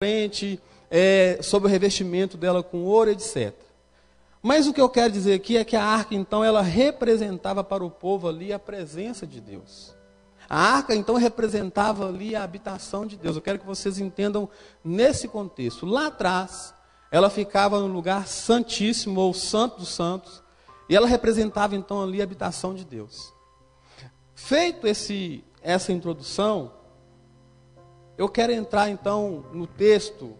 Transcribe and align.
frente, 0.00 0.60
é, 0.88 1.40
sobre 1.42 1.66
o 1.66 1.70
revestimento 1.70 2.36
dela 2.36 2.62
com 2.62 2.84
ouro, 2.84 3.10
etc. 3.10 3.52
Mas 4.40 4.68
o 4.68 4.72
que 4.72 4.80
eu 4.80 4.88
quero 4.88 5.12
dizer 5.12 5.34
aqui 5.34 5.56
é 5.56 5.64
que 5.64 5.74
a 5.74 5.82
arca, 5.82 6.14
então, 6.14 6.44
ela 6.44 6.62
representava 6.62 7.64
para 7.64 7.84
o 7.84 7.90
povo 7.90 8.28
ali 8.28 8.52
a 8.52 8.60
presença 8.60 9.26
de 9.26 9.40
Deus. 9.40 9.92
A 10.48 10.56
arca, 10.56 10.94
então, 10.94 11.16
representava 11.16 12.06
ali 12.06 12.36
a 12.36 12.44
habitação 12.44 13.04
de 13.04 13.16
Deus. 13.16 13.34
Eu 13.34 13.42
quero 13.42 13.58
que 13.58 13.66
vocês 13.66 13.98
entendam 13.98 14.48
nesse 14.84 15.26
contexto. 15.26 15.84
Lá 15.84 16.06
atrás, 16.06 16.72
ela 17.10 17.28
ficava 17.28 17.80
no 17.80 17.88
lugar 17.88 18.28
santíssimo, 18.28 19.20
ou 19.20 19.34
santo 19.34 19.78
dos 19.80 19.88
santos, 19.88 20.44
e 20.88 20.94
ela 20.94 21.08
representava, 21.08 21.74
então, 21.74 22.00
ali 22.00 22.20
a 22.20 22.24
habitação 22.24 22.72
de 22.72 22.84
Deus. 22.84 23.34
Feito 24.36 24.86
esse, 24.86 25.42
essa 25.60 25.92
introdução, 25.92 26.77
eu 28.18 28.28
quero 28.28 28.52
entrar, 28.52 28.90
então, 28.90 29.44
no 29.52 29.66
texto 29.66 30.34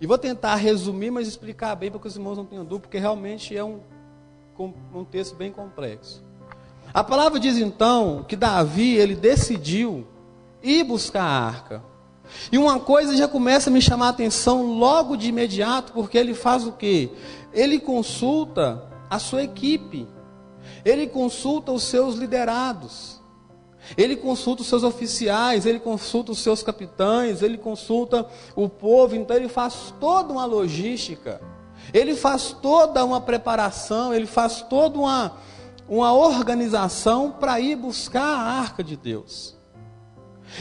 e 0.00 0.06
vou 0.06 0.18
tentar 0.18 0.56
resumir, 0.56 1.10
mas 1.10 1.26
explicar 1.26 1.74
bem 1.74 1.90
para 1.90 1.98
que 1.98 2.06
os 2.06 2.14
irmãos 2.14 2.36
não 2.36 2.44
tenham 2.44 2.64
dúvida, 2.64 2.82
porque 2.82 2.98
realmente 2.98 3.56
é 3.56 3.64
um, 3.64 3.80
um 4.94 5.04
texto 5.04 5.34
bem 5.34 5.50
complexo. 5.50 6.22
A 6.92 7.02
palavra 7.02 7.40
diz 7.40 7.56
então 7.56 8.24
que 8.28 8.36
Davi, 8.36 8.96
ele 8.96 9.14
decidiu 9.14 10.06
ir 10.62 10.84
buscar 10.84 11.22
a 11.22 11.46
arca. 11.46 11.82
E 12.52 12.58
uma 12.58 12.78
coisa 12.78 13.16
já 13.16 13.26
começa 13.26 13.70
a 13.70 13.72
me 13.72 13.80
chamar 13.80 14.06
a 14.06 14.10
atenção 14.10 14.78
logo 14.78 15.16
de 15.16 15.28
imediato, 15.28 15.92
porque 15.92 16.18
ele 16.18 16.34
faz 16.34 16.66
o 16.66 16.72
quê? 16.72 17.10
Ele 17.52 17.78
consulta 17.78 18.84
a 19.08 19.18
sua 19.18 19.42
equipe. 19.42 20.06
Ele 20.84 21.06
consulta 21.06 21.72
os 21.72 21.84
seus 21.84 22.16
liderados. 22.16 23.13
Ele 23.96 24.16
consulta 24.16 24.62
os 24.62 24.68
seus 24.68 24.82
oficiais, 24.82 25.66
ele 25.66 25.78
consulta 25.78 26.32
os 26.32 26.40
seus 26.40 26.62
capitães, 26.62 27.42
ele 27.42 27.58
consulta 27.58 28.26
o 28.56 28.68
povo, 28.68 29.14
então 29.14 29.36
ele 29.36 29.48
faz 29.48 29.94
toda 30.00 30.32
uma 30.32 30.44
logística, 30.44 31.40
ele 31.92 32.14
faz 32.14 32.56
toda 32.62 33.04
uma 33.04 33.20
preparação, 33.20 34.14
ele 34.14 34.26
faz 34.26 34.62
toda 34.62 34.98
uma, 34.98 35.36
uma 35.88 36.12
organização 36.12 37.30
para 37.30 37.60
ir 37.60 37.76
buscar 37.76 38.22
a 38.22 38.60
arca 38.60 38.82
de 38.82 38.96
Deus. 38.96 39.54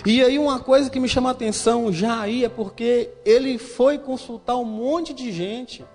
E 0.05 0.23
aí 0.23 0.39
uma 0.39 0.59
coisa 0.59 0.89
que 0.89 0.99
me 0.99 1.07
chama 1.07 1.29
a 1.29 1.33
atenção 1.33 1.91
já 1.91 2.21
aí 2.21 2.43
é 2.43 2.49
porque 2.49 3.11
ele 3.23 3.57
foi 3.57 3.97
consultar 3.97 4.57
um 4.57 4.65
monte 4.65 5.13
de 5.13 5.31
gente. 5.31 5.85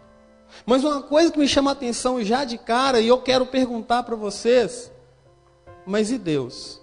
Mas 0.64 0.84
uma 0.84 1.02
coisa 1.02 1.32
que 1.32 1.38
me 1.38 1.48
chama 1.48 1.70
a 1.70 1.72
atenção 1.72 2.22
já 2.22 2.44
de 2.44 2.56
cara, 2.58 3.00
e 3.00 3.08
eu 3.08 3.18
quero 3.20 3.44
perguntar 3.46 4.02
para 4.02 4.16
vocês, 4.16 4.90
mas 5.86 6.10
e 6.10 6.18
Deus? 6.18 6.77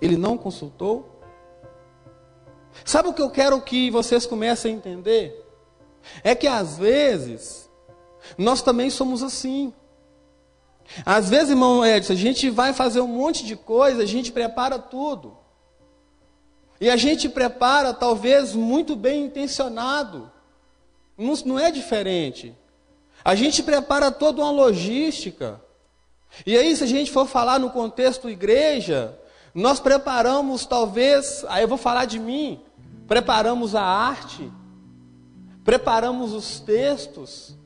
Ele 0.00 0.16
não 0.16 0.36
consultou? 0.36 1.20
Sabe 2.84 3.08
o 3.08 3.12
que 3.12 3.22
eu 3.22 3.30
quero 3.30 3.60
que 3.60 3.90
vocês 3.90 4.26
comecem 4.26 4.74
a 4.74 4.76
entender? 4.76 5.46
É 6.22 6.34
que 6.34 6.46
às 6.46 6.78
vezes, 6.78 7.70
nós 8.38 8.62
também 8.62 8.90
somos 8.90 9.22
assim. 9.22 9.72
Às 11.04 11.28
vezes, 11.28 11.50
irmão 11.50 11.84
Edson, 11.84 12.12
a 12.12 12.16
gente 12.16 12.50
vai 12.50 12.72
fazer 12.72 13.00
um 13.00 13.06
monte 13.06 13.44
de 13.44 13.54
coisa, 13.54 14.02
a 14.02 14.06
gente 14.06 14.32
prepara 14.32 14.78
tudo. 14.78 15.36
E 16.80 16.88
a 16.88 16.96
gente 16.96 17.28
prepara, 17.28 17.92
talvez, 17.92 18.54
muito 18.54 18.96
bem 18.96 19.24
intencionado. 19.24 20.30
Não, 21.16 21.34
não 21.44 21.58
é 21.58 21.70
diferente. 21.70 22.56
A 23.22 23.34
gente 23.34 23.62
prepara 23.62 24.10
toda 24.10 24.40
uma 24.40 24.50
logística. 24.50 25.60
E 26.46 26.56
aí, 26.56 26.74
se 26.74 26.82
a 26.82 26.86
gente 26.86 27.10
for 27.10 27.26
falar 27.26 27.58
no 27.58 27.70
contexto 27.70 28.30
igreja, 28.30 29.18
nós 29.54 29.80
preparamos, 29.80 30.64
talvez, 30.64 31.44
aí 31.48 31.62
eu 31.62 31.68
vou 31.68 31.78
falar 31.78 32.04
de 32.04 32.18
mim, 32.18 32.60
preparamos 33.06 33.74
a 33.74 33.82
arte, 33.82 34.50
preparamos 35.64 36.32
os 36.32 36.60
textos, 36.60 37.56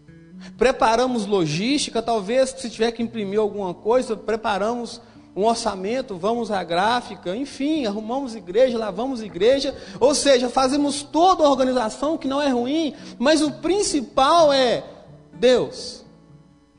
preparamos 0.56 1.26
logística, 1.26 2.00
talvez 2.00 2.50
se 2.50 2.70
tiver 2.70 2.92
que 2.92 3.02
imprimir 3.02 3.38
alguma 3.38 3.74
coisa, 3.74 4.16
preparamos 4.16 5.00
um 5.36 5.44
orçamento, 5.44 6.16
vamos 6.16 6.50
à 6.50 6.62
gráfica, 6.62 7.34
enfim, 7.34 7.86
arrumamos 7.86 8.34
igreja, 8.34 8.78
lavamos 8.78 9.20
igreja, 9.20 9.75
ou 9.98 10.14
seja, 10.14 10.48
fazemos 10.48 11.03
toda 11.03 11.44
a 11.44 11.50
organização 11.50 12.16
que 12.16 12.28
não 12.28 12.41
é 12.41 12.48
ruim, 12.48 12.94
mas 13.19 13.42
o 13.42 13.50
principal 13.50 14.53
é 14.53 14.84
Deus. 15.32 16.04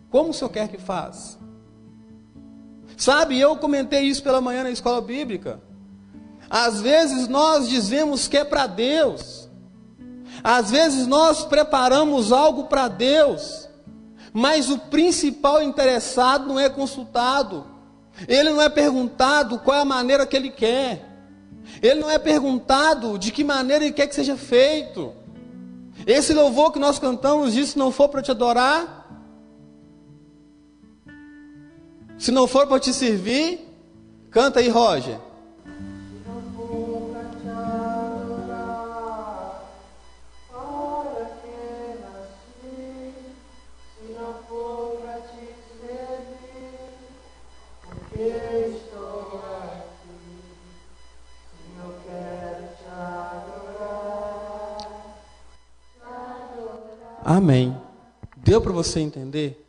Como 0.10 0.30
o 0.30 0.34
Senhor 0.34 0.50
quer 0.50 0.70
que 0.70 0.78
faça? 0.78 1.38
Sabe, 2.98 3.40
eu 3.40 3.56
comentei 3.58 4.04
isso 4.04 4.24
pela 4.24 4.42
manhã 4.42 4.64
na 4.64 4.72
escola 4.72 5.02
bíblica. 5.02 5.60
Às 6.50 6.82
vezes 6.82 7.28
nós 7.28 7.68
dizemos 7.68 8.28
que 8.28 8.38
é 8.38 8.44
para 8.44 8.68
Deus. 8.68 9.50
Às 10.44 10.72
vezes 10.72 11.08
nós 11.08 11.44
preparamos 11.44 12.32
algo 12.32 12.66
para 12.66 12.88
Deus. 12.88 13.68
Mas 14.32 14.70
o 14.70 14.78
principal 14.78 15.62
interessado 15.62 16.48
não 16.48 16.60
é 16.60 16.70
consultado. 16.70 17.66
Ele 18.28 18.50
não 18.50 18.62
é 18.62 18.70
perguntado 18.70 19.60
qual 19.60 19.78
é 19.78 19.82
a 19.82 19.86
maneira 19.86 20.26
que 20.26 20.36
ele 20.36 20.50
quer. 20.50 21.16
Ele 21.82 22.00
não 22.00 22.10
é 22.10 22.18
perguntado 22.18 23.18
de 23.18 23.32
que 23.32 23.44
maneira 23.44 23.84
ele 23.84 23.94
quer 23.94 24.08
que 24.08 24.16
seja 24.16 24.38
feito. 24.38 25.14
Esse 26.06 26.34
louvor 26.34 26.72
que 26.72 26.80
nós 26.80 27.00
cantamos 27.00 27.54
diz: 27.54 27.70
se 27.70 27.78
não 27.78 27.92
for 27.92 28.10
para 28.10 28.22
te 28.22 28.32
adorar, 28.32 29.05
Se 32.18 32.32
não 32.32 32.48
for 32.48 32.68
para 32.68 32.80
te 32.80 32.94
servir, 32.94 33.68
canta 34.32 34.60
aí, 34.60 34.70
Roger. 34.70 35.20
Amém. 57.26 57.76
Deu 58.38 58.62
para 58.62 58.72
você 58.72 59.00
entender? 59.00 59.65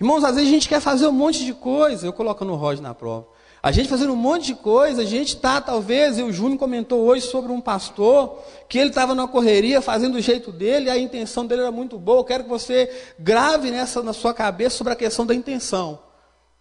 Irmãos, 0.00 0.22
às 0.22 0.36
vezes 0.36 0.48
a 0.48 0.52
gente 0.52 0.68
quer 0.68 0.80
fazer 0.80 1.06
um 1.08 1.12
monte 1.12 1.44
de 1.44 1.52
coisa, 1.52 2.06
eu 2.06 2.12
coloco 2.12 2.44
no 2.44 2.54
Roger 2.54 2.82
na 2.82 2.94
prova. 2.94 3.26
A 3.60 3.72
gente 3.72 3.88
fazendo 3.88 4.12
um 4.12 4.16
monte 4.16 4.46
de 4.46 4.54
coisa, 4.54 5.02
a 5.02 5.04
gente 5.04 5.34
está, 5.34 5.60
talvez, 5.60 6.16
e 6.16 6.22
o 6.22 6.32
Júnior 6.32 6.58
comentou 6.58 7.00
hoje 7.00 7.26
sobre 7.26 7.50
um 7.50 7.60
pastor, 7.60 8.38
que 8.68 8.78
ele 8.78 8.90
estava 8.90 9.16
na 9.16 9.26
correria, 9.26 9.82
fazendo 9.82 10.12
do 10.12 10.20
jeito 10.20 10.52
dele, 10.52 10.86
e 10.86 10.90
a 10.90 10.96
intenção 10.96 11.44
dele 11.44 11.62
era 11.62 11.72
muito 11.72 11.98
boa. 11.98 12.20
Eu 12.20 12.24
quero 12.24 12.44
que 12.44 12.48
você 12.48 12.88
grave 13.18 13.72
nessa 13.72 14.00
na 14.00 14.12
sua 14.12 14.32
cabeça 14.32 14.76
sobre 14.76 14.92
a 14.92 14.96
questão 14.96 15.26
da 15.26 15.34
intenção. 15.34 15.98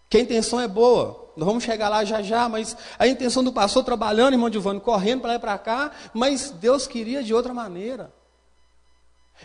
Que 0.09 0.17
a 0.17 0.21
intenção 0.21 0.59
é 0.59 0.67
boa. 0.67 1.31
Nós 1.37 1.45
vamos 1.45 1.63
chegar 1.63 1.89
lá 1.89 2.03
já 2.03 2.23
já, 2.23 2.49
mas 2.49 2.75
a 2.97 3.07
intenção 3.07 3.43
do 3.43 3.53
pastor 3.53 3.83
trabalhando, 3.83 4.33
irmão 4.33 4.51
Giovanni, 4.51 4.79
correndo 4.79 5.21
para 5.21 5.29
lá 5.31 5.35
e 5.35 5.39
para 5.39 5.57
cá, 5.59 5.91
mas 6.11 6.49
Deus 6.49 6.87
queria 6.87 7.21
de 7.21 7.31
outra 7.31 7.53
maneira. 7.53 8.11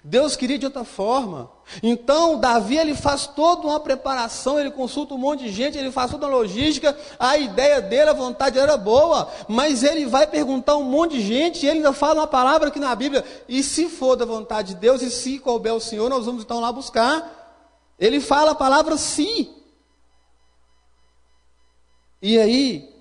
Deus 0.02 0.36
queria 0.36 0.58
de 0.58 0.64
outra 0.64 0.84
forma. 0.84 1.50
Então, 1.82 2.38
Davi 2.38 2.78
ele 2.78 2.94
faz 2.94 3.26
toda 3.26 3.66
uma 3.66 3.78
preparação, 3.78 4.58
ele 4.58 4.70
consulta 4.70 5.14
um 5.14 5.18
monte 5.18 5.44
de 5.44 5.52
gente, 5.52 5.76
ele 5.76 5.92
faz 5.92 6.10
toda 6.10 6.26
uma 6.26 6.36
logística. 6.36 6.96
A 7.18 7.36
ideia 7.36 7.80
dele, 7.80 8.10
a 8.10 8.14
vontade 8.14 8.58
era 8.58 8.76
boa, 8.76 9.30
mas 9.48 9.82
ele 9.82 10.06
vai 10.06 10.26
perguntar 10.26 10.76
um 10.76 10.84
monte 10.84 11.18
de 11.18 11.20
gente 11.20 11.64
e 11.64 11.68
ele 11.68 11.78
ainda 11.78 11.92
fala 11.92 12.20
uma 12.20 12.26
palavra 12.26 12.68
aqui 12.68 12.80
na 12.80 12.94
Bíblia. 12.94 13.24
E 13.48 13.62
se 13.62 13.88
for 13.88 14.16
da 14.16 14.24
vontade 14.24 14.74
de 14.74 14.80
Deus 14.80 15.02
e 15.02 15.10
se 15.10 15.38
couber 15.38 15.74
o 15.74 15.80
Senhor, 15.80 16.08
nós 16.08 16.24
vamos 16.24 16.42
então 16.42 16.58
lá 16.58 16.72
buscar. 16.72 17.40
Ele 17.98 18.18
fala 18.18 18.52
a 18.52 18.56
palavra 18.56 18.96
se. 18.96 19.50
E 22.20 22.38
aí, 22.38 22.92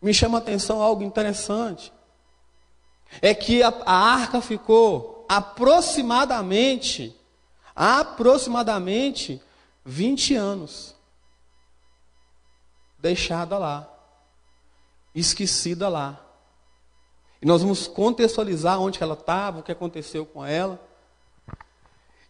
me 0.00 0.14
chama 0.14 0.38
a 0.38 0.40
atenção 0.40 0.80
algo 0.80 1.02
interessante. 1.02 1.92
É 3.20 3.34
que 3.34 3.62
a, 3.62 3.72
a 3.84 3.94
arca 3.94 4.40
ficou 4.40 5.17
aproximadamente, 5.28 7.14
aproximadamente 7.74 9.42
20 9.84 10.34
anos 10.34 10.96
deixada 12.98 13.56
lá, 13.56 13.88
esquecida 15.14 15.88
lá. 15.88 16.20
E 17.40 17.46
nós 17.46 17.62
vamos 17.62 17.86
contextualizar 17.86 18.80
onde 18.80 19.00
ela 19.02 19.14
estava, 19.14 19.60
o 19.60 19.62
que 19.62 19.70
aconteceu 19.70 20.26
com 20.26 20.44
ela. 20.44 20.80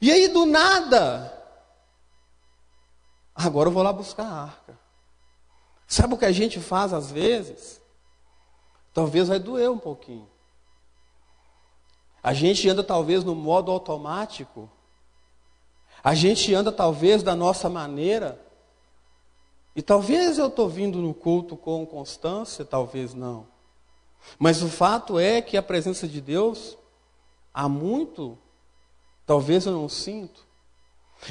E 0.00 0.12
aí 0.12 0.29
do 0.29 0.45
nada, 0.45 1.33
agora 3.35 3.69
eu 3.69 3.73
vou 3.73 3.83
lá 3.83 3.93
buscar 3.93 4.25
a 4.25 4.43
arca. 4.43 4.79
Sabe 5.87 6.12
o 6.12 6.19
que 6.19 6.27
a 6.27 6.33
gente 6.33 6.61
faz 6.61 6.93
às 6.93 7.11
vezes? 7.11 7.81
Talvez 8.93 9.29
vai 9.29 9.39
doer 9.39 9.71
um 9.71 9.79
pouquinho. 9.79 10.29
A 12.23 12.32
gente 12.35 12.69
anda 12.69 12.82
talvez 12.82 13.25
no 13.25 13.35
modo 13.35 13.70
automático. 13.70 14.70
A 16.03 16.15
gente 16.15 16.55
anda 16.55 16.73
talvez 16.73 17.23
da 17.23 17.35
nossa 17.35 17.69
maneira. 17.69 18.41
E 19.75 19.82
talvez 19.82 20.38
eu 20.38 20.49
estou 20.49 20.69
vindo 20.69 20.99
no 20.99 21.15
culto 21.15 21.56
com 21.56 21.87
constância, 21.87 22.65
talvez 22.65 23.15
não. 23.15 23.47
Mas 24.38 24.62
o 24.62 24.69
fato 24.69 25.19
é 25.19 25.41
que 25.41 25.56
a 25.56 25.62
presença 25.62 26.09
de 26.09 26.20
Deus 26.20 26.76
há 27.55 27.69
muito, 27.69 28.37
talvez 29.25 29.67
eu 29.67 29.73
não 29.73 29.88
sinto. 29.88 30.48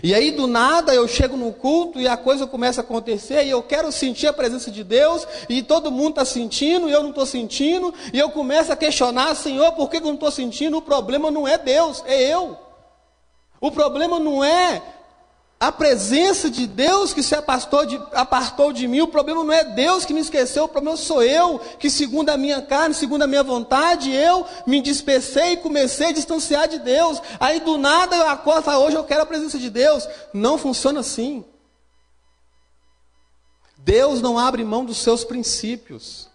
E 0.03 0.13
aí 0.13 0.31
do 0.31 0.45
nada 0.45 0.93
eu 0.93 1.07
chego 1.07 1.35
no 1.35 1.51
culto 1.51 1.99
e 1.99 2.07
a 2.07 2.15
coisa 2.15 2.45
começa 2.45 2.81
a 2.81 2.83
acontecer 2.83 3.45
e 3.45 3.49
eu 3.49 3.63
quero 3.63 3.91
sentir 3.91 4.27
a 4.27 4.33
presença 4.33 4.69
de 4.69 4.83
Deus 4.83 5.27
e 5.49 5.63
todo 5.63 5.91
mundo 5.91 6.09
está 6.09 6.25
sentindo 6.25 6.89
e 6.89 6.91
eu 6.91 7.01
não 7.01 7.09
estou 7.09 7.25
sentindo 7.25 7.93
e 8.13 8.19
eu 8.19 8.29
começo 8.29 8.71
a 8.71 8.75
questionar, 8.75 9.33
Senhor, 9.35 9.71
por 9.71 9.89
que 9.89 9.97
eu 9.97 10.01
não 10.01 10.13
estou 10.13 10.29
sentindo? 10.29 10.77
O 10.77 10.81
problema 10.81 11.31
não 11.31 11.47
é 11.47 11.57
Deus, 11.57 12.03
é 12.05 12.21
eu. 12.21 12.57
O 13.59 13.71
problema 13.71 14.19
não 14.19 14.43
é 14.43 14.81
a 15.59 15.71
presença 15.71 16.51
de 16.51 16.67
Deus 16.67 17.13
que 17.13 17.23
se 17.23 17.33
apartou 17.33 17.83
de, 17.83 17.99
apartou 18.13 18.71
de 18.71 18.87
mim, 18.87 19.01
o 19.01 19.07
problema 19.07 19.43
não 19.43 19.51
é 19.51 19.63
Deus 19.63 20.05
que 20.05 20.13
me 20.13 20.19
esqueceu, 20.19 20.65
o 20.65 20.69
problema 20.69 20.95
sou 20.95 21.23
eu, 21.23 21.57
que 21.79 21.89
segundo 21.89 22.29
a 22.29 22.37
minha 22.37 22.61
carne, 22.61 22.93
segundo 22.93 23.23
a 23.23 23.27
minha 23.27 23.41
vontade, 23.41 24.11
eu 24.11 24.45
me 24.67 24.79
dispersei 24.81 25.53
e 25.53 25.57
comecei 25.57 26.07
a 26.07 26.11
distanciar 26.11 26.67
de 26.67 26.77
Deus. 26.77 27.19
Aí 27.39 27.59
do 27.59 27.75
nada 27.75 28.15
eu 28.15 28.27
acordo 28.27 28.61
e 28.61 28.63
falo, 28.65 28.85
hoje 28.85 28.97
eu 28.97 29.03
quero 29.03 29.23
a 29.23 29.25
presença 29.25 29.57
de 29.57 29.71
Deus. 29.71 30.07
Não 30.31 30.59
funciona 30.59 30.99
assim. 30.99 31.43
Deus 33.79 34.21
não 34.21 34.37
abre 34.37 34.63
mão 34.63 34.85
dos 34.85 34.97
seus 34.97 35.23
princípios. 35.23 36.29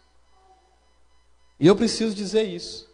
E 1.60 1.66
eu 1.68 1.76
preciso 1.76 2.12
dizer 2.12 2.42
isso. 2.42 2.90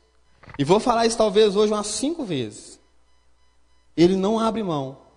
E 0.58 0.64
vou 0.64 0.78
falar 0.78 1.06
isso 1.06 1.16
talvez 1.16 1.56
hoje 1.56 1.72
umas 1.72 1.86
cinco 1.86 2.22
vezes. 2.22 2.78
Ele 3.96 4.14
não 4.14 4.38
abre 4.38 4.62
mão 4.62 5.07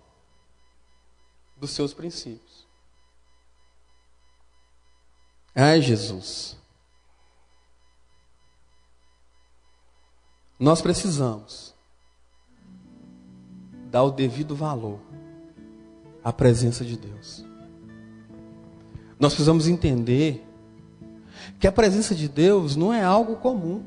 dos 1.62 1.70
seus 1.70 1.94
princípios. 1.94 2.66
Ai, 5.54 5.80
Jesus. 5.80 6.56
Nós 10.58 10.82
precisamos 10.82 11.72
dar 13.92 14.02
o 14.02 14.10
devido 14.10 14.56
valor 14.56 14.98
à 16.24 16.32
presença 16.32 16.84
de 16.84 16.96
Deus. 16.96 17.44
Nós 19.16 19.32
precisamos 19.32 19.68
entender 19.68 20.44
que 21.60 21.68
a 21.68 21.72
presença 21.72 22.12
de 22.12 22.28
Deus 22.28 22.74
não 22.74 22.92
é 22.92 23.04
algo 23.04 23.36
comum. 23.36 23.84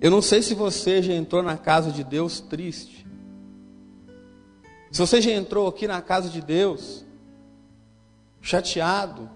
Eu 0.00 0.10
não 0.10 0.20
sei 0.20 0.42
se 0.42 0.52
você 0.52 1.00
já 1.00 1.12
entrou 1.12 1.44
na 1.44 1.56
casa 1.56 1.92
de 1.92 2.02
Deus 2.02 2.40
triste. 2.40 2.95
Se 4.96 5.00
você 5.00 5.20
já 5.20 5.30
entrou 5.30 5.68
aqui 5.68 5.86
na 5.86 6.00
casa 6.00 6.30
de 6.30 6.40
Deus, 6.40 7.04
chateado, 8.40 9.28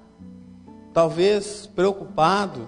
talvez 0.91 1.67
preocupado, 1.67 2.67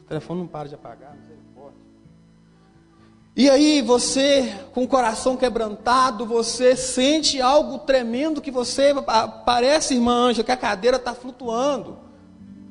o 0.00 0.04
telefone 0.08 0.40
não 0.40 0.46
para 0.46 0.70
de 0.70 0.74
apagar, 0.74 1.14
misericórdia. 1.14 1.78
E 3.36 3.50
aí 3.50 3.82
você, 3.82 4.58
com 4.72 4.84
o 4.84 4.88
coração 4.88 5.36
quebrantado, 5.36 6.24
você 6.24 6.74
sente 6.74 7.42
algo 7.42 7.80
tremendo 7.80 8.40
que 8.40 8.50
você 8.50 8.94
parece, 9.44 9.92
irmã 9.92 10.14
Anja, 10.14 10.42
que 10.42 10.52
a 10.52 10.56
cadeira 10.56 10.96
está 10.96 11.12
flutuando. 11.12 11.98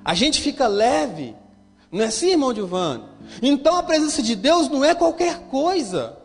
A 0.04 0.16
gente 0.16 0.42
fica 0.42 0.66
leve. 0.66 1.36
Não 1.92 2.02
é 2.02 2.08
assim, 2.08 2.32
irmão 2.32 2.56
Giovanni? 2.56 3.04
Então 3.40 3.76
a 3.76 3.84
presença 3.84 4.24
de 4.24 4.36
Deus 4.36 4.68
não 4.68 4.84
é 4.84 4.96
qualquer 4.96 5.42
coisa. 5.42 6.25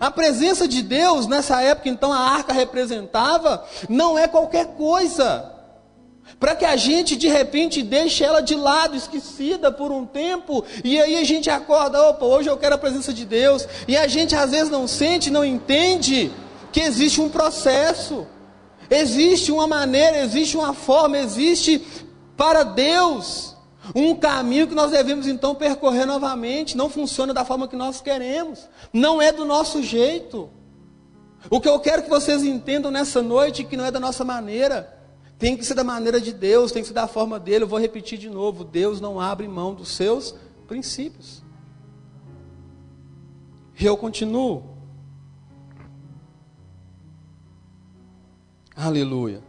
A 0.00 0.10
presença 0.10 0.66
de 0.66 0.82
Deus 0.82 1.26
nessa 1.26 1.60
época, 1.62 1.88
então, 1.88 2.12
a 2.12 2.18
arca 2.18 2.52
representava, 2.52 3.64
não 3.88 4.18
é 4.18 4.26
qualquer 4.26 4.68
coisa. 4.76 5.52
Para 6.40 6.56
que 6.56 6.64
a 6.64 6.76
gente 6.76 7.16
de 7.16 7.28
repente 7.28 7.82
deixe 7.82 8.24
ela 8.24 8.40
de 8.40 8.54
lado, 8.54 8.96
esquecida 8.96 9.70
por 9.70 9.92
um 9.92 10.04
tempo, 10.04 10.64
e 10.82 11.00
aí 11.00 11.16
a 11.16 11.24
gente 11.24 11.50
acorda, 11.50 12.02
opa, 12.02 12.24
hoje 12.24 12.48
eu 12.48 12.56
quero 12.56 12.74
a 12.74 12.78
presença 12.78 13.12
de 13.12 13.24
Deus, 13.24 13.66
e 13.86 13.96
a 13.96 14.06
gente 14.06 14.34
às 14.34 14.50
vezes 14.50 14.70
não 14.70 14.88
sente, 14.88 15.30
não 15.30 15.44
entende 15.44 16.32
que 16.72 16.80
existe 16.80 17.20
um 17.20 17.28
processo, 17.28 18.26
existe 18.90 19.52
uma 19.52 19.66
maneira, 19.66 20.18
existe 20.18 20.56
uma 20.56 20.74
forma, 20.74 21.18
existe 21.18 21.86
para 22.36 22.62
Deus 22.62 23.53
um 23.94 24.14
caminho 24.14 24.66
que 24.66 24.74
nós 24.74 24.92
devemos 24.92 25.26
então 25.26 25.54
percorrer 25.54 26.06
novamente. 26.06 26.76
Não 26.76 26.88
funciona 26.88 27.34
da 27.34 27.44
forma 27.44 27.66
que 27.66 27.76
nós 27.76 28.00
queremos. 28.00 28.68
Não 28.92 29.20
é 29.20 29.32
do 29.32 29.44
nosso 29.44 29.82
jeito. 29.82 30.48
O 31.50 31.60
que 31.60 31.68
eu 31.68 31.78
quero 31.80 32.02
que 32.02 32.08
vocês 32.08 32.42
entendam 32.42 32.90
nessa 32.90 33.20
noite 33.20 33.64
que 33.64 33.76
não 33.76 33.84
é 33.84 33.90
da 33.90 34.00
nossa 34.00 34.24
maneira. 34.24 34.94
Tem 35.38 35.56
que 35.56 35.64
ser 35.64 35.74
da 35.74 35.84
maneira 35.84 36.20
de 36.20 36.32
Deus, 36.32 36.72
tem 36.72 36.82
que 36.82 36.88
ser 36.88 36.94
da 36.94 37.06
forma 37.06 37.38
dele. 37.38 37.64
Eu 37.64 37.68
vou 37.68 37.78
repetir 37.78 38.18
de 38.18 38.30
novo: 38.30 38.64
Deus 38.64 39.00
não 39.00 39.20
abre 39.20 39.46
mão 39.48 39.74
dos 39.74 39.88
seus 39.88 40.34
princípios. 40.66 41.42
E 43.78 43.84
eu 43.84 43.96
continuo. 43.96 44.62
Aleluia. 48.74 49.42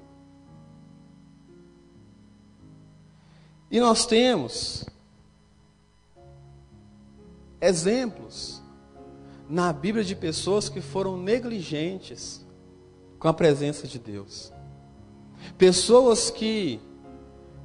E 3.69 3.79
nós 3.79 4.05
temos 4.05 4.85
exemplos 7.59 8.61
na 9.49 9.71
Bíblia 9.73 10.03
de 10.03 10.15
pessoas 10.15 10.69
que 10.69 10.81
foram 10.81 11.17
negligentes 11.17 12.45
com 13.19 13.27
a 13.27 13.33
presença 13.33 13.87
de 13.87 13.97
Deus. 13.97 14.51
Pessoas 15.57 16.29
que 16.29 16.79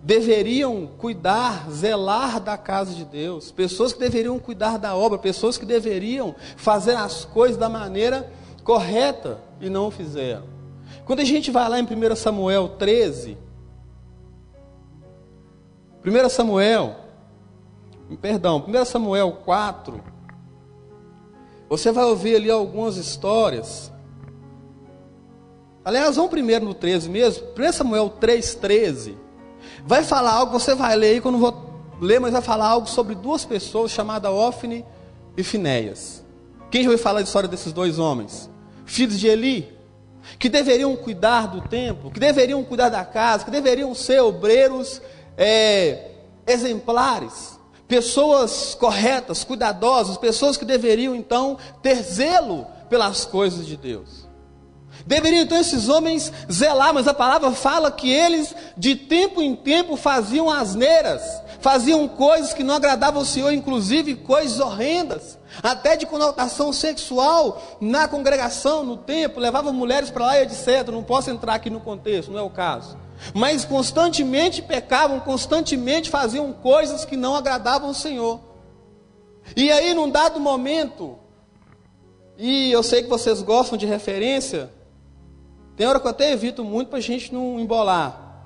deveriam 0.03 0.87
cuidar, 0.87 1.71
zelar 1.71 2.41
da 2.41 2.57
casa 2.57 2.95
de 2.95 3.05
Deus, 3.05 3.51
pessoas 3.51 3.93
que 3.93 3.99
deveriam 3.99 4.39
cuidar 4.39 4.79
da 4.79 4.97
obra, 4.97 5.19
pessoas 5.19 5.59
que 5.59 5.67
deveriam 5.67 6.35
fazer 6.57 6.97
as 6.97 7.25
coisas 7.25 7.57
da 7.57 7.69
maneira 7.69 8.33
correta 8.65 9.41
e 9.61 9.69
não 9.69 9.89
o 9.89 9.91
fizeram. 9.91 10.45
Quando 11.05 11.21
a 11.21 11.25
gente 11.25 11.51
vai 11.51 11.69
lá 11.69 11.79
em 11.79 11.85
1 11.85 12.17
Samuel 12.17 12.69
13, 12.79 13.37
1 16.05 16.29
Samuel, 16.31 16.97
perdão, 18.23 18.65
1 18.67 18.85
Samuel 18.87 19.33
4, 19.45 20.03
você 21.69 21.93
vai 21.93 22.05
ouvir 22.05 22.37
ali 22.37 22.51
algumas 22.51 22.97
histórias. 22.97 23.93
Aliás, 25.85 26.17
vamos 26.17 26.31
primeiro 26.31 26.65
no 26.65 26.75
13 26.75 27.09
mesmo. 27.09 27.47
1 27.57 27.73
Samuel 27.73 28.13
3,13. 28.21 29.15
Vai 29.85 30.03
falar 30.03 30.33
algo, 30.33 30.59
você 30.59 30.75
vai 30.75 30.97
ler 30.97 31.13
aí, 31.13 31.21
quando 31.21 31.37
eu 31.37 31.41
vou 31.41 31.71
ler, 32.01 32.19
mas 32.19 32.33
vai 32.33 32.43
falar 32.43 32.67
algo 32.67 32.89
sobre 32.89 33.15
duas 33.15 33.45
pessoas 33.45 33.91
chamadas 33.91 34.33
Ofne 34.33 34.85
e 35.37 35.43
Finéias. 35.43 36.25
Quem 36.71 36.83
já 36.83 36.89
ouviu 36.89 37.03
falar 37.03 37.21
da 37.21 37.25
história 37.25 37.49
desses 37.49 37.73
dois 37.73 37.99
homens? 37.99 38.51
Filhos 38.85 39.19
de 39.19 39.29
Eli, 39.29 39.73
que 40.39 40.49
deveriam 40.49 40.95
cuidar 40.97 41.47
do 41.47 41.61
templo, 41.61 42.11
que 42.11 42.21
deveriam 42.21 42.63
cuidar 42.65 42.89
da 42.89 43.05
casa, 43.05 43.45
que 43.45 43.51
deveriam 43.51 43.95
ser 43.95 44.21
obreiros 44.21 45.01
é, 45.43 46.11
exemplares, 46.47 47.59
pessoas 47.89 48.75
corretas, 48.75 49.43
cuidadosas, 49.43 50.19
pessoas 50.19 50.59
que 50.59 50.67
deveriam 50.67 51.17
então 51.17 51.57
ter 51.83 52.03
zelo 52.03 52.67
pelas 52.91 53.25
coisas 53.25 53.67
de 53.67 53.75
Deus. 53.75 54.29
Deveriam 55.07 55.43
então 55.43 55.59
esses 55.59 55.89
homens 55.89 56.31
zelar, 56.53 56.93
mas 56.93 57.09
a 57.09 57.15
palavra 57.15 57.51
fala 57.53 57.91
que 57.91 58.13
eles 58.13 58.55
de 58.77 58.95
tempo 58.95 59.41
em 59.41 59.57
tempo 59.57 59.97
faziam 59.97 60.51
asneiras, 60.51 61.23
faziam 61.61 62.07
coisas 62.07 62.53
que 62.53 62.63
não 62.63 62.75
agradavam 62.75 63.21
ao 63.21 63.27
Senhor, 63.27 63.51
inclusive 63.51 64.17
coisas 64.17 64.61
horrendas, 64.61 65.39
até 65.63 65.97
de 65.97 66.05
conotação 66.05 66.71
sexual 66.71 67.79
na 67.81 68.07
congregação, 68.07 68.85
no 68.85 68.99
templo, 68.99 69.41
levavam 69.41 69.73
mulheres 69.73 70.11
para 70.11 70.27
lá 70.27 70.39
e 70.39 70.43
etc. 70.43 70.89
Não 70.93 71.03
posso 71.03 71.31
entrar 71.31 71.55
aqui 71.55 71.71
no 71.71 71.81
contexto, 71.81 72.31
não 72.31 72.39
é 72.39 72.43
o 72.43 72.51
caso 72.51 73.10
mas 73.35 73.65
constantemente 73.65 74.63
pecavam, 74.63 75.21
constantemente 75.21 76.11
faziam 76.11 76.53
coisas 76.53 77.05
que 77.05 77.17
não 77.17 77.35
agradavam 77.35 77.89
ao 77.89 77.95
Senhor. 77.95 78.41
E 79.57 79.71
aí, 79.71 79.95
num 79.95 80.11
dado 80.11 80.39
momento, 80.39 81.19
e 82.37 82.71
eu 82.73 82.83
sei 82.83 83.03
que 83.03 83.09
vocês 83.09 83.43
gostam 83.43 83.77
de 83.77 83.87
referência, 83.87 84.71
tem 85.77 85.87
hora 85.87 85.99
que 85.99 86.07
eu 86.07 86.11
até 86.11 86.33
evito 86.33 86.65
muito 86.65 86.89
para 86.89 86.99
a 86.99 87.03
gente 87.03 87.33
não 87.33 87.59
embolar. 87.59 88.45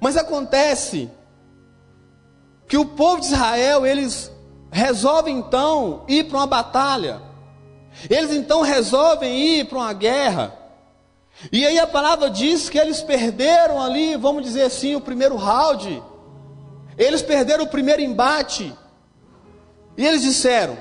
Mas 0.00 0.16
acontece 0.16 1.10
que 2.66 2.76
o 2.76 2.86
povo 2.86 3.20
de 3.20 3.26
Israel, 3.26 3.86
eles 3.86 4.32
resolvem 4.70 5.38
então 5.38 6.04
ir 6.08 6.24
para 6.24 6.38
uma 6.38 6.46
batalha. 6.46 7.20
Eles 8.08 8.30
então 8.30 8.62
resolvem 8.62 9.36
ir 9.38 9.66
para 9.66 9.78
uma 9.78 9.92
guerra. 9.92 10.54
E 11.50 11.66
aí 11.66 11.78
a 11.78 11.86
palavra 11.86 12.28
diz 12.28 12.68
que 12.68 12.78
eles 12.78 13.00
perderam 13.02 13.80
ali, 13.80 14.16
vamos 14.16 14.42
dizer 14.42 14.62
assim, 14.62 14.94
o 14.94 15.00
primeiro 15.00 15.36
round. 15.36 16.02
Eles 16.98 17.22
perderam 17.22 17.64
o 17.64 17.68
primeiro 17.68 18.02
embate. 18.02 18.74
E 19.96 20.06
eles 20.06 20.22
disseram: 20.22 20.76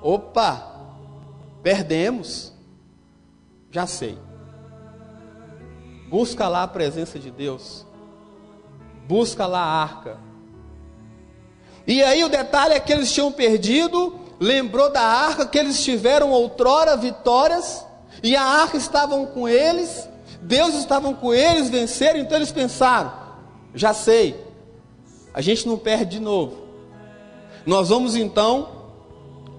opa, 0.00 0.74
perdemos. 1.62 2.52
Já 3.70 3.86
sei. 3.86 4.18
Busca 6.08 6.48
lá 6.48 6.62
a 6.62 6.68
presença 6.68 7.18
de 7.18 7.30
Deus. 7.30 7.84
Busca 9.06 9.46
lá 9.46 9.60
a 9.60 9.82
arca. 9.82 10.18
E 11.86 12.02
aí 12.02 12.24
o 12.24 12.28
detalhe 12.28 12.74
é 12.74 12.80
que 12.80 12.92
eles 12.92 13.12
tinham 13.12 13.30
perdido, 13.30 14.18
lembrou 14.40 14.90
da 14.90 15.02
arca 15.02 15.46
que 15.46 15.56
eles 15.56 15.84
tiveram 15.84 16.32
outrora 16.32 16.96
vitórias, 16.96 17.85
e 18.26 18.34
a 18.34 18.42
arca 18.42 18.76
estavam 18.76 19.24
com 19.24 19.48
eles, 19.48 20.08
Deus 20.42 20.74
estavam 20.74 21.14
com 21.14 21.32
eles, 21.32 21.70
venceram, 21.70 22.18
então 22.18 22.36
eles 22.36 22.50
pensaram: 22.50 23.12
já 23.72 23.94
sei, 23.94 24.44
a 25.32 25.40
gente 25.40 25.66
não 25.68 25.78
perde 25.78 26.16
de 26.16 26.20
novo. 26.20 26.66
Nós 27.64 27.88
vamos 27.88 28.16
então 28.16 28.68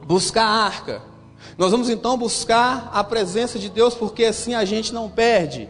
buscar 0.06 0.44
a 0.44 0.66
arca. 0.66 1.02
Nós 1.58 1.72
vamos 1.72 1.90
então 1.90 2.18
buscar 2.18 2.90
a 2.94 3.04
presença 3.04 3.58
de 3.58 3.70
Deus, 3.70 3.96
porque 3.96 4.26
assim 4.26 4.54
a 4.54 4.66
gente 4.66 4.94
não 4.94 5.10
perde. 5.10 5.70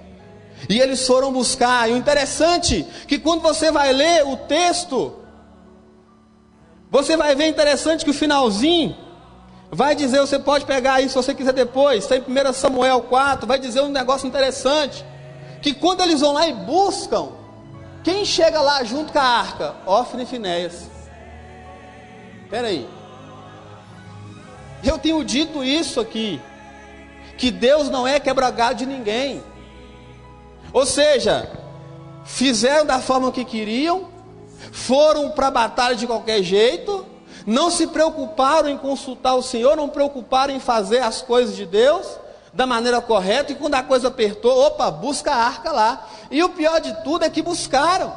E 0.68 0.80
eles 0.80 1.06
foram 1.06 1.32
buscar. 1.32 1.88
E 1.88 1.94
o 1.94 1.98
interessante 1.98 2.84
que 3.08 3.20
quando 3.20 3.42
você 3.42 3.72
vai 3.72 3.94
ler 3.94 4.26
o 4.26 4.38
texto, 4.38 5.14
você 6.90 7.16
vai 7.16 7.36
ver 7.36 7.48
interessante 7.48 8.04
que 8.04 8.12
o 8.12 8.14
finalzinho 8.14 9.07
vai 9.72 9.96
dizer, 9.96 10.20
você 10.20 10.40
pode 10.40 10.66
pegar 10.66 10.96
aí 10.96 11.10
se 11.10 11.16
você 11.16 11.34
quiser 11.34 11.54
depois, 11.54 12.04
está 12.04 12.16
em 12.16 12.22
1 12.22 12.54
Samuel 12.54 13.02
4, 13.02 13.46
vai 13.46 13.60
dizer 13.60 13.82
um 13.82 13.90
negócio 13.90 14.28
interessante. 14.28 15.06
Que 15.62 15.74
quando 15.74 16.02
eles 16.02 16.22
vão 16.22 16.34
lá 16.34 16.48
e 16.48 16.54
buscam, 16.54 17.30
quem 18.04 18.24
chega 18.24 18.62
lá 18.62 18.84
junto 18.84 19.12
com 19.12 19.20
a 19.20 19.24
arca? 19.24 19.76
Ofne 19.86 20.24
e 20.24 20.26
Finéias. 20.26 20.90
Espera 22.44 22.68
aí. 22.68 22.88
Eu 24.84 24.98
tenho 24.98 25.24
dito 25.24 25.64
isso 25.64 26.00
aqui, 26.00 26.40
que 27.38 27.52
Deus 27.52 27.90
não 27.90 28.08
é 28.08 28.20
quebra-galho 28.20 28.78
de 28.78 28.86
ninguém. 28.86 29.44
Ou 30.72 30.86
seja, 30.86 31.52
fizeram 32.24 32.86
da 32.86 33.00
forma 33.00 33.32
que 33.32 33.44
queriam, 33.44 34.08
foram 34.72 35.32
para 35.32 35.48
a 35.48 35.52
batalha 35.52 35.96
de 35.96 36.08
qualquer 36.08 36.42
jeito, 36.44 37.06
não 37.48 37.72
se 37.72 37.88
preocuparam 37.88 38.68
em 38.68 38.78
consultar 38.78 39.36
o 39.36 39.42
Senhor, 39.42 39.78
não 39.78 39.88
preocuparam 39.88 40.54
em 40.54 40.60
fazer 40.60 41.00
as 41.00 41.22
coisas 41.22 41.56
de 41.56 41.66
Deus 41.66 42.06
da 42.54 42.66
maneira 42.66 43.00
correta, 43.00 43.54
e 43.54 43.56
quando 43.56 43.76
a 43.76 43.84
coisa 43.84 44.10
apertou, 44.10 44.66
opa, 44.66 44.92
busca 44.92 45.32
a 45.32 45.46
arca 45.46 45.72
lá. 45.72 46.10
E 46.30 46.44
o 46.44 46.50
pior 46.50 46.82
de 46.82 46.94
tudo 47.04 47.24
é 47.24 47.30
que 47.30 47.42
buscaram. 47.42 48.14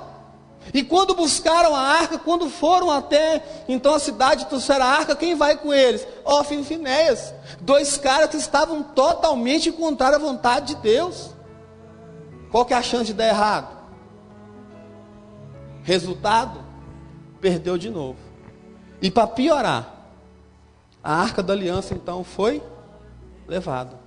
E 0.75 0.83
quando 0.83 1.15
buscaram 1.15 1.77
a 1.77 1.81
arca, 1.81 2.19
quando 2.19 2.51
foram 2.51 2.91
até 2.91 3.43
então 3.69 3.95
a 3.95 4.01
cidade 4.01 4.47
trouxeram 4.47 4.85
a 4.85 4.89
arca, 4.89 5.15
quem 5.15 5.37
vai 5.37 5.57
com 5.57 5.73
eles? 5.73 6.07
Ofim 6.25 6.61
e 6.61 6.65
Finéias, 6.65 7.33
dois 7.61 7.97
caras 7.97 8.31
que 8.31 8.37
estavam 8.37 8.83
totalmente 8.83 9.71
contrários 9.71 10.21
à 10.21 10.27
vontade 10.27 10.75
de 10.75 10.83
Deus. 10.83 11.31
Qual 12.51 12.65
que 12.65 12.75
é 12.75 12.77
a 12.77 12.83
chance 12.83 13.07
de 13.07 13.15
dar 13.15 13.29
errado? 13.29 13.79
Resultado? 15.85 16.65
Perdeu 17.41 17.79
de 17.79 17.91
novo. 17.91 18.30
E 19.03 19.11
para 19.11 19.27
piorar, 19.27 19.95
a 21.03 21.15
arca 21.15 21.43
da 21.43 21.53
aliança 21.53 21.95
então 21.95 22.23
foi 22.23 22.63
levada. 23.49 23.99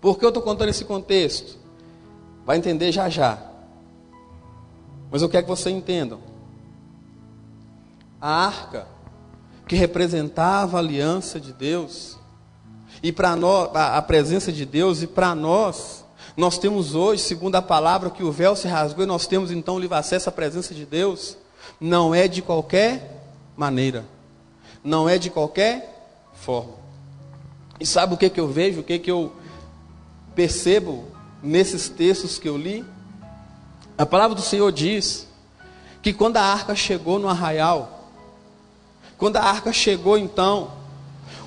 Por 0.00 0.18
que 0.18 0.24
eu 0.24 0.28
estou 0.28 0.42
contando 0.42 0.68
esse 0.68 0.84
contexto? 0.84 1.58
Vai 2.44 2.56
entender 2.56 2.92
já 2.92 3.08
já. 3.08 3.38
Mas 5.10 5.22
eu 5.22 5.28
quero 5.28 5.44
que 5.44 5.50
você 5.50 5.70
entenda. 5.70 6.18
A 8.20 8.46
arca, 8.46 8.86
que 9.66 9.74
representava 9.74 10.76
a 10.76 10.80
aliança 10.80 11.40
de 11.40 11.52
Deus, 11.52 12.18
e 13.02 13.10
para 13.10 13.34
nós, 13.34 13.70
a 13.74 14.02
presença 14.02 14.52
de 14.52 14.66
Deus, 14.66 15.02
e 15.02 15.06
para 15.06 15.34
nós, 15.34 16.04
nós 16.36 16.58
temos 16.58 16.94
hoje, 16.94 17.22
segundo 17.22 17.56
a 17.56 17.62
palavra, 17.62 18.10
que 18.10 18.22
o 18.22 18.30
véu 18.30 18.54
se 18.54 18.68
rasgou, 18.68 19.04
e 19.04 19.06
nós 19.06 19.26
temos 19.26 19.50
então 19.50 19.78
livre 19.78 19.96
acesso 19.96 20.28
à 20.28 20.32
presença 20.32 20.74
de 20.74 20.84
Deus, 20.84 21.36
não 21.80 22.14
é 22.14 22.28
de 22.28 22.42
qualquer 22.42 23.19
maneira, 23.60 24.06
não 24.82 25.06
é 25.06 25.18
de 25.18 25.28
qualquer 25.28 26.08
forma. 26.32 26.72
E 27.78 27.84
sabe 27.84 28.14
o 28.14 28.16
que, 28.16 28.30
que 28.30 28.40
eu 28.40 28.48
vejo, 28.48 28.80
o 28.80 28.82
que, 28.82 28.98
que 28.98 29.10
eu 29.10 29.34
percebo 30.34 31.04
nesses 31.42 31.90
textos 31.90 32.38
que 32.38 32.48
eu 32.48 32.56
li? 32.56 32.82
A 33.98 34.06
palavra 34.06 34.34
do 34.34 34.40
Senhor 34.40 34.72
diz 34.72 35.28
que 36.00 36.10
quando 36.10 36.38
a 36.38 36.42
arca 36.42 36.74
chegou 36.74 37.18
no 37.18 37.28
arraial, 37.28 38.08
quando 39.18 39.36
a 39.36 39.42
arca 39.42 39.74
chegou 39.74 40.16
então, 40.16 40.72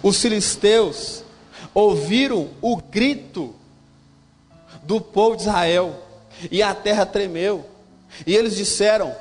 os 0.04 0.22
filisteus 0.22 1.24
ouviram 1.74 2.52
o 2.62 2.78
grito 2.78 3.56
do 4.84 5.02
povo 5.02 5.36
de 5.36 5.42
Israel 5.44 6.00
e 6.52 6.62
a 6.62 6.76
terra 6.76 7.08
tremeu. 7.08 7.66
E 8.28 8.36
eles 8.36 8.56
disseram: 8.56 9.16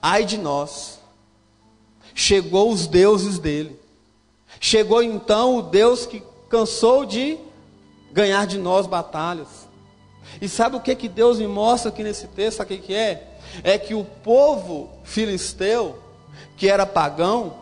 Ai 0.00 0.24
de 0.24 0.38
nós, 0.38 0.99
chegou 2.20 2.70
os 2.70 2.86
deuses 2.86 3.38
dele. 3.38 3.80
Chegou 4.60 5.02
então 5.02 5.56
o 5.56 5.62
Deus 5.62 6.04
que 6.04 6.22
cansou 6.50 7.06
de 7.06 7.38
ganhar 8.12 8.46
de 8.46 8.58
nós 8.58 8.86
batalhas. 8.86 9.48
E 10.40 10.48
sabe 10.48 10.76
o 10.76 10.80
que, 10.80 10.94
que 10.94 11.08
Deus 11.08 11.38
me 11.38 11.46
mostra 11.46 11.90
aqui 11.90 12.02
nesse 12.02 12.26
texto? 12.28 12.58
Sabe 12.58 12.74
o 12.74 12.76
que, 12.76 12.86
que 12.88 12.94
é? 12.94 13.38
É 13.64 13.78
que 13.78 13.94
o 13.94 14.04
povo 14.04 14.90
filisteu, 15.02 15.98
que 16.58 16.68
era 16.68 16.84
pagão, 16.84 17.54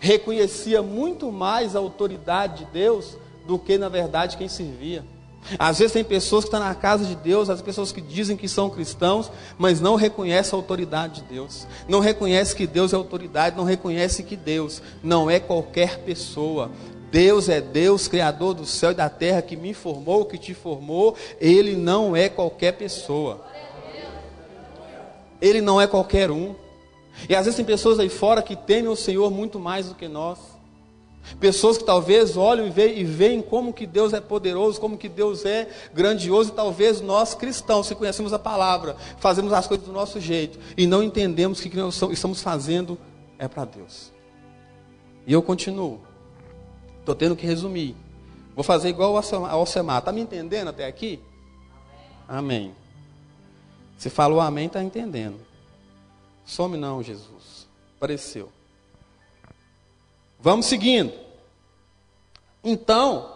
reconhecia 0.00 0.82
muito 0.82 1.30
mais 1.30 1.76
a 1.76 1.78
autoridade 1.78 2.64
de 2.64 2.72
Deus 2.72 3.16
do 3.46 3.56
que 3.56 3.78
na 3.78 3.88
verdade 3.88 4.36
quem 4.36 4.48
servia. 4.48 5.04
Às 5.58 5.78
vezes 5.78 5.92
tem 5.92 6.04
pessoas 6.04 6.44
que 6.44 6.48
estão 6.48 6.60
na 6.60 6.74
casa 6.74 7.04
de 7.04 7.14
Deus, 7.14 7.50
as 7.50 7.60
pessoas 7.60 7.90
que 7.90 8.00
dizem 8.00 8.36
que 8.36 8.48
são 8.48 8.70
cristãos, 8.70 9.30
mas 9.58 9.80
não 9.80 9.96
reconhecem 9.96 10.56
a 10.56 10.60
autoridade 10.60 11.20
de 11.20 11.28
Deus. 11.28 11.66
Não 11.88 12.00
reconhecem 12.00 12.56
que 12.56 12.66
Deus 12.66 12.92
é 12.92 12.96
autoridade, 12.96 13.56
não 13.56 13.64
reconhecem 13.64 14.24
que 14.24 14.36
Deus 14.36 14.80
não 15.02 15.30
é 15.30 15.40
qualquer 15.40 15.98
pessoa. 16.00 16.70
Deus 17.10 17.48
é 17.48 17.60
Deus, 17.60 18.08
Criador 18.08 18.54
do 18.54 18.64
céu 18.64 18.92
e 18.92 18.94
da 18.94 19.10
terra, 19.10 19.42
que 19.42 19.56
me 19.56 19.74
formou, 19.74 20.24
que 20.24 20.38
te 20.38 20.54
formou. 20.54 21.14
Ele 21.40 21.76
não 21.76 22.16
é 22.16 22.28
qualquer 22.28 22.72
pessoa. 22.72 23.44
Ele 25.40 25.60
não 25.60 25.80
é 25.80 25.86
qualquer 25.86 26.30
um. 26.30 26.54
E 27.28 27.34
às 27.34 27.44
vezes 27.44 27.56
tem 27.56 27.64
pessoas 27.64 27.98
aí 27.98 28.08
fora 28.08 28.40
que 28.40 28.56
temem 28.56 28.88
o 28.88 28.96
Senhor 28.96 29.30
muito 29.30 29.58
mais 29.58 29.88
do 29.88 29.94
que 29.94 30.08
nós. 30.08 30.38
Pessoas 31.38 31.78
que 31.78 31.84
talvez 31.84 32.36
olham 32.36 32.66
e 32.66 33.04
veem, 33.04 33.40
como 33.42 33.72
que 33.72 33.86
Deus 33.86 34.12
é 34.12 34.20
poderoso, 34.20 34.80
como 34.80 34.98
que 34.98 35.08
Deus 35.08 35.44
é 35.44 35.68
grandioso, 35.94 36.50
e 36.50 36.54
talvez 36.54 37.00
nós 37.00 37.34
cristãos, 37.34 37.86
se 37.86 37.94
conhecemos 37.94 38.32
a 38.32 38.38
palavra, 38.38 38.96
fazemos 39.18 39.52
as 39.52 39.66
coisas 39.66 39.86
do 39.86 39.92
nosso 39.92 40.20
jeito, 40.20 40.58
e 40.76 40.86
não 40.86 41.02
entendemos 41.02 41.60
que 41.60 41.68
o 41.68 41.70
que 41.70 41.76
nós 41.76 42.00
estamos 42.10 42.42
fazendo 42.42 42.98
é 43.38 43.48
para 43.48 43.64
Deus. 43.64 44.12
E 45.26 45.32
eu 45.32 45.42
continuo. 45.42 46.00
Estou 47.00 47.14
tendo 47.14 47.34
que 47.34 47.46
resumir. 47.46 47.96
Vou 48.54 48.62
fazer 48.62 48.88
igual 48.88 49.16
ao 49.16 49.46
Alcemar. 49.46 49.98
Está 49.98 50.12
me 50.12 50.20
entendendo 50.20 50.68
até 50.68 50.86
aqui? 50.86 51.20
Amém. 52.28 52.74
Se 53.96 54.10
falou 54.10 54.40
amém, 54.40 54.66
está 54.66 54.82
entendendo. 54.82 55.40
Some 56.44 56.76
não, 56.76 57.02
Jesus. 57.02 57.68
Apareceu. 57.96 58.50
Vamos 60.42 60.66
seguindo. 60.66 61.12
Então, 62.64 63.32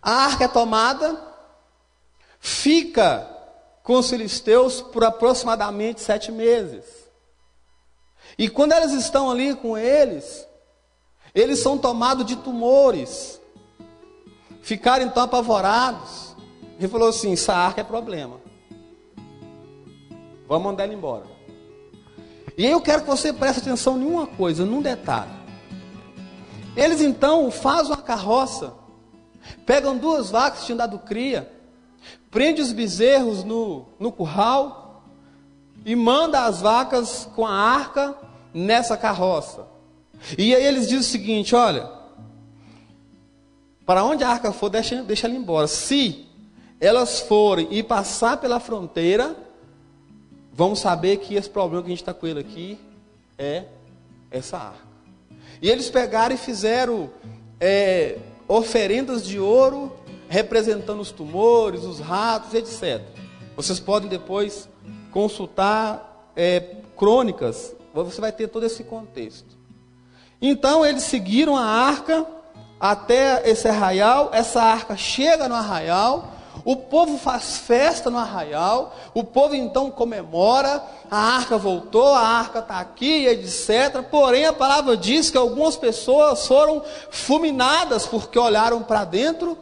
a 0.00 0.12
arca 0.12 0.44
é 0.44 0.48
tomada, 0.48 1.20
fica 2.38 3.28
com 3.82 3.94
os 3.94 4.08
filisteus 4.08 4.80
por 4.80 5.02
aproximadamente 5.02 6.00
sete 6.00 6.30
meses. 6.30 6.84
E 8.38 8.48
quando 8.48 8.72
eles 8.72 8.92
estão 8.92 9.28
ali 9.28 9.56
com 9.56 9.76
eles, 9.76 10.46
eles 11.34 11.58
são 11.58 11.76
tomados 11.76 12.24
de 12.24 12.36
tumores. 12.36 13.40
Ficaram 14.62 15.04
então 15.04 15.24
apavorados. 15.24 16.36
Ele 16.78 16.86
falou 16.86 17.08
assim: 17.08 17.32
essa 17.32 17.52
arca 17.52 17.80
é 17.80 17.84
problema. 17.84 18.40
Vamos 20.46 20.62
mandar 20.62 20.84
ele 20.84 20.94
embora. 20.94 21.37
E 22.58 22.66
aí 22.66 22.72
eu 22.72 22.80
quero 22.80 23.02
que 23.02 23.08
você 23.08 23.32
preste 23.32 23.60
atenção 23.60 23.96
em 24.02 24.04
uma 24.04 24.26
coisa, 24.26 24.66
num 24.66 24.82
detalhe. 24.82 25.30
Eles 26.76 27.00
então 27.00 27.52
fazem 27.52 27.92
uma 27.92 28.02
carroça, 28.02 28.74
pegam 29.64 29.96
duas 29.96 30.30
vacas 30.32 30.60
que 30.60 30.66
tinham 30.66 30.76
dado 30.76 30.98
cria, 30.98 31.48
prende 32.32 32.60
os 32.60 32.72
bezerros 32.72 33.44
no, 33.44 33.86
no 34.00 34.10
curral 34.10 35.04
e 35.86 35.94
manda 35.94 36.46
as 36.46 36.60
vacas 36.60 37.28
com 37.36 37.46
a 37.46 37.52
arca 37.52 38.16
nessa 38.52 38.96
carroça. 38.96 39.64
E 40.36 40.52
aí 40.52 40.66
eles 40.66 40.88
dizem 40.88 40.98
o 40.98 41.04
seguinte: 41.04 41.54
olha, 41.54 41.88
para 43.86 44.02
onde 44.02 44.24
a 44.24 44.30
arca 44.30 44.52
for, 44.52 44.68
deixa, 44.68 45.00
deixa 45.04 45.28
ela 45.28 45.36
embora. 45.36 45.68
Se 45.68 46.26
elas 46.80 47.20
forem 47.20 47.68
e 47.70 47.84
passar 47.84 48.38
pela 48.38 48.58
fronteira, 48.58 49.47
vamos 50.58 50.80
saber 50.80 51.18
que 51.18 51.36
esse 51.36 51.48
problema 51.48 51.84
que 51.84 51.86
a 51.86 51.90
gente 51.90 52.02
está 52.02 52.12
com 52.12 52.26
ele 52.26 52.40
aqui 52.40 52.80
é 53.38 53.66
essa 54.28 54.58
arca. 54.58 54.88
E 55.62 55.70
eles 55.70 55.88
pegaram 55.88 56.34
e 56.34 56.38
fizeram 56.38 57.10
é, 57.60 58.18
oferendas 58.48 59.24
de 59.24 59.38
ouro 59.38 59.96
representando 60.28 60.98
os 60.98 61.12
tumores, 61.12 61.84
os 61.84 62.00
ratos, 62.00 62.54
etc. 62.54 63.00
Vocês 63.54 63.78
podem 63.78 64.08
depois 64.08 64.68
consultar 65.12 66.32
é, 66.34 66.76
crônicas 66.96 67.74
Você 67.94 68.20
vai 68.20 68.32
ter 68.32 68.48
todo 68.48 68.66
esse 68.66 68.82
contexto. 68.82 69.56
Então 70.42 70.84
eles 70.84 71.04
seguiram 71.04 71.56
a 71.56 71.64
arca 71.64 72.26
até 72.80 73.48
esse 73.48 73.68
arraial, 73.68 74.30
essa 74.32 74.60
arca 74.60 74.96
chega 74.96 75.48
no 75.48 75.54
arraial, 75.54 76.32
o 76.68 76.76
povo 76.76 77.16
faz 77.16 77.56
festa 77.56 78.10
no 78.10 78.18
arraial, 78.18 78.94
o 79.14 79.24
povo 79.24 79.54
então 79.54 79.90
comemora, 79.90 80.84
a 81.10 81.16
arca 81.16 81.56
voltou, 81.56 82.12
a 82.12 82.20
arca 82.20 82.58
está 82.58 82.78
aqui, 82.78 83.24
etc. 83.24 84.02
Porém, 84.10 84.44
a 84.44 84.52
palavra 84.52 84.94
diz 84.94 85.30
que 85.30 85.38
algumas 85.38 85.78
pessoas 85.78 86.46
foram 86.46 86.84
fulminadas 87.10 88.04
porque 88.04 88.38
olharam 88.38 88.82
para 88.82 89.06
dentro 89.06 89.56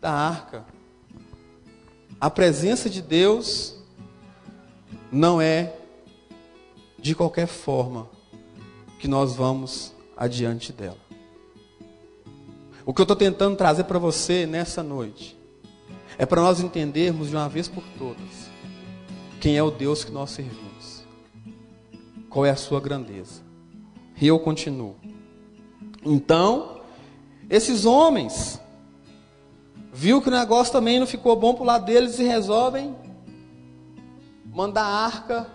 da 0.00 0.12
arca. 0.12 0.64
A 2.20 2.30
presença 2.30 2.88
de 2.88 3.02
Deus 3.02 3.74
não 5.10 5.40
é 5.40 5.74
de 6.96 7.12
qualquer 7.12 7.48
forma 7.48 8.08
que 9.00 9.08
nós 9.08 9.34
vamos 9.34 9.92
adiante 10.16 10.72
dela. 10.72 11.02
O 12.86 12.94
que 12.94 13.00
eu 13.00 13.04
estou 13.04 13.16
tentando 13.16 13.56
trazer 13.56 13.82
para 13.82 13.98
você 13.98 14.46
nessa 14.46 14.80
noite 14.80 15.41
é 16.22 16.26
para 16.26 16.40
nós 16.40 16.60
entendermos 16.60 17.30
de 17.30 17.34
uma 17.34 17.48
vez 17.48 17.66
por 17.66 17.82
todas 17.98 18.48
quem 19.40 19.58
é 19.58 19.62
o 19.62 19.72
Deus 19.72 20.04
que 20.04 20.12
nós 20.12 20.30
servimos, 20.30 21.02
qual 22.30 22.46
é 22.46 22.50
a 22.50 22.54
sua 22.54 22.80
grandeza. 22.80 23.42
E 24.20 24.28
eu 24.28 24.38
continuo. 24.38 24.94
Então, 26.06 26.80
esses 27.50 27.84
homens 27.84 28.60
viu 29.92 30.22
que 30.22 30.28
o 30.28 30.30
negócio 30.30 30.72
também 30.72 31.00
não 31.00 31.08
ficou 31.08 31.34
bom 31.34 31.54
para 31.54 31.62
o 31.64 31.66
lado 31.66 31.86
deles 31.86 32.20
e 32.20 32.22
resolvem 32.22 32.94
mandar 34.44 34.84
a 34.84 35.04
arca 35.04 35.48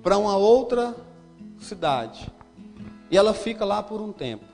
para 0.00 0.16
uma 0.16 0.36
outra 0.36 0.94
cidade. 1.58 2.30
E 3.10 3.18
ela 3.18 3.34
fica 3.34 3.64
lá 3.64 3.82
por 3.82 4.00
um 4.00 4.12
tempo. 4.12 4.44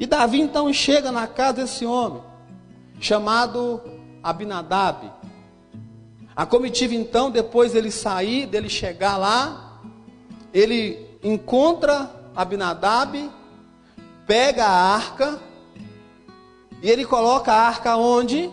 E 0.00 0.06
Davi 0.06 0.40
então 0.40 0.72
chega 0.72 1.12
na 1.12 1.26
casa 1.26 1.60
desse 1.60 1.84
homem 1.84 2.31
chamado 3.02 3.82
Abinadab. 4.22 5.12
A 6.36 6.46
comitiva 6.46 6.94
então, 6.94 7.32
depois 7.32 7.72
dele 7.72 7.90
sair, 7.90 8.46
dele 8.46 8.68
chegar 8.68 9.16
lá, 9.16 9.82
ele 10.54 11.04
encontra 11.22 12.08
Abinadab, 12.34 13.28
pega 14.24 14.64
a 14.64 14.94
arca 14.94 15.40
e 16.80 16.88
ele 16.88 17.04
coloca 17.04 17.52
a 17.52 17.66
arca 17.66 17.96
onde? 17.96 18.48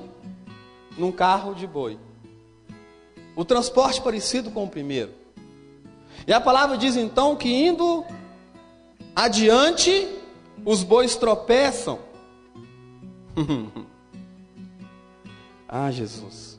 Num 0.98 1.12
carro 1.12 1.54
de 1.54 1.68
boi. 1.68 2.00
O 3.36 3.46
transporte 3.46 4.02
parecido 4.02 4.50
com 4.50 4.64
o 4.64 4.70
primeiro. 4.70 5.14
E 6.28 6.34
a 6.34 6.42
palavra 6.42 6.76
diz 6.76 6.96
então 6.98 7.36
que 7.36 7.54
indo 7.54 8.04
adiante, 9.16 10.08
os 10.66 10.84
bois 10.84 11.16
tropeçam. 11.16 12.00
Ah, 15.72 15.92
Jesus. 15.92 16.58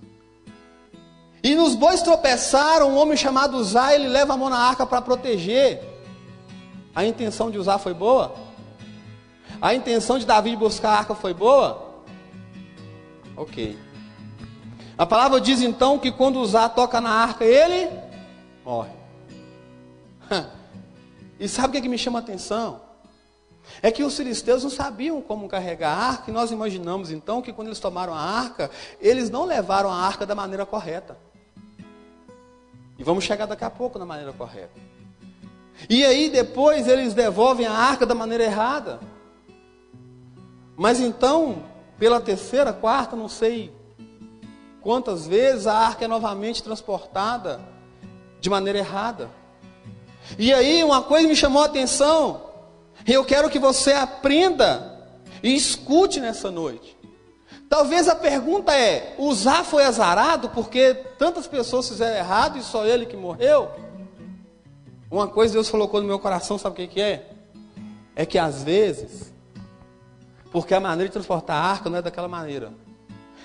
E 1.43 1.57
nos 1.57 1.75
bois 1.75 2.00
tropeçaram, 2.00 2.90
um 2.90 2.97
homem 2.97 3.17
chamado 3.17 3.57
Uzá, 3.57 3.93
ele 3.93 4.07
leva 4.07 4.35
a 4.35 4.37
mão 4.37 4.49
na 4.49 4.59
arca 4.59 4.87
para 4.87 5.02
proteger. 5.02 5.83
A 6.95 7.05
intenção 7.05 7.50
de 7.50 7.59
Uzá 7.59 7.76
foi 7.76 7.93
boa? 7.93 8.35
A 9.61 9.75
intenção 9.75 10.17
de 10.17 10.25
Davi 10.25 10.55
buscar 10.55 10.90
a 10.90 10.99
arca 10.99 11.14
foi 11.14 11.35
boa? 11.35 12.05
Ok. 13.37 13.76
A 14.97 15.05
palavra 15.05 15.40
diz 15.40 15.61
então 15.61 15.99
que 15.99 16.12
quando 16.12 16.40
Uzá 16.40 16.69
toca 16.69 17.00
na 17.00 17.11
arca, 17.11 17.45
ele 17.45 17.90
morre. 18.64 18.93
E 21.40 21.49
sabe 21.49 21.69
o 21.69 21.73
que, 21.73 21.79
é 21.79 21.81
que 21.81 21.88
me 21.88 21.99
chama 21.99 22.19
a 22.19 22.23
atenção? 22.23 22.83
É 23.83 23.91
que 23.91 24.03
os 24.03 24.17
filisteus 24.17 24.62
não 24.62 24.71
sabiam 24.71 25.21
como 25.21 25.49
carregar 25.49 25.93
a 25.93 26.06
arca, 26.09 26.30
e 26.30 26.35
nós 26.35 26.50
imaginamos 26.50 27.11
então 27.11 27.41
que 27.41 27.52
quando 27.52 27.69
eles 27.69 27.80
tomaram 27.80 28.15
a 28.15 28.21
arca, 28.21 28.71
eles 29.00 29.30
não 29.30 29.45
levaram 29.45 29.91
a 29.91 29.97
arca 29.97 30.26
da 30.26 30.35
maneira 30.35 30.67
correta. 30.67 31.17
E 32.99 33.02
vamos 33.02 33.25
chegar 33.25 33.47
daqui 33.47 33.65
a 33.65 33.71
pouco 33.71 33.99
na 33.99 34.04
maneira 34.04 34.33
correta. 34.33 34.78
E 35.89 36.04
aí 36.04 36.28
depois 36.28 36.87
eles 36.87 37.15
devolvem 37.15 37.67
a 37.67 37.73
arca 37.73 38.04
da 38.04 38.15
maneira 38.15 38.45
errada. 38.45 39.00
Mas 40.76 41.00
então, 41.00 41.63
pela 41.99 42.21
terceira, 42.21 42.73
quarta, 42.73 43.17
não 43.17 43.28
sei 43.28 43.73
quantas 44.83 45.26
vezes, 45.26 45.67
a 45.67 45.75
arca 45.75 46.04
é 46.04 46.09
novamente 46.09 46.63
transportada 46.63 47.61
de 48.41 48.50
maneira 48.50 48.78
errada. 48.78 49.30
E 50.39 50.52
aí 50.52 50.83
uma 50.85 51.02
coisa 51.02 51.28
me 51.28 51.37
chamou 51.37 51.63
a 51.63 51.67
atenção. 51.67 52.50
Eu 53.13 53.25
quero 53.25 53.51
que 53.51 53.59
você 53.59 53.93
aprenda 53.93 55.05
e 55.43 55.53
escute 55.55 56.21
nessa 56.21 56.49
noite. 56.49 56.97
Talvez 57.69 58.09
a 58.09 58.15
pergunta 58.15 58.73
é: 58.73 59.17
usar 59.19 59.65
foi 59.65 59.85
azarado 59.85 60.51
porque 60.51 60.95
tantas 61.19 61.49
pessoas 61.49 61.89
fizeram 61.89 62.17
errado 62.17 62.57
e 62.57 62.63
só 62.63 62.87
ele 62.87 63.07
que 63.07 63.17
morreu? 63.17 63.69
Uma 65.11 65.27
coisa 65.27 65.55
Deus 65.55 65.69
colocou 65.69 66.01
no 66.01 66.07
meu 66.07 66.21
coração, 66.21 66.57
sabe 66.57 66.75
o 66.75 66.77
que, 66.77 66.87
que 66.87 67.01
é? 67.01 67.31
É 68.15 68.25
que 68.25 68.39
às 68.39 68.63
vezes, 68.63 69.33
porque 70.53 70.73
a 70.73 70.79
maneira 70.79 71.09
de 71.09 71.13
transportar 71.13 71.57
a 71.57 71.69
arca 71.69 71.91
não 71.91 71.99
é 71.99 72.03
daquela 72.03 72.29
maneira, 72.29 72.73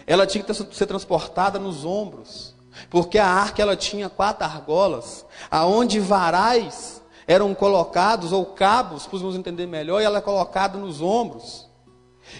ela 0.05 0.27
tinha 0.27 0.43
que 0.43 0.53
ser 0.53 0.85
transportada 0.85 1.57
nos 1.57 1.83
ombros, 1.83 2.53
porque 2.87 3.17
a 3.17 3.27
arca 3.27 3.63
ela 3.63 3.75
tinha 3.75 4.09
quatro 4.09 4.45
argolas, 4.45 5.25
aonde 5.49 5.99
varais 5.99 7.01
eram 7.27 7.53
colocados, 7.55 8.31
ou 8.31 8.45
cabos, 8.45 9.07
para 9.07 9.17
os 9.17 9.35
entender 9.35 9.65
melhor, 9.65 10.01
e 10.01 10.05
ela 10.05 10.19
é 10.19 10.21
colocada 10.21 10.77
nos 10.77 11.01
ombros. 11.01 11.67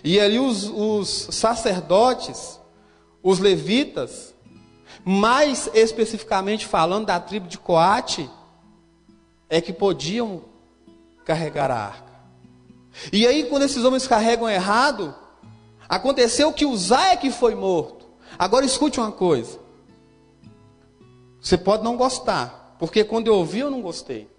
E 0.03 0.19
ali 0.19 0.39
os, 0.39 0.65
os 0.65 1.09
sacerdotes, 1.31 2.59
os 3.21 3.39
levitas, 3.39 4.33
mais 5.03 5.69
especificamente 5.73 6.65
falando 6.65 7.07
da 7.07 7.19
tribo 7.19 7.47
de 7.47 7.57
Coate, 7.57 8.29
é 9.49 9.61
que 9.61 9.73
podiam 9.73 10.43
carregar 11.23 11.71
a 11.71 11.77
arca. 11.77 12.15
E 13.11 13.27
aí, 13.27 13.45
quando 13.45 13.63
esses 13.63 13.83
homens 13.83 14.07
carregam 14.07 14.49
errado, 14.49 15.13
aconteceu 15.89 16.53
que 16.53 16.65
Uzá 16.65 17.09
é 17.09 17.17
que 17.17 17.29
foi 17.29 17.55
morto. 17.55 18.05
Agora 18.37 18.65
escute 18.65 18.99
uma 18.99 19.11
coisa. 19.11 19.59
Você 21.41 21.57
pode 21.57 21.83
não 21.83 21.95
gostar, 21.95 22.75
porque 22.79 23.03
quando 23.03 23.27
eu 23.27 23.35
ouvi 23.35 23.59
eu 23.59 23.69
não 23.69 23.81
gostei. 23.81 24.34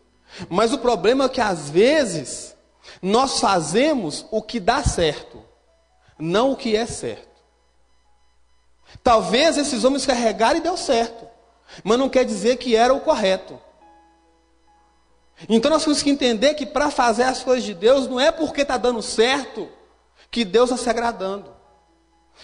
Mas 0.48 0.72
o 0.72 0.78
problema 0.78 1.24
é 1.24 1.28
que 1.28 1.40
às 1.40 1.70
vezes 1.70 2.54
nós 3.00 3.40
fazemos 3.40 4.26
o 4.30 4.42
que 4.42 4.60
dá 4.60 4.82
certo, 4.82 5.42
não 6.18 6.52
o 6.52 6.56
que 6.56 6.76
é 6.76 6.86
certo. 6.86 7.26
Talvez 9.02 9.58
esses 9.58 9.84
homens 9.84 10.06
carregaram 10.06 10.58
e 10.58 10.62
deu 10.62 10.76
certo, 10.76 11.26
mas 11.82 11.98
não 11.98 12.08
quer 12.08 12.24
dizer 12.24 12.56
que 12.56 12.76
era 12.76 12.94
o 12.94 13.00
correto. 13.00 13.60
Então 15.48 15.70
nós 15.70 15.84
temos 15.84 16.02
que 16.02 16.10
entender 16.10 16.54
que 16.54 16.64
para 16.64 16.90
fazer 16.90 17.24
as 17.24 17.42
coisas 17.42 17.64
de 17.64 17.74
Deus 17.74 18.08
não 18.08 18.18
é 18.18 18.32
porque 18.32 18.62
está 18.62 18.76
dando 18.78 19.02
certo 19.02 19.68
que 20.30 20.44
Deus 20.44 20.70
está 20.70 20.82
se 20.82 20.90
agradando. 20.90 21.54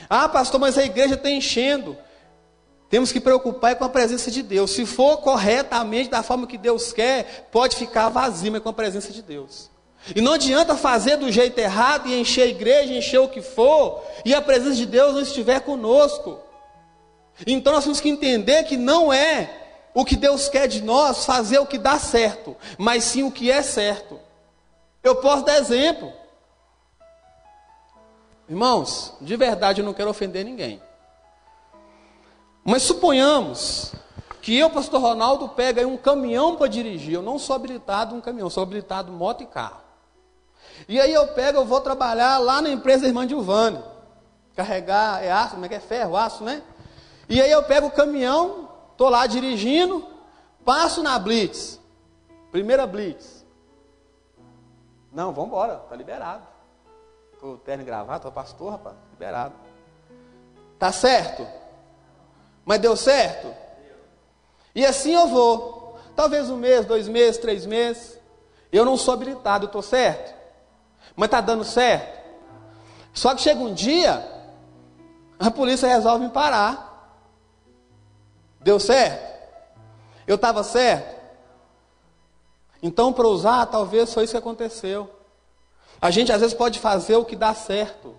Ah, 0.08 0.28
pastor, 0.28 0.60
mas 0.60 0.76
a 0.76 0.84
igreja 0.84 1.14
está 1.14 1.30
enchendo. 1.30 1.96
Temos 2.92 3.10
que 3.10 3.18
preocupar 3.18 3.74
com 3.74 3.84
a 3.84 3.88
presença 3.88 4.30
de 4.30 4.42
Deus. 4.42 4.72
Se 4.72 4.84
for 4.84 5.16
corretamente, 5.16 6.10
da 6.10 6.22
forma 6.22 6.46
que 6.46 6.58
Deus 6.58 6.92
quer, 6.92 7.48
pode 7.50 7.74
ficar 7.74 8.10
vazio, 8.10 8.52
mas 8.52 8.60
com 8.60 8.68
a 8.68 8.72
presença 8.74 9.10
de 9.10 9.22
Deus. 9.22 9.70
E 10.14 10.20
não 10.20 10.34
adianta 10.34 10.76
fazer 10.76 11.16
do 11.16 11.32
jeito 11.32 11.58
errado 11.58 12.06
e 12.06 12.20
encher 12.20 12.42
a 12.42 12.46
igreja, 12.48 12.92
encher 12.92 13.18
o 13.18 13.30
que 13.30 13.40
for, 13.40 14.04
e 14.26 14.34
a 14.34 14.42
presença 14.42 14.74
de 14.74 14.84
Deus 14.84 15.14
não 15.14 15.22
estiver 15.22 15.60
conosco. 15.60 16.38
Então 17.46 17.72
nós 17.72 17.84
temos 17.84 17.98
que 17.98 18.10
entender 18.10 18.64
que 18.64 18.76
não 18.76 19.10
é 19.10 19.48
o 19.94 20.04
que 20.04 20.14
Deus 20.14 20.50
quer 20.50 20.68
de 20.68 20.82
nós 20.82 21.24
fazer 21.24 21.60
o 21.60 21.66
que 21.66 21.78
dá 21.78 21.98
certo, 21.98 22.54
mas 22.76 23.04
sim 23.04 23.22
o 23.22 23.32
que 23.32 23.50
é 23.50 23.62
certo. 23.62 24.20
Eu 25.02 25.16
posso 25.16 25.46
dar 25.46 25.56
exemplo. 25.56 26.12
Irmãos, 28.46 29.14
de 29.18 29.34
verdade 29.34 29.80
eu 29.80 29.84
não 29.86 29.94
quero 29.94 30.10
ofender 30.10 30.44
ninguém. 30.44 30.91
Mas 32.64 32.82
suponhamos 32.82 33.92
que 34.40 34.56
eu, 34.56 34.70
pastor 34.70 35.00
Ronaldo, 35.00 35.48
pega 35.50 35.86
um 35.86 35.96
caminhão 35.96 36.56
para 36.56 36.66
dirigir. 36.66 37.14
Eu 37.14 37.22
não 37.22 37.38
sou 37.38 37.56
habilitado 37.56 38.14
um 38.14 38.20
caminhão, 38.20 38.50
sou 38.50 38.62
habilitado 38.62 39.12
moto 39.12 39.42
e 39.42 39.46
carro. 39.46 39.80
E 40.88 41.00
aí 41.00 41.12
eu 41.12 41.28
pego, 41.28 41.58
eu 41.58 41.64
vou 41.64 41.80
trabalhar 41.80 42.38
lá 42.38 42.60
na 42.60 42.70
empresa 42.70 43.06
Irmã 43.06 43.28
Giovanni. 43.28 43.82
Carregar, 44.54 45.22
é 45.22 45.30
aço, 45.30 45.54
como 45.54 45.64
é 45.64 45.68
que 45.68 45.76
é? 45.76 45.80
Ferro, 45.80 46.16
aço, 46.16 46.44
né? 46.44 46.62
E 47.28 47.40
aí 47.40 47.50
eu 47.50 47.62
pego 47.62 47.86
o 47.86 47.90
caminhão, 47.90 48.68
estou 48.90 49.08
lá 49.08 49.26
dirigindo, 49.26 50.06
passo 50.64 51.02
na 51.02 51.18
Blitz. 51.18 51.80
Primeira 52.50 52.86
Blitz. 52.86 53.46
Não, 55.12 55.32
vamos 55.32 55.48
embora, 55.48 55.76
tá 55.88 55.96
liberado. 55.96 56.42
Tô 57.40 57.56
terno 57.56 57.82
e 57.82 57.86
gravata, 57.86 58.28
tô 58.28 58.32
pastor, 58.32 58.72
rapaz, 58.72 58.96
liberado. 59.12 59.54
Tá 60.78 60.92
certo? 60.92 61.46
Mas 62.64 62.80
deu 62.80 62.96
certo? 62.96 63.54
E 64.74 64.84
assim 64.84 65.12
eu 65.12 65.28
vou. 65.28 65.98
Talvez 66.14 66.50
um 66.50 66.56
mês, 66.56 66.86
dois 66.86 67.08
meses, 67.08 67.38
três 67.38 67.66
meses. 67.66 68.18
Eu 68.70 68.84
não 68.84 68.96
sou 68.96 69.14
habilitado, 69.14 69.66
estou 69.66 69.82
certo? 69.82 70.34
Mas 71.14 71.26
está 71.26 71.40
dando 71.40 71.64
certo? 71.64 72.22
Só 73.12 73.34
que 73.34 73.42
chega 73.42 73.60
um 73.60 73.74
dia, 73.74 74.26
a 75.38 75.50
polícia 75.50 75.88
resolve 75.88 76.24
me 76.24 76.30
parar. 76.30 76.88
Deu 78.60 78.78
certo? 78.80 79.32
Eu 80.26 80.36
estava 80.36 80.62
certo? 80.62 81.20
Então, 82.82 83.12
para 83.12 83.26
usar, 83.28 83.66
talvez 83.66 84.12
foi 84.12 84.24
isso 84.24 84.32
que 84.32 84.38
aconteceu. 84.38 85.10
A 86.00 86.10
gente 86.10 86.32
às 86.32 86.40
vezes 86.40 86.54
pode 86.54 86.80
fazer 86.80 87.16
o 87.16 87.24
que 87.24 87.36
dá 87.36 87.54
certo, 87.54 88.16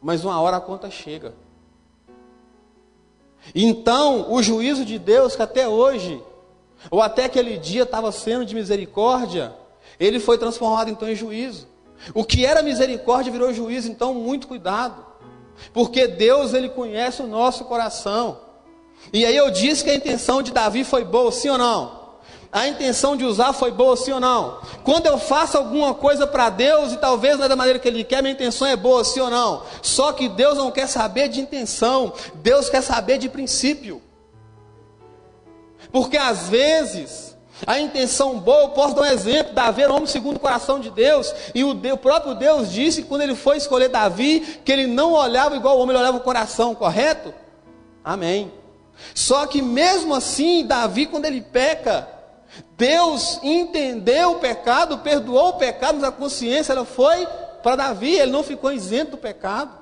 mas 0.00 0.24
uma 0.24 0.40
hora 0.40 0.58
a 0.58 0.60
conta 0.60 0.90
chega. 0.90 1.34
Então, 3.54 4.32
o 4.32 4.42
juízo 4.42 4.84
de 4.84 4.98
Deus, 4.98 5.36
que 5.36 5.42
até 5.42 5.68
hoje, 5.68 6.22
ou 6.90 7.00
até 7.00 7.24
aquele 7.24 7.56
dia 7.56 7.84
estava 7.84 8.12
sendo 8.12 8.44
de 8.44 8.54
misericórdia, 8.54 9.54
ele 9.98 10.20
foi 10.20 10.38
transformado 10.38 10.90
então 10.90 11.08
em 11.08 11.14
juízo. 11.14 11.66
O 12.14 12.24
que 12.24 12.44
era 12.44 12.62
misericórdia 12.62 13.32
virou 13.32 13.52
juízo, 13.52 13.90
então 13.90 14.14
muito 14.14 14.46
cuidado. 14.46 15.04
Porque 15.72 16.06
Deus 16.06 16.52
ele 16.52 16.68
conhece 16.68 17.22
o 17.22 17.26
nosso 17.26 17.64
coração. 17.64 18.40
E 19.12 19.24
aí 19.24 19.36
eu 19.36 19.50
disse 19.50 19.84
que 19.84 19.90
a 19.90 19.94
intenção 19.94 20.42
de 20.42 20.52
Davi 20.52 20.84
foi 20.84 21.04
boa, 21.04 21.32
sim 21.32 21.48
ou 21.48 21.58
não? 21.58 21.95
A 22.56 22.66
intenção 22.66 23.18
de 23.18 23.22
usar 23.22 23.52
foi 23.52 23.70
boa, 23.70 23.94
sim 23.98 24.12
ou 24.12 24.18
não? 24.18 24.56
Quando 24.82 25.04
eu 25.04 25.18
faço 25.18 25.58
alguma 25.58 25.92
coisa 25.92 26.26
para 26.26 26.48
Deus 26.48 26.90
e 26.90 26.96
talvez 26.96 27.36
não 27.36 27.44
é 27.44 27.48
da 27.50 27.54
maneira 27.54 27.78
que 27.78 27.86
Ele 27.86 28.02
quer, 28.02 28.22
minha 28.22 28.32
intenção 28.32 28.66
é 28.66 28.74
boa, 28.74 29.04
sim 29.04 29.20
ou 29.20 29.28
não? 29.28 29.62
Só 29.82 30.10
que 30.10 30.26
Deus 30.26 30.56
não 30.56 30.70
quer 30.70 30.86
saber 30.86 31.28
de 31.28 31.38
intenção, 31.38 32.14
Deus 32.36 32.70
quer 32.70 32.80
saber 32.80 33.18
de 33.18 33.28
princípio. 33.28 34.00
Porque 35.92 36.16
às 36.16 36.48
vezes 36.48 37.36
a 37.66 37.78
intenção 37.78 38.40
boa, 38.40 38.62
eu 38.62 38.68
posso 38.70 38.94
dar 38.94 39.02
um 39.02 39.04
exemplo, 39.04 39.52
Davi 39.52 39.82
era 39.82 39.92
um 39.92 39.96
homem 39.96 40.06
segundo 40.06 40.36
o 40.36 40.40
coração 40.40 40.80
de 40.80 40.88
Deus, 40.88 41.34
e 41.54 41.62
o, 41.62 41.74
Deus, 41.74 41.96
o 41.96 41.98
próprio 41.98 42.34
Deus 42.34 42.72
disse 42.72 43.02
que 43.02 43.08
quando 43.08 43.20
ele 43.20 43.34
foi 43.34 43.58
escolher 43.58 43.90
Davi, 43.90 44.60
que 44.64 44.72
ele 44.72 44.86
não 44.86 45.12
olhava 45.12 45.54
igual 45.56 45.76
o 45.76 45.82
homem, 45.82 45.94
ele 45.94 46.02
olhava 46.02 46.16
o 46.16 46.22
coração, 46.22 46.74
correto? 46.74 47.34
Amém. 48.02 48.50
Só 49.14 49.46
que 49.46 49.60
mesmo 49.60 50.14
assim, 50.14 50.66
Davi, 50.66 51.04
quando 51.04 51.26
ele 51.26 51.42
peca, 51.42 52.15
Deus 52.76 53.40
entendeu 53.42 54.32
o 54.32 54.38
pecado, 54.38 54.98
perdoou 54.98 55.50
o 55.50 55.58
pecado, 55.58 55.96
mas 55.96 56.04
a 56.04 56.12
consciência 56.12 56.72
ela 56.72 56.84
foi 56.84 57.26
para 57.62 57.76
Davi, 57.76 58.14
ele 58.14 58.30
não 58.30 58.42
ficou 58.42 58.72
isento 58.72 59.12
do 59.12 59.16
pecado. 59.16 59.76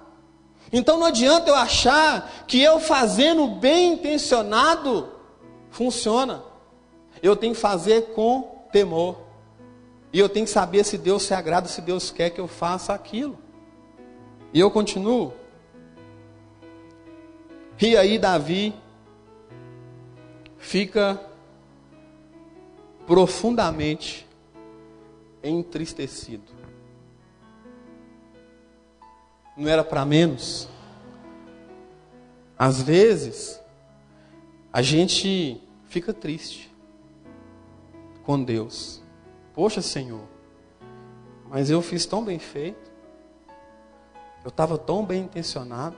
Então 0.72 0.98
não 0.98 1.06
adianta 1.06 1.50
eu 1.50 1.54
achar 1.54 2.44
que 2.46 2.60
eu 2.60 2.80
fazendo 2.80 3.46
bem 3.46 3.94
intencionado 3.94 5.08
funciona. 5.70 6.42
Eu 7.22 7.36
tenho 7.36 7.54
que 7.54 7.60
fazer 7.60 8.12
com 8.14 8.66
temor. 8.72 9.18
E 10.12 10.18
eu 10.18 10.28
tenho 10.28 10.46
que 10.46 10.52
saber 10.52 10.84
se 10.84 10.96
Deus 10.96 11.24
se 11.24 11.34
agrada, 11.34 11.68
se 11.68 11.80
Deus 11.80 12.10
quer 12.10 12.30
que 12.30 12.40
eu 12.40 12.46
faça 12.46 12.92
aquilo. 12.92 13.38
E 14.52 14.60
eu 14.60 14.70
continuo. 14.70 15.32
E 17.80 17.96
aí 17.96 18.18
Davi 18.18 18.74
fica 20.56 21.20
profundamente 23.06 24.26
entristecido. 25.42 26.52
Não 29.56 29.68
era 29.68 29.84
para 29.84 30.04
menos. 30.04 30.68
Às 32.58 32.80
vezes, 32.80 33.60
a 34.72 34.82
gente 34.82 35.60
fica 35.88 36.12
triste 36.12 36.72
com 38.24 38.42
Deus. 38.42 39.02
Poxa, 39.52 39.80
Senhor, 39.80 40.24
mas 41.48 41.70
eu 41.70 41.80
fiz 41.80 42.06
tão 42.06 42.24
bem 42.24 42.38
feito, 42.38 42.90
eu 44.42 44.48
estava 44.48 44.76
tão 44.76 45.04
bem 45.04 45.22
intencionado. 45.22 45.96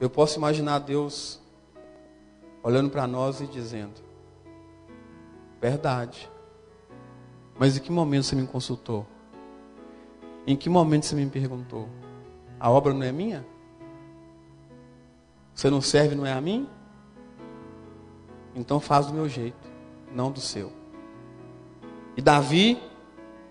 Eu 0.00 0.10
posso 0.10 0.38
imaginar 0.38 0.80
Deus 0.80 1.40
olhando 2.62 2.90
para 2.90 3.06
nós 3.06 3.40
e 3.40 3.46
dizendo: 3.46 4.07
Verdade. 5.60 6.30
Mas 7.58 7.76
em 7.76 7.80
que 7.80 7.90
momento 7.90 8.24
você 8.24 8.36
me 8.36 8.46
consultou? 8.46 9.06
Em 10.46 10.56
que 10.56 10.68
momento 10.68 11.04
você 11.04 11.16
me 11.16 11.28
perguntou? 11.28 11.88
A 12.58 12.70
obra 12.70 12.94
não 12.94 13.02
é 13.02 13.12
minha? 13.12 13.44
Você 15.54 15.68
não 15.68 15.80
serve, 15.80 16.14
não 16.14 16.24
é 16.24 16.32
a 16.32 16.40
mim? 16.40 16.68
Então 18.54 18.80
faz 18.80 19.06
do 19.06 19.12
meu 19.12 19.28
jeito, 19.28 19.68
não 20.12 20.30
do 20.30 20.40
seu. 20.40 20.72
E 22.16 22.22
Davi, 22.22 22.80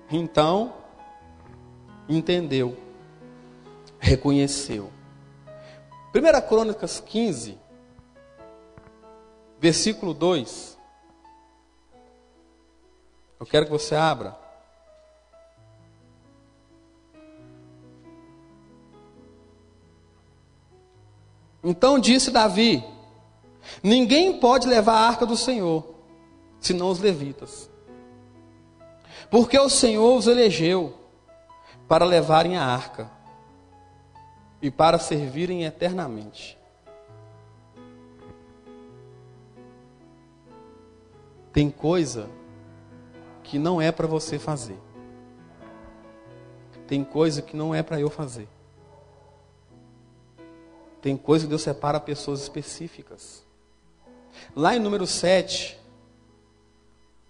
então, 0.10 0.74
entendeu, 2.08 2.78
reconheceu. 4.00 4.92
1 6.16 6.48
Crônicas 6.48 7.00
15, 7.00 7.58
versículo 9.60 10.14
2. 10.14 10.77
Eu 13.40 13.46
quero 13.46 13.66
que 13.66 13.72
você 13.72 13.96
abra. 13.96 14.36
Então 21.64 22.00
disse 22.00 22.32
Davi: 22.32 22.84
Ninguém 23.84 24.40
pode 24.40 24.68
levar 24.68 24.94
a 24.94 25.08
arca 25.08 25.26
do 25.26 25.36
Senhor, 25.36 25.86
senão 26.60 26.90
os 26.90 27.00
levitas. 27.00 27.70
Porque 29.30 29.60
o 29.60 29.70
Senhor 29.70 30.16
os 30.16 30.28
elegeu 30.28 30.98
para 31.88 32.06
levarem 32.06 32.58
a 32.58 32.66
arca 32.66 33.12
e 34.62 34.72
para 34.72 34.98
servirem 34.98 35.66
eternamente. 35.66 36.58
Tem 41.52 41.70
coisa 41.70 42.30
que 43.48 43.58
não 43.58 43.82
é 43.82 43.94
para 43.94 44.06
você 44.06 44.38
fazer. 44.38 44.78
Tem 46.86 47.02
coisa 47.02 47.42
que 47.42 47.56
não 47.56 47.74
é 47.74 47.82
para 47.82 48.00
eu 48.00 48.10
fazer. 48.10 48.48
Tem 51.02 51.16
coisa 51.16 51.46
que 51.46 51.50
Deus 51.50 51.62
separa 51.62 51.98
pessoas 51.98 52.42
específicas. 52.42 53.46
Lá 54.54 54.76
em 54.76 54.80
número 54.80 55.08
7, 55.08 55.80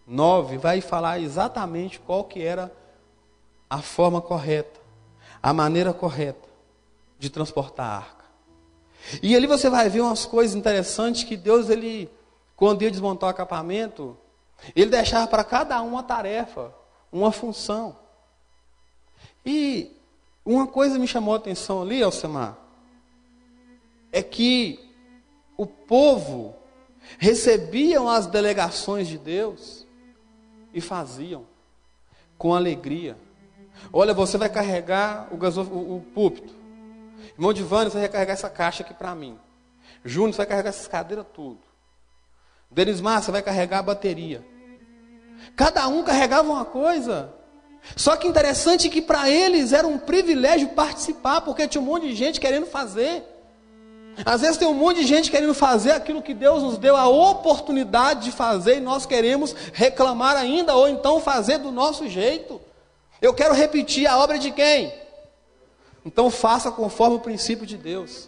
9, 0.08 0.58
vai 0.58 0.82
falar 0.82 1.20
exatamente 1.20 2.00
qual 2.00 2.24
que 2.24 2.42
era 2.42 2.74
a 3.70 3.80
forma 3.80 4.20
correta, 4.20 4.80
a 5.42 5.54
maneira 5.54 5.94
correta 5.94 6.50
de 7.20 7.30
transportar 7.30 7.86
a 7.86 7.98
arca. 7.98 8.26
E 9.22 9.36
ali 9.36 9.46
você 9.46 9.70
vai 9.70 9.88
ver 9.88 10.02
umas 10.02 10.26
coisas 10.26 10.56
interessantes 10.56 11.24
que 11.24 11.38
Deus, 11.38 11.70
ele, 11.70 12.10
quando 12.56 12.82
ele 12.82 12.92
desmontou 12.92 13.28
o 13.28 13.30
acampamento, 13.30 14.18
ele 14.76 14.92
deixava 14.92 15.28
para 15.28 15.44
cada 15.44 15.82
um 15.82 15.90
uma 15.90 16.04
tarefa, 16.04 16.74
uma 17.12 17.32
função. 17.32 17.98
E 19.46 19.92
uma 20.46 20.68
coisa 20.68 21.00
me 21.00 21.08
chamou 21.08 21.34
a 21.34 21.38
atenção 21.38 21.82
ali, 21.82 22.02
Alcemar, 22.02 22.58
é 24.12 24.22
que 24.22 24.80
o 25.56 25.66
povo 25.66 26.56
recebiam 27.18 28.10
as 28.10 28.28
delegações 28.28 29.08
de 29.08 29.18
Deus 29.18 29.86
e 30.74 30.82
faziam 30.82 31.46
com 32.38 32.54
alegria. 32.54 33.18
Olha, 33.92 34.14
você 34.14 34.38
vai 34.38 34.50
carregar 34.50 35.28
o, 35.32 35.98
o, 35.98 36.02
púlpito. 36.14 36.56
Irmão 37.34 37.54
de 37.54 37.64
Vânia, 37.64 37.90
você 37.90 38.00
vai 38.00 38.10
carregar 38.10 38.34
essa 38.34 38.50
caixa 38.50 38.84
aqui 38.84 38.94
para 38.94 39.14
mim. 39.16 39.38
Júnior, 40.04 40.34
você 40.34 40.38
vai 40.38 40.48
carregar 40.48 40.70
essas 40.70 40.88
cadeiras 40.88 41.26
tudo. 41.34 41.60
Denis 42.70 43.02
Massa 43.02 43.32
vai 43.32 43.42
carregar 43.42 43.80
a 43.80 43.84
bateria. 43.84 44.46
Cada 45.56 45.88
um 45.88 46.04
carregava 46.04 46.48
uma 46.48 46.66
coisa. 46.66 47.34
Só 47.96 48.16
que 48.16 48.28
interessante 48.28 48.90
que 48.90 49.02
para 49.02 49.30
eles 49.30 49.72
era 49.72 49.88
um 49.88 49.98
privilégio 49.98 50.70
participar, 50.70 51.42
porque 51.42 51.68
tinha 51.68 51.82
um 51.82 51.86
monte 51.86 52.08
de 52.08 52.16
gente 52.16 52.40
querendo 52.40 52.66
fazer. 52.66 53.24
Às 54.26 54.42
vezes 54.42 54.58
tem 54.58 54.68
um 54.68 54.74
monte 54.74 55.02
de 55.02 55.08
gente 55.08 55.30
querendo 55.30 55.54
fazer 55.54 55.92
aquilo 55.92 56.22
que 56.22 56.34
Deus 56.34 56.64
nos 56.64 56.78
deu 56.78 56.96
a 56.96 57.08
oportunidade 57.08 58.26
de 58.26 58.32
fazer 58.32 58.78
e 58.78 58.82
nós 58.82 59.06
queremos 59.06 59.56
reclamar 59.74 60.36
ainda, 60.36 60.76
ou 60.76 60.88
então 60.88 61.20
fazer 61.20 61.60
do 61.60 61.72
nosso 61.72 62.08
jeito. 62.08 62.60
Eu 63.22 63.34
quero 63.34 63.54
repetir 63.54 64.08
a 64.08 64.18
obra 64.18 64.40
de 64.40 64.52
quem? 64.52 64.92
Então 66.04 66.32
faça 66.32 66.72
conforme 66.72 67.18
o 67.18 67.20
princípio 67.20 67.66
de 67.66 67.78
Deus. 67.78 68.28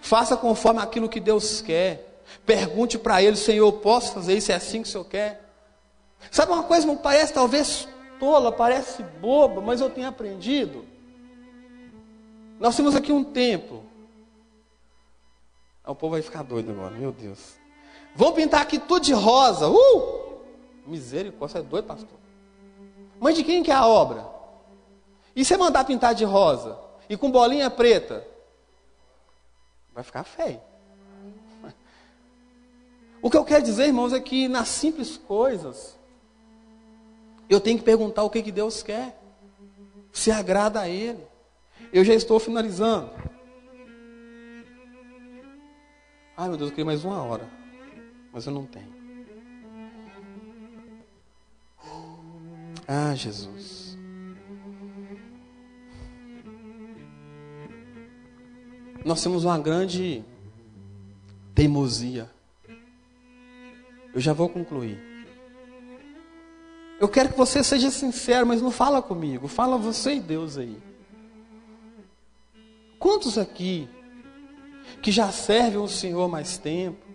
Faça 0.00 0.36
conforme 0.36 0.80
aquilo 0.80 1.08
que 1.08 1.20
Deus 1.20 1.60
quer. 1.60 2.09
Pergunte 2.44 2.98
para 2.98 3.22
Ele, 3.22 3.36
Senhor, 3.36 3.72
posso 3.74 4.12
fazer 4.12 4.36
isso? 4.36 4.52
É 4.52 4.54
assim 4.54 4.82
que 4.82 4.88
o 4.88 4.90
Senhor 4.90 5.04
quer? 5.04 5.48
Sabe 6.30 6.52
uma 6.52 6.62
coisa, 6.62 6.86
que 6.86 7.02
parece 7.02 7.32
talvez 7.32 7.88
tola, 8.18 8.52
parece 8.52 9.02
boba, 9.02 9.60
mas 9.60 9.80
eu 9.80 9.88
tenho 9.90 10.08
aprendido. 10.08 10.84
Nós 12.58 12.76
temos 12.76 12.94
aqui 12.94 13.10
um 13.10 13.24
templo. 13.24 13.84
O 15.86 15.94
povo 15.94 16.12
vai 16.12 16.22
ficar 16.22 16.42
doido 16.42 16.70
agora, 16.70 16.94
meu 16.94 17.10
Deus. 17.10 17.54
Vamos 18.14 18.34
pintar 18.34 18.60
aqui 18.60 18.78
tudo 18.78 19.04
de 19.04 19.12
rosa. 19.12 19.68
Uh! 19.68 20.40
Misericórdia, 20.86 21.58
é 21.58 21.62
doido, 21.62 21.86
pastor. 21.86 22.18
Mas 23.18 23.34
de 23.34 23.42
quem 23.42 23.62
que 23.62 23.70
é 23.70 23.74
a 23.74 23.86
obra? 23.86 24.26
E 25.34 25.44
se 25.44 25.56
mandar 25.56 25.84
pintar 25.84 26.14
de 26.14 26.24
rosa 26.24 26.78
e 27.08 27.16
com 27.16 27.30
bolinha 27.30 27.70
preta? 27.70 28.26
Vai 29.92 30.04
ficar 30.04 30.24
feio. 30.24 30.60
O 33.22 33.30
que 33.30 33.36
eu 33.36 33.44
quero 33.44 33.62
dizer, 33.62 33.86
irmãos, 33.86 34.12
é 34.12 34.20
que 34.20 34.48
nas 34.48 34.68
simples 34.68 35.16
coisas, 35.16 35.98
eu 37.48 37.60
tenho 37.60 37.78
que 37.78 37.84
perguntar 37.84 38.22
o 38.22 38.30
que, 38.30 38.42
que 38.42 38.52
Deus 38.52 38.82
quer. 38.82 39.20
Se 40.12 40.30
agrada 40.30 40.80
a 40.80 40.88
Ele. 40.88 41.24
Eu 41.92 42.04
já 42.04 42.14
estou 42.14 42.38
finalizando. 42.38 43.10
Ai 46.36 46.48
meu 46.48 46.56
Deus, 46.56 46.70
eu 46.70 46.74
queria 46.74 46.86
mais 46.86 47.04
uma 47.04 47.22
hora. 47.22 47.48
Mas 48.32 48.46
eu 48.46 48.52
não 48.52 48.64
tenho. 48.64 49.00
Ah, 52.86 53.14
Jesus. 53.14 53.98
Nós 59.04 59.22
temos 59.22 59.44
uma 59.44 59.58
grande 59.58 60.24
teimosia. 61.54 62.30
Eu 64.12 64.20
já 64.20 64.32
vou 64.32 64.48
concluir. 64.48 64.98
Eu 67.00 67.08
quero 67.08 67.30
que 67.30 67.38
você 67.38 67.64
seja 67.64 67.90
sincero, 67.90 68.46
mas 68.46 68.60
não 68.60 68.70
fala 68.70 69.00
comigo, 69.00 69.48
fala 69.48 69.78
você 69.78 70.14
e 70.14 70.20
Deus 70.20 70.58
aí. 70.58 70.76
Quantos 72.98 73.38
aqui 73.38 73.88
que 75.00 75.10
já 75.10 75.32
servem 75.32 75.78
o 75.78 75.88
Senhor 75.88 76.28
mais 76.28 76.58
tempo, 76.58 77.06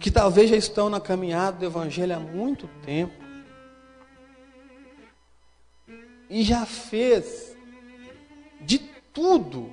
que 0.00 0.10
talvez 0.10 0.48
já 0.48 0.56
estão 0.56 0.88
na 0.88 1.00
caminhada 1.00 1.58
do 1.58 1.66
Evangelho 1.66 2.16
há 2.16 2.20
muito 2.20 2.66
tempo, 2.84 3.12
e 6.30 6.42
já 6.42 6.64
fez 6.64 7.54
de 8.62 8.78
tudo 9.12 9.70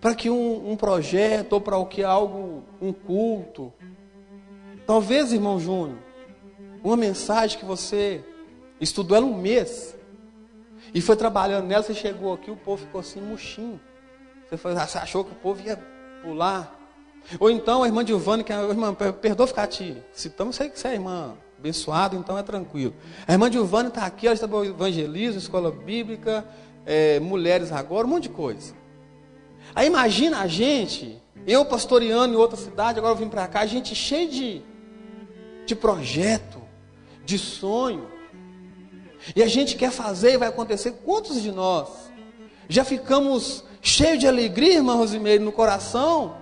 para 0.00 0.14
que 0.14 0.30
um, 0.30 0.70
um, 0.70 0.76
projeto 0.76 1.54
ou 1.54 1.60
para 1.60 1.76
o 1.76 1.86
que 1.86 2.02
algo, 2.02 2.64
um 2.80 2.92
culto, 2.92 3.72
talvez, 4.86 5.32
irmão 5.32 5.58
Júnior, 5.58 5.98
uma 6.82 6.96
mensagem 6.96 7.58
que 7.58 7.64
você 7.64 8.24
estudou 8.80 9.16
ela 9.16 9.26
um 9.26 9.36
mês 9.36 9.96
e 10.94 11.00
foi 11.00 11.16
trabalhando 11.16 11.66
nela, 11.66 11.82
você 11.82 11.94
chegou 11.94 12.32
aqui, 12.32 12.50
o 12.50 12.56
povo 12.56 12.84
ficou 12.84 13.00
assim, 13.00 13.20
murchinho. 13.20 13.80
Você, 14.48 14.56
foi, 14.56 14.74
você 14.74 14.98
achou 14.98 15.24
que 15.24 15.32
o 15.32 15.34
povo 15.34 15.60
ia 15.66 15.76
pular. 16.22 16.74
Ou 17.40 17.50
então 17.50 17.82
a 17.82 17.86
irmã 17.86 18.06
Giovanni, 18.06 18.44
que 18.44 18.52
é 18.52 18.56
a 18.56 18.62
irmã, 18.62 18.94
perdoa 18.94 19.46
ficar 19.46 19.66
te 19.66 19.96
citando, 20.12 20.52
sei 20.52 20.68
que 20.68 20.78
você 20.78 20.88
é 20.88 20.94
irmã 20.94 21.36
abençoada, 21.58 22.14
então 22.14 22.38
é 22.38 22.42
tranquilo. 22.42 22.94
A 23.26 23.32
irmã 23.32 23.50
Giovanni 23.50 23.88
está 23.88 24.06
aqui, 24.06 24.26
ela 24.26 24.34
está 24.34 24.46
no 24.46 24.64
evangelismo, 24.64 25.38
escola 25.38 25.70
bíblica, 25.72 26.46
é, 26.84 27.18
mulheres 27.18 27.72
agora, 27.72 28.06
um 28.06 28.10
monte 28.10 28.24
de 28.24 28.28
coisa. 28.28 28.74
Aí 29.74 29.88
imagina 29.88 30.40
a 30.40 30.46
gente, 30.46 31.20
eu 31.46 31.64
pastoreando 31.64 32.34
em 32.34 32.36
outra 32.36 32.56
cidade, 32.56 32.98
agora 32.98 33.14
eu 33.14 33.18
vim 33.18 33.28
para 33.28 33.48
cá, 33.48 33.60
a 33.60 33.66
gente 33.66 33.94
cheio 33.94 34.30
de, 34.30 34.62
de 35.66 35.74
projeto, 35.74 36.62
de 37.24 37.38
sonho. 37.38 38.08
E 39.34 39.42
a 39.42 39.48
gente 39.48 39.76
quer 39.76 39.90
fazer 39.90 40.34
e 40.34 40.38
vai 40.38 40.48
acontecer. 40.48 40.92
Quantos 41.04 41.42
de 41.42 41.50
nós 41.50 41.88
já 42.68 42.84
ficamos 42.84 43.64
cheios 43.82 44.18
de 44.18 44.26
alegria, 44.26 44.74
irmã 44.74 44.94
Rosimeire, 44.94 45.42
no 45.42 45.52
coração, 45.52 46.36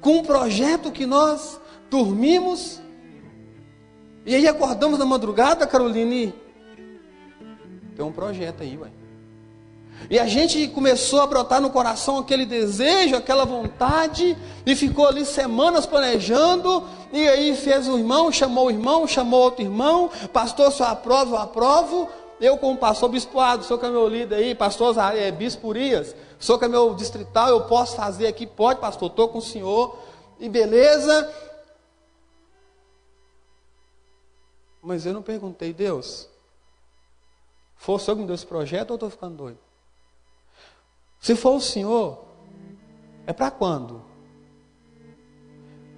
com 0.00 0.18
um 0.18 0.22
projeto 0.22 0.90
que 0.90 1.06
nós 1.06 1.60
dormimos 1.88 2.80
e 4.24 4.34
aí 4.34 4.46
acordamos 4.46 4.98
na 4.98 5.06
madrugada, 5.06 5.66
Caroline? 5.66 6.34
Tem 7.96 8.04
um 8.04 8.12
projeto 8.12 8.62
aí, 8.62 8.76
ué. 8.76 8.99
E 10.08 10.18
a 10.18 10.26
gente 10.26 10.66
começou 10.68 11.20
a 11.20 11.26
brotar 11.26 11.60
no 11.60 11.70
coração 11.70 12.18
aquele 12.18 12.46
desejo, 12.46 13.16
aquela 13.16 13.44
vontade, 13.44 14.36
e 14.64 14.74
ficou 14.74 15.06
ali 15.06 15.24
semanas 15.26 15.86
planejando, 15.86 16.84
e 17.12 17.28
aí 17.28 17.54
fez 17.54 17.86
o 17.88 17.98
irmão, 17.98 18.32
chamou 18.32 18.66
o 18.66 18.70
irmão, 18.70 19.06
chamou 19.06 19.40
outro 19.40 19.62
irmão, 19.62 20.10
pastor, 20.32 20.72
só 20.72 20.84
aprova, 20.84 21.36
eu 21.36 21.40
aprovo. 21.40 22.08
Eu, 22.40 22.56
como 22.56 22.78
pastor 22.78 23.10
bispoado, 23.10 23.64
sou 23.64 23.78
que 23.78 23.84
é 23.84 23.90
meu 23.90 24.08
líder 24.08 24.36
aí, 24.36 24.54
pastor 24.54 24.96
é, 25.14 25.30
Bispo 25.30 25.68
Urias, 25.68 26.16
sou 26.38 26.58
que 26.58 26.64
é 26.64 26.68
meu 26.68 26.94
distrital, 26.94 27.48
eu 27.48 27.66
posso 27.66 27.94
fazer 27.94 28.26
aqui, 28.26 28.46
pode, 28.46 28.80
pastor, 28.80 29.10
estou 29.10 29.28
com 29.28 29.38
o 29.38 29.42
senhor, 29.42 29.98
e 30.38 30.48
beleza. 30.48 31.30
Mas 34.82 35.04
eu 35.04 35.12
não 35.12 35.20
perguntei, 35.20 35.74
Deus, 35.74 36.30
foi 37.76 37.96
o 37.96 37.98
senhor 37.98 38.16
que 38.16 38.22
me 38.22 38.26
deu 38.26 38.34
esse 38.34 38.46
projeto 38.46 38.90
ou 38.90 38.94
eu 38.94 38.96
estou 38.96 39.10
ficando 39.10 39.36
doido? 39.36 39.69
Se 41.20 41.36
for 41.36 41.56
o 41.56 41.60
Senhor, 41.60 42.24
é 43.26 43.32
para 43.32 43.50
quando? 43.50 44.02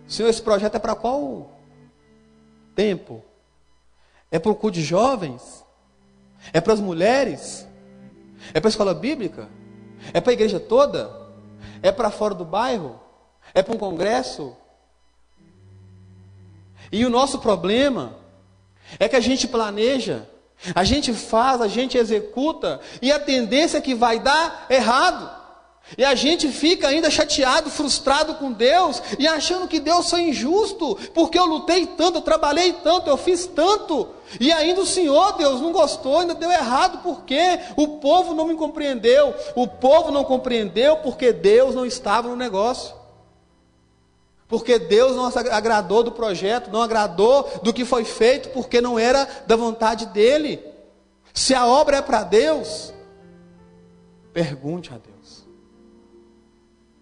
Senhor, 0.07 0.29
esse 0.29 0.43
projeto 0.43 0.75
é 0.75 0.79
para 0.81 0.97
qual 0.97 1.51
tempo? 2.75 3.23
É 4.31 4.39
para 4.39 4.51
o 4.51 4.55
culto 4.55 4.75
de 4.75 4.83
jovens? 4.83 5.65
É 6.53 6.61
para 6.61 6.73
as 6.73 6.81
mulheres? 6.81 7.67
É 8.53 8.61
para 8.61 8.69
a 8.69 8.71
escola 8.71 8.93
bíblica? 8.93 9.49
É 10.13 10.21
para 10.21 10.33
a 10.33 10.35
igreja 10.35 10.59
toda? 10.59 11.31
É 11.81 11.93
para 11.93 12.11
fora 12.11 12.35
do 12.35 12.45
bairro? 12.45 13.01
É 13.55 13.63
para 13.63 13.75
um 13.75 13.79
congresso? 13.79 14.57
E 16.91 17.07
o 17.07 17.11
nosso 17.11 17.39
problema 17.39 18.19
é 18.99 19.09
que 19.09 19.17
a 19.17 19.21
gente 19.21 19.47
planeja, 19.47 20.29
a 20.75 20.85
gente 20.85 21.13
faz, 21.13 21.61
a 21.61 21.69
gente 21.69 21.99
executa, 21.99 22.81
e 23.01 23.11
a 23.11 23.19
tendência 23.19 23.79
é 23.79 23.81
que 23.81 23.95
vai 23.95 24.19
dar 24.19 24.67
errado. 24.71 25.43
E 25.99 26.05
a 26.05 26.15
gente 26.15 26.49
fica 26.49 26.89
ainda 26.89 27.11
chateado, 27.11 27.69
frustrado 27.69 28.35
com 28.37 28.53
Deus 28.53 29.03
e 29.19 29.27
achando 29.27 29.69
que 29.69 29.81
Deus 29.81 30.09
foi 30.09 30.23
injusto, 30.23 30.97
porque 31.13 31.39
eu 31.39 31.45
lutei 31.45 31.87
tanto, 31.87 32.19
eu 32.19 32.23
trabalhei 32.23 32.73
tanto, 32.73 33.11
eu 33.11 33.17
fiz 33.17 33.47
tanto, 33.47 34.09
e 34.41 34.51
ainda 34.51 34.81
o 34.81 34.87
Senhor, 34.87 35.37
Deus, 35.37 35.61
não 35.61 35.73
gostou, 35.73 36.21
ainda 36.21 36.35
deu 36.35 36.51
errado, 36.51 37.01
porque 37.03 37.59
o 37.77 37.99
povo 37.99 38.33
não 38.33 38.47
me 38.47 38.55
compreendeu, 38.55 39.35
o 39.55 39.67
povo 39.67 40.11
não 40.11 40.25
compreendeu 40.25 40.99
porque 40.99 41.33
Deus 41.33 41.75
não 41.75 41.85
estava 41.85 42.29
no 42.29 42.37
negócio. 42.37 43.02
Porque 44.53 44.79
Deus 44.79 45.17
não 45.17 45.25
agradou 45.51 46.03
do 46.03 46.13
projeto, 46.13 46.71
não 46.71 46.83
agradou 46.83 47.51
do 47.63 47.73
que 47.73 47.87
foi 47.87 48.05
feito, 48.05 48.51
porque 48.51 48.83
não 48.83 48.99
era 48.99 49.25
da 49.47 49.57
vontade 49.57 50.05
dele. 50.05 50.63
Se 51.33 51.55
a 51.55 51.67
obra 51.67 51.97
é 51.97 52.03
para 52.03 52.23
Deus, 52.23 52.93
pergunte 54.31 54.93
a 54.93 54.99
Deus. 54.99 55.49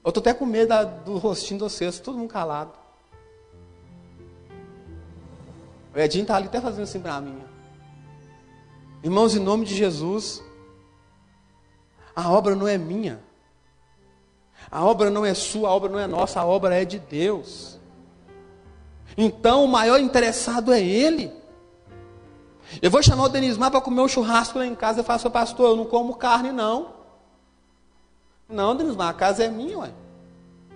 Eu 0.04 0.10
estou 0.10 0.20
até 0.20 0.32
com 0.32 0.46
medo 0.46 0.72
do 1.04 1.18
rostinho 1.18 1.58
de 1.58 1.64
vocês, 1.64 1.98
todo 1.98 2.16
mundo 2.16 2.30
calado. 2.30 2.78
O 5.92 5.98
Edinho 5.98 6.22
está 6.22 6.36
ali 6.36 6.46
até 6.46 6.60
fazendo 6.60 6.84
assim 6.84 7.00
para 7.00 7.20
mim. 7.20 7.42
Irmãos, 9.02 9.34
em 9.34 9.40
nome 9.40 9.66
de 9.66 9.74
Jesus, 9.74 10.40
a 12.14 12.30
obra 12.30 12.54
não 12.54 12.68
é 12.68 12.78
minha. 12.78 13.20
A 14.70 14.84
obra 14.84 15.10
não 15.10 15.26
é 15.26 15.34
sua, 15.34 15.68
a 15.68 15.72
obra 15.72 15.90
não 15.90 15.98
é 15.98 16.06
nossa, 16.06 16.40
a 16.40 16.46
obra 16.46 16.80
é 16.80 16.84
de 16.84 16.98
Deus. 16.98 17.78
Então 19.16 19.64
o 19.64 19.68
maior 19.68 19.98
interessado 20.00 20.72
é 20.72 20.80
Ele. 20.80 21.32
Eu 22.80 22.90
vou 22.90 23.02
chamar 23.02 23.24
o 23.24 23.28
Denismar 23.28 23.70
para 23.70 23.80
comer 23.80 24.00
um 24.00 24.08
churrasco 24.08 24.58
lá 24.58 24.66
em 24.66 24.76
casa. 24.76 25.00
Eu 25.00 25.04
falo, 25.04 25.18
seu 25.18 25.30
pastor, 25.30 25.70
eu 25.70 25.76
não 25.76 25.84
como 25.84 26.14
carne, 26.14 26.52
não. 26.52 26.94
Não, 28.48 28.76
Denismar, 28.76 29.08
a 29.08 29.14
casa 29.14 29.44
é 29.44 29.48
minha, 29.48 29.78
ué. 29.78 29.90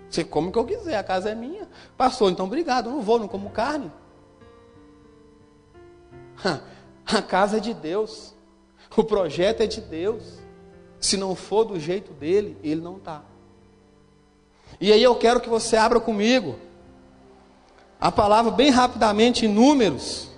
Você 0.09 0.23
come 0.23 0.49
o 0.49 0.51
que 0.51 0.59
eu 0.59 0.65
quiser, 0.65 0.97
a 0.97 1.03
casa 1.03 1.29
é 1.29 1.35
minha. 1.35 1.67
Pastor, 1.97 2.31
então 2.31 2.45
obrigado, 2.45 2.89
eu 2.89 2.93
não 2.93 3.01
vou, 3.01 3.17
não 3.17 3.27
como 3.27 3.49
carne. 3.49 3.91
A 7.05 7.21
casa 7.21 7.57
é 7.57 7.59
de 7.59 7.73
Deus. 7.73 8.33
O 8.97 9.03
projeto 9.03 9.61
é 9.61 9.67
de 9.67 9.79
Deus. 9.79 10.39
Se 10.99 11.17
não 11.17 11.35
for 11.35 11.63
do 11.63 11.79
jeito 11.79 12.11
dele, 12.13 12.57
ele 12.63 12.81
não 12.81 12.97
está. 12.97 13.23
E 14.79 14.91
aí 14.91 15.01
eu 15.01 15.15
quero 15.15 15.39
que 15.39 15.49
você 15.49 15.77
abra 15.77 15.99
comigo 15.99 16.59
a 17.99 18.11
palavra 18.11 18.51
bem 18.51 18.69
rapidamente 18.69 19.45
em 19.45 19.49
números. 19.49 20.29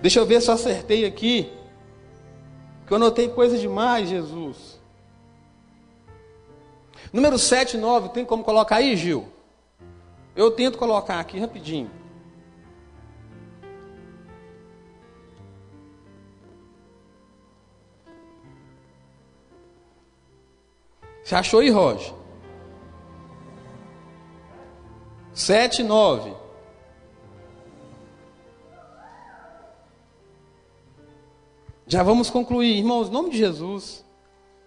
Deixa 0.00 0.18
eu 0.18 0.26
ver 0.26 0.40
se 0.40 0.48
eu 0.48 0.54
acertei 0.54 1.04
aqui. 1.04 1.52
Que 2.86 2.92
eu 2.92 2.98
notei 2.98 3.28
coisa 3.28 3.58
demais, 3.58 4.08
Jesus. 4.08 4.78
Número 7.12 7.38
7 7.38 7.76
e 7.76 7.80
9, 7.80 8.10
tem 8.10 8.24
como 8.24 8.44
colocar 8.44 8.76
aí, 8.76 8.96
Gil? 8.96 9.28
Eu 10.34 10.50
tento 10.50 10.78
colocar 10.78 11.18
aqui 11.18 11.38
rapidinho. 11.38 11.90
Você 21.24 21.34
achou 21.34 21.60
aí, 21.60 21.70
Roger? 21.70 22.14
7, 25.36 25.82
9. 25.82 26.34
Já 31.86 32.02
vamos 32.02 32.30
concluir, 32.30 32.78
irmãos, 32.78 33.08
em 33.08 33.12
nome 33.12 33.28
de 33.28 33.36
Jesus. 33.36 34.02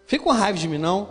Fica 0.05 0.23
com 0.23 0.29
raiva 0.29 0.59
de 0.59 0.67
mim, 0.67 0.77
não. 0.77 1.09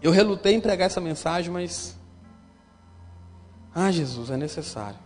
Eu 0.00 0.10
relutei 0.10 0.54
em 0.54 0.60
pregar 0.60 0.86
essa 0.86 1.02
mensagem, 1.02 1.52
mas. 1.52 1.98
Ah, 3.74 3.90
Jesus, 3.90 4.30
é 4.30 4.36
necessário. 4.38 4.98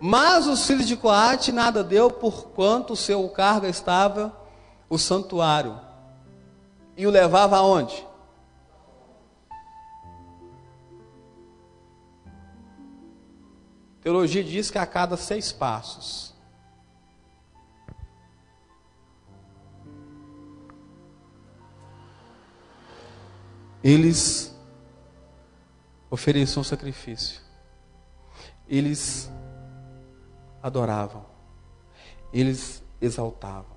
Mas 0.00 0.46
os 0.46 0.66
filhos 0.66 0.86
de 0.86 0.96
Coate 0.96 1.50
nada 1.50 1.82
deu, 1.82 2.10
porquanto 2.10 2.92
o 2.92 2.96
seu 2.96 3.28
cargo 3.30 3.66
estava 3.66 4.36
o 4.88 4.96
santuário. 4.96 5.80
E 6.96 7.06
o 7.06 7.10
levava 7.10 7.56
aonde? 7.56 8.06
Teologia 14.00 14.42
diz 14.44 14.70
que 14.70 14.78
a 14.78 14.86
cada 14.86 15.16
seis 15.16 15.52
passos. 15.52 16.34
Eles 23.82 24.56
ofereciam 26.10 26.64
sacrifício. 26.64 27.40
Eles 28.68 29.30
adoravam, 30.62 31.24
eles 32.32 32.82
exaltavam, 33.00 33.76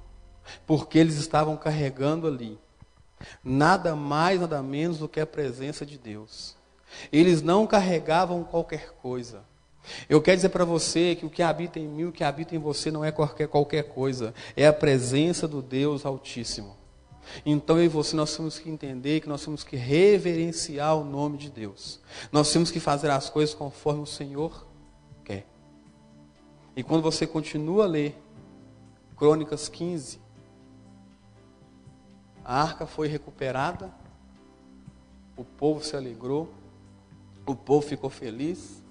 porque 0.65 0.98
eles 0.98 1.15
estavam 1.15 1.56
carregando 1.58 2.28
ali 2.28 2.60
nada 3.44 3.96
mais, 3.96 4.41
nada 4.41 4.62
menos 4.62 4.98
do 4.98 5.08
que 5.08 5.20
a 5.20 5.26
presença 5.26 5.86
de 5.86 5.98
Deus. 5.98 6.56
Eles 7.12 7.41
não 7.41 7.65
carregavam 7.65 8.44
qualquer 8.44 8.94
coisa. 9.02 9.44
Eu 10.08 10.22
quero 10.22 10.38
dizer 10.38 10.50
para 10.50 10.65
você 10.65 11.15
que 11.15 11.26
o 11.26 11.30
que 11.30 11.41
habita 11.41 11.80
em 11.80 11.88
mim, 11.88 12.06
o 12.06 12.12
que 12.12 12.24
habita 12.24 12.56
em 12.56 12.60
você 12.60 12.91
não 12.91 13.04
é 13.04 13.12
qualquer, 13.12 13.48
qualquer 13.48 13.84
coisa, 13.84 14.34
é 14.56 14.67
a 14.67 14.74
presença 14.74 15.48
do 15.48 15.62
Deus 15.62 16.06
Altíssimo. 16.06 16.76
Então 17.46 17.78
eu 17.78 17.86
e 17.86 17.88
você 17.88 18.15
nós 18.15 18.36
temos 18.36 18.60
que 18.60 18.70
entender 18.70 19.22
que 19.22 19.30
nós 19.30 19.44
temos 19.44 19.63
que 19.63 19.76
reverenciar 19.76 20.96
o 20.98 21.04
nome 21.04 21.38
de 21.38 21.50
Deus. 21.50 22.00
Nós 22.32 22.52
temos 22.52 22.70
que 22.70 22.80
fazer 22.80 23.10
as 23.10 23.30
coisas 23.30 23.56
conforme 23.56 24.02
o 24.02 24.08
Senhor 24.08 24.67
e 26.76 26.84
quando 26.84 27.02
você 27.02 27.28
continua 27.28 27.84
a 27.84 27.88
ler 27.88 28.22
Crônicas 29.16 29.68
15, 29.70 30.20
a 32.44 32.62
arca 32.62 32.88
foi 32.88 33.08
recuperada, 33.08 33.92
o 35.38 35.44
povo 35.44 35.84
se 35.84 35.96
alegrou, 35.96 36.50
o 37.46 37.56
povo 37.56 37.86
ficou 37.86 38.10
feliz. 38.10 38.82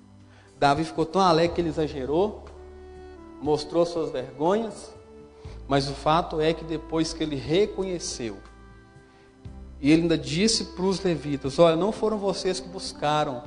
Davi 0.59 0.85
ficou 0.85 1.07
tão 1.07 1.21
alegre 1.21 1.55
que 1.55 1.61
ele 1.61 1.71
exagerou, 1.71 2.45
mostrou 3.41 3.85
suas 3.87 4.11
vergonhas, 4.13 4.95
mas 5.67 5.89
o 5.89 5.95
fato 5.95 6.41
é 6.41 6.53
que 6.53 6.65
depois 6.65 7.13
que 7.13 7.23
ele 7.23 7.37
reconheceu, 7.37 8.39
e 9.81 9.91
ele 9.91 10.03
ainda 10.03 10.19
disse 10.19 10.65
para 10.65 10.85
os 10.85 11.01
levitas: 11.03 11.59
Olha, 11.59 11.75
não 11.75 11.91
foram 11.91 12.19
vocês 12.19 12.61
que 12.61 12.69
buscaram 12.69 13.43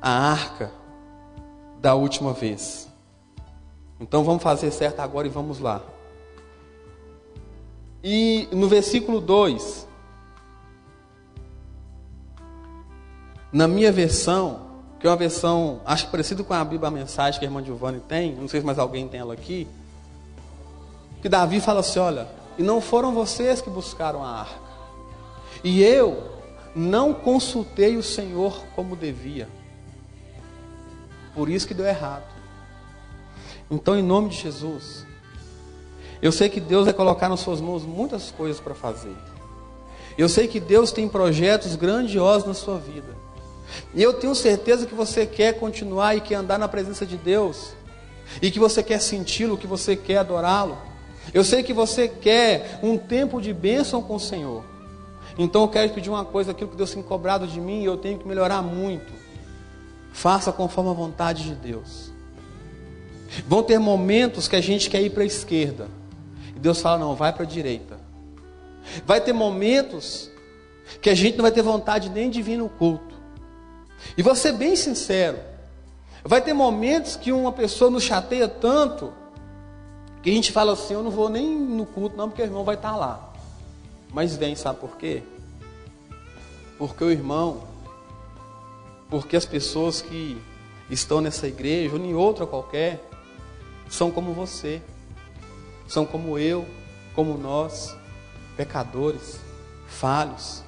a 0.00 0.10
arca 0.10 0.70
da 1.80 1.94
última 1.94 2.32
vez. 2.32 2.91
Então 4.02 4.24
vamos 4.24 4.42
fazer 4.42 4.72
certo 4.72 4.98
agora 4.98 5.28
e 5.28 5.30
vamos 5.30 5.60
lá. 5.60 5.80
E 8.02 8.48
no 8.50 8.68
versículo 8.68 9.20
2, 9.20 9.86
na 13.52 13.68
minha 13.68 13.92
versão, 13.92 14.72
que 14.98 15.06
é 15.06 15.10
uma 15.10 15.16
versão, 15.16 15.80
acho 15.84 16.08
parecido 16.08 16.42
com 16.42 16.52
a 16.52 16.64
Bíblia 16.64 16.88
a 16.88 16.90
Mensagem 16.90 17.38
que 17.38 17.46
a 17.46 17.48
irmã 17.48 17.62
Giovanni 17.62 18.00
tem, 18.00 18.34
não 18.34 18.48
sei 18.48 18.58
se 18.58 18.66
mais 18.66 18.78
alguém 18.78 19.06
tem 19.06 19.20
ela 19.20 19.34
aqui, 19.34 19.68
que 21.20 21.28
Davi 21.28 21.60
fala 21.60 21.78
assim: 21.78 22.00
olha, 22.00 22.26
e 22.58 22.62
não 22.62 22.80
foram 22.80 23.14
vocês 23.14 23.60
que 23.60 23.70
buscaram 23.70 24.24
a 24.24 24.40
arca, 24.40 24.72
e 25.62 25.80
eu 25.80 26.28
não 26.74 27.14
consultei 27.14 27.96
o 27.96 28.02
Senhor 28.02 28.64
como 28.74 28.96
devia, 28.96 29.48
por 31.36 31.48
isso 31.48 31.68
que 31.68 31.74
deu 31.74 31.86
errado. 31.86 32.31
Então, 33.72 33.98
em 33.98 34.02
nome 34.02 34.28
de 34.28 34.36
Jesus, 34.36 35.06
eu 36.20 36.30
sei 36.30 36.50
que 36.50 36.60
Deus 36.60 36.84
vai 36.84 36.92
colocar 36.92 37.30
nas 37.30 37.40
suas 37.40 37.58
mãos 37.58 37.84
muitas 37.84 38.30
coisas 38.30 38.60
para 38.60 38.74
fazer. 38.74 39.16
Eu 40.18 40.28
sei 40.28 40.46
que 40.46 40.60
Deus 40.60 40.92
tem 40.92 41.08
projetos 41.08 41.74
grandiosos 41.74 42.46
na 42.46 42.52
sua 42.52 42.76
vida. 42.76 43.16
E 43.94 44.02
eu 44.02 44.12
tenho 44.12 44.34
certeza 44.34 44.84
que 44.84 44.94
você 44.94 45.24
quer 45.24 45.58
continuar 45.58 46.14
e 46.14 46.20
quer 46.20 46.34
andar 46.34 46.58
na 46.58 46.68
presença 46.68 47.06
de 47.06 47.16
Deus. 47.16 47.72
E 48.42 48.50
que 48.50 48.58
você 48.58 48.82
quer 48.82 49.00
senti-lo, 49.00 49.56
que 49.56 49.66
você 49.66 49.96
quer 49.96 50.18
adorá-lo. 50.18 50.76
Eu 51.32 51.42
sei 51.42 51.62
que 51.62 51.72
você 51.72 52.06
quer 52.06 52.78
um 52.82 52.98
tempo 52.98 53.40
de 53.40 53.54
bênção 53.54 54.02
com 54.02 54.16
o 54.16 54.20
Senhor. 54.20 54.62
Então 55.38 55.62
eu 55.62 55.68
quero 55.68 55.90
pedir 55.94 56.10
uma 56.10 56.26
coisa, 56.26 56.50
aquilo 56.50 56.68
que 56.68 56.76
Deus 56.76 56.92
tem 56.92 57.02
cobrado 57.02 57.46
de 57.46 57.58
mim, 57.58 57.80
e 57.80 57.86
eu 57.86 57.96
tenho 57.96 58.18
que 58.18 58.28
melhorar 58.28 58.60
muito. 58.60 59.14
Faça 60.12 60.52
conforme 60.52 60.90
a 60.90 60.92
vontade 60.92 61.44
de 61.44 61.54
Deus. 61.54 62.11
Vão 63.46 63.62
ter 63.62 63.78
momentos 63.78 64.46
que 64.46 64.56
a 64.56 64.60
gente 64.60 64.90
quer 64.90 65.02
ir 65.02 65.10
para 65.10 65.22
a 65.22 65.26
esquerda. 65.26 65.88
E 66.54 66.58
Deus 66.58 66.80
fala: 66.80 66.98
não, 66.98 67.14
vai 67.14 67.32
para 67.32 67.44
a 67.44 67.46
direita. 67.46 67.98
Vai 69.06 69.20
ter 69.20 69.32
momentos 69.32 70.30
que 71.00 71.08
a 71.08 71.14
gente 71.14 71.36
não 71.36 71.42
vai 71.42 71.52
ter 71.52 71.62
vontade 71.62 72.10
nem 72.10 72.28
de 72.28 72.42
vir 72.42 72.58
no 72.58 72.68
culto. 72.68 73.14
E 74.16 74.22
vou 74.22 74.34
ser 74.34 74.52
bem 74.52 74.76
sincero: 74.76 75.38
vai 76.22 76.40
ter 76.40 76.52
momentos 76.52 77.16
que 77.16 77.32
uma 77.32 77.52
pessoa 77.52 77.90
nos 77.90 78.02
chateia 78.02 78.48
tanto 78.48 79.12
que 80.22 80.30
a 80.30 80.32
gente 80.32 80.52
fala 80.52 80.72
assim: 80.72 80.94
eu 80.94 81.02
não 81.02 81.10
vou 81.10 81.28
nem 81.28 81.48
no 81.58 81.86
culto, 81.86 82.16
não, 82.16 82.28
porque 82.28 82.42
o 82.42 82.44
irmão 82.44 82.64
vai 82.64 82.74
estar 82.74 82.96
lá. 82.96 83.32
Mas 84.12 84.36
vem, 84.36 84.54
sabe 84.54 84.78
por 84.78 84.96
quê? 84.96 85.22
Porque 86.78 87.02
o 87.02 87.10
irmão, 87.10 87.62
porque 89.08 89.36
as 89.36 89.46
pessoas 89.46 90.02
que 90.02 90.40
estão 90.90 91.20
nessa 91.20 91.48
igreja, 91.48 91.94
ou 91.94 92.00
em 92.00 92.14
outra 92.14 92.46
qualquer, 92.46 93.02
são 93.92 94.10
como 94.10 94.32
você, 94.32 94.80
são 95.86 96.06
como 96.06 96.38
eu, 96.38 96.64
como 97.14 97.36
nós, 97.36 97.94
pecadores, 98.56 99.38
falhos. 99.86 100.62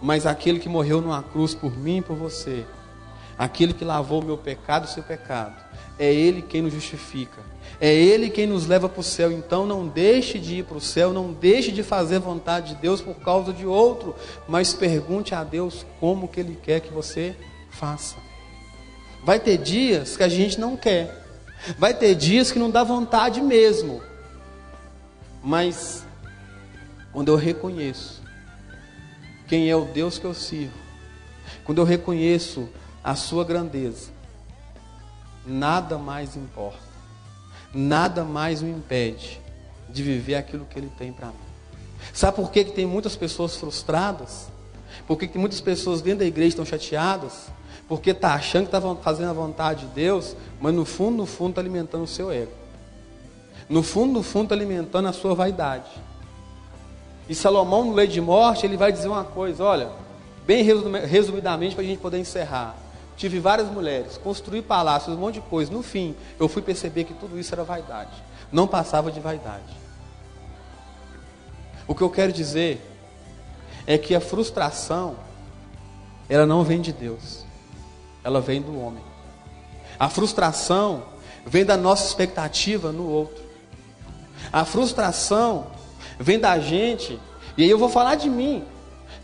Mas 0.00 0.26
aquele 0.26 0.60
que 0.60 0.68
morreu 0.68 1.00
numa 1.00 1.24
cruz 1.24 1.56
por 1.56 1.76
mim 1.76 1.98
e 1.98 2.02
por 2.02 2.14
você, 2.14 2.64
aquele 3.36 3.74
que 3.74 3.84
lavou 3.84 4.22
o 4.22 4.24
meu 4.24 4.38
pecado 4.38 4.86
e 4.86 4.88
o 4.88 4.92
seu 4.92 5.02
pecado, 5.02 5.56
é 5.98 6.14
Ele 6.14 6.40
quem 6.40 6.62
nos 6.62 6.72
justifica, 6.72 7.42
é 7.80 7.92
Ele 7.92 8.30
quem 8.30 8.46
nos 8.46 8.64
leva 8.64 8.88
para 8.88 9.00
o 9.00 9.04
céu. 9.04 9.32
Então 9.32 9.66
não 9.66 9.88
deixe 9.88 10.38
de 10.38 10.58
ir 10.58 10.64
para 10.64 10.76
o 10.76 10.80
céu, 10.80 11.12
não 11.12 11.32
deixe 11.32 11.72
de 11.72 11.82
fazer 11.82 12.20
vontade 12.20 12.74
de 12.74 12.80
Deus 12.80 13.00
por 13.00 13.16
causa 13.16 13.52
de 13.52 13.66
outro, 13.66 14.14
mas 14.46 14.72
pergunte 14.72 15.34
a 15.34 15.42
Deus 15.42 15.84
como 15.98 16.28
que 16.28 16.38
Ele 16.38 16.56
quer 16.62 16.80
que 16.80 16.92
você 16.92 17.34
faça. 17.70 18.14
Vai 19.24 19.40
ter 19.40 19.58
dias 19.58 20.16
que 20.16 20.22
a 20.22 20.28
gente 20.28 20.60
não 20.60 20.76
quer, 20.76 21.19
Vai 21.78 21.94
ter 21.94 22.14
dias 22.14 22.50
que 22.50 22.58
não 22.58 22.70
dá 22.70 22.82
vontade 22.82 23.40
mesmo. 23.40 24.02
Mas 25.42 26.04
quando 27.12 27.28
eu 27.28 27.36
reconheço 27.36 28.22
quem 29.46 29.68
é 29.68 29.76
o 29.76 29.84
Deus 29.84 30.18
que 30.18 30.24
eu 30.24 30.34
sirvo, 30.34 30.78
quando 31.64 31.78
eu 31.78 31.84
reconheço 31.84 32.68
a 33.02 33.14
sua 33.14 33.44
grandeza, 33.44 34.10
nada 35.46 35.98
mais 35.98 36.36
importa. 36.36 36.90
Nada 37.72 38.24
mais 38.24 38.62
me 38.62 38.70
impede 38.70 39.40
de 39.88 40.02
viver 40.02 40.34
aquilo 40.34 40.66
que 40.66 40.78
ele 40.78 40.90
tem 40.98 41.12
para 41.12 41.28
mim. 41.28 41.34
Sabe 42.12 42.36
por 42.36 42.50
que, 42.50 42.64
que 42.64 42.72
tem 42.72 42.86
muitas 42.86 43.16
pessoas 43.16 43.56
frustradas? 43.56 44.48
Por 45.06 45.18
que, 45.18 45.28
que 45.28 45.38
muitas 45.38 45.60
pessoas 45.60 46.02
dentro 46.02 46.20
da 46.20 46.26
igreja 46.26 46.48
estão 46.48 46.64
chateadas? 46.64 47.48
Porque 47.90 48.10
está 48.10 48.34
achando 48.34 48.68
que 48.68 48.76
está 48.76 48.94
fazendo 49.02 49.30
a 49.30 49.32
vontade 49.32 49.84
de 49.84 49.94
Deus, 49.94 50.36
mas 50.60 50.72
no 50.72 50.84
fundo, 50.84 51.16
no 51.16 51.26
fundo 51.26 51.50
está 51.50 51.60
alimentando 51.60 52.04
o 52.04 52.06
seu 52.06 52.30
ego. 52.30 52.52
No 53.68 53.82
fundo, 53.82 54.12
no 54.12 54.22
fundo 54.22 54.44
está 54.44 54.54
alimentando 54.54 55.08
a 55.08 55.12
sua 55.12 55.34
vaidade. 55.34 55.90
E 57.28 57.34
Salomão, 57.34 57.86
no 57.86 57.92
Lei 57.92 58.06
de 58.06 58.20
Morte, 58.20 58.64
ele 58.64 58.76
vai 58.76 58.92
dizer 58.92 59.08
uma 59.08 59.24
coisa, 59.24 59.64
olha, 59.64 59.90
bem 60.46 60.62
resumidamente 60.62 61.74
para 61.74 61.82
a 61.82 61.86
gente 61.86 61.98
poder 61.98 62.18
encerrar. 62.20 62.76
Tive 63.16 63.40
várias 63.40 63.68
mulheres, 63.68 64.16
construí 64.16 64.62
palácios, 64.62 65.16
um 65.16 65.18
monte 65.18 65.34
de 65.34 65.40
coisa. 65.40 65.72
No 65.72 65.82
fim, 65.82 66.14
eu 66.38 66.46
fui 66.46 66.62
perceber 66.62 67.02
que 67.02 67.14
tudo 67.14 67.40
isso 67.40 67.52
era 67.52 67.64
vaidade. 67.64 68.22
Não 68.52 68.68
passava 68.68 69.10
de 69.10 69.18
vaidade. 69.18 69.76
O 71.88 71.94
que 71.96 72.02
eu 72.02 72.10
quero 72.10 72.32
dizer 72.32 72.80
é 73.84 73.98
que 73.98 74.14
a 74.14 74.20
frustração, 74.20 75.16
ela 76.28 76.46
não 76.46 76.62
vem 76.62 76.80
de 76.80 76.92
Deus 76.92 77.49
ela 78.22 78.40
vem 78.40 78.60
do 78.60 78.78
homem. 78.78 79.02
A 79.98 80.08
frustração 80.08 81.02
vem 81.44 81.64
da 81.64 81.76
nossa 81.76 82.06
expectativa 82.06 82.92
no 82.92 83.08
outro. 83.08 83.42
A 84.52 84.64
frustração 84.64 85.66
vem 86.18 86.38
da 86.38 86.58
gente, 86.58 87.18
e 87.56 87.62
aí 87.62 87.70
eu 87.70 87.78
vou 87.78 87.88
falar 87.88 88.14
de 88.14 88.28
mim, 88.28 88.64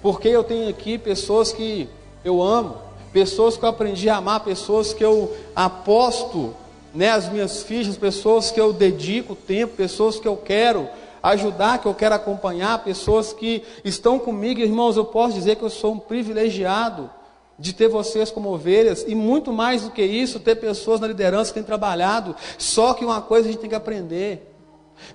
Porque 0.03 0.29
eu 0.29 0.45
tenho 0.45 0.69
aqui 0.69 0.99
pessoas 0.99 1.53
que 1.53 1.89
eu 2.25 2.43
amo, 2.43 2.77
pessoas 3.13 3.57
que 3.57 3.65
eu 3.65 3.69
aprendi 3.69 4.09
a 4.09 4.17
amar, 4.17 4.41
pessoas 4.41 4.93
que 4.93 5.03
eu 5.03 5.35
aposto 5.55 6.55
né, 6.95 7.11
as 7.11 7.29
minhas 7.29 7.63
fichas, 7.63 7.97
pessoas 7.97 8.51
que 8.51 8.61
eu 8.61 8.73
dedico 8.73 9.35
tempo, 9.35 9.77
pessoas 9.77 10.19
que 10.19 10.27
eu 10.27 10.37
quero 10.37 10.89
ajudar, 11.23 11.79
que 11.79 11.87
eu 11.87 11.95
quero 11.95 12.15
acompanhar, 12.15 12.85
pessoas 12.85 13.33
que 13.33 13.63
estão 13.85 14.19
comigo, 14.19 14.61
irmãos, 14.61 14.97
eu 14.97 15.05
posso 15.05 15.35
dizer 15.35 15.57
que 15.57 15.63
eu 15.63 15.71
sou 15.71 15.93
um 15.93 15.99
privilegiado 15.99 17.11
de 17.59 17.73
ter 17.73 17.89
vocês 17.89 18.31
como 18.31 18.53
ovelhas 18.53 19.05
e 19.07 19.15
muito 19.15 19.53
mais 19.53 19.83
do 19.83 19.91
que 19.91 20.03
isso, 20.03 20.41
ter 20.41 20.57
pessoas 20.57 21.01
na 21.01 21.07
liderança 21.07 21.51
que 21.51 21.55
têm 21.55 21.63
trabalhado. 21.63 22.37
Só 22.59 22.95
que 22.95 23.05
uma 23.05 23.21
coisa 23.21 23.49
a 23.49 23.51
gente 23.51 23.61
tem 23.61 23.71
que 23.71 23.77
aprender: 23.77 24.55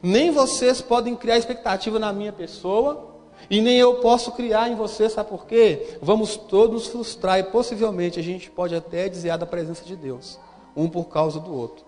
nem 0.02 0.32
vocês 0.32 0.82
podem 0.82 1.16
criar 1.16 1.38
expectativa 1.38 2.00
na 2.00 2.12
minha 2.12 2.34
pessoa, 2.34 3.12
e 3.50 3.62
nem 3.62 3.78
eu 3.78 3.96
posso 3.96 4.32
criar 4.32 4.70
em 4.70 4.76
você, 4.76 5.10
sabe 5.10 5.30
por 5.30 5.46
quê? 5.46 5.98
Vamos 6.02 6.36
todos 6.36 6.88
frustrar 6.88 7.40
e 7.40 7.44
possivelmente 7.44 8.20
a 8.20 8.24
gente 8.24 8.50
pode 8.50 8.76
até 8.76 9.10
desviar 9.10 9.38
da 9.38 9.46
presença 9.46 9.84
de 9.84 9.96
Deus, 9.96 10.40
um 10.76 10.90
por 10.90 11.06
causa 11.06 11.40
do 11.40 11.54
outro. 11.54 11.86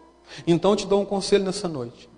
Então 0.48 0.76
te 0.76 0.86
dou 0.88 1.02
um 1.02 1.06
conselho 1.06 1.44
nessa 1.44 1.68
noite. 1.68 2.10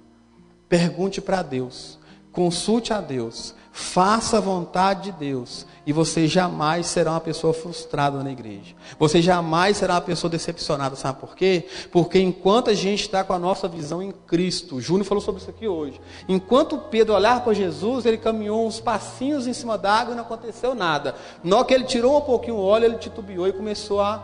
Pergunte 0.67 1.21
para 1.21 1.41
Deus, 1.43 1.99
consulte 2.31 2.91
a 2.91 2.99
Deus, 2.99 3.53
faça 3.77 4.37
a 4.37 4.39
vontade 4.39 5.11
de 5.11 5.17
Deus, 5.19 5.67
e 5.85 5.91
você 5.91 6.29
jamais 6.29 6.85
será 6.85 7.11
uma 7.11 7.19
pessoa 7.19 7.53
frustrada 7.53 8.23
na 8.23 8.31
igreja. 8.31 8.73
Você 8.97 9.21
jamais 9.21 9.75
será 9.75 9.95
uma 9.95 10.01
pessoa 10.01 10.31
decepcionada, 10.31 10.95
sabe 10.95 11.19
por 11.19 11.35
quê? 11.35 11.67
Porque 11.91 12.17
enquanto 12.17 12.69
a 12.69 12.73
gente 12.73 13.01
está 13.01 13.21
com 13.21 13.33
a 13.33 13.37
nossa 13.37 13.67
visão 13.67 14.01
em 14.01 14.13
Cristo, 14.13 14.79
Júnior 14.79 15.05
falou 15.05 15.21
sobre 15.21 15.41
isso 15.41 15.49
aqui 15.49 15.67
hoje. 15.67 15.99
Enquanto 16.25 16.77
Pedro 16.77 17.15
olhar 17.15 17.43
para 17.43 17.51
Jesus, 17.51 18.05
ele 18.05 18.17
caminhou 18.17 18.65
uns 18.65 18.79
passinhos 18.79 19.45
em 19.45 19.51
cima 19.51 19.77
d'água 19.77 20.13
e 20.13 20.15
não 20.15 20.23
aconteceu 20.23 20.73
nada. 20.73 21.13
Na 21.43 21.57
hora 21.57 21.65
que 21.65 21.73
ele 21.73 21.83
tirou 21.83 22.17
um 22.17 22.21
pouquinho 22.21 22.55
o 22.55 22.63
óleo, 22.63 22.85
ele 22.85 22.97
titubeou 22.97 23.45
e 23.45 23.51
começou 23.51 23.99
a 23.99 24.23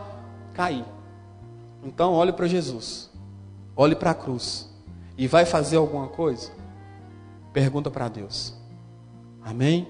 cair. 0.54 0.86
Então, 1.84 2.14
olhe 2.14 2.32
para 2.32 2.46
Jesus, 2.46 3.10
olhe 3.76 3.94
para 3.94 4.12
a 4.12 4.14
cruz 4.14 4.66
e 5.18 5.28
vai 5.28 5.44
fazer 5.44 5.76
alguma 5.76 6.08
coisa? 6.08 6.50
Pergunta 7.52 7.90
para 7.90 8.08
Deus. 8.08 8.61
Amém? 9.44 9.88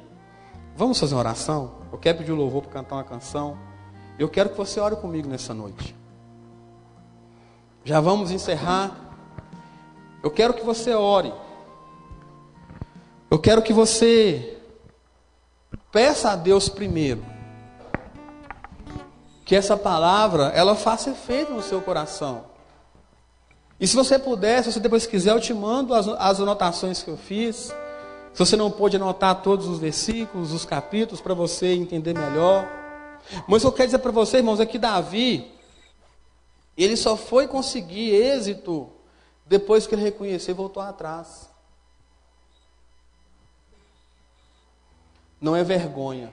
Vamos 0.77 0.99
fazer 0.99 1.15
uma 1.15 1.21
oração? 1.21 1.73
Eu 1.93 1.99
quero 1.99 2.19
pedir 2.19 2.33
o 2.33 2.37
louvor 2.37 2.63
para 2.63 2.73
cantar 2.73 2.97
uma 2.97 3.05
canção. 3.05 3.59
Eu 4.19 4.29
quero 4.29 4.51
que 4.51 4.57
você 4.57 4.81
ore 4.81 4.97
comigo 4.97 5.29
nessa 5.29 5.53
noite. 5.53 5.95
Já 7.85 8.01
vamos 8.01 8.31
encerrar. 8.31 8.97
Eu 10.23 10.31
quero 10.31 10.55
que 10.55 10.65
você 10.65 10.95
ore. 10.95 11.33
Eu 13.31 13.39
quero 13.39 13.63
que 13.63 13.73
você 13.73 14.59
peça 15.91 16.31
a 16.31 16.37
Deus 16.37 16.69
primeiro 16.69 17.25
que 19.45 19.57
essa 19.57 19.77
palavra 19.77 20.45
ela 20.55 20.75
faça 20.75 21.11
efeito 21.11 21.53
no 21.53 21.63
seu 21.63 21.81
coração. 21.83 22.45
E 23.79 23.87
se 23.87 23.97
você 23.97 24.19
puder, 24.19 24.63
se 24.63 24.73
você 24.73 24.81
depois 24.81 25.07
quiser, 25.07 25.33
eu 25.33 25.41
te 25.41 25.53
mando 25.53 25.93
as, 25.93 26.07
as 26.09 26.41
anotações 26.41 27.03
que 27.03 27.11
eu 27.11 27.17
fiz. 27.17 27.75
Se 28.33 28.39
você 28.39 28.57
não 28.57 28.71
pôde 28.71 28.97
anotar 28.97 29.43
todos 29.43 29.67
os 29.67 29.79
versículos, 29.79 30.53
os 30.53 30.65
capítulos, 30.65 31.21
para 31.21 31.35
você 31.35 31.75
entender 31.75 32.15
melhor. 32.15 32.67
Mas 33.47 33.63
eu 33.63 33.73
quero 33.73 33.89
dizer 33.89 33.99
para 33.99 34.11
você, 34.11 34.39
irmãos, 34.39 34.59
é 34.59 34.67
que 34.67 34.79
Davi, 34.79 35.53
ele 36.77 36.97
só 36.97 37.17
foi 37.17 37.47
conseguir 37.47 38.15
êxito 38.15 38.89
depois 39.47 39.87
que 39.87 39.95
ele 39.95 40.03
reconheceu 40.03 40.55
e 40.55 40.57
voltou 40.57 40.83
atrás. 40.83 41.51
Não 45.41 45.55
é 45.55 45.63
vergonha 45.63 46.33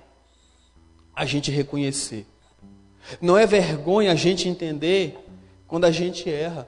a 1.15 1.25
gente 1.25 1.51
reconhecer. 1.51 2.25
Não 3.19 3.37
é 3.37 3.45
vergonha 3.45 4.11
a 4.11 4.15
gente 4.15 4.47
entender 4.47 5.17
quando 5.67 5.83
a 5.83 5.91
gente 5.91 6.29
erra. 6.29 6.67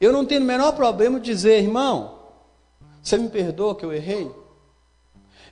Eu 0.00 0.12
não 0.12 0.24
tenho 0.24 0.40
o 0.40 0.44
menor 0.44 0.72
problema 0.72 1.20
de 1.20 1.26
dizer, 1.26 1.62
irmão, 1.62 2.19
você 3.02 3.16
me 3.16 3.28
perdoa 3.28 3.74
que 3.74 3.84
eu 3.84 3.92
errei? 3.92 4.30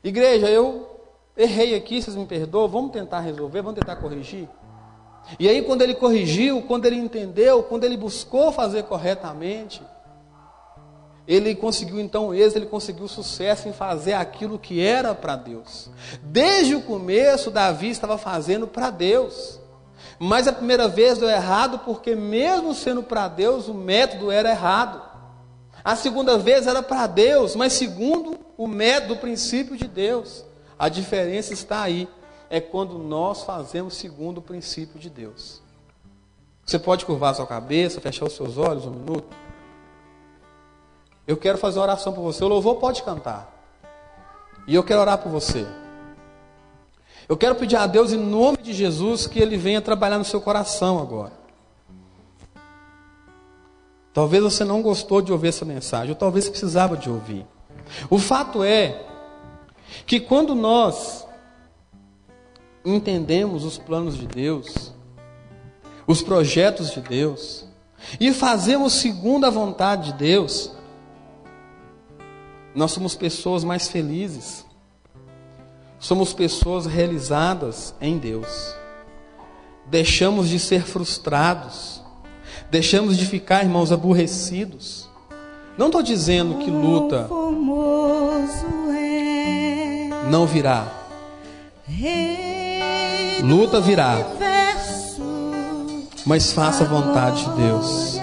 Igreja, 0.03 0.49
eu 0.49 1.01
errei 1.37 1.75
aqui, 1.75 2.03
vocês 2.03 2.17
me 2.17 2.27
perdoam? 2.27 2.69
Vamos 2.69 2.93
tentar 2.93 3.21
resolver, 3.21 3.63
vamos 3.63 3.79
tentar 3.79 3.97
corrigir? 3.97 4.49
E 5.39 5.49
aí, 5.49 5.63
quando 5.63 5.83
ele 5.83 5.95
corrigiu, 5.95 6.63
quando 6.63 6.87
ele 6.87 6.97
entendeu, 6.97 7.63
quando 7.63 7.85
ele 7.85 7.97
buscou 7.97 8.51
fazer 8.51 8.85
corretamente, 8.85 9.83
ele 11.27 11.55
conseguiu 11.55 12.01
então 12.01 12.35
êxito, 12.35 12.59
ele 12.59 12.67
conseguiu 12.67 13.07
sucesso 13.07 13.69
em 13.69 13.73
fazer 13.73 14.15
aquilo 14.15 14.59
que 14.59 14.81
era 14.81 15.15
para 15.15 15.37
Deus. 15.37 15.91
Desde 16.23 16.75
o 16.75 16.81
começo, 16.81 17.51
Davi 17.51 17.91
estava 17.91 18.17
fazendo 18.17 18.67
para 18.67 18.89
Deus. 18.89 19.61
Mas 20.19 20.49
a 20.49 20.53
primeira 20.53 20.89
vez 20.89 21.19
deu 21.19 21.29
errado 21.29 21.81
porque, 21.81 22.17
mesmo 22.17 22.75
sendo 22.75 23.03
para 23.03 23.29
Deus, 23.29 23.69
o 23.69 23.75
método 23.75 24.31
era 24.31 24.51
errado. 24.51 25.03
A 25.89 25.97
segunda 25.97 26.37
vez 26.37 26.67
era 26.67 26.83
para 26.83 27.07
Deus, 27.07 27.57
mas 27.57 27.73
segundo 27.73 28.39
o 28.59 28.67
método, 28.67 29.15
o 29.15 29.17
princípio 29.17 29.75
de 29.75 29.89
Deus. 29.89 30.45
A 30.79 30.87
diferença 30.91 31.55
está 31.55 31.81
aí. 31.81 32.07
É 32.51 32.61
quando 32.61 32.99
nós 32.99 33.43
fazemos 33.43 33.95
segundo 33.95 34.37
o 34.37 34.43
princípio 34.43 35.01
de 35.01 35.09
Deus. 35.09 35.63
Você 36.63 36.79
pode 36.79 37.07
curvar 37.07 37.31
a 37.31 37.35
sua 37.37 37.47
cabeça, 37.47 38.03
fechar 38.03 38.27
os 38.27 38.35
seus 38.35 38.59
olhos 38.59 38.85
um 38.85 38.91
minuto. 38.91 39.35
Eu 41.27 41.39
quero 41.39 41.57
fazer 41.57 41.79
uma 41.79 41.85
oração 41.85 42.13
por 42.13 42.21
você. 42.21 42.45
O 42.45 42.49
louvor 42.49 42.75
pode 42.75 43.03
cantar. 43.03 43.51
E 44.67 44.75
eu 44.75 44.85
quero 44.85 45.01
orar 45.01 45.17
por 45.17 45.33
você. 45.33 45.67
Eu 47.27 47.35
quero 47.39 47.55
pedir 47.55 47.77
a 47.77 47.87
Deus, 47.87 48.13
em 48.13 48.19
nome 48.19 48.59
de 48.59 48.75
Jesus, 48.75 49.27
que 49.27 49.41
Ele 49.41 49.57
venha 49.57 49.81
trabalhar 49.81 50.19
no 50.19 50.25
seu 50.27 50.43
coração 50.43 51.01
agora. 51.01 51.38
Talvez 54.19 54.43
você 54.43 54.65
não 54.65 54.83
gostou 54.83 55.23
de 55.23 55.31
ouvir 55.31 55.47
essa 55.47 55.65
mensagem, 55.65 56.11
ou 56.11 56.17
talvez 56.17 56.45
você 56.45 56.51
precisava 56.51 56.97
de 56.97 57.09
ouvir. 57.09 57.47
O 58.11 58.19
fato 58.19 58.65
é 58.65 59.07
que 60.05 60.19
quando 60.19 60.57
nós 60.57 61.25
entendemos 62.85 63.65
os 63.65 63.79
planos 63.79 64.19
de 64.19 64.27
Deus, 64.27 64.93
os 66.05 66.21
projetos 66.21 66.91
de 66.91 67.01
Deus, 67.01 67.65
e 68.19 68.33
fazemos 68.33 68.95
segundo 68.95 69.45
a 69.45 69.51
vontade 69.51 70.11
de 70.11 70.19
Deus, 70.19 70.73
nós 72.75 72.91
somos 72.91 73.15
pessoas 73.15 73.63
mais 73.63 73.87
felizes. 73.87 74.67
Somos 76.01 76.33
pessoas 76.33 76.87
realizadas 76.87 77.95
em 78.01 78.19
Deus. 78.19 78.75
Deixamos 79.87 80.49
de 80.49 80.59
ser 80.59 80.83
frustrados. 80.83 81.98
Deixamos 82.71 83.17
de 83.17 83.25
ficar, 83.25 83.65
irmãos, 83.65 83.91
aborrecidos. 83.91 85.09
Não 85.77 85.87
estou 85.87 86.03
dizendo 86.03 86.57
que 86.57 86.71
luta 86.71 87.29
não 90.31 90.47
virá. 90.47 90.87
Luta 93.43 93.81
virá. 93.81 94.19
Mas 96.27 96.53
faça 96.53 96.85
a 96.85 96.87
vontade 96.87 97.45
de 97.45 97.51
Deus. 97.63 98.18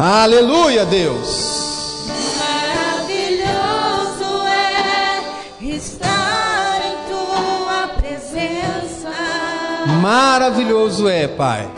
Aleluia, 0.00 0.86
Deus. 0.86 2.06
Maravilhoso 2.38 4.46
é 4.46 5.24
estar 5.74 6.80
em 6.86 6.94
tua 7.10 7.88
presença. 8.00 9.10
Maravilhoso 10.00 11.08
é, 11.08 11.26
Pai. 11.26 11.68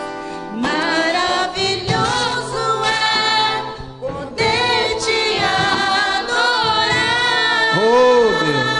Maravilhoso 0.52 1.94
é 2.84 3.62
poder 3.98 4.98
te 4.98 5.38
adorar. 6.18 7.78
Oh, 7.78 8.28
Deus. 8.44 8.79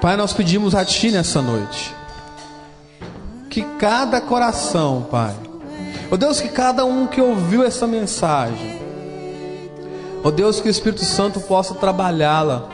Pai, 0.00 0.16
nós 0.16 0.32
pedimos 0.32 0.74
a 0.74 0.82
Ti 0.82 1.10
nessa 1.10 1.42
noite. 1.42 1.94
Que 3.50 3.62
cada 3.78 4.18
coração, 4.18 5.06
Pai. 5.10 5.34
Ó 6.10 6.14
oh 6.14 6.16
Deus, 6.16 6.40
que 6.40 6.48
cada 6.48 6.86
um 6.86 7.06
que 7.06 7.20
ouviu 7.20 7.62
essa 7.62 7.86
mensagem. 7.86 8.80
Ó 10.24 10.28
oh 10.28 10.30
Deus, 10.30 10.58
que 10.58 10.68
o 10.68 10.70
Espírito 10.70 11.04
Santo 11.04 11.38
possa 11.40 11.74
trabalhá-la. 11.74 12.70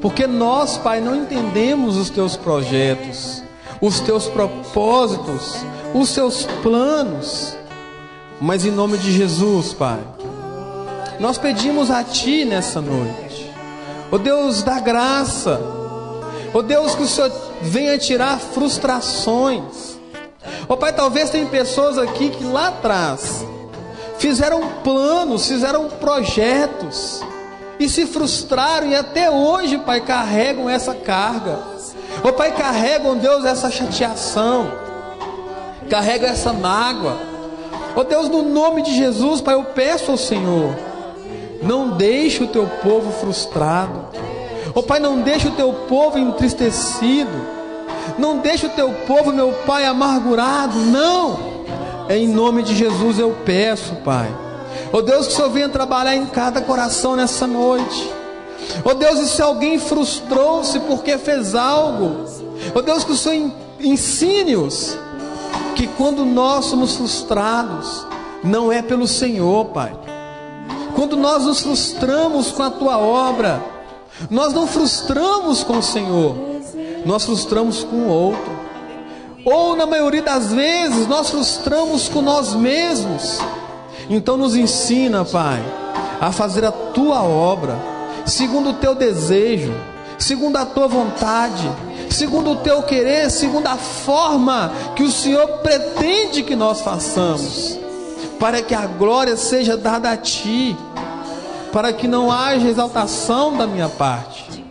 Porque 0.00 0.26
nós, 0.26 0.76
Pai, 0.76 1.00
não 1.00 1.14
entendemos 1.14 1.96
os 1.96 2.10
Teus 2.10 2.36
projetos, 2.36 3.44
os 3.80 4.00
Teus 4.00 4.26
propósitos, 4.26 5.64
os 5.94 6.12
Teus 6.12 6.46
planos. 6.64 7.56
Mas 8.40 8.64
em 8.64 8.72
nome 8.72 8.98
de 8.98 9.12
Jesus, 9.12 9.72
Pai, 9.72 10.00
nós 11.20 11.38
pedimos 11.38 11.92
a 11.92 12.02
Ti 12.02 12.44
nessa 12.44 12.80
noite. 12.80 13.52
Ó 14.10 14.16
oh 14.16 14.18
Deus 14.18 14.64
da 14.64 14.80
graça. 14.80 15.83
Ó 16.54 16.60
oh 16.60 16.62
Deus, 16.62 16.94
que 16.94 17.02
o 17.02 17.08
Senhor 17.08 17.32
venha 17.60 17.98
tirar 17.98 18.38
frustrações. 18.38 19.98
Ó 20.68 20.74
oh 20.74 20.76
Pai, 20.76 20.92
talvez 20.92 21.28
tem 21.28 21.44
pessoas 21.46 21.98
aqui 21.98 22.30
que 22.30 22.44
lá 22.44 22.68
atrás 22.68 23.44
fizeram 24.18 24.62
planos, 24.84 25.48
fizeram 25.48 25.88
projetos 25.88 27.22
e 27.78 27.88
se 27.88 28.06
frustraram 28.06 28.86
e 28.86 28.94
até 28.94 29.28
hoje, 29.28 29.78
Pai, 29.78 30.00
carregam 30.00 30.70
essa 30.70 30.94
carga. 30.94 31.58
Ó 32.22 32.30
Pai, 32.30 32.52
carregam, 32.52 33.18
Deus, 33.18 33.44
essa 33.44 33.70
chateação, 33.70 34.70
carregam 35.90 36.30
essa 36.30 36.52
mágoa. 36.52 37.18
Ó 37.96 38.04
Deus, 38.04 38.28
no 38.28 38.42
nome 38.42 38.82
de 38.82 38.96
Jesus, 38.96 39.40
Pai, 39.40 39.54
eu 39.54 39.64
peço 39.64 40.12
ao 40.12 40.16
Senhor 40.16 40.72
não 41.64 41.90
deixe 41.96 42.44
o 42.44 42.46
teu 42.46 42.66
povo 42.82 43.10
frustrado. 43.10 44.06
Ó 44.74 44.80
oh, 44.80 44.82
Pai, 44.82 44.98
não 44.98 45.20
deixe 45.20 45.48
o 45.48 45.52
teu 45.52 45.72
povo 45.88 46.18
entristecido. 46.18 47.30
Não 48.18 48.38
deixe 48.38 48.66
o 48.66 48.70
teu 48.70 48.92
povo, 49.06 49.32
meu 49.32 49.52
Pai, 49.66 49.84
amargurado. 49.84 50.78
Não. 50.78 51.54
Em 52.08 52.28
nome 52.28 52.62
de 52.62 52.74
Jesus 52.74 53.18
eu 53.18 53.36
peço, 53.44 53.94
Pai. 53.96 54.28
Ó 54.92 54.98
oh, 54.98 55.02
Deus, 55.02 55.26
que 55.26 55.32
o 55.32 55.36
Senhor 55.36 55.50
venha 55.50 55.68
trabalhar 55.68 56.16
em 56.16 56.26
cada 56.26 56.60
coração 56.60 57.16
nessa 57.16 57.46
noite. 57.46 58.10
Ó 58.84 58.90
oh, 58.90 58.94
Deus, 58.94 59.20
e 59.20 59.28
se 59.28 59.42
alguém 59.42 59.78
frustrou-se 59.78 60.78
porque 60.80 61.18
fez 61.18 61.54
algo, 61.54 62.24
ó 62.74 62.80
Deus, 62.80 63.04
que 63.04 63.12
o 63.12 63.16
Senhor 63.16 63.52
ensine-os 63.80 64.96
que 65.74 65.86
quando 65.86 66.24
nós 66.24 66.66
somos 66.66 66.96
frustrados, 66.96 68.06
não 68.42 68.72
é 68.72 68.82
pelo 68.82 69.06
Senhor, 69.06 69.66
Pai 69.66 69.92
quando 70.94 71.16
nós 71.16 71.44
nos 71.44 71.60
frustramos 71.60 72.50
com 72.50 72.62
a 72.62 72.70
tua 72.70 72.98
obra, 72.98 73.62
nós 74.30 74.52
não 74.52 74.66
frustramos 74.66 75.62
com 75.62 75.78
o 75.78 75.82
Senhor, 75.82 76.36
nós 77.04 77.24
frustramos 77.24 77.84
com 77.84 77.96
o 77.96 78.08
outro. 78.08 78.64
Ou 79.44 79.76
na 79.76 79.84
maioria 79.84 80.22
das 80.22 80.52
vezes, 80.52 81.06
nós 81.06 81.28
frustramos 81.28 82.08
com 82.08 82.22
nós 82.22 82.54
mesmos. 82.54 83.38
Então 84.08 84.36
nos 84.36 84.56
ensina, 84.56 85.24
Pai, 85.24 85.62
a 86.20 86.32
fazer 86.32 86.64
a 86.64 86.72
tua 86.72 87.22
obra, 87.22 87.76
segundo 88.24 88.70
o 88.70 88.74
teu 88.74 88.94
desejo, 88.94 89.74
segundo 90.18 90.56
a 90.56 90.64
tua 90.64 90.88
vontade, 90.88 91.70
segundo 92.10 92.52
o 92.52 92.56
teu 92.56 92.82
querer, 92.82 93.30
segundo 93.30 93.66
a 93.66 93.76
forma 93.76 94.72
que 94.96 95.02
o 95.02 95.10
Senhor 95.10 95.46
pretende 95.58 96.42
que 96.42 96.56
nós 96.56 96.80
façamos 96.80 97.78
para 98.38 98.62
que 98.62 98.74
a 98.74 98.86
glória 98.86 99.36
seja 99.36 99.76
dada 99.76 100.10
a 100.10 100.16
Ti, 100.16 100.76
para 101.74 101.92
que 101.92 102.06
não 102.06 102.30
haja 102.30 102.68
exaltação 102.68 103.56
da 103.56 103.66
minha 103.66 103.88
parte, 103.88 104.64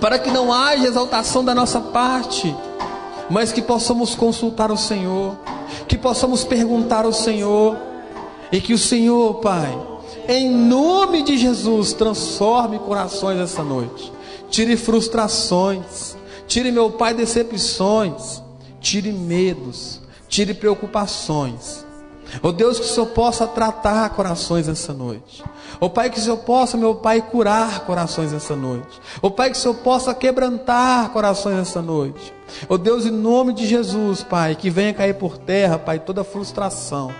para 0.00 0.18
que 0.18 0.28
não 0.28 0.52
haja 0.52 0.88
exaltação 0.88 1.44
da 1.44 1.54
nossa 1.54 1.80
parte, 1.80 2.52
mas 3.30 3.52
que 3.52 3.62
possamos 3.62 4.12
consultar 4.16 4.72
o 4.72 4.76
Senhor, 4.76 5.36
que 5.86 5.96
possamos 5.96 6.42
perguntar 6.42 7.04
ao 7.04 7.12
Senhor, 7.12 7.76
e 8.50 8.60
que 8.60 8.74
o 8.74 8.78
Senhor, 8.78 9.34
Pai, 9.34 9.72
em 10.28 10.50
nome 10.50 11.22
de 11.22 11.38
Jesus, 11.38 11.92
transforme 11.92 12.80
corações 12.80 13.38
essa 13.38 13.62
noite, 13.62 14.12
tire 14.50 14.76
frustrações, 14.76 16.16
tire, 16.48 16.72
meu 16.72 16.90
Pai, 16.90 17.14
decepções, 17.14 18.42
tire 18.80 19.12
medos, 19.12 20.00
tire 20.28 20.54
preocupações 20.54 21.83
Oh 22.42 22.52
Deus, 22.52 22.78
que 22.78 22.86
o 22.86 22.88
Senhor 22.88 23.06
possa 23.06 23.46
tratar 23.46 24.10
corações 24.10 24.68
essa 24.68 24.92
noite. 24.92 25.42
Oh 25.80 25.88
Pai, 25.88 26.10
que 26.10 26.18
o 26.18 26.22
Senhor 26.22 26.38
possa, 26.38 26.76
meu 26.76 26.94
Pai, 26.94 27.22
curar 27.22 27.80
corações 27.80 28.32
essa 28.32 28.56
noite. 28.56 29.00
Oh 29.22 29.30
Pai, 29.30 29.50
que 29.50 29.56
o 29.56 29.60
Senhor 29.60 29.74
possa 29.74 30.14
quebrantar 30.14 31.10
corações 31.10 31.58
essa 31.58 31.80
noite. 31.80 32.32
Oh 32.68 32.78
Deus, 32.78 33.06
em 33.06 33.10
nome 33.10 33.52
de 33.52 33.66
Jesus, 33.66 34.22
Pai, 34.22 34.54
que 34.54 34.70
venha 34.70 34.94
cair 34.94 35.14
por 35.14 35.38
terra, 35.38 35.78
Pai, 35.78 35.98
toda 35.98 36.24
frustração. 36.24 37.12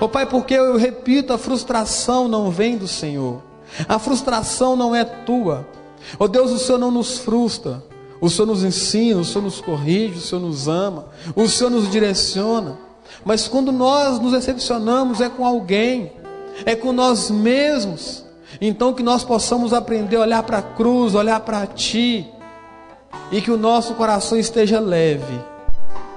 Oh 0.00 0.08
Pai, 0.08 0.26
porque 0.26 0.54
eu 0.54 0.76
repito, 0.76 1.32
a 1.32 1.38
frustração 1.38 2.28
não 2.28 2.50
vem 2.50 2.76
do 2.76 2.88
Senhor. 2.88 3.42
A 3.88 3.98
frustração 3.98 4.76
não 4.76 4.94
é 4.94 5.04
tua. 5.04 5.66
Oh 6.18 6.26
Deus, 6.26 6.50
o 6.50 6.58
Senhor 6.58 6.78
não 6.78 6.90
nos 6.90 7.18
frustra. 7.18 7.82
O 8.20 8.28
Senhor 8.28 8.46
nos 8.46 8.64
ensina, 8.64 9.20
o 9.20 9.24
Senhor 9.24 9.42
nos 9.42 9.60
corrige, 9.60 10.18
o 10.18 10.20
Senhor 10.20 10.40
nos 10.40 10.66
ama, 10.66 11.06
o 11.36 11.46
Senhor 11.46 11.70
nos 11.70 11.88
direciona. 11.88 12.87
Mas 13.24 13.48
quando 13.48 13.72
nós 13.72 14.18
nos 14.18 14.32
decepcionamos 14.32 15.20
é 15.20 15.28
com 15.28 15.44
alguém, 15.44 16.12
é 16.64 16.74
com 16.74 16.92
nós 16.92 17.30
mesmos. 17.30 18.24
Então 18.60 18.94
que 18.94 19.02
nós 19.02 19.24
possamos 19.24 19.72
aprender 19.72 20.16
a 20.16 20.20
olhar 20.20 20.42
para 20.42 20.58
a 20.58 20.62
cruz, 20.62 21.14
olhar 21.14 21.40
para 21.40 21.66
ti, 21.66 22.26
e 23.30 23.40
que 23.40 23.50
o 23.50 23.58
nosso 23.58 23.94
coração 23.94 24.38
esteja 24.38 24.80
leve, 24.80 25.40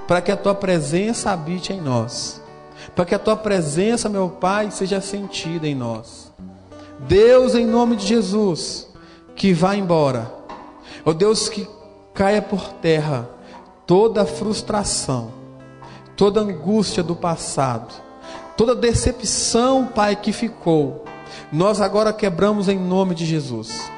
para 0.06 0.20
que 0.20 0.32
a 0.32 0.36
tua 0.36 0.54
presença 0.54 1.30
habite 1.30 1.72
em 1.72 1.80
nós, 1.80 2.40
para 2.94 3.04
que 3.04 3.14
a 3.14 3.18
tua 3.18 3.36
presença, 3.36 4.08
meu 4.08 4.28
Pai, 4.28 4.70
seja 4.70 5.00
sentida 5.00 5.66
em 5.68 5.74
nós. 5.74 6.32
Deus, 7.00 7.54
em 7.54 7.66
nome 7.66 7.96
de 7.96 8.06
Jesus, 8.06 8.88
que 9.34 9.52
vá 9.52 9.76
embora, 9.76 10.32
ó 11.04 11.10
oh 11.10 11.14
Deus, 11.14 11.48
que 11.48 11.68
caia 12.14 12.40
por 12.40 12.72
terra 12.74 13.28
toda 13.86 14.24
frustração 14.24 15.41
toda 16.16 16.40
angústia 16.40 17.02
do 17.02 17.14
passado, 17.14 17.92
toda 18.56 18.74
decepção, 18.74 19.86
Pai, 19.86 20.16
que 20.16 20.32
ficou, 20.32 21.04
nós 21.52 21.80
agora 21.80 22.12
quebramos 22.12 22.68
em 22.68 22.78
nome 22.78 23.14
de 23.14 23.24
Jesus. 23.24 23.90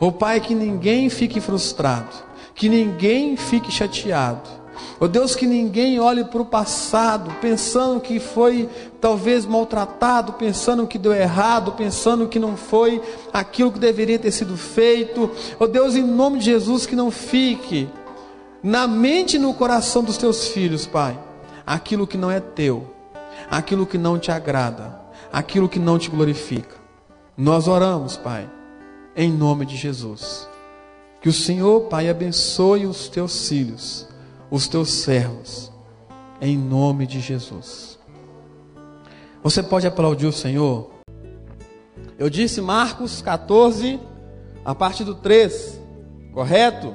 O 0.00 0.06
oh, 0.06 0.12
Pai, 0.12 0.40
que 0.40 0.54
ninguém 0.54 1.08
fique 1.08 1.40
frustrado, 1.40 2.10
que 2.54 2.68
ninguém 2.68 3.36
fique 3.36 3.70
chateado. 3.70 4.62
Oh 4.98 5.06
Deus, 5.06 5.34
que 5.34 5.46
ninguém 5.46 6.00
olhe 6.00 6.24
para 6.24 6.40
o 6.40 6.46
passado 6.46 7.30
pensando 7.40 8.00
que 8.00 8.18
foi 8.18 8.68
talvez 9.00 9.44
maltratado, 9.44 10.32
pensando 10.32 10.86
que 10.86 10.98
deu 10.98 11.12
errado, 11.12 11.72
pensando 11.72 12.26
que 12.26 12.38
não 12.38 12.56
foi 12.56 13.02
aquilo 13.32 13.72
que 13.72 13.78
deveria 13.78 14.18
ter 14.18 14.30
sido 14.30 14.56
feito. 14.56 15.30
Oh 15.58 15.66
Deus, 15.66 15.94
em 15.94 16.02
nome 16.02 16.38
de 16.38 16.46
Jesus, 16.46 16.86
que 16.86 16.96
não 16.96 17.10
fique 17.10 17.88
na 18.62 18.86
mente 18.86 19.36
e 19.36 19.38
no 19.38 19.52
coração 19.54 20.02
dos 20.02 20.16
teus 20.16 20.48
filhos, 20.48 20.86
Pai 20.86 21.18
aquilo 21.66 22.06
que 22.06 22.18
não 22.18 22.30
é 22.30 22.40
teu, 22.40 22.94
aquilo 23.50 23.86
que 23.86 23.98
não 23.98 24.18
te 24.18 24.30
agrada, 24.30 25.00
aquilo 25.32 25.68
que 25.68 25.78
não 25.78 25.98
te 25.98 26.10
glorifica. 26.10 26.76
Nós 27.36 27.66
oramos, 27.68 28.16
Pai, 28.16 28.48
em 29.16 29.32
nome 29.32 29.64
de 29.66 29.76
Jesus. 29.76 30.48
Que 31.20 31.28
o 31.28 31.32
Senhor, 31.32 31.82
Pai, 31.82 32.08
abençoe 32.08 32.84
os 32.84 33.08
teus 33.08 33.48
filhos, 33.48 34.08
os 34.50 34.66
teus 34.66 34.90
servos, 34.90 35.72
em 36.40 36.58
nome 36.58 37.06
de 37.06 37.20
Jesus. 37.20 37.98
Você 39.42 39.62
pode 39.62 39.86
aplaudir 39.86 40.26
o 40.26 40.32
Senhor? 40.32 40.90
Eu 42.18 42.28
disse 42.28 42.60
Marcos 42.60 43.22
14, 43.22 43.98
a 44.64 44.74
partir 44.74 45.04
do 45.04 45.14
3, 45.14 45.80
correto? 46.32 46.94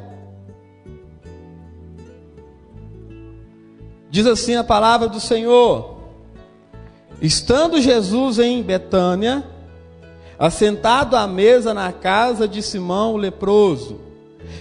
Diz 4.09 4.25
assim 4.25 4.55
a 4.55 4.63
palavra 4.63 5.07
do 5.07 5.19
Senhor: 5.19 5.97
Estando 7.21 7.81
Jesus 7.81 8.39
em 8.39 8.61
Betânia, 8.61 9.43
assentado 10.39 11.15
à 11.15 11.27
mesa 11.27 11.73
na 11.73 11.91
casa 11.91 12.47
de 12.47 12.61
Simão 12.61 13.13
o 13.13 13.17
leproso, 13.17 13.99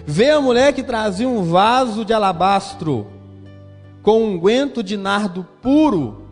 veio 0.05 0.39
a 0.39 0.41
mulher 0.41 0.73
que 0.73 0.83
trazia 0.83 1.29
um 1.29 1.45
vaso 1.45 2.05
de 2.05 2.13
alabastro 2.13 3.07
com 4.03 4.21
um 4.23 4.35
unguento 4.35 4.83
de 4.83 4.97
nardo 4.97 5.47
puro, 5.61 6.23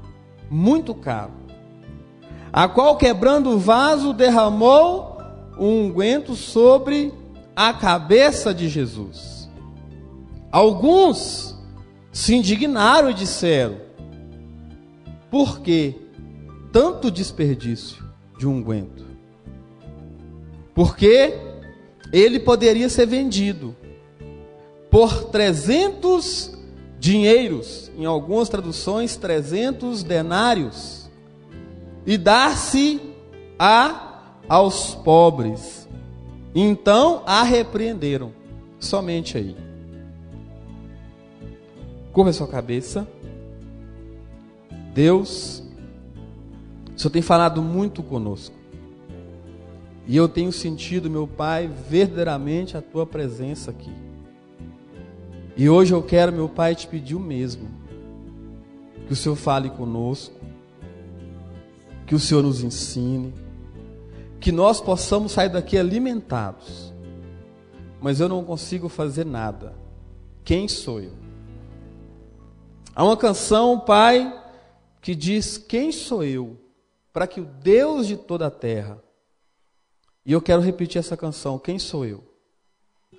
muito 0.51 0.95
caro, 0.95 1.33
a 2.53 2.69
qual 2.69 2.97
quebrando 2.97 3.51
o 3.51 3.59
vaso 3.59 4.13
derramou 4.13 5.19
um 5.59 5.87
unguento 5.87 6.35
sobre 6.35 7.13
a 7.55 7.73
cabeça 7.73 8.53
de 8.53 8.69
Jesus. 8.69 9.49
Alguns 10.51 11.54
se 12.15 12.33
indignaram 12.37 13.11
e 13.11 13.15
disseram: 13.15 13.77
Por 15.31 15.61
que 15.61 15.97
tanto 16.73 17.11
desperdício 17.11 18.03
de 18.39 18.47
unguento? 18.47 19.05
Porque 20.73 21.35
ele 22.13 22.39
poderia 22.39 22.89
ser 22.89 23.07
vendido 23.07 23.77
por 24.91 25.25
300 25.25 26.57
dinheiros, 27.01 27.91
em 27.99 28.05
algumas 28.05 28.49
traduções, 28.49 29.17
300 29.17 30.05
denários, 30.05 31.11
e 32.07 32.17
dar-se 32.17 33.01
a 33.59 34.23
aos 34.49 34.95
pobres. 34.95 35.89
Então 36.55 37.25
a 37.27 37.43
repreenderam, 37.43 38.33
somente 38.79 39.37
aí. 39.37 39.64
Curva 42.15 42.31
a 42.31 42.33
sua 42.33 42.47
cabeça. 42.47 43.09
Deus, 44.95 45.65
o 46.95 46.99
Senhor 46.99 47.11
tem 47.11 47.21
falado 47.21 47.61
muito 47.61 48.05
conosco. 48.05 48.55
E 50.07 50.17
eu 50.17 50.29
tenho 50.29 50.53
sentido, 50.53 51.11
meu 51.11 51.27
Pai, 51.27 51.67
verdadeiramente 51.67 52.77
a 52.77 52.81
tua 52.81 53.05
presença 53.05 53.73
aqui. 53.73 53.91
E 55.57 55.69
hoje 55.69 55.93
eu 55.93 56.05
quero, 56.05 56.33
meu 56.33 56.49
Pai, 56.49 56.77
te 56.77 56.87
pedir 56.87 57.17
o 57.17 57.21
mesmo. 57.21 57.69
Que 59.09 59.13
o 59.13 59.17
Senhor 59.17 59.35
fale 59.35 59.69
conosco, 59.69 60.39
que 62.07 62.15
o 62.15 62.21
Senhor 62.21 62.45
nos 62.45 62.63
ensine, 62.63 63.35
que 64.39 64.53
nós 64.53 64.81
possamos 64.81 65.33
sair 65.33 65.49
daqui 65.49 65.77
alimentados. 65.77 66.95
Mas 68.01 68.21
eu 68.21 68.29
não 68.29 68.45
consigo 68.45 68.89
fazer 68.89 69.27
nada. 69.27 69.75
Quem 70.45 70.69
sou 70.69 71.01
eu? 71.01 71.24
Há 72.95 73.05
uma 73.05 73.17
canção, 73.17 73.81
Pai, 73.81 74.33
que 75.01 75.15
diz: 75.15 75.59
Quem 75.59 75.91
sou 75.91 76.23
eu 76.23 76.59
para 77.13 77.27
que 77.27 77.41
o 77.41 77.45
Deus 77.45 78.07
de 78.07 78.17
toda 78.17 78.47
a 78.47 78.51
terra 78.51 79.03
e 80.25 80.33
eu 80.33 80.41
quero 80.41 80.63
repetir 80.63 80.99
essa 80.99 81.17
canção: 81.17 81.59
Quem 81.59 81.79
sou 81.79 82.07
eu? 82.07 82.25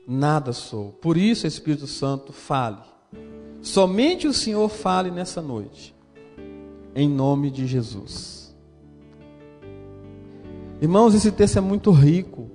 Nada 0.07 0.53
sou. 0.53 0.91
Por 0.93 1.17
isso, 1.17 1.45
Espírito 1.45 1.87
Santo, 1.87 2.33
fale. 2.33 2.81
Somente 3.61 4.27
o 4.27 4.33
Senhor 4.33 4.67
fale 4.69 5.11
nessa 5.11 5.41
noite. 5.41 5.95
Em 6.95 7.09
nome 7.09 7.51
de 7.51 7.67
Jesus. 7.67 8.55
Irmãos, 10.81 11.13
esse 11.13 11.31
texto 11.31 11.57
é 11.57 11.61
muito 11.61 11.91
rico. 11.91 12.49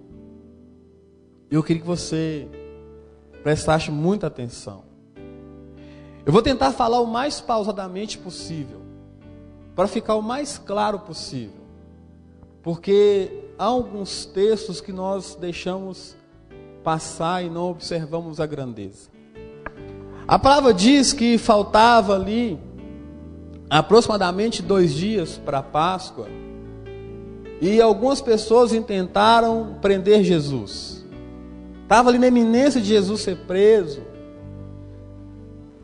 Eu 1.51 1.63
queria 1.63 1.83
que 1.83 1.89
você 1.89 2.49
prestasse 3.43 3.91
muita 3.91 4.27
atenção. 4.27 4.85
Eu 6.31 6.33
vou 6.33 6.43
tentar 6.43 6.71
falar 6.71 7.01
o 7.01 7.09
mais 7.09 7.41
pausadamente 7.41 8.17
possível, 8.17 8.81
para 9.75 9.89
ficar 9.89 10.15
o 10.15 10.23
mais 10.23 10.59
claro 10.59 11.01
possível. 11.01 11.61
Porque 12.63 13.47
há 13.59 13.65
alguns 13.65 14.27
textos 14.27 14.81
que 14.81 14.93
nós 14.93 15.35
deixamos 15.35 16.15
passar 16.85 17.45
e 17.45 17.51
não 17.51 17.69
observamos 17.69 18.39
a 18.39 18.47
grandeza. 18.47 19.11
A 20.29 20.39
palavra 20.39 20.73
diz 20.73 21.13
que 21.13 21.37
faltava 21.37 22.15
ali 22.15 22.61
aproximadamente 23.69 24.63
dois 24.63 24.95
dias 24.95 25.37
para 25.37 25.59
a 25.59 25.65
Páscoa 25.65 26.29
e 27.61 27.83
algumas 27.83 28.21
pessoas 28.21 28.73
intentaram 28.73 29.79
prender 29.83 30.23
Jesus. 30.23 31.05
Estava 31.83 32.09
ali 32.09 32.21
na 32.21 32.29
iminência 32.29 32.81
de 32.81 32.87
Jesus 32.87 33.21
ser 33.21 33.37
preso. 33.49 34.10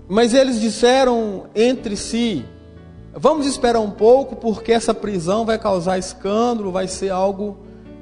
Mas 0.09 0.34
eles 0.34 0.61
disseram 0.61 1.46
entre 1.54 1.96
si: 1.96 2.44
vamos 3.12 3.46
esperar 3.46 3.80
um 3.80 3.90
pouco, 3.90 4.36
porque 4.36 4.72
essa 4.72 4.94
prisão 4.94 5.44
vai 5.44 5.59
causar 5.59 5.98
escândalo, 5.98 6.70
vai 6.70 6.86
ser 6.86 7.11
algo 7.11 7.59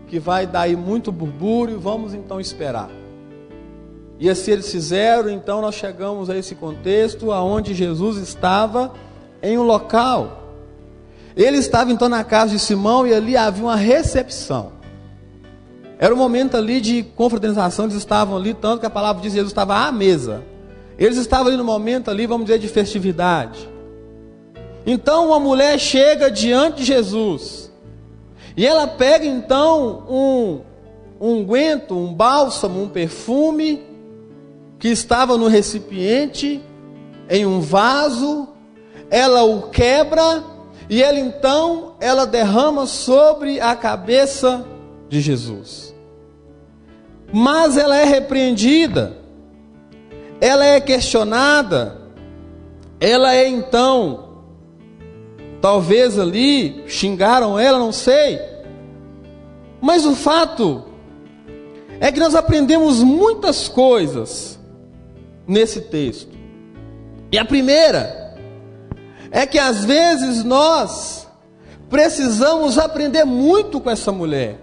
que 0.07 0.18
vai 0.18 0.46
dar 0.46 0.62
aí 0.62 0.76
muito 0.76 1.11
burbúrio, 1.11 1.80
vamos 1.80 2.14
então 2.14 2.40
esperar. 2.40 2.90
E 4.18 4.30
assim 4.30 4.52
eles 4.52 4.70
fizeram, 4.70 5.28
então 5.28 5.61
nós 5.61 5.74
chegamos 5.74 6.30
a 6.30 6.36
esse 6.36 6.55
contexto 6.55 7.32
aonde 7.32 7.74
Jesus 7.74 8.16
estava 8.18 8.92
em 9.42 9.59
um 9.59 9.62
local. 9.62 10.42
Ele 11.36 11.57
estava 11.57 11.90
então 11.90 12.09
na 12.09 12.22
casa 12.22 12.52
de 12.52 12.61
Simão 12.61 13.07
e 13.07 13.12
ali 13.12 13.36
havia 13.36 13.64
uma 13.64 13.76
recepção. 13.76 14.72
Era 15.98 16.14
um 16.14 16.18
momento 16.18 16.57
ali 16.57 16.80
de 16.80 17.02
confraternização, 17.02 17.86
eles 17.86 17.96
estavam 17.96 18.36
ali, 18.36 18.55
tanto 18.55 18.80
que 18.80 18.86
a 18.86 18.90
palavra 18.90 19.22
diz 19.22 19.32
que 19.32 19.38
Jesus 19.38 19.50
estava 19.50 19.76
à 19.78 19.90
mesa. 19.90 20.44
Eles 20.99 21.16
estavam 21.16 21.49
ali 21.49 21.57
no 21.57 21.64
momento 21.64 22.11
ali, 22.11 22.26
vamos 22.26 22.47
dizer, 22.47 22.59
de 22.59 22.68
festividade. 22.68 23.68
Então 24.86 25.28
uma 25.28 25.40
mulher 25.40 25.78
chega 25.78 26.30
diante 26.30 26.78
de 26.78 26.84
Jesus 26.84 27.72
e 28.57 28.66
ela 28.66 28.86
pega 28.86 29.26
então 29.26 30.05
um 30.09 30.61
unguento, 31.20 31.95
um, 31.95 32.05
um 32.05 32.14
bálsamo, 32.14 32.82
um 32.82 32.88
perfume 32.88 33.82
que 34.78 34.88
estava 34.88 35.36
no 35.38 35.49
recipiente, 35.49 36.62
em 37.28 37.47
um 37.47 37.61
vaso, 37.61 38.49
ela 39.11 39.42
o 39.42 39.70
quebra 39.70 40.45
e 40.88 41.03
ela 41.03 41.18
então 41.18 41.95
ela 42.01 42.26
derrama 42.26 42.86
sobre 42.86 43.61
a 43.61 43.74
cabeça 43.74 44.64
de 45.09 45.20
Jesus. 45.20 45.95
Mas 47.32 47.76
ela 47.76 47.97
é 47.97 48.05
repreendida, 48.05 49.16
ela 50.45 50.64
é 50.64 50.80
questionada, 50.80 51.99
ela 53.01 53.34
é 53.34 53.49
então 53.49 54.24
Talvez 55.64 56.18
ali 56.18 56.84
xingaram 56.86 57.59
ela, 57.59 57.78
não 57.78 57.90
sei. 57.90 58.38
Mas 59.80 60.05
o 60.05 60.14
fato 60.14 60.84
é 61.99 62.12
que 62.12 62.20
nós 62.20 62.34
aprendemos 62.34 63.03
muitas 63.03 63.66
coisas 63.66 64.61
nesse 65.49 65.80
texto. 65.80 66.36
E 67.32 67.38
a 67.38 67.47
primeira 67.47 68.36
é 69.30 69.47
que 69.47 69.59
às 69.59 69.86
vezes 69.86 70.45
nós 70.45 71.26
precisamos 71.88 72.76
aprender 72.76 73.24
muito 73.24 73.80
com 73.80 73.88
essa 73.88 74.12
mulher. 74.12 74.61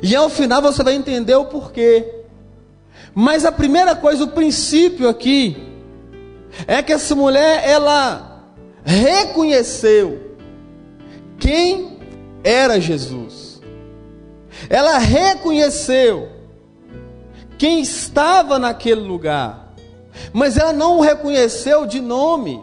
E 0.00 0.14
ao 0.14 0.28
final 0.28 0.62
você 0.62 0.84
vai 0.84 0.94
entender 0.94 1.34
o 1.34 1.46
porquê. 1.46 2.21
Mas 3.14 3.44
a 3.44 3.52
primeira 3.52 3.94
coisa, 3.94 4.24
o 4.24 4.28
princípio 4.28 5.08
aqui, 5.08 5.56
é 6.66 6.82
que 6.82 6.92
essa 6.92 7.14
mulher, 7.14 7.62
ela 7.68 8.44
reconheceu 8.84 10.36
quem 11.38 11.98
era 12.44 12.80
Jesus. 12.80 13.60
Ela 14.68 14.98
reconheceu 14.98 16.28
quem 17.58 17.80
estava 17.80 18.58
naquele 18.58 19.00
lugar, 19.00 19.74
mas 20.32 20.56
ela 20.56 20.72
não 20.72 20.98
o 20.98 21.00
reconheceu 21.00 21.86
de 21.86 22.00
nome. 22.00 22.62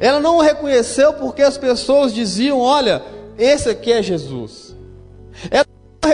Ela 0.00 0.20
não 0.20 0.36
o 0.36 0.42
reconheceu 0.42 1.14
porque 1.14 1.42
as 1.42 1.56
pessoas 1.56 2.12
diziam: 2.12 2.60
Olha, 2.60 3.02
esse 3.38 3.68
aqui 3.70 3.92
é 3.92 4.02
Jesus. 4.02 4.76
Ela 5.50 5.66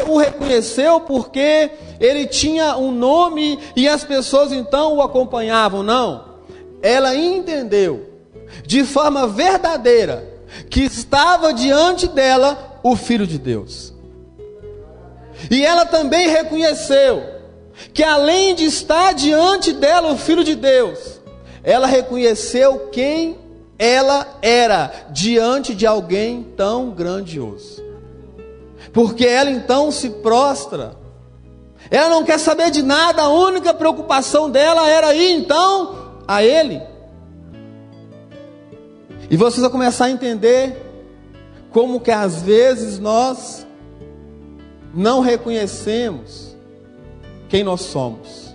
o 0.08 0.18
reconheceu 0.18 1.00
porque 1.00 1.70
ele 2.00 2.26
tinha 2.26 2.76
um 2.76 2.90
nome 2.90 3.58
e 3.76 3.88
as 3.88 4.02
pessoas 4.04 4.52
então 4.52 4.96
o 4.96 5.02
acompanhavam. 5.02 5.82
Não, 5.82 6.24
ela 6.82 7.14
entendeu 7.14 8.08
de 8.66 8.84
forma 8.84 9.26
verdadeira 9.26 10.26
que 10.70 10.82
estava 10.82 11.52
diante 11.52 12.06
dela 12.06 12.80
o 12.82 12.96
Filho 12.96 13.26
de 13.26 13.38
Deus. 13.38 13.92
E 15.50 15.64
ela 15.64 15.84
também 15.84 16.28
reconheceu 16.28 17.22
que 17.92 18.02
além 18.02 18.54
de 18.54 18.64
estar 18.64 19.12
diante 19.12 19.72
dela 19.72 20.12
o 20.12 20.16
Filho 20.16 20.44
de 20.44 20.54
Deus, 20.54 21.20
ela 21.62 21.86
reconheceu 21.86 22.88
quem 22.92 23.36
ela 23.78 24.38
era 24.40 25.08
diante 25.10 25.74
de 25.74 25.86
alguém 25.86 26.42
tão 26.56 26.90
grandioso. 26.90 27.83
Porque 28.94 29.26
ela 29.26 29.50
então 29.50 29.90
se 29.90 30.08
prostra. 30.08 30.96
Ela 31.90 32.08
não 32.08 32.24
quer 32.24 32.38
saber 32.38 32.70
de 32.70 32.80
nada, 32.80 33.22
a 33.22 33.28
única 33.28 33.74
preocupação 33.74 34.48
dela 34.48 34.88
era 34.88 35.14
ir 35.14 35.32
então 35.32 36.22
a 36.26 36.42
ele. 36.42 36.80
E 39.28 39.36
vocês 39.36 39.60
vão 39.60 39.70
começar 39.70 40.06
a 40.06 40.10
entender 40.10 40.80
como 41.70 42.00
que 42.00 42.10
às 42.10 42.40
vezes 42.40 42.98
nós 42.98 43.66
não 44.94 45.20
reconhecemos 45.20 46.56
quem 47.48 47.64
nós 47.64 47.80
somos. 47.82 48.54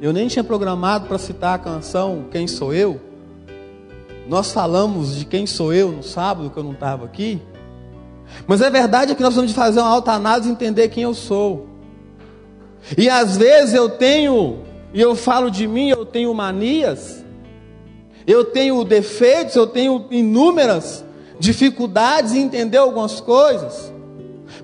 Eu 0.00 0.12
nem 0.12 0.28
tinha 0.28 0.44
programado 0.44 1.08
para 1.08 1.18
citar 1.18 1.56
a 1.56 1.58
canção 1.58 2.26
Quem 2.30 2.46
Sou 2.46 2.72
Eu. 2.72 3.00
Nós 4.26 4.52
falamos 4.52 5.16
de 5.16 5.24
quem 5.24 5.44
sou 5.44 5.74
eu 5.74 5.90
no 5.90 6.04
sábado 6.04 6.50
que 6.50 6.56
eu 6.56 6.62
não 6.62 6.72
estava 6.72 7.04
aqui. 7.04 7.42
Mas 8.46 8.60
é 8.60 8.70
verdade 8.70 9.14
que 9.14 9.22
nós 9.22 9.34
precisamos 9.34 9.50
de 9.50 9.56
fazer 9.56 9.80
uma 9.80 9.88
alta 9.88 10.12
análise 10.12 10.48
e 10.48 10.52
entender 10.52 10.88
quem 10.88 11.04
eu 11.04 11.14
sou. 11.14 11.68
E 12.96 13.08
às 13.08 13.36
vezes 13.36 13.74
eu 13.74 13.88
tenho, 13.88 14.60
e 14.92 15.00
eu 15.00 15.14
falo 15.14 15.50
de 15.50 15.66
mim, 15.66 15.88
eu 15.88 16.04
tenho 16.04 16.32
manias 16.34 17.20
eu 18.26 18.44
tenho 18.44 18.84
defeitos, 18.84 19.56
eu 19.56 19.66
tenho 19.66 20.06
inúmeras 20.10 21.04
dificuldades 21.38 22.32
em 22.32 22.42
entender 22.42 22.76
algumas 22.76 23.20
coisas. 23.20 23.92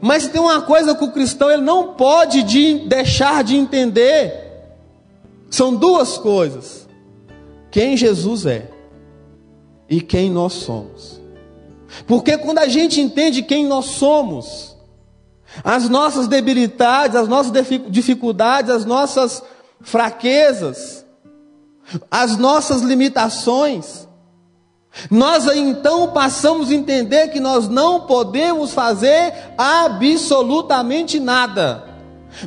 Mas 0.01 0.29
tem 0.29 0.41
uma 0.41 0.63
coisa 0.63 0.95
que 0.95 1.05
o 1.05 1.13
cristão 1.13 1.51
ele 1.51 1.63
não 1.63 1.95
pode 1.95 2.43
de 2.43 2.81
deixar 2.87 3.43
de 3.43 3.57
entender. 3.57 4.45
São 5.51 5.75
duas 5.75 6.19
coisas: 6.19 6.87
quem 7.71 7.97
Jesus 7.97 8.47
é 8.47 8.71
e 9.89 10.01
quem 10.01 10.31
nós 10.31 10.53
somos. 10.53 11.16
Porque 12.07 12.37
quando 12.39 12.59
a 12.59 12.69
gente 12.69 13.01
entende 13.01 13.43
quem 13.43 13.67
nós 13.67 13.87
somos, 13.87 14.77
as 15.63 15.89
nossas 15.89 16.29
debilidades, 16.29 17.17
as 17.17 17.29
nossas 17.29 17.53
dificuldades, 17.89 18.71
as 18.71 18.85
nossas 18.85 19.43
fraquezas, 19.81 21.05
as 22.11 22.37
nossas 22.37 22.83
limitações, 22.83 24.07
nós 25.11 25.47
então 25.47 26.13
passamos 26.13 26.71
a 26.71 26.75
entender 26.75 27.29
que 27.29 27.39
nós 27.39 27.69
não 27.69 28.07
podemos 28.07 28.73
fazer 28.73 29.33
absolutamente 29.57 31.21
nada. 31.21 31.86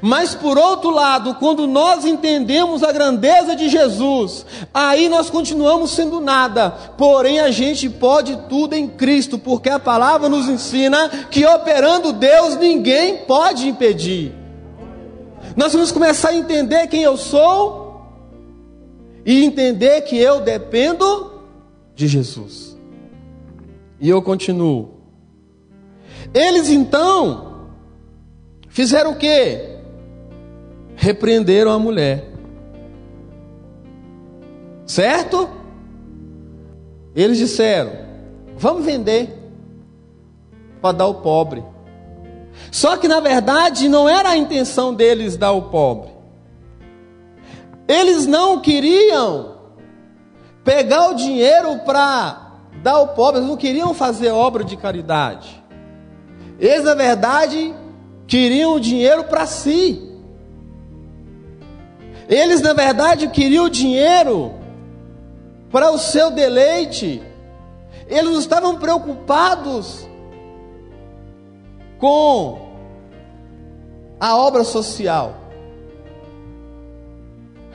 Mas 0.01 0.35
por 0.35 0.57
outro 0.57 0.89
lado, 0.91 1.35
quando 1.35 1.65
nós 1.65 2.05
entendemos 2.05 2.83
a 2.83 2.91
grandeza 2.91 3.55
de 3.55 3.69
Jesus, 3.69 4.45
aí 4.73 5.09
nós 5.09 5.29
continuamos 5.29 5.91
sendo 5.91 6.19
nada, 6.19 6.69
porém 6.97 7.39
a 7.39 7.51
gente 7.51 7.89
pode 7.89 8.37
tudo 8.47 8.75
em 8.75 8.87
Cristo, 8.87 9.39
porque 9.39 9.69
a 9.69 9.79
palavra 9.79 10.29
nos 10.29 10.47
ensina 10.47 11.09
que 11.29 11.45
operando 11.45 12.13
Deus 12.13 12.55
ninguém 12.55 13.17
pode 13.25 13.67
impedir. 13.67 14.33
Nós 15.55 15.73
vamos 15.73 15.91
começar 15.91 16.29
a 16.29 16.35
entender 16.35 16.87
quem 16.87 17.01
eu 17.01 17.17
sou 17.17 18.01
e 19.25 19.43
entender 19.43 20.01
que 20.01 20.17
eu 20.17 20.41
dependo 20.41 21.33
de 21.95 22.07
Jesus. 22.07 22.77
E 23.99 24.07
eu 24.07 24.21
continuo. 24.21 24.99
Eles 26.33 26.69
então 26.69 27.67
fizeram 28.69 29.11
o 29.11 29.15
quê? 29.15 29.68
Repreenderam 31.01 31.71
a 31.71 31.79
mulher. 31.79 32.29
Certo? 34.85 35.49
Eles 37.15 37.37
disseram: 37.37 37.91
Vamos 38.57 38.83
vender 38.83 39.33
para 40.81 40.97
dar 40.97 41.05
ao 41.05 41.15
pobre. 41.15 41.63
Só 42.69 42.97
que 42.97 43.07
na 43.07 43.21
verdade 43.21 43.87
não 43.87 44.09
era 44.09 44.29
a 44.29 44.37
intenção 44.37 44.93
deles 44.93 45.37
dar 45.37 45.47
ao 45.47 45.69
pobre. 45.69 46.11
Eles 47.87 48.27
não 48.27 48.59
queriam 48.59 49.55
pegar 50.65 51.11
o 51.11 51.13
dinheiro 51.13 51.79
para 51.85 52.57
dar 52.83 52.95
ao 52.95 53.07
pobre, 53.09 53.39
eles 53.39 53.49
não 53.49 53.55
queriam 53.55 53.93
fazer 53.93 54.31
obra 54.31 54.65
de 54.65 54.75
caridade. 54.75 55.63
Eles, 56.59 56.83
na 56.83 56.93
verdade, 56.93 57.73
queriam 58.27 58.75
o 58.75 58.81
dinheiro 58.81 59.23
para 59.23 59.45
si. 59.45 60.08
Eles, 62.29 62.61
na 62.61 62.73
verdade, 62.73 63.27
queriam 63.29 63.67
dinheiro 63.67 64.53
para 65.71 65.91
o 65.91 65.97
seu 65.97 66.29
deleite. 66.29 67.23
Eles 68.07 68.31
não 68.31 68.39
estavam 68.39 68.77
preocupados 68.77 70.07
com 71.97 72.69
a 74.19 74.37
obra 74.37 74.63
social. 74.63 75.37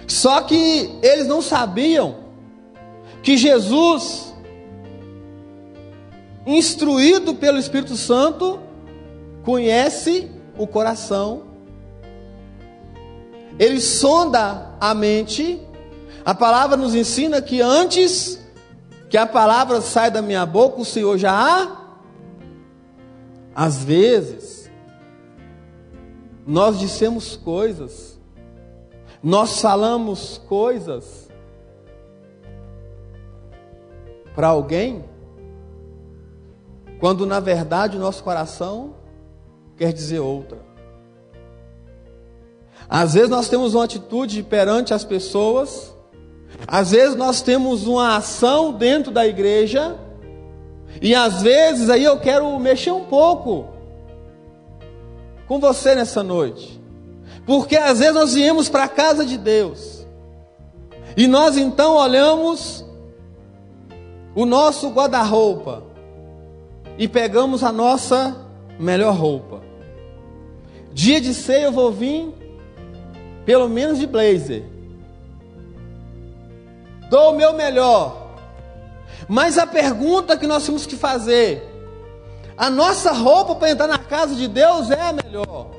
Só 0.07 0.43
que 0.43 0.99
eles 1.03 1.27
não 1.27 1.43
sabiam 1.43 2.17
que 3.25 3.37
Jesus, 3.37 4.33
instruído 6.47 7.35
pelo 7.35 7.59
Espírito 7.59 7.97
Santo, 7.97 8.61
conhece 9.43 10.31
o 10.57 10.67
coração, 10.67 11.54
ele 13.59 13.81
sonda 13.81 14.75
a 14.81 14.95
mente. 14.95 15.61
A 16.25 16.35
palavra 16.35 16.77
nos 16.77 16.95
ensina 16.95 17.41
que 17.41 17.61
antes 17.61 18.43
que 19.09 19.17
a 19.17 19.27
palavra 19.27 19.81
sai 19.81 20.11
da 20.11 20.21
minha 20.21 20.45
boca, 20.45 20.81
o 20.81 20.85
Senhor 20.85 21.17
já 21.19 21.33
há. 21.33 21.85
Às 23.55 23.85
vezes, 23.85 24.71
nós 26.47 26.79
dissemos 26.79 27.37
coisas, 27.37 28.19
nós 29.23 29.61
falamos 29.61 30.39
coisas, 30.49 31.25
para 34.35 34.49
alguém, 34.49 35.05
quando 36.99 37.25
na 37.25 37.39
verdade 37.39 37.97
o 37.97 38.01
nosso 38.01 38.25
coração 38.25 38.97
quer 39.77 39.93
dizer 39.93 40.19
outra. 40.19 40.59
Às 42.89 43.15
vezes 43.15 43.31
nós 43.31 43.49
temos 43.49 43.75
uma 43.75 43.85
atitude 43.85 44.43
perante 44.43 44.93
as 44.93 45.05
pessoas, 45.05 45.95
às 46.67 46.91
vezes 46.91 47.17
nós 47.17 47.43
temos 47.43 47.87
uma 47.87 48.17
ação 48.17 48.73
dentro 48.73 49.11
da 49.11 49.27
igreja, 49.27 49.97
e 51.01 51.15
às 51.15 51.43
vezes 51.43 51.91
aí 51.91 52.05
eu 52.05 52.19
quero 52.19 52.59
mexer 52.59 52.93
um 52.93 53.05
pouco 53.05 53.67
com 55.47 55.59
você 55.59 55.95
nessa 55.95 56.23
noite. 56.23 56.81
Porque 57.47 57.77
às 57.77 57.99
vezes 57.99 58.15
nós 58.15 58.35
viemos 58.35 58.69
para 58.69 58.85
a 58.85 58.89
casa 58.89 59.25
de 59.25 59.37
Deus. 59.37 60.07
E 61.17 61.27
nós 61.27 61.57
então 61.57 61.97
olhamos 61.97 62.85
o 64.35 64.47
nosso 64.47 64.89
guarda-roupa 64.91 65.85
e 66.99 67.07
pegamos 67.07 67.63
a 67.63 67.71
nossa 67.71 68.37
melhor 68.79 69.15
roupa. 69.15 69.63
Dia 70.93 71.21
de 71.21 71.35
ceia 71.35 71.65
eu 71.65 71.73
vou 71.73 71.93
vir 71.93 72.33
pelo 73.45 73.69
menos 73.69 73.99
de 73.99 74.07
blazer. 74.07 74.65
Dou 77.11 77.33
o 77.33 77.37
meu 77.37 77.53
melhor. 77.53 78.25
Mas 79.29 79.59
a 79.59 79.67
pergunta 79.67 80.37
que 80.37 80.47
nós 80.47 80.65
temos 80.65 80.87
que 80.87 80.97
fazer: 80.97 81.63
a 82.57 82.71
nossa 82.71 83.13
roupa 83.13 83.55
para 83.55 83.71
entrar 83.71 83.87
na 83.87 83.99
casa 83.99 84.35
de 84.35 84.49
Deus 84.49 84.91
é 84.91 85.01
a 85.01 85.13
melhor. 85.13 85.71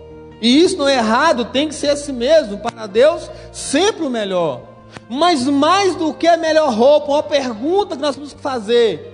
E 0.41 0.63
isso 0.63 0.77
não 0.77 0.87
é 0.87 0.95
errado, 0.97 1.45
tem 1.45 1.67
que 1.67 1.75
ser 1.75 1.89
assim 1.89 2.11
mesmo. 2.11 2.57
Para 2.57 2.87
Deus, 2.87 3.29
sempre 3.51 4.05
o 4.05 4.09
melhor. 4.09 4.61
Mas 5.09 5.45
mais 5.45 5.95
do 5.95 6.13
que 6.13 6.27
a 6.27 6.37
melhor 6.37 6.73
roupa, 6.73 7.11
uma 7.11 7.23
pergunta 7.23 7.95
que 7.95 8.01
nós 8.01 8.15
temos 8.15 8.33
que 8.33 8.41
fazer. 8.41 9.13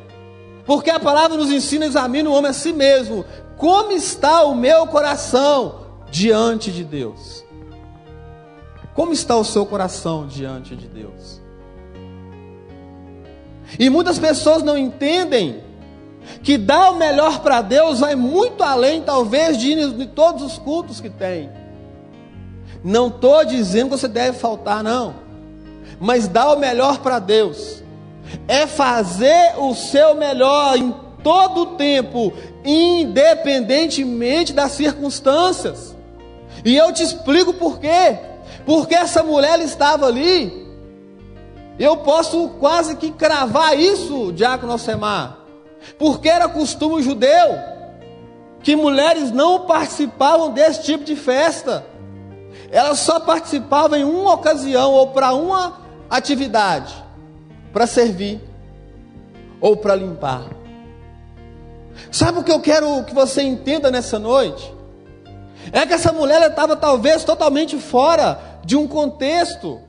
Porque 0.65 0.89
a 0.89 0.99
palavra 0.99 1.37
nos 1.37 1.51
ensina, 1.51 1.85
examina 1.85 2.29
o 2.29 2.33
homem 2.33 2.51
a 2.51 2.53
si 2.53 2.71
mesmo. 2.71 3.25
Como 3.57 3.91
está 3.91 4.43
o 4.43 4.55
meu 4.55 4.87
coração 4.87 5.81
diante 6.09 6.71
de 6.71 6.83
Deus? 6.83 7.40
Como 8.93 9.13
está 9.13 9.35
o 9.35 9.43
seu 9.43 9.65
coração 9.65 10.27
diante 10.27 10.75
de 10.75 10.87
Deus? 10.87 11.41
E 13.79 13.89
muitas 13.89 14.19
pessoas 14.19 14.63
não 14.63 14.77
entendem 14.77 15.63
que 16.43 16.57
dar 16.57 16.91
o 16.91 16.95
melhor 16.95 17.39
para 17.39 17.61
Deus 17.61 17.99
vai 17.99 18.15
muito 18.15 18.63
além, 18.63 19.01
talvez, 19.01 19.57
de, 19.57 19.93
de 19.93 20.07
todos 20.07 20.43
os 20.43 20.57
cultos 20.57 20.99
que 20.99 21.09
tem. 21.09 21.49
Não 22.83 23.07
estou 23.07 23.45
dizendo 23.45 23.91
que 23.91 23.97
você 23.97 24.07
deve 24.07 24.37
faltar, 24.37 24.83
não 24.83 25.31
mas 26.01 26.27
dar 26.27 26.53
o 26.53 26.59
melhor 26.59 26.97
para 26.97 27.19
Deus. 27.19 27.83
É 28.47 28.65
fazer 28.65 29.53
o 29.57 29.75
seu 29.75 30.15
melhor 30.15 30.75
em 30.75 30.91
todo 31.23 31.61
o 31.61 31.65
tempo, 31.75 32.33
independentemente 32.65 34.51
das 34.51 34.71
circunstâncias. 34.71 35.95
E 36.65 36.75
eu 36.75 36.91
te 36.91 37.03
explico 37.03 37.53
por 37.53 37.79
quê. 37.79 38.17
Porque 38.71 38.95
essa 38.95 39.21
mulher 39.21 39.59
estava 39.59 40.05
ali. 40.05 40.65
Eu 41.77 41.97
posso 41.97 42.47
quase 42.57 42.95
que 42.95 43.11
cravar 43.11 43.77
isso, 43.77 44.31
Diácono 44.31 44.71
Alcemar. 44.71 45.39
Porque 45.99 46.29
era 46.29 46.47
costume 46.47 47.03
judeu 47.03 47.59
que 48.63 48.73
mulheres 48.73 49.29
não 49.29 49.65
participavam 49.65 50.51
desse 50.53 50.83
tipo 50.83 51.03
de 51.03 51.17
festa. 51.17 51.85
Elas 52.71 52.99
só 52.99 53.19
participavam 53.19 53.99
em 53.99 54.05
uma 54.05 54.35
ocasião 54.35 54.93
ou 54.93 55.07
para 55.07 55.33
uma 55.33 55.81
atividade 56.09 56.95
para 57.73 57.85
servir 57.85 58.39
ou 59.59 59.75
para 59.75 59.95
limpar. 59.95 60.45
Sabe 62.09 62.39
o 62.39 62.43
que 62.43 62.51
eu 62.53 62.61
quero 62.61 63.03
que 63.03 63.13
você 63.13 63.41
entenda 63.41 63.91
nessa 63.91 64.17
noite? 64.17 64.73
É 65.73 65.85
que 65.85 65.93
essa 65.93 66.13
mulher 66.13 66.41
estava 66.49 66.77
talvez 66.77 67.25
totalmente 67.25 67.77
fora 67.77 68.50
de 68.63 68.75
um 68.75 68.87
contexto, 68.87 69.79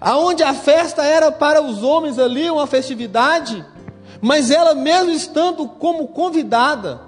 aonde 0.00 0.42
a 0.42 0.54
festa 0.54 1.04
era 1.04 1.30
para 1.32 1.62
os 1.62 1.82
homens 1.82 2.18
ali 2.18 2.50
uma 2.50 2.66
festividade, 2.66 3.64
mas 4.20 4.50
ela 4.50 4.74
mesmo 4.74 5.10
estando 5.10 5.68
como 5.68 6.08
convidada, 6.08 7.00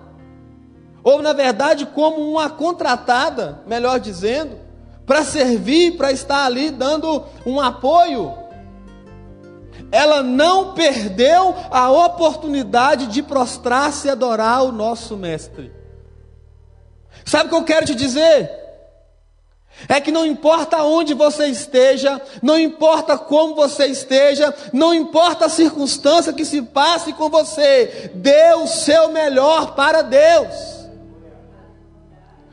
ou 1.02 1.22
na 1.22 1.32
verdade 1.32 1.86
como 1.86 2.30
uma 2.30 2.48
contratada, 2.50 3.62
melhor 3.66 3.98
dizendo, 3.98 4.58
para 5.06 5.24
servir, 5.24 5.96
para 5.96 6.12
estar 6.12 6.44
ali 6.44 6.70
dando 6.70 7.24
um 7.44 7.60
apoio 7.60 8.40
ela 9.92 10.22
não 10.22 10.72
perdeu 10.72 11.54
a 11.70 11.90
oportunidade 11.90 13.08
de 13.08 13.22
prostrar-se 13.22 14.06
e 14.06 14.10
adorar 14.10 14.62
o 14.62 14.72
nosso 14.72 15.16
Mestre. 15.16 15.72
Sabe 17.24 17.46
o 17.46 17.48
que 17.48 17.56
eu 17.56 17.64
quero 17.64 17.86
te 17.86 17.94
dizer? 17.94 18.50
É 19.88 20.00
que 20.00 20.12
não 20.12 20.26
importa 20.26 20.82
onde 20.82 21.14
você 21.14 21.46
esteja, 21.46 22.20
não 22.42 22.58
importa 22.58 23.16
como 23.18 23.54
você 23.54 23.86
esteja, 23.86 24.54
não 24.72 24.94
importa 24.94 25.46
a 25.46 25.48
circunstância 25.48 26.32
que 26.32 26.44
se 26.44 26.62
passe 26.62 27.12
com 27.12 27.28
você, 27.28 28.10
dê 28.14 28.54
o 28.54 28.66
seu 28.66 29.10
melhor 29.10 29.74
para 29.74 30.02
Deus. 30.02 30.80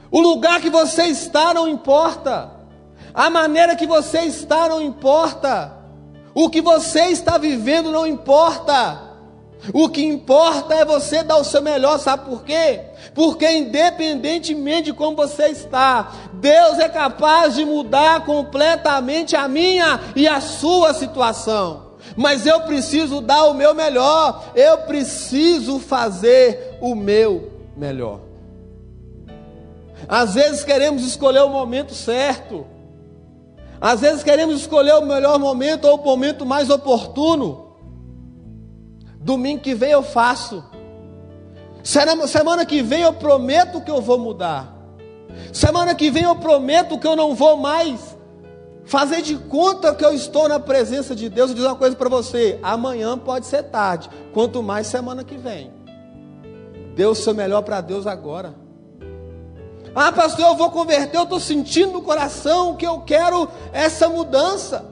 O 0.09 0.21
lugar 0.21 0.61
que 0.61 0.69
você 0.69 1.03
está 1.03 1.53
não 1.53 1.67
importa, 1.67 2.51
a 3.13 3.29
maneira 3.29 3.75
que 3.75 3.85
você 3.85 4.19
está 4.19 4.69
não 4.69 4.81
importa, 4.81 5.73
o 6.33 6.49
que 6.49 6.61
você 6.61 7.07
está 7.07 7.37
vivendo 7.37 7.91
não 7.91 8.05
importa. 8.05 9.06
O 9.73 9.89
que 9.89 10.03
importa 10.03 10.75
é 10.75 10.85
você 10.85 11.23
dar 11.23 11.37
o 11.37 11.43
seu 11.43 11.61
melhor, 11.61 11.97
sabe 11.99 12.29
por 12.29 12.43
quê? 12.43 12.81
Porque 13.13 13.49
independentemente 13.49 14.83
de 14.83 14.93
como 14.93 15.15
você 15.15 15.47
está, 15.47 16.11
Deus 16.33 16.79
é 16.79 16.87
capaz 16.87 17.55
de 17.55 17.65
mudar 17.65 18.23
completamente 18.25 19.35
a 19.35 19.47
minha 19.47 19.99
e 20.15 20.27
a 20.27 20.39
sua 20.39 20.93
situação. 20.93 21.87
Mas 22.15 22.45
eu 22.45 22.61
preciso 22.61 23.19
dar 23.19 23.45
o 23.45 23.53
meu 23.53 23.73
melhor, 23.73 24.51
eu 24.55 24.77
preciso 24.79 25.79
fazer 25.79 26.77
o 26.79 26.95
meu 26.95 27.51
melhor. 27.75 28.21
Às 30.07 30.35
vezes 30.35 30.63
queremos 30.63 31.03
escolher 31.03 31.41
o 31.41 31.49
momento 31.49 31.93
certo, 31.93 32.65
às 33.81 34.01
vezes 34.01 34.23
queremos 34.23 34.61
escolher 34.61 34.93
o 34.93 35.05
melhor 35.05 35.37
momento 35.37 35.85
ou 35.85 35.99
o 35.99 36.03
momento 36.03 36.45
mais 36.45 36.69
oportuno. 36.69 37.66
Domingo 39.19 39.61
que 39.61 39.73
vem 39.73 39.91
eu 39.91 40.03
faço. 40.03 40.63
Semana 41.83 42.65
que 42.65 42.81
vem 42.81 43.01
eu 43.01 43.13
prometo 43.13 43.81
que 43.81 43.91
eu 43.91 44.01
vou 44.01 44.17
mudar. 44.17 44.75
Semana 45.53 45.95
que 45.95 46.09
vem 46.09 46.23
eu 46.23 46.35
prometo 46.35 46.97
que 46.97 47.07
eu 47.07 47.15
não 47.15 47.35
vou 47.35 47.57
mais 47.57 48.17
fazer 48.85 49.21
de 49.21 49.35
conta 49.35 49.93
que 49.93 50.03
eu 50.03 50.13
estou 50.13 50.47
na 50.47 50.59
presença 50.59 51.15
de 51.15 51.29
Deus. 51.29 51.49
Eu 51.51 51.55
dizer 51.55 51.67
uma 51.67 51.75
coisa 51.75 51.95
para 51.95 52.09
você: 52.09 52.59
amanhã 52.63 53.17
pode 53.17 53.45
ser 53.45 53.63
tarde, 53.63 54.09
quanto 54.33 54.63
mais 54.63 54.87
semana 54.87 55.23
que 55.23 55.37
vem. 55.37 55.71
Dê 56.95 57.05
o 57.05 57.13
seu 57.13 57.33
melhor 57.33 57.61
para 57.61 57.79
Deus 57.81 58.07
agora. 58.07 58.55
Ah, 59.93 60.11
pastor, 60.11 60.45
eu 60.45 60.55
vou 60.55 60.71
converter. 60.71 61.17
Eu 61.17 61.23
estou 61.23 61.39
sentindo 61.39 61.93
no 61.93 62.01
coração 62.01 62.75
que 62.75 62.85
eu 62.85 63.01
quero 63.01 63.49
essa 63.71 64.09
mudança. 64.09 64.85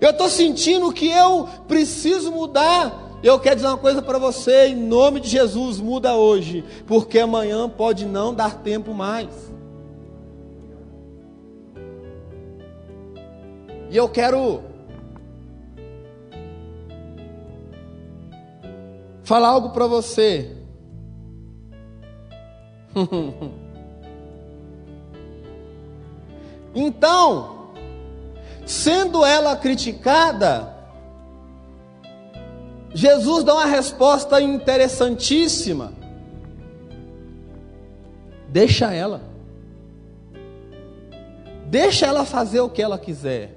Eu 0.00 0.10
estou 0.10 0.28
sentindo 0.28 0.92
que 0.92 1.08
eu 1.08 1.48
preciso 1.68 2.32
mudar. 2.32 3.11
Eu 3.22 3.38
quero 3.38 3.54
dizer 3.54 3.68
uma 3.68 3.78
coisa 3.78 4.02
para 4.02 4.18
você, 4.18 4.66
em 4.66 4.74
nome 4.74 5.20
de 5.20 5.28
Jesus, 5.28 5.78
muda 5.78 6.16
hoje, 6.16 6.64
porque 6.88 7.20
amanhã 7.20 7.68
pode 7.68 8.04
não 8.04 8.34
dar 8.34 8.62
tempo 8.62 8.92
mais. 8.92 9.52
E 13.88 13.96
eu 13.96 14.08
quero 14.08 14.62
falar 19.22 19.50
algo 19.50 19.70
para 19.70 19.86
você. 19.86 20.56
então, 26.74 27.68
sendo 28.66 29.24
ela 29.24 29.54
criticada, 29.56 30.81
Jesus 32.94 33.44
dá 33.44 33.54
uma 33.54 33.66
resposta 33.66 34.40
interessantíssima. 34.40 35.92
Deixa 38.48 38.92
ela. 38.92 39.22
Deixa 41.68 42.06
ela 42.06 42.24
fazer 42.24 42.60
o 42.60 42.68
que 42.68 42.82
ela 42.82 42.98
quiser. 42.98 43.56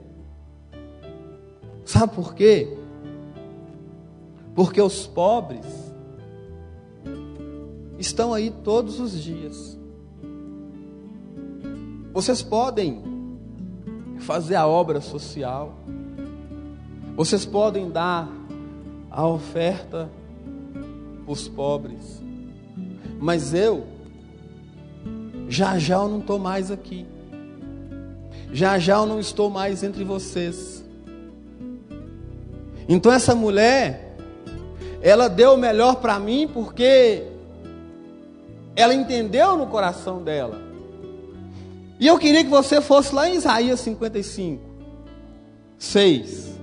Sabe 1.84 2.16
por 2.16 2.34
quê? 2.34 2.78
Porque 4.56 4.82
os 4.82 5.06
pobres 5.06 5.66
estão 8.00 8.34
aí 8.34 8.52
todos 8.64 9.00
os 9.00 9.22
dias. 9.22 9.78
Vocês 12.14 12.42
podem 12.42 13.04
fazer 14.20 14.56
a 14.56 14.66
obra 14.66 15.02
social. 15.02 15.78
Vocês 17.18 17.46
podem 17.46 17.92
dar 17.92 18.30
a 19.16 19.26
oferta 19.26 20.10
os 21.26 21.48
pobres. 21.48 22.22
Mas 23.18 23.54
eu, 23.54 23.88
já 25.48 25.80
já 25.80 25.96
eu 25.96 26.10
não 26.10 26.20
estou 26.20 26.38
mais 26.38 26.70
aqui. 26.70 27.06
Já 28.52 28.78
já 28.78 28.96
eu 28.98 29.06
não 29.06 29.20
estou 29.20 29.50
mais 29.50 29.84
entre 29.84 30.04
vocês. 30.04 30.84
Então 32.90 33.10
essa 33.12 33.34
mulher, 33.34 34.18
ela 35.02 35.30
deu 35.30 35.54
o 35.54 35.58
melhor 35.58 35.96
para 35.96 36.20
mim 36.20 36.50
porque 36.54 37.24
ela 38.76 38.94
entendeu 38.94 39.56
no 39.56 39.68
coração 39.68 40.22
dela. 40.22 40.62
E 41.98 42.06
eu 42.06 42.20
queria 42.20 42.44
que 42.44 42.50
você 42.50 42.82
fosse 42.82 43.16
lá 43.16 43.30
em 43.30 43.36
Isaías 43.36 43.80
55, 43.80 44.62
6. 45.80 46.55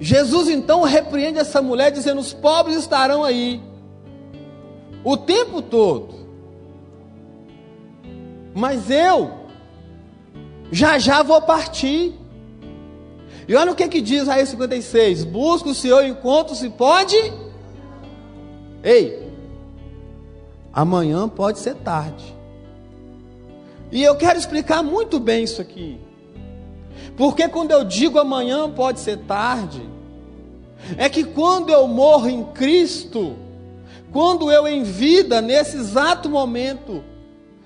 Jesus 0.00 0.48
então 0.48 0.82
repreende 0.82 1.38
essa 1.38 1.60
mulher, 1.60 1.90
dizendo: 1.90 2.20
Os 2.20 2.32
pobres 2.32 2.76
estarão 2.76 3.22
aí 3.22 3.60
o 5.04 5.14
tempo 5.16 5.60
todo, 5.60 6.14
mas 8.54 8.90
eu 8.90 9.30
já 10.72 10.98
já 10.98 11.22
vou 11.22 11.42
partir. 11.42 12.14
E 13.46 13.54
olha 13.54 13.72
o 13.72 13.74
que, 13.74 13.88
que 13.88 14.00
diz 14.00 14.26
aí 14.26 14.46
56: 14.46 15.24
Busca 15.24 15.68
o 15.68 15.74
Senhor 15.74 16.02
enquanto 16.04 16.54
se 16.54 16.70
pode. 16.70 17.16
Ei, 18.82 19.30
amanhã 20.72 21.28
pode 21.28 21.58
ser 21.58 21.74
tarde. 21.74 22.34
E 23.92 24.02
eu 24.02 24.16
quero 24.16 24.38
explicar 24.38 24.82
muito 24.82 25.20
bem 25.20 25.44
isso 25.44 25.60
aqui. 25.60 26.00
Porque 27.16 27.48
quando 27.48 27.72
eu 27.72 27.84
digo 27.84 28.18
amanhã 28.18 28.70
pode 28.70 29.00
ser 29.00 29.18
tarde, 29.18 29.89
é 30.96 31.08
que 31.08 31.24
quando 31.24 31.70
eu 31.70 31.86
morro 31.86 32.28
em 32.28 32.44
Cristo, 32.44 33.36
quando 34.12 34.50
eu 34.50 34.66
em 34.66 34.82
vida, 34.82 35.40
nesse 35.40 35.76
exato 35.76 36.28
momento, 36.28 37.04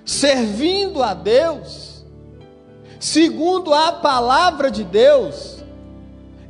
servindo 0.05 1.03
a 1.03 1.15
Deus, 1.15 2.05
segundo 3.01 3.73
a 3.73 3.93
palavra 3.93 4.71
de 4.71 4.85
Deus, 4.85 5.65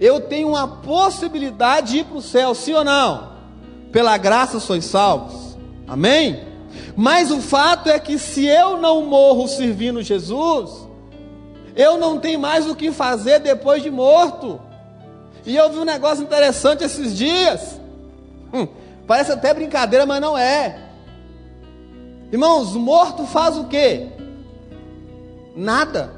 eu 0.01 0.21
tenho 0.21 0.49
uma 0.49 0.67
possibilidade 0.67 1.93
de 1.93 1.99
ir 1.99 2.05
para 2.05 2.19
o 2.19 2.23
céu, 2.23 2.55
sim 2.55 2.73
ou 2.73 2.85
não? 2.85 3.35
Pela 3.93 4.17
graça 4.17 4.59
sois 4.59 4.85
salvos, 4.85 5.57
amém? 5.87 6.43
Mas 6.97 7.31
o 7.31 7.41
fato 7.41 7.89
é 7.89 7.99
que 7.99 8.19
se 8.19 8.47
eu 8.47 8.77
não 8.77 9.05
morro 9.07 9.47
servindo 9.47 10.03
Jesus, 10.03 10.89
eu 11.77 11.99
não 11.99 12.19
tenho 12.19 12.39
mais 12.39 12.69
o 12.69 12.75
que 12.75 12.93
fazer 12.93 13.41
depois 13.41 13.83
de 13.83 13.91
morto. 13.91 14.61
E 15.47 15.55
eu 15.55 15.71
vi 15.71 15.79
um 15.79 15.85
negócio 15.85 16.23
interessante 16.23 16.85
esses 16.85 17.17
dias. 17.17 17.81
Hum, 18.53 18.67
parece 19.07 19.33
até 19.33 19.53
brincadeira, 19.53 20.07
mas 20.07 20.21
não 20.21 20.37
é. 20.37 20.79
Irmãos, 22.33 22.75
morto 22.75 23.27
faz 23.27 23.57
o 23.57 23.65
quê? 23.65 24.09
Nada. 25.55 26.13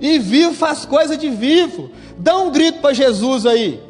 E 0.00 0.18
vivo 0.18 0.54
faz 0.54 0.84
coisa 0.84 1.16
de 1.16 1.28
vivo. 1.28 1.90
Dá 2.16 2.38
um 2.38 2.50
grito 2.50 2.80
para 2.80 2.94
Jesus 2.94 3.44
aí. 3.44 3.82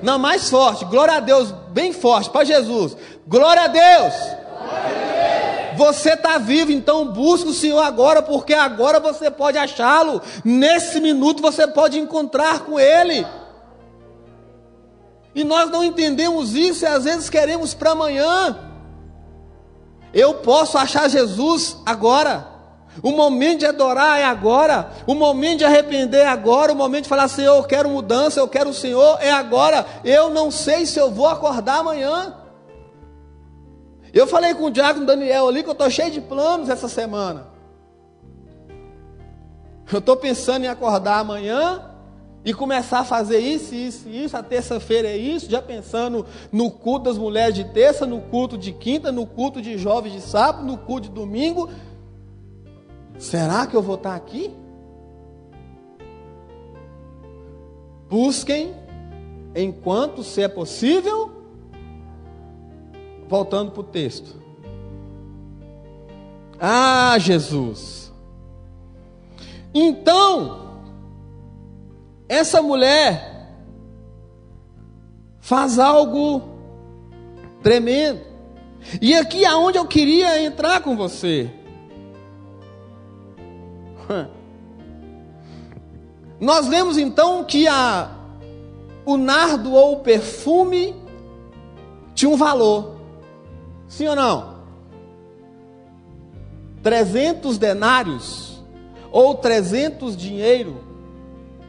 Não, 0.00 0.18
mais 0.18 0.48
forte. 0.48 0.84
Glória 0.84 1.14
a 1.14 1.20
Deus, 1.20 1.52
bem 1.70 1.92
forte 1.92 2.30
para 2.30 2.44
Jesus. 2.44 2.96
Glória 3.26 3.62
a 3.62 3.66
Deus. 3.66 4.37
Você 5.78 6.14
está 6.14 6.38
vivo, 6.38 6.72
então 6.72 7.12
busque 7.12 7.50
o 7.50 7.54
Senhor 7.54 7.80
agora, 7.80 8.20
porque 8.20 8.52
agora 8.52 8.98
você 8.98 9.30
pode 9.30 9.56
achá-lo. 9.56 10.20
Nesse 10.44 11.00
minuto 11.00 11.40
você 11.40 11.68
pode 11.68 11.96
encontrar 12.00 12.64
com 12.64 12.80
Ele. 12.80 13.24
E 15.36 15.44
nós 15.44 15.70
não 15.70 15.84
entendemos 15.84 16.56
isso 16.56 16.84
e 16.84 16.88
às 16.88 17.04
vezes 17.04 17.30
queremos 17.30 17.74
para 17.74 17.92
amanhã. 17.92 18.58
Eu 20.12 20.34
posso 20.34 20.76
achar 20.76 21.08
Jesus 21.08 21.76
agora. 21.86 22.48
O 23.00 23.12
momento 23.12 23.60
de 23.60 23.66
adorar 23.66 24.18
é 24.18 24.24
agora. 24.24 24.90
O 25.06 25.14
momento 25.14 25.58
de 25.58 25.64
arrepender 25.64 26.22
é 26.22 26.26
agora. 26.26 26.72
O 26.72 26.76
momento 26.76 27.04
de 27.04 27.08
falar, 27.08 27.28
Senhor, 27.28 27.54
eu 27.54 27.62
quero 27.62 27.88
mudança, 27.88 28.40
eu 28.40 28.48
quero 28.48 28.70
o 28.70 28.74
Senhor, 28.74 29.18
é 29.20 29.30
agora. 29.30 29.86
Eu 30.04 30.28
não 30.30 30.50
sei 30.50 30.86
se 30.86 30.98
eu 30.98 31.08
vou 31.08 31.28
acordar 31.28 31.78
amanhã. 31.78 32.34
Eu 34.12 34.26
falei 34.26 34.54
com 34.54 34.64
o 34.64 34.70
Diácono 34.70 35.06
Daniel 35.06 35.48
ali 35.48 35.62
que 35.62 35.68
eu 35.68 35.72
estou 35.72 35.90
cheio 35.90 36.10
de 36.10 36.20
planos 36.20 36.68
essa 36.68 36.88
semana. 36.88 37.48
Eu 39.92 39.98
estou 39.98 40.16
pensando 40.16 40.64
em 40.64 40.68
acordar 40.68 41.18
amanhã 41.18 41.82
e 42.44 42.52
começar 42.54 43.00
a 43.00 43.04
fazer 43.04 43.38
isso, 43.38 43.74
isso, 43.74 44.08
isso. 44.08 44.36
A 44.36 44.42
terça-feira 44.42 45.08
é 45.08 45.16
isso, 45.16 45.50
já 45.50 45.60
pensando 45.60 46.26
no 46.52 46.70
culto 46.70 47.04
das 47.04 47.18
mulheres 47.18 47.54
de 47.54 47.64
terça, 47.64 48.06
no 48.06 48.20
culto 48.20 48.56
de 48.56 48.72
quinta, 48.72 49.10
no 49.10 49.26
culto 49.26 49.60
de 49.60 49.76
jovens 49.78 50.12
de 50.12 50.20
sábado, 50.20 50.64
no 50.64 50.78
culto 50.78 51.08
de 51.08 51.14
domingo. 51.14 51.70
Será 53.18 53.66
que 53.66 53.74
eu 53.74 53.82
vou 53.82 53.96
estar 53.96 54.14
aqui? 54.14 54.54
Busquem 58.08 58.74
enquanto 59.54 60.22
se 60.22 60.42
é 60.42 60.48
possível. 60.48 61.37
Voltando 63.28 63.70
para 63.70 63.80
o 63.80 63.84
texto. 63.84 64.36
Ah, 66.58 67.16
Jesus. 67.18 68.12
Então, 69.72 70.80
essa 72.28 72.60
mulher 72.60 73.52
faz 75.38 75.78
algo 75.78 76.42
tremendo. 77.62 78.20
E 79.00 79.14
aqui 79.14 79.44
é 79.44 79.54
onde 79.54 79.78
eu 79.78 79.86
queria 79.86 80.42
entrar 80.42 80.80
com 80.80 80.96
você. 80.96 81.50
Nós 86.40 86.68
lemos 86.68 86.96
então 86.96 87.44
que 87.44 87.66
a, 87.66 88.10
o 89.04 89.16
nardo 89.16 89.72
ou 89.74 89.94
o 89.94 90.00
perfume 90.00 90.94
tinha 92.14 92.30
um 92.30 92.36
valor. 92.36 92.97
Sim 93.88 94.08
ou 94.08 94.16
não? 94.16 94.58
300 96.82 97.58
denários 97.58 98.62
ou 99.10 99.34
300 99.34 100.16
dinheiro, 100.16 100.84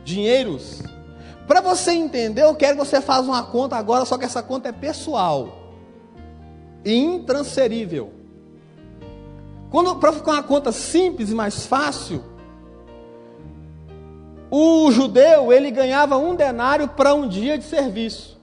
dinheiros. 0.04 0.84
Para 1.48 1.62
você 1.62 1.92
entender, 1.92 2.44
eu 2.44 2.54
quero 2.56 2.78
que 2.78 2.86
você 2.86 3.02
faça 3.02 3.24
uma 3.24 3.44
conta 3.44 3.76
agora, 3.76 4.06
só 4.06 4.18
que 4.18 4.26
essa 4.26 4.44
conta 4.44 4.70
é 4.70 4.72
pessoal 4.72 5.58
e 6.86 6.94
intransferível. 6.94 8.14
Quando 9.72 9.96
para 9.96 10.14
ficar 10.14 10.34
uma 10.34 10.44
conta 10.44 10.72
simples 10.72 11.32
e 11.32 11.36
mais 11.36 11.66
fácil, 11.66 12.24
o 14.52 14.92
judeu, 14.92 15.54
ele 15.54 15.70
ganhava 15.70 16.18
um 16.18 16.36
denário 16.36 16.88
para 16.88 17.14
um 17.14 17.28
dia 17.28 17.58
de 17.58 17.64
serviço. 17.64 18.40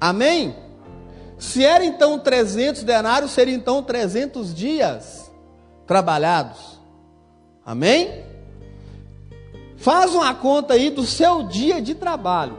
Amém? 0.00 0.54
Se 1.38 1.64
era 1.64 1.84
então 1.84 2.18
300 2.18 2.82
denários, 2.82 3.30
seria 3.30 3.54
então 3.54 3.82
300 3.82 4.52
dias 4.54 5.30
trabalhados. 5.86 6.80
Amém? 7.64 8.24
Faz 9.76 10.12
uma 10.14 10.34
conta 10.34 10.74
aí 10.74 10.90
do 10.90 11.06
seu 11.06 11.44
dia 11.44 11.80
de 11.80 11.94
trabalho. 11.94 12.58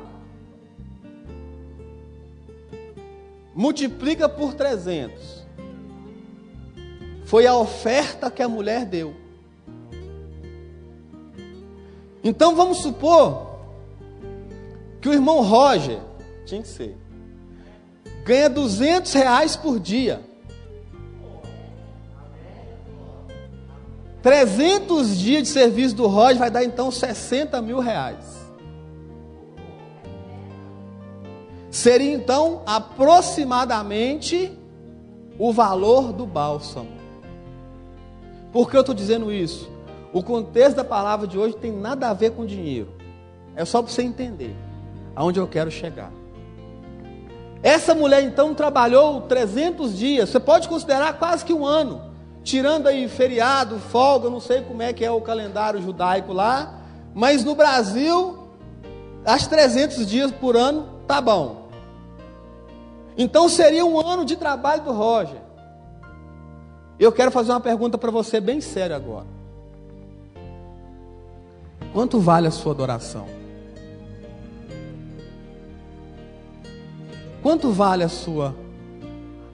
Multiplica 3.53 4.29
por 4.29 4.53
300. 4.53 5.45
Foi 7.25 7.45
a 7.45 7.55
oferta 7.55 8.31
que 8.31 8.41
a 8.41 8.47
mulher 8.47 8.85
deu. 8.85 9.13
Então 12.23 12.55
vamos 12.55 12.77
supor 12.77 13.59
que 15.01 15.09
o 15.09 15.13
irmão 15.13 15.41
Roger, 15.41 15.99
tinha 16.45 16.61
que 16.61 16.67
ser, 16.67 16.97
ganha 18.29 18.47
200 18.47 19.11
reais 19.13 19.55
por 19.55 19.79
dia. 19.79 20.21
300 24.21 25.17
dias 25.17 25.43
de 25.43 25.49
serviço 25.49 25.95
do 25.95 26.05
Roger 26.05 26.37
vai 26.37 26.51
dar 26.51 26.63
então 26.63 26.91
60 26.91 27.59
mil 27.63 27.79
reais. 27.79 28.37
Seria 31.71 32.13
então 32.13 32.61
aproximadamente 32.67 34.55
o 35.39 35.51
valor 35.51 36.13
do 36.13 36.27
bálsamo. 36.27 36.99
Por 38.51 38.69
que 38.69 38.77
eu 38.77 38.81
estou 38.81 38.93
dizendo 38.93 39.31
isso? 39.31 39.67
O 40.13 40.21
contexto 40.21 40.75
da 40.77 40.83
palavra 40.83 41.25
de 41.25 41.35
hoje 41.35 41.55
tem 41.55 41.71
nada 41.71 42.09
a 42.09 42.13
ver 42.13 42.31
com 42.33 42.45
dinheiro. 42.45 42.93
É 43.55 43.65
só 43.65 43.81
para 43.81 43.91
você 43.91 44.03
entender 44.03 44.55
aonde 45.15 45.39
eu 45.39 45.47
quero 45.47 45.71
chegar. 45.71 46.18
Essa 47.61 47.93
mulher 47.93 48.23
então 48.23 48.53
trabalhou 48.53 49.21
300 49.21 49.97
dias, 49.97 50.29
você 50.29 50.39
pode 50.39 50.69
considerar 50.69 51.13
quase 51.13 51.43
que 51.43 51.53
um 51.53 51.65
ano, 51.65 52.01
tirando 52.41 52.87
aí 52.87 53.07
feriado, 53.09 53.79
folga, 53.79 54.29
não 54.29 54.39
sei 54.39 54.61
como 54.61 54.81
é 54.81 54.93
que 54.93 55.03
é 55.03 55.11
o 55.11 55.19
calendário 55.19 55.81
judaico 55.81 56.31
lá, 56.31 56.79
mas 57.13 57.43
no 57.43 57.55
Brasil, 57.55 58.47
as 59.25 59.45
300 59.45 60.07
dias 60.07 60.31
por 60.31 60.55
ano, 60.55 60.87
tá 61.05 61.19
bom. 61.19 61.67
Então 63.17 63.49
seria 63.49 63.85
um 63.85 63.99
ano 63.99 64.23
de 64.23 64.37
trabalho 64.37 64.83
do 64.83 64.93
Roger. 64.93 65.41
Eu 66.97 67.11
quero 67.11 67.31
fazer 67.31 67.51
uma 67.51 67.59
pergunta 67.59 67.97
para 67.97 68.11
você 68.11 68.39
bem 68.39 68.61
séria 68.61 68.95
agora. 68.95 69.27
Quanto 71.91 72.19
vale 72.19 72.47
a 72.47 72.51
sua 72.51 72.71
adoração? 72.71 73.38
Quanto 77.41 77.71
vale 77.71 78.03
a 78.03 78.09
sua 78.09 78.55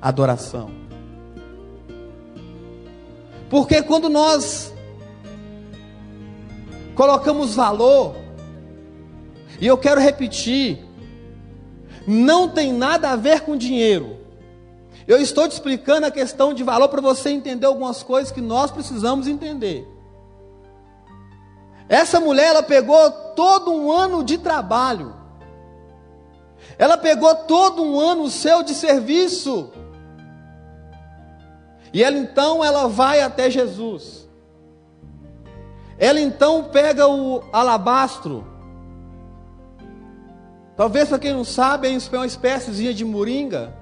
adoração? 0.01 0.71
Porque 3.49 3.81
quando 3.83 4.09
nós 4.09 4.73
colocamos 6.95 7.55
valor, 7.55 8.15
e 9.59 9.67
eu 9.67 9.77
quero 9.77 10.01
repetir, 10.01 10.83
não 12.07 12.49
tem 12.49 12.73
nada 12.73 13.11
a 13.11 13.15
ver 13.15 13.41
com 13.41 13.55
dinheiro. 13.55 14.17
Eu 15.07 15.21
estou 15.21 15.47
te 15.47 15.51
explicando 15.51 16.07
a 16.07 16.11
questão 16.11 16.53
de 16.53 16.63
valor 16.63 16.89
para 16.89 17.01
você 17.01 17.29
entender 17.29 17.67
algumas 17.67 18.01
coisas 18.01 18.31
que 18.31 18.41
nós 18.41 18.71
precisamos 18.71 19.27
entender. 19.27 19.87
Essa 21.87 22.19
mulher, 22.19 22.47
ela 22.47 22.63
pegou 22.63 23.11
todo 23.35 23.71
um 23.71 23.91
ano 23.91 24.23
de 24.23 24.39
trabalho. 24.39 25.13
Ela 26.77 26.97
pegou 26.97 27.33
todo 27.35 27.83
um 27.83 27.99
ano 27.99 28.29
seu 28.29 28.63
de 28.63 28.73
serviço. 28.73 29.71
E 31.93 32.03
ela 32.03 32.17
então 32.17 32.63
ela 32.63 32.87
vai 32.87 33.21
até 33.21 33.49
Jesus. 33.49 34.27
Ela 35.97 36.19
então 36.19 36.65
pega 36.65 37.07
o 37.07 37.41
alabastro. 37.53 38.45
Talvez 40.75 41.07
para 41.07 41.19
quem 41.19 41.31
não 41.31 41.45
sabe, 41.45 41.87
é 41.87 42.17
uma 42.17 42.25
espéciezinha 42.25 42.93
de 42.93 43.05
moringa, 43.05 43.73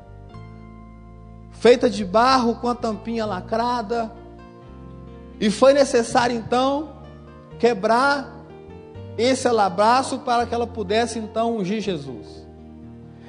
feita 1.52 1.90
de 1.90 2.06
barro 2.06 2.56
com 2.56 2.70
a 2.70 2.76
tampinha 2.76 3.26
lacrada. 3.26 4.12
E 5.40 5.50
foi 5.50 5.74
necessário 5.74 6.36
então 6.36 6.98
quebrar 7.58 8.46
esse 9.18 9.48
alabastro 9.48 10.20
para 10.20 10.46
que 10.46 10.54
ela 10.54 10.68
pudesse 10.68 11.18
então 11.18 11.58
ungir 11.58 11.82
Jesus. 11.82 12.43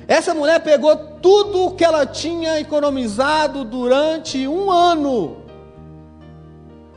Essa 0.07 0.35
mulher 0.35 0.61
pegou 0.61 0.97
tudo 0.97 1.67
o 1.67 1.75
que 1.75 1.85
ela 1.85 2.05
tinha 2.05 2.61
economizado 2.61 3.65
durante 3.65 4.47
um 4.47 4.71
ano, 4.71 5.39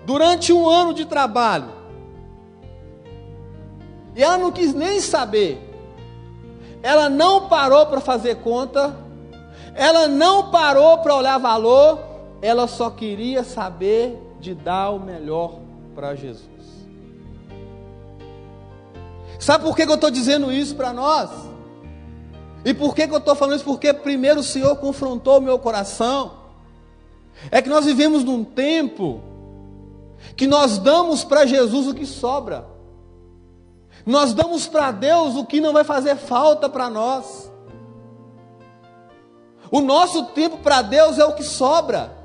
durante 0.05 0.51
um 0.51 0.69
ano 0.69 0.93
de 0.93 1.05
trabalho, 1.05 1.69
e 4.15 4.23
ela 4.23 4.37
não 4.37 4.51
quis 4.51 4.73
nem 4.73 4.99
saber, 4.99 5.57
ela 6.83 7.09
não 7.09 7.47
parou 7.47 7.85
para 7.85 8.01
fazer 8.01 8.37
conta, 8.37 8.95
ela 9.73 10.07
não 10.07 10.51
parou 10.51 10.97
para 10.97 11.15
olhar 11.15 11.37
valor, 11.37 11.99
ela 12.41 12.67
só 12.67 12.89
queria 12.89 13.43
saber 13.43 14.17
de 14.39 14.53
dar 14.53 14.89
o 14.89 14.99
melhor 14.99 15.59
para 15.95 16.13
Jesus. 16.13 16.45
Sabe 19.39 19.63
por 19.63 19.75
que, 19.75 19.83
eu 19.83 19.93
estou 19.93 20.11
dizendo 20.11 20.51
isso 20.51 20.75
para 20.75 20.91
nós? 20.91 21.29
E 22.67 22.73
por 22.73 22.93
que, 22.93 23.07
que 23.07 23.13
eu 23.13 23.19
estou 23.19 23.33
falando 23.33 23.55
isso? 23.55 23.63
Porque 23.63 23.93
primeiro 23.93 24.41
o 24.41 24.43
Senhor 24.43 24.75
confrontou 24.75 25.37
o 25.37 25.41
meu 25.41 25.57
coração. 25.57 26.33
É 27.49 27.61
que 27.61 27.69
nós 27.69 27.85
vivemos 27.85 28.25
num 28.25 28.43
tempo 28.43 29.21
que 30.35 30.45
nós 30.45 30.77
damos 30.77 31.23
para 31.23 31.45
Jesus 31.45 31.87
o 31.87 31.93
que 31.93 32.05
sobra. 32.05 32.67
Nós 34.05 34.33
damos 34.33 34.67
para 34.67 34.91
Deus 34.91 35.37
o 35.37 35.45
que 35.45 35.61
não 35.61 35.71
vai 35.71 35.85
fazer 35.85 36.17
falta 36.17 36.67
para 36.67 36.89
nós. 36.89 37.49
O 39.71 39.79
nosso 39.79 40.25
tempo 40.25 40.57
para 40.57 40.81
Deus 40.81 41.17
é 41.17 41.23
o 41.23 41.35
que 41.35 41.43
sobra. 41.43 42.17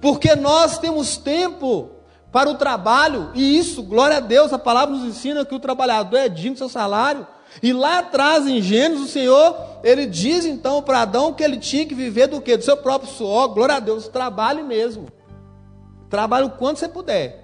Porque 0.00 0.36
nós 0.36 0.78
temos 0.78 1.16
tempo 1.16 1.90
para 2.30 2.48
o 2.48 2.54
trabalho, 2.54 3.32
e 3.34 3.58
isso, 3.58 3.82
glória 3.82 4.18
a 4.18 4.20
Deus, 4.20 4.52
a 4.52 4.58
palavra 4.60 4.94
nos 4.94 5.04
ensina 5.04 5.44
que 5.44 5.56
o 5.56 5.60
trabalhador 5.60 6.18
é 6.18 6.28
digno 6.28 6.54
do 6.54 6.58
seu 6.58 6.68
salário. 6.68 7.26
E 7.60 7.72
lá 7.72 7.98
atrás, 7.98 8.46
em 8.46 8.62
Gênesis, 8.62 9.04
o 9.04 9.08
Senhor, 9.08 9.56
ele 9.82 10.06
diz 10.06 10.44
então 10.44 10.80
para 10.82 11.02
Adão 11.02 11.32
que 11.32 11.42
ele 11.42 11.56
tinha 11.56 11.84
que 11.84 11.94
viver 11.94 12.28
do 12.28 12.40
que? 12.40 12.56
Do 12.56 12.64
seu 12.64 12.76
próprio 12.76 13.10
suor, 13.10 13.48
glória 13.48 13.76
a 13.76 13.80
Deus, 13.80 14.06
trabalhe 14.06 14.62
mesmo. 14.62 15.08
Trabalhe 16.08 16.46
o 16.46 16.50
quanto 16.50 16.78
você 16.78 16.88
puder. 16.88 17.42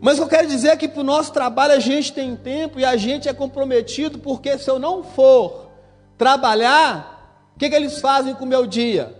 Mas 0.00 0.14
o 0.14 0.18
que 0.18 0.24
eu 0.24 0.38
quero 0.38 0.48
dizer 0.48 0.68
é 0.68 0.76
que 0.76 0.86
para 0.86 1.00
o 1.00 1.04
nosso 1.04 1.32
trabalho 1.32 1.72
a 1.72 1.80
gente 1.80 2.12
tem 2.12 2.36
tempo 2.36 2.78
e 2.78 2.84
a 2.84 2.96
gente 2.96 3.28
é 3.28 3.32
comprometido, 3.32 4.18
porque 4.18 4.56
se 4.58 4.70
eu 4.70 4.78
não 4.78 5.02
for 5.02 5.70
trabalhar, 6.16 7.50
o 7.54 7.58
que, 7.58 7.68
que 7.68 7.74
eles 7.74 7.98
fazem 7.98 8.34
com 8.34 8.44
o 8.44 8.48
meu 8.48 8.66
dia? 8.66 9.14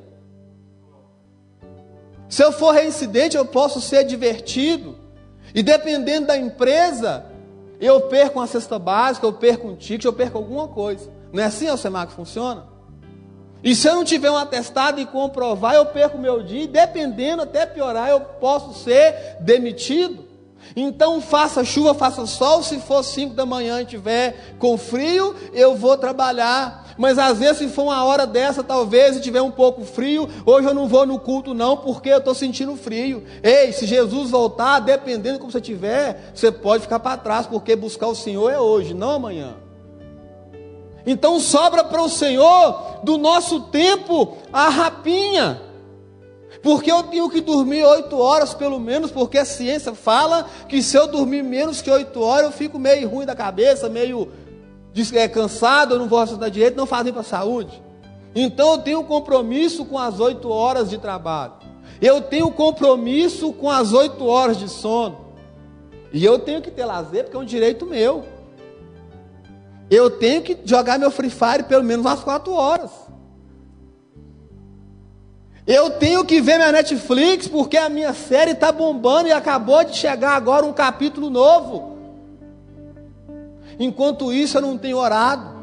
Se 2.28 2.44
eu 2.44 2.52
for 2.52 2.72
reincidente, 2.72 3.36
eu 3.36 3.46
posso 3.46 3.80
ser 3.80 4.04
divertido. 4.04 4.96
E 5.54 5.62
dependendo 5.62 6.26
da 6.26 6.36
empresa, 6.36 7.24
eu 7.80 8.02
perco 8.02 8.38
uma 8.38 8.46
cesta 8.46 8.78
básica, 8.78 9.26
eu 9.26 9.32
perco 9.32 9.68
um 9.68 9.76
ticket, 9.76 10.04
eu 10.04 10.12
perco 10.12 10.38
alguma 10.38 10.68
coisa. 10.68 11.10
Não 11.32 11.42
é 11.42 11.46
assim, 11.46 11.68
Alcemar, 11.68 12.06
que 12.06 12.12
funciona? 12.12 12.66
E 13.62 13.74
se 13.74 13.88
eu 13.88 13.94
não 13.94 14.04
tiver 14.04 14.30
um 14.30 14.36
atestado 14.36 15.00
e 15.00 15.06
comprovar, 15.06 15.74
eu 15.74 15.86
perco 15.86 16.18
meu 16.18 16.42
dia, 16.42 16.62
e 16.62 16.66
dependendo 16.66 17.42
até 17.42 17.66
piorar, 17.66 18.08
eu 18.08 18.20
posso 18.20 18.84
ser 18.84 19.36
demitido. 19.40 20.27
Então 20.76 21.20
faça 21.20 21.64
chuva, 21.64 21.94
faça 21.94 22.26
sol, 22.26 22.62
se 22.62 22.78
for 22.78 23.02
5 23.02 23.34
da 23.34 23.46
manhã 23.46 23.80
e 23.80 23.86
tiver 23.86 24.56
com 24.58 24.76
frio, 24.76 25.34
eu 25.52 25.76
vou 25.76 25.96
trabalhar. 25.96 26.86
Mas 26.98 27.16
às 27.16 27.38
vezes, 27.38 27.58
se 27.58 27.68
for 27.68 27.84
uma 27.84 28.04
hora 28.04 28.26
dessa, 28.26 28.62
talvez, 28.64 29.16
e 29.16 29.20
tiver 29.20 29.40
um 29.40 29.52
pouco 29.52 29.84
frio, 29.84 30.28
hoje 30.44 30.66
eu 30.66 30.74
não 30.74 30.88
vou 30.88 31.06
no 31.06 31.20
culto, 31.20 31.54
não, 31.54 31.76
porque 31.76 32.08
eu 32.08 32.18
estou 32.18 32.34
sentindo 32.34 32.74
frio. 32.74 33.24
Ei, 33.40 33.72
se 33.72 33.86
Jesus 33.86 34.30
voltar, 34.30 34.80
dependendo 34.80 35.34
de 35.34 35.38
como 35.38 35.52
você 35.52 35.60
tiver, 35.60 36.32
você 36.34 36.50
pode 36.50 36.82
ficar 36.82 36.98
para 36.98 37.16
trás, 37.16 37.46
porque 37.46 37.76
buscar 37.76 38.08
o 38.08 38.16
Senhor 38.16 38.50
é 38.50 38.58
hoje, 38.58 38.94
não 38.94 39.10
amanhã. 39.10 39.54
Então 41.06 41.38
sobra 41.38 41.84
para 41.84 42.02
o 42.02 42.08
Senhor 42.08 42.98
do 43.04 43.16
nosso 43.16 43.60
tempo 43.62 44.36
a 44.52 44.68
rapinha. 44.68 45.67
Porque 46.62 46.90
eu 46.90 47.04
tenho 47.04 47.30
que 47.30 47.40
dormir 47.40 47.84
oito 47.84 48.18
horas 48.18 48.52
pelo 48.52 48.80
menos, 48.80 49.10
porque 49.10 49.38
a 49.38 49.44
ciência 49.44 49.94
fala 49.94 50.46
que 50.68 50.82
se 50.82 50.96
eu 50.96 51.06
dormir 51.06 51.42
menos 51.42 51.80
que 51.80 51.90
oito 51.90 52.20
horas, 52.20 52.46
eu 52.46 52.52
fico 52.52 52.78
meio 52.78 53.08
ruim 53.08 53.24
da 53.24 53.34
cabeça, 53.34 53.88
meio 53.88 54.28
é, 55.14 55.28
cansado, 55.28 55.94
eu 55.94 55.98
não 55.98 56.08
vou 56.08 56.18
raciocinar 56.18 56.50
direito, 56.50 56.76
não 56.76 56.86
fazem 56.86 57.12
para 57.12 57.20
a 57.20 57.24
saúde. 57.24 57.82
Então 58.34 58.72
eu 58.72 58.78
tenho 58.78 59.04
compromisso 59.04 59.84
com 59.84 59.98
as 59.98 60.18
oito 60.20 60.50
horas 60.50 60.90
de 60.90 60.98
trabalho. 60.98 61.54
Eu 62.00 62.20
tenho 62.20 62.50
compromisso 62.50 63.52
com 63.52 63.70
as 63.70 63.92
oito 63.92 64.26
horas 64.26 64.56
de 64.56 64.68
sono. 64.68 65.28
E 66.12 66.24
eu 66.24 66.38
tenho 66.38 66.62
que 66.62 66.70
ter 66.70 66.84
lazer, 66.84 67.24
porque 67.24 67.36
é 67.36 67.40
um 67.40 67.44
direito 67.44 67.86
meu. 67.86 68.24
Eu 69.90 70.10
tenho 70.10 70.42
que 70.42 70.56
jogar 70.64 70.98
meu 70.98 71.10
Free 71.10 71.30
Fire 71.30 71.64
pelo 71.64 71.84
menos 71.84 72.04
umas 72.04 72.20
quatro 72.20 72.52
horas. 72.52 72.90
Eu 75.68 75.90
tenho 75.90 76.24
que 76.24 76.40
ver 76.40 76.56
minha 76.56 76.72
Netflix 76.72 77.46
porque 77.46 77.76
a 77.76 77.90
minha 77.90 78.14
série 78.14 78.52
está 78.52 78.72
bombando 78.72 79.28
e 79.28 79.32
acabou 79.32 79.84
de 79.84 79.94
chegar 79.94 80.30
agora 80.34 80.64
um 80.64 80.72
capítulo 80.72 81.28
novo. 81.28 81.98
Enquanto 83.78 84.32
isso 84.32 84.56
eu 84.56 84.62
não 84.62 84.78
tenho 84.78 84.96
orado. 84.96 85.58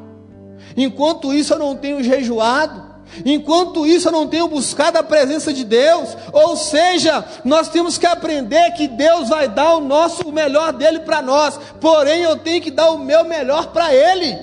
Enquanto 0.77 1.33
isso 1.33 1.55
eu 1.55 1.57
não 1.57 1.75
tenho 1.75 2.03
jejuado. 2.03 2.85
Enquanto 3.25 3.87
isso 3.87 4.09
eu 4.09 4.11
não 4.11 4.27
tenho 4.27 4.47
buscado 4.47 4.99
a 4.99 5.03
presença 5.03 5.51
de 5.51 5.63
Deus. 5.63 6.15
Ou 6.31 6.55
seja, 6.55 7.25
nós 7.43 7.69
temos 7.69 7.97
que 7.97 8.05
aprender 8.05 8.73
que 8.73 8.87
Deus 8.87 9.29
vai 9.29 9.47
dar 9.47 9.73
o 9.73 9.81
nosso 9.81 10.29
o 10.29 10.31
melhor 10.31 10.71
dele 10.71 10.99
para 10.99 11.19
nós. 11.19 11.59
Porém 11.81 12.21
eu 12.21 12.37
tenho 12.37 12.61
que 12.61 12.69
dar 12.69 12.91
o 12.91 12.99
meu 12.99 13.25
melhor 13.25 13.71
para 13.71 13.91
ele. 13.91 14.37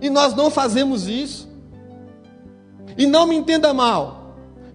E 0.00 0.08
nós 0.08 0.34
não 0.34 0.50
fazemos 0.50 1.06
isso. 1.06 1.46
E 2.96 3.06
não 3.06 3.26
me 3.26 3.36
entenda 3.36 3.74
mal. 3.74 4.21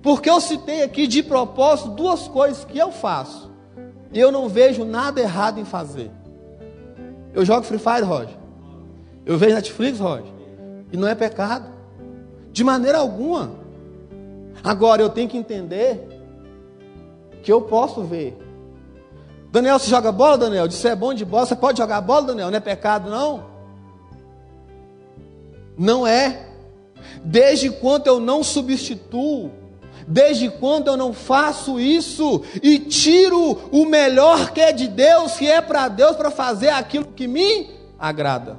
Porque 0.07 0.29
eu 0.29 0.39
citei 0.39 0.83
aqui 0.83 1.05
de 1.05 1.21
propósito 1.21 1.89
duas 1.89 2.29
coisas 2.29 2.63
que 2.63 2.77
eu 2.77 2.93
faço. 2.93 3.51
E 4.13 4.17
eu 4.17 4.31
não 4.31 4.47
vejo 4.47 4.85
nada 4.85 5.19
errado 5.19 5.59
em 5.59 5.65
fazer. 5.65 6.09
Eu 7.33 7.43
jogo 7.43 7.63
Free 7.63 7.77
Fire, 7.77 8.03
Roger. 8.03 8.37
Eu 9.25 9.37
vejo 9.37 9.55
Netflix, 9.55 9.99
Roger. 9.99 10.31
E 10.93 10.95
não 10.95 11.09
é 11.09 11.13
pecado. 11.13 11.69
De 12.53 12.63
maneira 12.63 12.99
alguma. 12.99 13.51
Agora 14.63 15.01
eu 15.01 15.09
tenho 15.09 15.27
que 15.27 15.37
entender 15.37 16.07
que 17.43 17.51
eu 17.51 17.63
posso 17.63 18.01
ver. 18.03 18.37
Daniel, 19.51 19.77
você 19.77 19.89
joga 19.89 20.09
bola, 20.09 20.37
Daniel? 20.37 20.69
Disse 20.69 20.87
é 20.87 20.95
bom 20.95 21.13
de 21.13 21.25
bola. 21.25 21.45
Você 21.45 21.55
pode 21.57 21.79
jogar 21.79 21.99
bola, 21.99 22.27
Daniel? 22.27 22.49
Não 22.49 22.57
é 22.57 22.61
pecado, 22.61 23.09
não? 23.09 23.43
Não 25.77 26.07
é. 26.07 26.47
Desde 27.25 27.69
quando 27.69 28.07
eu 28.07 28.21
não 28.21 28.41
substituo 28.41 29.51
Desde 30.07 30.49
quando 30.49 30.87
eu 30.87 30.95
não 30.95 31.11
faço 31.11 31.77
isso 31.77 32.41
e 32.63 32.79
tiro 32.79 33.59
o 33.73 33.85
melhor 33.85 34.51
que 34.51 34.61
é 34.61 34.71
de 34.71 34.87
Deus, 34.87 35.33
que 35.33 35.45
é 35.45 35.59
para 35.59 35.89
Deus, 35.89 36.15
para 36.15 36.31
fazer 36.31 36.69
aquilo 36.69 37.07
que 37.07 37.27
me 37.27 37.71
agrada? 37.99 38.57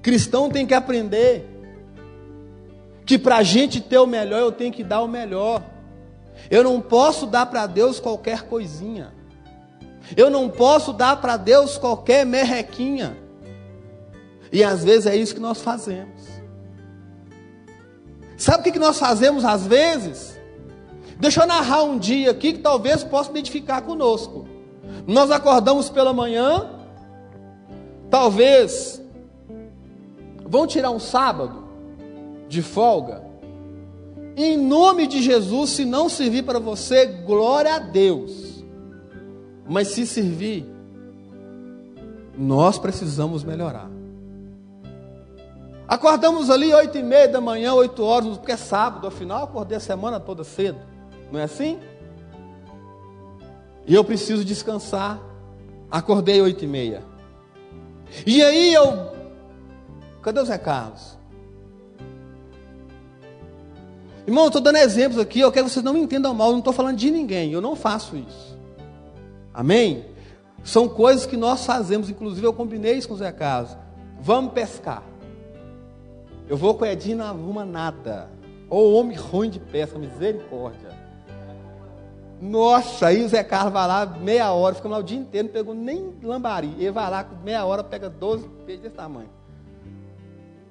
Cristão 0.00 0.48
tem 0.48 0.64
que 0.64 0.74
aprender 0.74 1.50
que 3.04 3.18
para 3.18 3.38
a 3.38 3.42
gente 3.42 3.80
ter 3.80 3.98
o 3.98 4.06
melhor, 4.06 4.38
eu 4.38 4.52
tenho 4.52 4.72
que 4.72 4.84
dar 4.84 5.02
o 5.02 5.08
melhor. 5.08 5.62
Eu 6.48 6.62
não 6.62 6.80
posso 6.80 7.26
dar 7.26 7.46
para 7.46 7.66
Deus 7.66 7.98
qualquer 7.98 8.42
coisinha. 8.42 9.12
Eu 10.16 10.30
não 10.30 10.48
posso 10.48 10.92
dar 10.92 11.20
para 11.20 11.36
Deus 11.36 11.76
qualquer 11.76 12.24
merrequinha. 12.24 13.16
E 14.52 14.62
às 14.62 14.84
vezes 14.84 15.06
é 15.06 15.16
isso 15.16 15.34
que 15.34 15.40
nós 15.40 15.60
fazemos. 15.60 16.33
Sabe 18.44 18.68
o 18.68 18.72
que 18.74 18.78
nós 18.78 18.98
fazemos 18.98 19.42
às 19.42 19.66
vezes? 19.66 20.38
Deixa 21.18 21.42
eu 21.42 21.46
narrar 21.46 21.82
um 21.82 21.98
dia 21.98 22.30
aqui 22.30 22.52
que 22.52 22.58
talvez 22.58 23.02
possa 23.02 23.30
identificar 23.30 23.80
conosco. 23.80 24.46
Nós 25.06 25.30
acordamos 25.30 25.88
pela 25.88 26.12
manhã, 26.12 26.68
talvez 28.10 29.00
vão 30.44 30.66
tirar 30.66 30.90
um 30.90 30.98
sábado 30.98 31.64
de 32.46 32.60
folga. 32.60 33.24
Em 34.36 34.58
nome 34.58 35.06
de 35.06 35.22
Jesus, 35.22 35.70
se 35.70 35.86
não 35.86 36.10
servir 36.10 36.42
para 36.42 36.58
você, 36.58 37.06
glória 37.06 37.76
a 37.76 37.78
Deus. 37.78 38.62
Mas 39.66 39.88
se 39.88 40.06
servir, 40.06 40.66
nós 42.36 42.78
precisamos 42.78 43.42
melhorar. 43.42 43.93
Acordamos 45.86 46.48
ali 46.48 46.72
oito 46.72 46.96
e 46.96 47.02
meia 47.02 47.28
da 47.28 47.40
manhã, 47.40 47.74
oito 47.74 48.02
horas, 48.02 48.38
porque 48.38 48.52
é 48.52 48.56
sábado, 48.56 49.06
afinal 49.06 49.44
acordei 49.44 49.76
a 49.76 49.80
semana 49.80 50.18
toda 50.18 50.42
cedo. 50.42 50.78
Não 51.30 51.38
é 51.38 51.44
assim? 51.44 51.78
E 53.86 53.94
eu 53.94 54.02
preciso 54.02 54.44
descansar. 54.44 55.20
Acordei 55.90 56.40
oito 56.40 56.64
e 56.64 56.66
meia. 56.66 57.02
E 58.26 58.42
aí 58.42 58.72
eu. 58.72 59.12
Cadê 60.22 60.40
o 60.40 60.44
Zé 60.44 60.56
Carlos? 60.56 61.18
Irmão, 64.26 64.44
eu 64.44 64.48
estou 64.48 64.62
dando 64.62 64.76
exemplos 64.76 65.20
aqui, 65.20 65.40
eu 65.40 65.52
quero 65.52 65.66
que 65.66 65.72
vocês 65.72 65.84
não 65.84 65.92
me 65.92 66.00
entendam 66.00 66.32
mal, 66.32 66.48
eu 66.48 66.52
não 66.52 66.60
estou 66.60 66.72
falando 66.72 66.96
de 66.96 67.10
ninguém, 67.10 67.52
eu 67.52 67.60
não 67.60 67.76
faço 67.76 68.16
isso. 68.16 68.58
Amém? 69.52 70.06
São 70.64 70.88
coisas 70.88 71.26
que 71.26 71.36
nós 71.36 71.66
fazemos, 71.66 72.08
inclusive 72.08 72.46
eu 72.46 72.54
combinei 72.54 72.94
isso 72.94 73.06
com 73.06 73.14
o 73.14 73.18
Zé 73.18 73.30
Carlos. 73.30 73.76
Vamos 74.18 74.54
pescar. 74.54 75.02
Eu 76.48 76.56
vou 76.56 76.74
com 76.74 76.84
o 76.84 76.86
Edinho, 76.86 77.22
arruma 77.22 77.64
nada. 77.64 78.30
Ou 78.68 78.94
homem 78.94 79.16
ruim 79.16 79.50
de 79.50 79.58
pesca, 79.58 79.98
misericórdia. 79.98 80.90
Nossa, 82.40 83.06
aí 83.06 83.24
o 83.24 83.28
Zé 83.28 83.42
Carlos 83.42 83.72
vai 83.72 83.86
lá 83.86 84.04
meia 84.04 84.52
hora, 84.52 84.74
ficamos 84.74 84.96
lá 84.96 85.00
o 85.02 85.06
dia 85.06 85.18
inteiro, 85.18 85.46
não 85.46 85.52
pegou 85.52 85.74
nem 85.74 86.14
lambari. 86.22 86.74
Ele 86.78 86.90
vai 86.90 87.10
lá 87.10 87.24
com 87.24 87.36
meia 87.36 87.64
hora, 87.64 87.82
pega 87.82 88.10
12 88.10 88.48
peixes 88.66 88.82
desse 88.82 88.94
tamanho. 88.94 89.30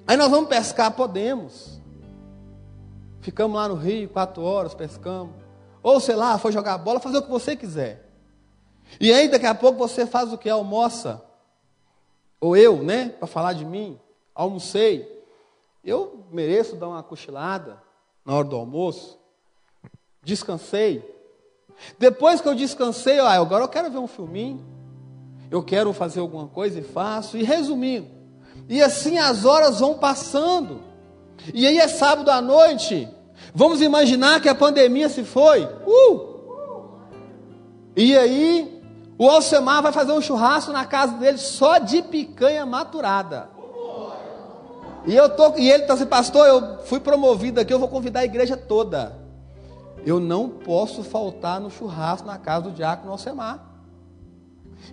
Aí 0.06 0.16
nós 0.16 0.30
vamos 0.30 0.48
pescar, 0.48 0.92
podemos. 0.92 1.80
Ficamos 3.20 3.56
lá 3.56 3.66
no 3.68 3.74
rio, 3.74 4.08
quatro 4.08 4.42
horas, 4.42 4.74
pescamos. 4.74 5.34
Ou 5.82 5.98
sei 5.98 6.14
lá, 6.14 6.38
foi 6.38 6.52
jogar 6.52 6.78
bola, 6.78 7.00
fazer 7.00 7.18
o 7.18 7.22
que 7.22 7.30
você 7.30 7.56
quiser. 7.56 8.10
E 9.00 9.12
aí 9.12 9.28
daqui 9.28 9.46
a 9.46 9.54
pouco 9.54 9.78
você 9.78 10.06
faz 10.06 10.32
o 10.32 10.38
que? 10.38 10.48
Almoça. 10.48 11.22
Ou 12.40 12.56
eu, 12.56 12.82
né? 12.82 13.08
Para 13.08 13.26
falar 13.26 13.54
de 13.54 13.64
mim. 13.64 13.98
Almocei. 14.34 15.13
Eu 15.84 16.24
mereço 16.32 16.76
dar 16.76 16.88
uma 16.88 17.02
cochilada 17.02 17.82
na 18.24 18.34
hora 18.34 18.46
do 18.46 18.56
almoço. 18.56 19.18
Descansei. 20.22 21.04
Depois 21.98 22.40
que 22.40 22.48
eu 22.48 22.54
descansei, 22.54 23.20
ó, 23.20 23.26
agora 23.26 23.64
eu 23.64 23.68
quero 23.68 23.90
ver 23.90 23.98
um 23.98 24.06
filminho. 24.06 24.64
Eu 25.50 25.62
quero 25.62 25.92
fazer 25.92 26.20
alguma 26.20 26.48
coisa 26.48 26.80
e 26.80 26.82
faço. 26.82 27.36
E 27.36 27.42
resumindo. 27.42 28.08
E 28.68 28.82
assim 28.82 29.18
as 29.18 29.44
horas 29.44 29.80
vão 29.80 29.98
passando. 29.98 30.80
E 31.52 31.66
aí 31.66 31.78
é 31.78 31.88
sábado 31.88 32.30
à 32.30 32.40
noite. 32.40 33.08
Vamos 33.54 33.82
imaginar 33.82 34.40
que 34.40 34.48
a 34.48 34.54
pandemia 34.54 35.08
se 35.08 35.24
foi. 35.24 35.64
Uh! 35.86 36.34
E 37.96 38.16
aí, 38.16 38.82
o 39.18 39.28
Alcemar 39.28 39.82
vai 39.82 39.92
fazer 39.92 40.12
um 40.12 40.20
churrasco 40.20 40.72
na 40.72 40.84
casa 40.84 41.16
dele 41.18 41.38
só 41.38 41.78
de 41.78 42.02
picanha 42.02 42.64
maturada. 42.64 43.53
E, 45.06 45.14
eu 45.14 45.28
tô, 45.28 45.56
e 45.56 45.70
ele 45.70 45.82
está 45.82 45.94
assim, 45.94 46.06
pastor, 46.06 46.46
eu 46.46 46.78
fui 46.84 46.98
promovido 46.98 47.60
aqui, 47.60 47.72
eu 47.72 47.78
vou 47.78 47.88
convidar 47.88 48.20
a 48.20 48.24
igreja 48.24 48.56
toda. 48.56 49.16
eu 50.06 50.20
não 50.20 50.48
posso 50.48 51.02
faltar 51.02 51.60
no 51.60 51.70
churrasco 51.70 52.26
na 52.26 52.38
casa 52.38 52.64
do 52.64 52.70
diácono 52.72 53.12
Alcemar. 53.12 53.74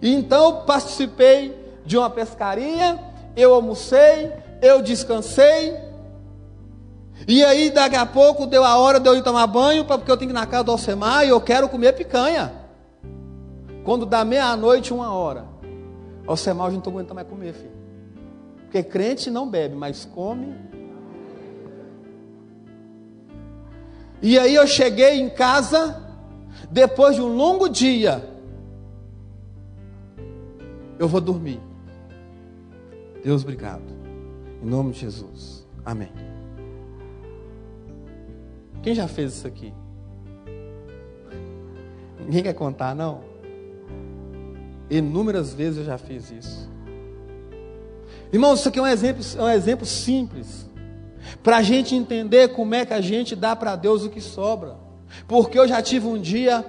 E 0.01 0.13
então 0.13 0.63
participei 0.65 1.57
de 1.85 1.97
uma 1.97 2.09
pescaria, 2.09 2.99
eu 3.35 3.53
almocei, 3.53 4.31
eu 4.61 4.81
descansei. 4.81 5.75
E 7.27 7.43
aí 7.43 7.69
daqui 7.69 7.95
a 7.95 8.05
pouco 8.05 8.45
deu 8.45 8.63
a 8.63 8.77
hora 8.77 8.99
de 8.99 9.07
eu 9.07 9.15
ir 9.15 9.23
tomar 9.23 9.47
banho, 9.47 9.85
porque 9.85 10.11
eu 10.11 10.17
tenho 10.17 10.31
que 10.31 10.37
ir 10.37 10.39
na 10.39 10.45
casa 10.45 10.63
do 10.63 10.71
Alcemar 10.71 11.25
e 11.25 11.29
eu 11.29 11.39
quero 11.41 11.69
comer 11.69 11.93
picanha. 11.93 12.53
Quando 13.83 14.05
dá 14.05 14.23
meia-noite, 14.23 14.93
uma 14.93 15.13
hora. 15.13 15.45
Alcemar, 16.27 16.67
eu 16.67 16.71
não 16.73 16.79
estou 16.79 16.93
aguentando 16.93 17.15
mais 17.15 17.27
comer, 17.27 17.53
filho. 17.53 17.70
Porque 18.71 18.83
crente 18.83 19.29
não 19.29 19.49
bebe, 19.49 19.75
mas 19.75 20.05
come. 20.05 20.55
E 24.21 24.39
aí 24.39 24.55
eu 24.55 24.65
cheguei 24.65 25.19
em 25.19 25.29
casa, 25.29 26.01
depois 26.71 27.17
de 27.17 27.21
um 27.21 27.35
longo 27.35 27.67
dia. 27.67 28.25
Eu 30.97 31.05
vou 31.05 31.19
dormir. 31.19 31.59
Deus, 33.21 33.43
obrigado. 33.43 33.83
Em 34.63 34.65
nome 34.65 34.93
de 34.93 34.99
Jesus. 34.99 35.67
Amém. 35.83 36.13
Quem 38.81 38.95
já 38.95 39.05
fez 39.05 39.33
isso 39.33 39.47
aqui? 39.47 39.73
Ninguém 42.21 42.43
quer 42.43 42.53
contar, 42.53 42.95
não? 42.95 43.21
Inúmeras 44.89 45.53
vezes 45.53 45.79
eu 45.79 45.83
já 45.83 45.97
fiz 45.97 46.31
isso. 46.31 46.70
Irmãos, 48.31 48.59
isso 48.59 48.69
aqui 48.69 48.79
é 48.79 48.81
um 48.81 48.87
exemplo, 48.87 49.23
é 49.37 49.41
um 49.41 49.49
exemplo 49.49 49.85
simples. 49.85 50.65
Para 51.43 51.57
a 51.57 51.61
gente 51.61 51.95
entender 51.95 52.49
como 52.49 52.73
é 52.75 52.85
que 52.85 52.93
a 52.93 53.01
gente 53.01 53.35
dá 53.35 53.55
para 53.55 53.75
Deus 53.75 54.03
o 54.03 54.09
que 54.09 54.21
sobra. 54.21 54.75
Porque 55.27 55.59
eu 55.59 55.67
já 55.67 55.81
tive 55.81 56.07
um 56.07 56.19
dia 56.19 56.65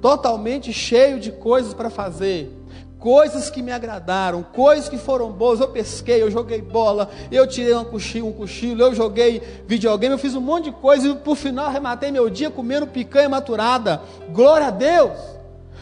totalmente 0.00 0.72
cheio 0.72 1.20
de 1.20 1.30
coisas 1.30 1.74
para 1.74 1.90
fazer 1.90 2.58
coisas 2.98 3.48
que 3.48 3.62
me 3.62 3.70
agradaram, 3.70 4.42
coisas 4.42 4.88
que 4.88 4.98
foram 4.98 5.30
boas. 5.30 5.60
Eu 5.60 5.68
pesquei, 5.68 6.22
eu 6.22 6.30
joguei 6.30 6.60
bola, 6.60 7.08
eu 7.30 7.46
tirei 7.46 7.74
um 7.74 7.84
cochilo, 7.84 8.28
um 8.28 8.32
cochilo, 8.32 8.82
eu 8.82 8.94
joguei 8.94 9.40
videogame, 9.66 10.14
eu 10.14 10.18
fiz 10.18 10.34
um 10.34 10.40
monte 10.40 10.64
de 10.64 10.72
coisa 10.72 11.08
e 11.08 11.14
por 11.14 11.36
final 11.36 11.66
arrematei 11.66 12.10
meu 12.10 12.28
dia 12.28 12.50
comendo 12.50 12.86
picanha 12.86 13.28
maturada. 13.28 14.02
Glória 14.30 14.66
a 14.66 14.70
Deus! 14.70 15.12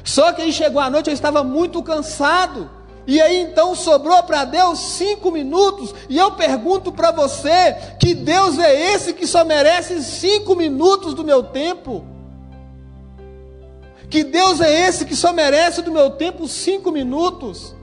Só 0.05 0.33
que 0.33 0.43
aí 0.43 0.53
chegou 0.53 0.81
a 0.81 0.89
noite, 0.89 1.09
eu 1.09 1.15
estava 1.15 1.43
muito 1.43 1.83
cansado. 1.83 2.71
E 3.07 3.21
aí 3.21 3.41
então 3.41 3.75
sobrou 3.75 4.21
para 4.25 4.45
Deus 4.45 4.79
cinco 4.79 5.31
minutos. 5.31 5.95
E 6.09 6.19
eu 6.19 6.33
pergunto 6.33 6.91
para 6.91 7.13
você: 7.13 7.77
que 8.01 8.15
Deus 8.15 8.59
é 8.59 8.93
esse 8.93 9.13
que 9.13 9.27
só 9.27 9.45
merece 9.45 10.03
cinco 10.03 10.57
minutos 10.57 11.15
do 11.15 11.25
meu 11.25 11.45
tempo? 11.45 12.05
Que 14.11 14.25
Deus 14.25 14.61
é 14.61 14.89
esse 14.89 15.05
que 15.05 15.17
só 15.17 15.33
merece 15.33 15.83
do 15.83 15.93
meu 15.93 16.11
tempo 16.11 16.49
cinco 16.49 16.91
minutos? 16.91 17.75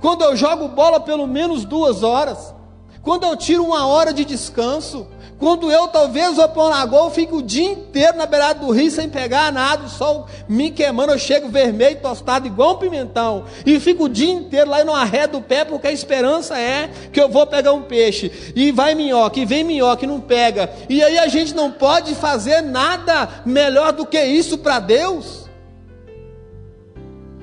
Quando 0.00 0.22
eu 0.22 0.36
jogo 0.36 0.68
bola 0.68 1.00
pelo 1.00 1.26
menos 1.26 1.64
duas 1.64 2.02
horas? 2.02 2.54
Quando 3.02 3.24
eu 3.24 3.36
tiro 3.36 3.64
uma 3.64 3.86
hora 3.86 4.12
de 4.12 4.24
descanso? 4.24 5.08
Quando 5.36 5.72
eu 5.72 5.88
talvez 5.88 6.36
vou 6.36 6.48
para 6.48 6.62
uma 6.62 6.70
lagoa, 6.70 7.06
eu 7.06 7.10
fico 7.10 7.38
o 7.38 7.42
dia 7.42 7.64
inteiro 7.64 8.16
na 8.16 8.26
beirada 8.26 8.60
do 8.60 8.70
rio 8.70 8.88
sem 8.88 9.08
pegar 9.08 9.50
nada, 9.50 9.86
o 9.86 9.88
sol 9.88 10.28
me 10.48 10.70
queimando, 10.70 11.12
eu 11.12 11.18
chego 11.18 11.48
vermelho, 11.48 12.00
tostado, 12.00 12.46
igual 12.46 12.74
um 12.74 12.78
pimentão. 12.78 13.44
E 13.66 13.80
fico 13.80 14.04
o 14.04 14.08
dia 14.08 14.32
inteiro 14.32 14.70
lá 14.70 14.82
e 14.82 14.84
não 14.84 14.94
arredo 14.94 15.38
o 15.38 15.42
pé, 15.42 15.64
porque 15.64 15.88
a 15.88 15.92
esperança 15.92 16.56
é 16.56 16.88
que 17.12 17.20
eu 17.20 17.28
vou 17.28 17.44
pegar 17.44 17.72
um 17.72 17.82
peixe. 17.82 18.52
E 18.54 18.70
vai 18.70 18.94
minhoca, 18.94 19.40
e 19.40 19.44
vem 19.44 19.64
minhoca, 19.64 20.04
e 20.04 20.08
não 20.08 20.20
pega. 20.20 20.72
E 20.88 21.02
aí 21.02 21.18
a 21.18 21.26
gente 21.26 21.52
não 21.56 21.72
pode 21.72 22.14
fazer 22.14 22.60
nada 22.60 23.42
melhor 23.44 23.92
do 23.92 24.06
que 24.06 24.22
isso 24.22 24.58
para 24.58 24.78
Deus. 24.78 25.50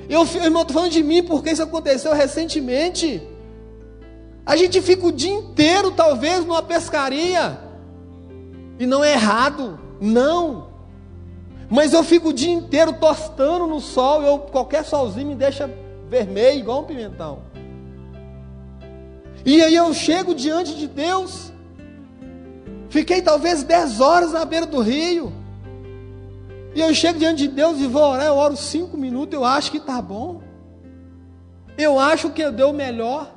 Eu, 0.07 0.25
irmão, 0.41 0.61
estou 0.61 0.73
falando 0.73 0.91
de 0.91 1.03
mim 1.03 1.21
porque 1.21 1.51
isso 1.51 1.61
aconteceu 1.61 2.13
recentemente. 2.13 3.21
A 4.45 4.55
gente 4.55 4.81
fica 4.81 5.05
o 5.05 5.11
dia 5.11 5.31
inteiro, 5.31 5.91
talvez, 5.91 6.45
numa 6.45 6.63
pescaria. 6.63 7.59
E 8.79 8.85
não 8.85 9.03
é 9.03 9.13
errado, 9.13 9.79
não. 9.99 10.69
Mas 11.69 11.93
eu 11.93 12.03
fico 12.03 12.29
o 12.29 12.33
dia 12.33 12.51
inteiro 12.51 12.93
tostando 12.93 13.67
no 13.67 13.79
sol, 13.79 14.23
eu, 14.23 14.39
qualquer 14.39 14.83
solzinho 14.83 15.27
me 15.27 15.35
deixa 15.35 15.69
vermelho, 16.09 16.59
igual 16.59 16.81
um 16.81 16.85
pimentão. 16.85 17.43
E 19.45 19.61
aí 19.61 19.75
eu 19.75 19.93
chego 19.93 20.33
diante 20.33 20.75
de 20.75 20.87
Deus, 20.87 21.53
fiquei 22.89 23.21
talvez 23.21 23.63
10 23.63 24.01
horas 24.01 24.33
na 24.33 24.43
beira 24.43 24.65
do 24.65 24.81
rio, 24.81 25.31
e 26.73 26.81
eu 26.81 26.93
chego 26.93 27.19
diante 27.19 27.43
de 27.43 27.47
Deus 27.47 27.79
e 27.79 27.87
vou 27.87 28.03
orar, 28.03 28.25
eu 28.25 28.35
oro 28.35 28.57
cinco 28.57 28.97
minutos, 28.97 29.33
eu 29.33 29.45
acho 29.45 29.71
que 29.71 29.77
está 29.77 30.01
bom, 30.01 30.41
eu 31.77 31.99
acho 31.99 32.31
que 32.31 32.41
eu 32.41 32.51
dei 32.51 32.65
o 32.65 32.73
melhor, 32.73 33.33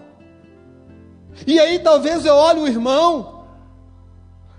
e 1.47 1.59
aí 1.59 1.79
talvez 1.79 2.25
eu 2.25 2.35
olhe 2.35 2.61
o 2.61 2.67
irmão, 2.67 3.45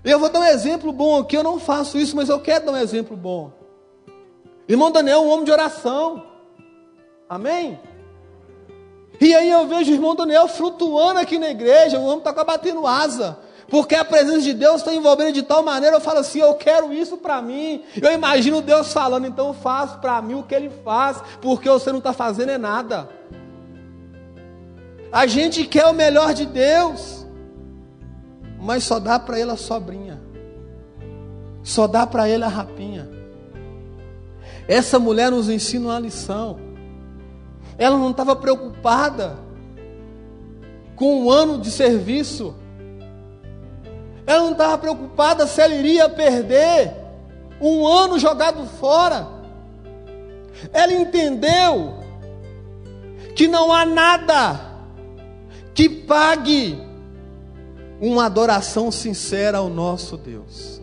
eu 0.04 0.18
vou 0.18 0.28
dar 0.28 0.40
um 0.40 0.44
exemplo 0.44 0.92
bom 0.92 1.18
aqui, 1.18 1.36
eu 1.36 1.42
não 1.42 1.58
faço 1.58 1.96
isso, 1.98 2.14
mas 2.14 2.28
eu 2.28 2.38
quero 2.40 2.66
dar 2.66 2.72
um 2.72 2.76
exemplo 2.76 3.16
bom. 3.16 3.52
Irmão 4.68 4.90
Daniel 4.90 5.18
é 5.18 5.20
um 5.20 5.30
homem 5.30 5.44
de 5.44 5.52
oração. 5.52 6.24
Amém? 7.28 7.78
E 9.20 9.34
aí 9.34 9.50
eu 9.50 9.66
vejo 9.66 9.90
o 9.90 9.94
irmão 9.94 10.14
Daniel 10.14 10.48
flutuando 10.48 11.20
aqui 11.20 11.38
na 11.38 11.48
igreja, 11.48 11.98
o 11.98 12.04
homem 12.04 12.18
está 12.18 12.44
batendo 12.44 12.86
asa. 12.86 13.38
Porque 13.68 13.94
a 13.94 14.04
presença 14.04 14.42
de 14.42 14.52
Deus 14.52 14.76
está 14.76 14.92
envolvendo 14.92 15.32
de 15.32 15.42
tal 15.42 15.62
maneira, 15.62 15.96
eu 15.96 16.00
falo 16.00 16.18
assim, 16.18 16.40
eu 16.40 16.54
quero 16.54 16.92
isso 16.92 17.16
para 17.16 17.40
mim. 17.40 17.82
Eu 18.00 18.12
imagino 18.12 18.60
Deus 18.60 18.92
falando, 18.92 19.26
então 19.26 19.48
eu 19.48 19.54
faço 19.54 19.98
para 19.98 20.20
mim 20.20 20.34
o 20.34 20.42
que 20.42 20.54
Ele 20.54 20.70
faz, 20.84 21.22
porque 21.40 21.68
você 21.68 21.90
não 21.90 21.98
está 21.98 22.12
fazendo 22.12 22.50
é 22.50 22.58
nada. 22.58 23.08
A 25.14 25.26
gente 25.26 25.64
quer 25.64 25.86
o 25.86 25.94
melhor 25.94 26.34
de 26.34 26.44
Deus 26.44 27.24
mas 28.64 28.84
só 28.84 28.98
dá 28.98 29.18
para 29.18 29.38
ele 29.38 29.50
a 29.50 29.58
sobrinha, 29.58 30.18
só 31.62 31.86
dá 31.86 32.06
para 32.06 32.26
ele 32.26 32.44
a 32.44 32.48
rapinha. 32.48 33.06
Essa 34.66 34.98
mulher 34.98 35.30
nos 35.30 35.50
ensina 35.50 35.90
uma 35.90 36.00
lição. 36.00 36.58
Ela 37.76 37.98
não 37.98 38.10
estava 38.10 38.34
preocupada 38.34 39.36
com 40.96 41.24
um 41.24 41.30
ano 41.30 41.58
de 41.58 41.70
serviço. 41.70 42.54
Ela 44.26 44.44
não 44.44 44.52
estava 44.52 44.78
preocupada 44.78 45.46
se 45.46 45.60
ela 45.60 45.74
iria 45.74 46.08
perder 46.08 46.94
um 47.60 47.86
ano 47.86 48.18
jogado 48.18 48.64
fora. 48.80 49.28
Ela 50.72 50.94
entendeu 50.94 51.98
que 53.36 53.46
não 53.46 53.70
há 53.70 53.84
nada 53.84 54.73
que 55.74 55.88
pague 55.88 56.78
uma 58.00 58.26
adoração 58.26 58.90
sincera 58.92 59.58
ao 59.58 59.68
nosso 59.68 60.16
Deus. 60.16 60.80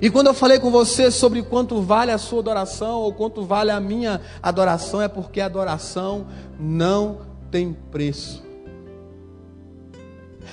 E 0.00 0.10
quando 0.10 0.28
eu 0.28 0.34
falei 0.34 0.60
com 0.60 0.70
você 0.70 1.10
sobre 1.10 1.42
quanto 1.42 1.82
vale 1.82 2.12
a 2.12 2.18
sua 2.18 2.38
adoração 2.38 3.00
ou 3.00 3.12
quanto 3.12 3.42
vale 3.42 3.70
a 3.70 3.80
minha 3.80 4.20
adoração, 4.40 5.02
é 5.02 5.08
porque 5.08 5.40
a 5.40 5.46
adoração 5.46 6.26
não 6.58 7.18
tem 7.50 7.72
preço. 7.90 8.44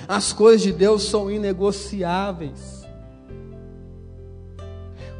As 0.07 0.33
coisas 0.33 0.61
de 0.61 0.71
Deus 0.71 1.03
são 1.03 1.29
inegociáveis. 1.29 2.85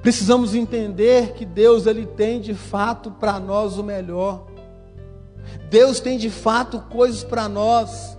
Precisamos 0.02 0.56
entender 0.56 1.34
que 1.34 1.45
Deus 1.45 1.86
ele 1.86 2.06
tem 2.06 2.40
de 2.40 2.53
fato 2.53 3.11
para 3.11 3.40
nós 3.40 3.77
o 3.77 3.84
melhor. 3.84 4.55
Deus 5.70 6.00
tem 6.00 6.18
de 6.18 6.30
fato 6.30 6.80
coisas 6.90 7.24
para 7.24 7.48
nós 7.50 8.16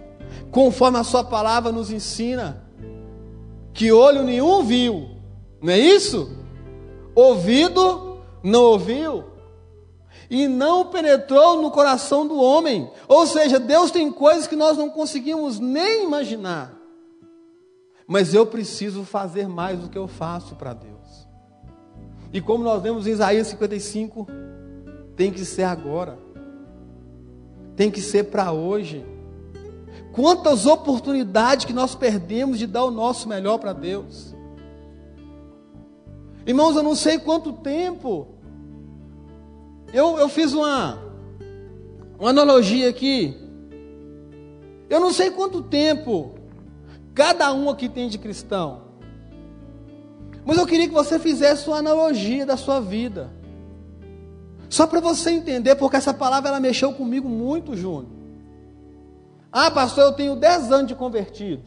conforme 0.51 0.99
a 0.99 1.05
Sua 1.05 1.23
palavra 1.23 1.71
nos 1.71 1.91
ensina, 1.91 2.65
que 3.75 3.93
olho 3.93 4.23
nenhum 4.23 4.63
viu, 4.63 5.11
não 5.61 5.73
é 5.73 5.79
isso? 5.79 6.31
Ouvido 7.15 8.21
não 8.43 8.63
ouviu, 8.63 9.25
e 10.31 10.49
não 10.49 10.87
penetrou 10.87 11.61
no 11.61 11.71
coração 11.71 12.27
do 12.27 12.41
homem. 12.41 12.91
Ou 13.07 13.27
seja, 13.27 13.59
Deus 13.59 13.91
tem 13.91 14.11
coisas 14.11 14.47
que 14.47 14.57
nós 14.57 14.77
não 14.77 14.91
conseguimos 14.91 15.59
nem 15.59 16.05
imaginar. 16.05 16.75
Mas 18.07 18.35
eu 18.35 18.47
preciso 18.47 19.05
fazer 19.05 19.49
mais 19.49 19.79
do 19.81 19.89
que 19.89 19.99
eu 19.99 20.09
faço 20.09 20.55
para 20.55 20.73
Deus. 20.73 21.27
E 22.33 22.41
como 22.41 22.65
nós 22.65 22.83
vemos 22.83 23.07
em 23.07 23.11
Isaías 23.11 23.47
55, 23.49 24.27
tem 25.17 25.31
que 25.31 25.45
ser 25.45 25.65
agora. 25.65 26.26
Tem 27.77 27.91
que 27.91 28.01
ser 28.01 28.25
para 28.25 28.53
hoje. 28.53 29.05
Quantas 30.13 30.65
oportunidades 30.65 31.67
que 31.67 31.75
nós 31.75 31.95
perdemos 31.95 32.59
de 32.59 32.67
dar 32.67 32.85
o 32.85 32.91
nosso 32.91 33.29
melhor 33.29 33.59
para 33.59 33.75
Deus. 33.75 34.35
Irmãos, 36.47 36.75
eu 36.75 36.83
não 36.83 36.95
sei 36.95 37.19
quanto 37.19 37.53
tempo. 37.53 38.29
Eu, 39.93 40.19
eu 40.19 40.29
fiz 40.29 40.55
uma, 40.55 40.99
uma 42.19 42.31
analogia 42.31 42.89
aqui. 42.89 43.37
Eu 44.89 45.01
não 45.01 45.13
sei 45.13 45.31
quanto 45.31 45.63
tempo 45.63 46.35
cada 47.15 47.53
um 47.53 47.69
aqui 47.69 47.89
tem 47.89 48.09
de 48.09 48.19
cristão. 48.19 48.83
Mas 50.45 50.59
eu 50.59 50.67
queria 50.67 50.87
que 50.87 50.95
você 50.95 51.19
fizesse 51.19 51.67
uma 51.67 51.79
analogia 51.79 52.47
da 52.47 52.57
sua 52.57 52.81
vida. 52.81 53.31
Só 54.69 54.87
para 54.87 55.01
você 55.01 55.31
entender, 55.31 55.77
porque 55.77 55.97
essa 55.97 56.13
palavra 56.13 56.51
ela 56.51 56.61
mexeu 56.61 56.93
comigo 56.93 57.29
muito, 57.29 57.77
Júnior. 57.77 58.13
Ah, 59.53 59.71
pastor, 59.71 60.05
eu 60.05 60.13
tenho 60.13 60.37
10 60.37 60.73
anos 60.73 60.89
de 60.89 60.95
convertido. 60.95 61.63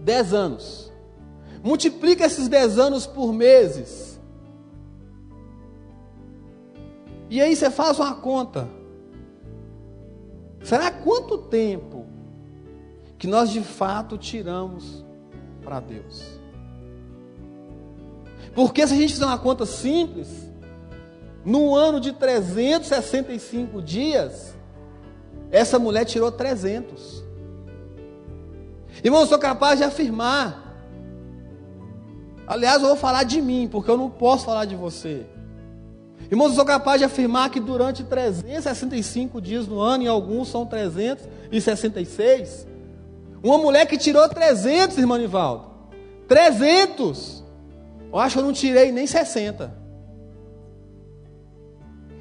10 0.00 0.32
anos. 0.32 0.92
Multiplica 1.62 2.24
esses 2.24 2.48
10 2.48 2.78
anos 2.78 3.06
por 3.06 3.32
meses. 3.32 4.18
E 7.28 7.40
aí 7.42 7.54
você 7.54 7.70
faz 7.70 7.98
uma 7.98 8.14
conta. 8.14 8.68
Será 10.62 10.90
quanto 10.90 11.38
tempo 11.38 12.06
que 13.18 13.26
nós 13.26 13.50
de 13.50 13.60
fato 13.60 14.16
tiramos 14.16 15.04
para 15.62 15.80
Deus? 15.80 16.37
Porque 18.58 18.84
se 18.84 18.92
a 18.92 18.96
gente 18.96 19.12
fizer 19.12 19.24
uma 19.24 19.38
conta 19.38 19.64
simples, 19.64 20.26
no 21.44 21.76
ano 21.76 22.00
de 22.00 22.10
365 22.10 23.80
dias, 23.80 24.52
essa 25.52 25.78
mulher 25.78 26.04
tirou 26.04 26.32
300. 26.32 27.22
Irmão, 29.04 29.20
eu 29.20 29.28
sou 29.28 29.38
capaz 29.38 29.78
de 29.78 29.84
afirmar. 29.84 30.76
Aliás, 32.48 32.82
eu 32.82 32.88
vou 32.88 32.96
falar 32.96 33.22
de 33.22 33.40
mim, 33.40 33.68
porque 33.70 33.92
eu 33.92 33.96
não 33.96 34.10
posso 34.10 34.46
falar 34.46 34.64
de 34.64 34.74
você. 34.74 35.24
Irmãos, 36.28 36.48
eu 36.48 36.56
sou 36.56 36.64
capaz 36.64 36.98
de 36.98 37.04
afirmar 37.04 37.50
que 37.50 37.60
durante 37.60 38.02
365 38.02 39.40
dias 39.40 39.68
no 39.68 39.78
ano, 39.78 40.02
e 40.02 40.08
alguns 40.08 40.48
são 40.48 40.66
366, 40.66 42.66
uma 43.40 43.56
mulher 43.56 43.86
que 43.86 43.96
tirou 43.96 44.28
300, 44.28 44.98
irmão 44.98 45.16
Nivaldo. 45.16 45.68
300! 46.26 47.37
Eu 48.12 48.18
acho 48.18 48.34
que 48.34 48.40
eu 48.40 48.44
não 48.44 48.52
tirei 48.52 48.90
nem 48.90 49.06
60. 49.06 49.72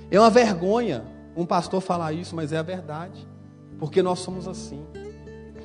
É 0.10 0.20
uma 0.20 0.30
vergonha 0.30 1.06
um 1.36 1.46
pastor 1.46 1.82
falar 1.82 2.14
isso, 2.14 2.36
mas 2.36 2.52
é 2.52 2.58
a 2.58 2.64
verdade. 2.64 3.28
Porque 3.78 4.02
nós 4.02 4.20
somos 4.20 4.48
assim. 4.48 4.84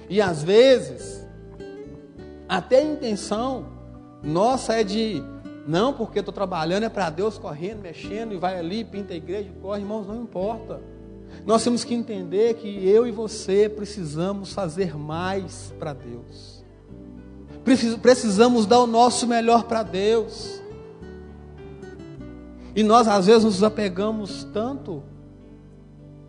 E 0.08 0.20
às 0.20 0.42
vezes, 0.42 1.26
até 2.46 2.80
a 2.80 2.84
intenção 2.84 3.66
nossa 4.22 4.74
é 4.74 4.84
de, 4.84 5.22
não, 5.66 5.94
porque 5.94 6.18
estou 6.18 6.34
trabalhando, 6.34 6.84
é 6.84 6.90
para 6.90 7.08
Deus 7.08 7.38
correndo, 7.38 7.80
mexendo, 7.80 8.34
e 8.34 8.36
vai 8.36 8.58
ali, 8.58 8.84
pinta 8.84 9.14
a 9.14 9.16
igreja, 9.16 9.50
corre, 9.62 9.80
irmãos, 9.80 10.06
não 10.06 10.22
importa. 10.22 10.80
Nós 11.46 11.64
temos 11.64 11.82
que 11.82 11.94
entender 11.94 12.54
que 12.54 12.86
eu 12.86 13.06
e 13.06 13.10
você 13.10 13.68
precisamos 13.68 14.52
fazer 14.52 14.94
mais 14.96 15.72
para 15.78 15.94
Deus. 15.94 16.51
Precisamos 17.64 18.66
dar 18.66 18.80
o 18.80 18.86
nosso 18.86 19.26
melhor 19.26 19.64
para 19.64 19.82
Deus. 19.82 20.60
E 22.74 22.82
nós 22.82 23.06
às 23.06 23.26
vezes 23.26 23.44
nos 23.44 23.62
apegamos 23.62 24.44
tanto 24.52 25.02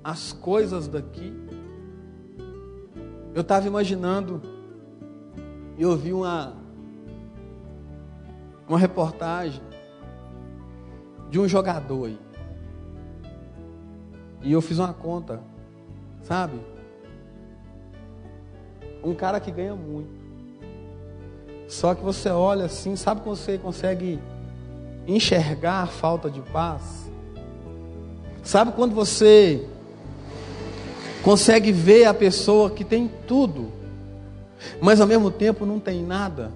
às 0.03 0.33
coisas 0.33 0.87
daqui. 0.87 1.33
Eu 3.33 3.41
estava 3.41 3.65
imaginando, 3.65 4.41
e 5.77 5.85
ouvi 5.85 6.13
uma, 6.13 6.53
uma 8.67 8.77
reportagem 8.77 9.61
de 11.29 11.39
um 11.39 11.47
jogador 11.47 12.05
aí. 12.05 12.19
E 14.43 14.51
eu 14.51 14.61
fiz 14.61 14.77
uma 14.77 14.93
conta, 14.93 15.41
sabe? 16.21 16.59
Um 19.03 19.15
cara 19.15 19.39
que 19.39 19.49
ganha 19.49 19.73
muito. 19.73 20.22
Só 21.73 21.95
que 21.95 22.03
você 22.03 22.29
olha 22.29 22.65
assim, 22.65 22.95
sabe 22.95 23.21
quando 23.21 23.35
você 23.35 23.57
consegue 23.57 24.19
enxergar 25.07 25.81
a 25.81 25.87
falta 25.87 26.29
de 26.29 26.39
paz? 26.39 27.09
Sabe 28.43 28.73
quando 28.73 28.93
você 28.93 29.65
consegue 31.23 31.71
ver 31.71 32.05
a 32.05 32.13
pessoa 32.13 32.69
que 32.69 32.83
tem 32.83 33.09
tudo, 33.25 33.71
mas 34.79 35.01
ao 35.01 35.07
mesmo 35.07 35.31
tempo 35.31 35.65
não 35.65 35.79
tem 35.79 36.03
nada? 36.03 36.51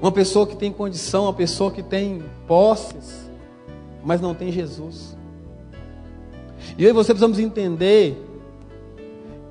Uma 0.00 0.12
pessoa 0.12 0.46
que 0.46 0.54
tem 0.54 0.70
condição, 0.70 1.24
uma 1.24 1.34
pessoa 1.34 1.72
que 1.72 1.82
tem 1.82 2.22
posses, 2.46 3.28
mas 4.04 4.20
não 4.20 4.32
tem 4.32 4.52
Jesus. 4.52 5.16
E 6.78 6.84
eu 6.84 6.90
e 6.90 6.92
você 6.92 7.12
precisamos 7.12 7.40
entender 7.40 8.16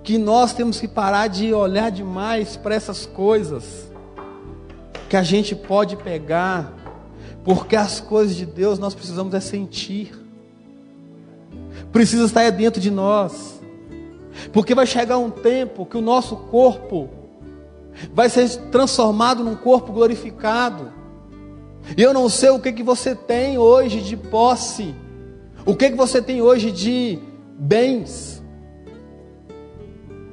que 0.03 0.17
nós 0.17 0.53
temos 0.53 0.79
que 0.79 0.87
parar 0.87 1.27
de 1.27 1.53
olhar 1.53 1.89
demais 1.89 2.57
para 2.57 2.75
essas 2.75 3.05
coisas 3.05 3.89
que 5.09 5.15
a 5.15 5.23
gente 5.23 5.55
pode 5.55 5.95
pegar, 5.95 6.73
porque 7.43 7.75
as 7.75 8.01
coisas 8.01 8.35
de 8.35 8.45
Deus 8.45 8.77
nós 8.77 8.93
precisamos 8.93 9.33
é 9.33 9.39
sentir. 9.39 10.11
Precisa 11.91 12.25
estar 12.25 12.49
dentro 12.51 12.81
de 12.81 12.91
nós. 12.91 13.61
Porque 14.51 14.75
vai 14.75 14.85
chegar 14.85 15.17
um 15.17 15.29
tempo 15.29 15.85
que 15.85 15.97
o 15.97 16.01
nosso 16.01 16.35
corpo 16.35 17.09
vai 18.13 18.29
ser 18.29 18.49
transformado 18.71 19.43
num 19.43 19.55
corpo 19.55 19.93
glorificado. 19.93 20.91
E 21.95 22.01
eu 22.01 22.13
não 22.13 22.27
sei 22.27 22.49
o 22.49 22.59
que, 22.59 22.71
que 22.71 22.83
você 22.83 23.15
tem 23.15 23.57
hoje 23.57 24.01
de 24.01 24.17
posse, 24.17 24.95
o 25.65 25.75
que, 25.75 25.91
que 25.91 25.95
você 25.95 26.21
tem 26.21 26.41
hoje 26.41 26.71
de 26.71 27.19
bens. 27.57 28.42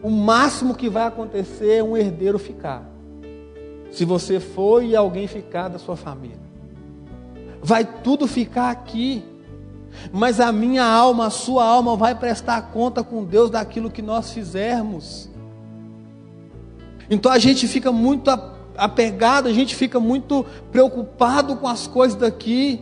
O 0.02 0.08
máximo 0.10 0.74
que 0.74 0.88
vai 0.88 1.04
acontecer 1.06 1.78
é 1.78 1.82
um 1.82 1.96
herdeiro 1.96 2.38
ficar. 2.38 2.88
Se 3.90 4.04
você 4.04 4.40
for 4.40 4.82
e 4.82 4.96
alguém 4.96 5.26
ficar 5.26 5.68
da 5.68 5.78
sua 5.78 5.96
família, 5.96 6.38
vai 7.62 7.84
tudo 7.84 8.26
ficar 8.26 8.70
aqui. 8.70 9.24
Mas 10.12 10.38
a 10.38 10.52
minha 10.52 10.84
alma, 10.84 11.26
a 11.26 11.30
sua 11.30 11.64
alma 11.64 11.96
vai 11.96 12.14
prestar 12.14 12.62
conta 12.72 13.02
com 13.02 13.24
Deus 13.24 13.50
daquilo 13.50 13.90
que 13.90 14.00
nós 14.00 14.32
fizermos. 14.32 15.28
Então 17.10 17.30
a 17.30 17.38
gente 17.38 17.66
fica 17.66 17.90
muito 17.90 18.30
apegado, 18.76 19.48
a 19.48 19.52
gente 19.52 19.74
fica 19.74 19.98
muito 19.98 20.46
preocupado 20.70 21.56
com 21.56 21.66
as 21.66 21.86
coisas 21.86 22.16
daqui. 22.16 22.80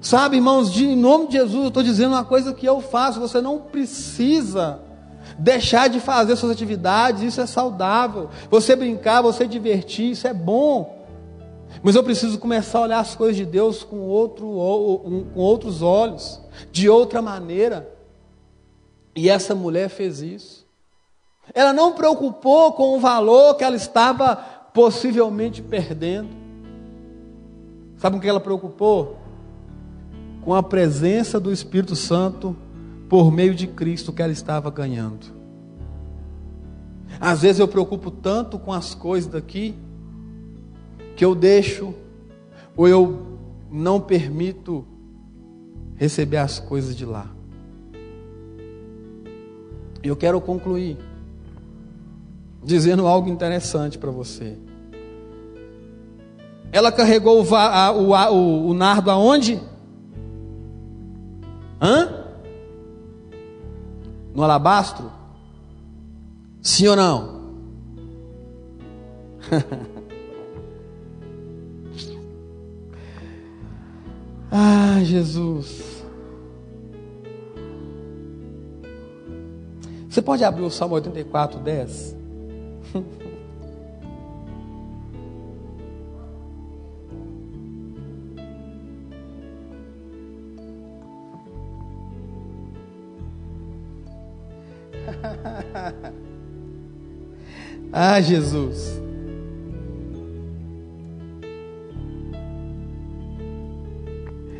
Sabe, 0.00 0.36
irmãos, 0.36 0.74
em 0.80 0.96
nome 0.96 1.26
de 1.26 1.34
Jesus, 1.34 1.62
eu 1.62 1.68
estou 1.68 1.82
dizendo 1.82 2.14
uma 2.14 2.24
coisa 2.24 2.54
que 2.54 2.64
eu 2.64 2.80
faço. 2.80 3.20
Você 3.20 3.40
não 3.42 3.58
precisa 3.58 4.80
deixar 5.40 5.88
de 5.88 5.98
fazer 6.00 6.36
suas 6.36 6.52
atividades, 6.52 7.22
isso 7.22 7.40
é 7.40 7.46
saudável. 7.46 8.28
Você 8.50 8.76
brincar, 8.76 9.22
você 9.22 9.46
divertir, 9.46 10.12
isso 10.12 10.28
é 10.28 10.34
bom. 10.34 10.98
Mas 11.82 11.94
eu 11.94 12.02
preciso 12.02 12.38
começar 12.38 12.78
a 12.78 12.82
olhar 12.82 13.00
as 13.00 13.14
coisas 13.14 13.36
de 13.36 13.46
Deus 13.46 13.82
com, 13.82 14.00
outro, 14.00 14.46
com 15.32 15.40
outros 15.40 15.82
olhos, 15.82 16.40
de 16.70 16.88
outra 16.88 17.22
maneira. 17.22 17.88
E 19.16 19.30
essa 19.30 19.54
mulher 19.54 19.88
fez 19.88 20.20
isso. 20.20 20.66
Ela 21.54 21.72
não 21.72 21.92
preocupou 21.92 22.72
com 22.72 22.96
o 22.96 23.00
valor 23.00 23.54
que 23.54 23.64
ela 23.64 23.76
estava 23.76 24.36
possivelmente 24.74 25.62
perdendo. 25.62 26.28
Sabe 27.96 28.16
com 28.16 28.20
que 28.20 28.28
ela 28.28 28.40
preocupou? 28.40 29.16
Com 30.42 30.54
a 30.54 30.62
presença 30.62 31.40
do 31.40 31.52
Espírito 31.52 31.96
Santo 31.96 32.56
por 33.10 33.32
meio 33.32 33.56
de 33.56 33.66
Cristo 33.66 34.12
que 34.12 34.22
ela 34.22 34.30
estava 34.30 34.70
ganhando. 34.70 35.26
Às 37.18 37.42
vezes 37.42 37.58
eu 37.58 37.66
preocupo 37.66 38.08
tanto 38.08 38.56
com 38.56 38.72
as 38.72 38.94
coisas 38.94 39.28
daqui 39.28 39.74
que 41.16 41.24
eu 41.24 41.34
deixo 41.34 41.92
ou 42.76 42.86
eu 42.86 43.36
não 43.68 44.00
permito 44.00 44.86
receber 45.96 46.36
as 46.36 46.60
coisas 46.60 46.94
de 46.94 47.04
lá. 47.04 47.26
Eu 50.04 50.14
quero 50.14 50.40
concluir 50.40 50.96
dizendo 52.62 53.08
algo 53.08 53.28
interessante 53.28 53.98
para 53.98 54.12
você. 54.12 54.56
Ela 56.70 56.92
carregou 56.92 57.44
o, 57.44 57.56
a, 57.56 57.90
o, 57.90 58.14
a, 58.14 58.30
o, 58.30 58.68
o 58.68 58.72
nardo 58.72 59.10
aonde? 59.10 59.60
Hã? 61.82 62.19
No 64.34 64.42
alabastro? 64.42 65.10
Sim 66.62 66.88
ou 66.88 66.96
não? 66.96 67.40
Ah, 74.52 74.98
Jesus. 75.04 76.02
Você 80.08 80.20
pode 80.20 80.42
abrir 80.42 80.62
o 80.62 80.70
Salmo 80.70 80.96
84, 80.96 81.60
10? 81.60 82.16
Ah, 97.92 98.20
Jesus. 98.20 99.00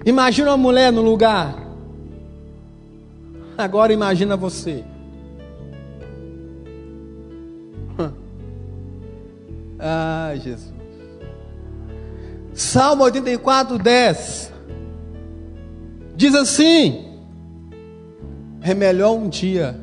Imagina 0.04 0.50
uma 0.50 0.56
mulher 0.56 0.92
no 0.92 1.02
lugar. 1.02 1.54
Agora 3.56 3.92
imagina 3.92 4.36
você. 4.36 4.84
Ah, 9.82 10.34
Jesus. 10.34 10.74
Salmo 12.52 13.04
84, 13.04 13.78
10. 13.78 14.52
Diz 16.14 16.34
assim: 16.34 17.06
É 18.60 18.74
melhor 18.74 19.14
um 19.14 19.26
dia 19.26 19.80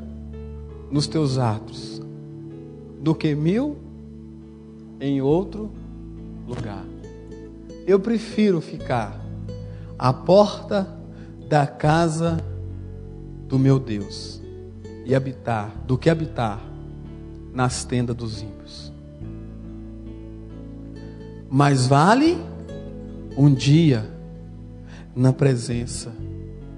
nos 0.92 1.08
teus 1.08 1.40
atos 1.40 1.97
do 3.00 3.14
que 3.14 3.36
mil 3.36 3.78
em 5.00 5.22
outro 5.22 5.72
lugar. 6.48 6.86
Eu 7.86 8.00
prefiro 8.00 8.60
ficar 8.60 9.20
à 9.98 10.12
porta 10.12 10.88
da 11.48 11.66
casa 11.66 12.38
do 13.48 13.58
meu 13.58 13.80
Deus 13.80 14.42
e 15.06 15.16
habitar 15.16 15.72
do 15.86 15.98
que 15.98 16.10
habitar 16.10 16.62
nas 17.54 17.86
tendas 17.86 18.16
dos 18.16 18.42
ímpios. 18.42 18.92
Mais 21.50 21.88
vale 21.88 22.38
um 23.38 23.54
dia 23.54 24.06
na 25.16 25.32
presença 25.32 26.12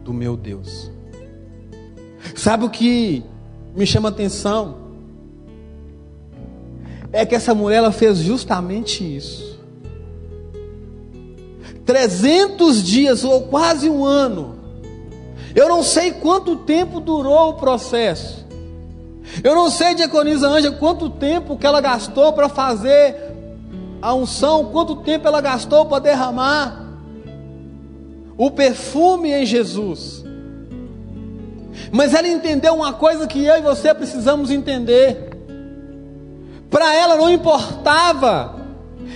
do 0.04 0.14
meu 0.14 0.38
Deus. 0.38 0.92
Sabe 2.36 2.66
o 2.66 2.70
que 2.70 3.24
me 3.76 3.86
chama 3.86 4.10
atenção? 4.10 4.89
É 7.12 7.26
que 7.26 7.36
essa 7.36 7.56
mulher 7.56 7.78
ela 7.78 7.92
fez 7.92 8.20
justamente 8.20 9.04
isso. 9.04 9.60
300 11.86 12.84
dias 12.84 13.24
ou 13.24 13.44
quase 13.44 13.90
um 13.90 14.06
ano. 14.06 14.60
Eu 15.56 15.68
não 15.68 15.82
sei 15.82 16.12
quanto 16.12 16.58
tempo 16.58 17.00
durou 17.00 17.50
o 17.50 17.54
processo. 17.56 18.46
Eu 19.44 19.56
não 19.56 19.70
sei, 19.70 19.96
diaconisa 19.96 20.48
Anja, 20.48 20.72
quanto 20.72 21.10
tempo 21.10 21.58
que 21.58 21.66
ela 21.66 21.82
gastou 21.82 22.34
para 22.34 22.50
fazer 22.50 23.16
a 24.02 24.14
unção, 24.14 24.66
quanto 24.66 24.98
tempo 24.98 25.28
ela 25.28 25.42
gastou 25.42 25.86
para 25.86 26.00
derramar 26.00 26.88
o 28.38 28.50
perfume 28.50 29.32
em 29.32 29.46
Jesus. 29.46 30.24
Mas 31.92 32.14
ela 32.14 32.28
entendeu 32.28 32.76
uma 32.76 32.94
coisa 32.94 33.28
que 33.28 33.44
eu 33.44 33.58
e 33.58 33.62
você 33.62 33.94
precisamos 33.94 34.52
entender. 34.52 35.29
Para 36.70 36.94
ela 36.96 37.16
não 37.16 37.32
importava 37.32 38.56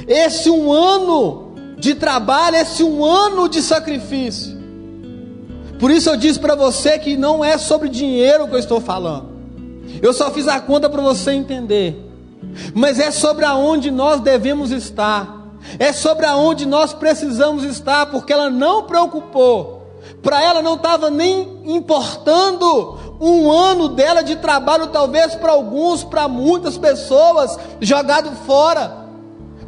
esse 0.08 0.50
um 0.50 0.72
ano 0.72 1.54
de 1.78 1.96
trabalho, 1.96 2.56
esse 2.56 2.84
um 2.84 3.04
ano 3.04 3.48
de 3.48 3.62
sacrifício. 3.62 4.62
Por 5.80 5.92
isso 5.92 6.10
eu 6.10 6.18
disse 6.18 6.40
para 6.40 6.56
você 6.56 6.98
que 6.98 7.18
não 7.18 7.44
é 7.44 7.58
sobre 7.58 7.90
dinheiro 7.90 8.48
que 8.48 8.56
eu 8.56 8.60
estou 8.60 8.80
falando. 8.80 9.34
Eu 10.02 10.14
só 10.14 10.32
fiz 10.32 10.48
a 10.48 10.60
conta 10.60 10.90
para 10.90 11.02
você 11.02 11.32
entender. 11.32 12.10
Mas 12.74 13.00
é 13.00 13.12
sobre 13.12 13.46
aonde 13.46 13.92
nós 13.92 14.22
devemos 14.22 14.72
estar. 14.72 15.44
É 15.80 15.94
sobre 15.94 16.26
aonde 16.26 16.66
nós 16.66 16.94
precisamos 16.94 17.64
estar, 17.64 18.08
porque 18.08 18.34
ela 18.34 18.50
não 18.50 18.84
preocupou. 18.84 19.84
Para 20.22 20.42
ela 20.42 20.62
não 20.62 20.76
estava 20.76 21.10
nem 21.10 21.62
importando 21.66 22.98
um 23.24 23.50
ano 23.50 23.88
dela 23.88 24.22
de 24.22 24.36
trabalho, 24.36 24.88
talvez 24.88 25.34
para 25.36 25.54
alguns, 25.54 26.04
para 26.04 26.28
muitas 26.28 26.78
pessoas, 26.78 27.58
jogado 27.80 28.30
fora. 28.46 29.04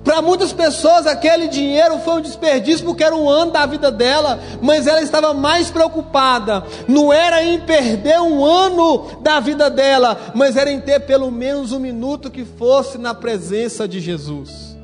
Para 0.03 0.22
muitas 0.22 0.53
pessoas, 0.53 1.07
aquele 1.07 1.48
dinheiro 1.48 1.98
foi 1.99 2.15
um 2.15 2.22
desperdício 2.22 2.86
porque 2.86 3.03
era 3.03 3.15
um 3.15 3.27
ano 3.27 3.52
da 3.52 3.65
vida 3.65 3.90
dela, 3.90 4.40
mas 4.61 4.86
ela 4.86 5.02
estava 5.02 5.34
mais 5.34 5.72
preocupada. 5.72 6.64
Não 6.88 7.11
era 7.11 7.44
em 7.44 7.60
perder 7.61 8.19
um 8.19 8.45
ano 8.45 9.22
da 9.22 9.40
vida 9.40 9.69
dela, 9.69 10.34
mas 10.36 10.57
era 10.57 10.72
em 10.72 10.80
ter 10.80 10.99
pelo 10.99 11.32
menos 11.32 11.72
um 11.72 11.80
minuto 11.80 12.30
que 12.30 12.45
fosse 12.45 12.99
na 12.99 13.15
presença 13.15 13.88
de 13.88 13.99
Jesus. 13.99 14.77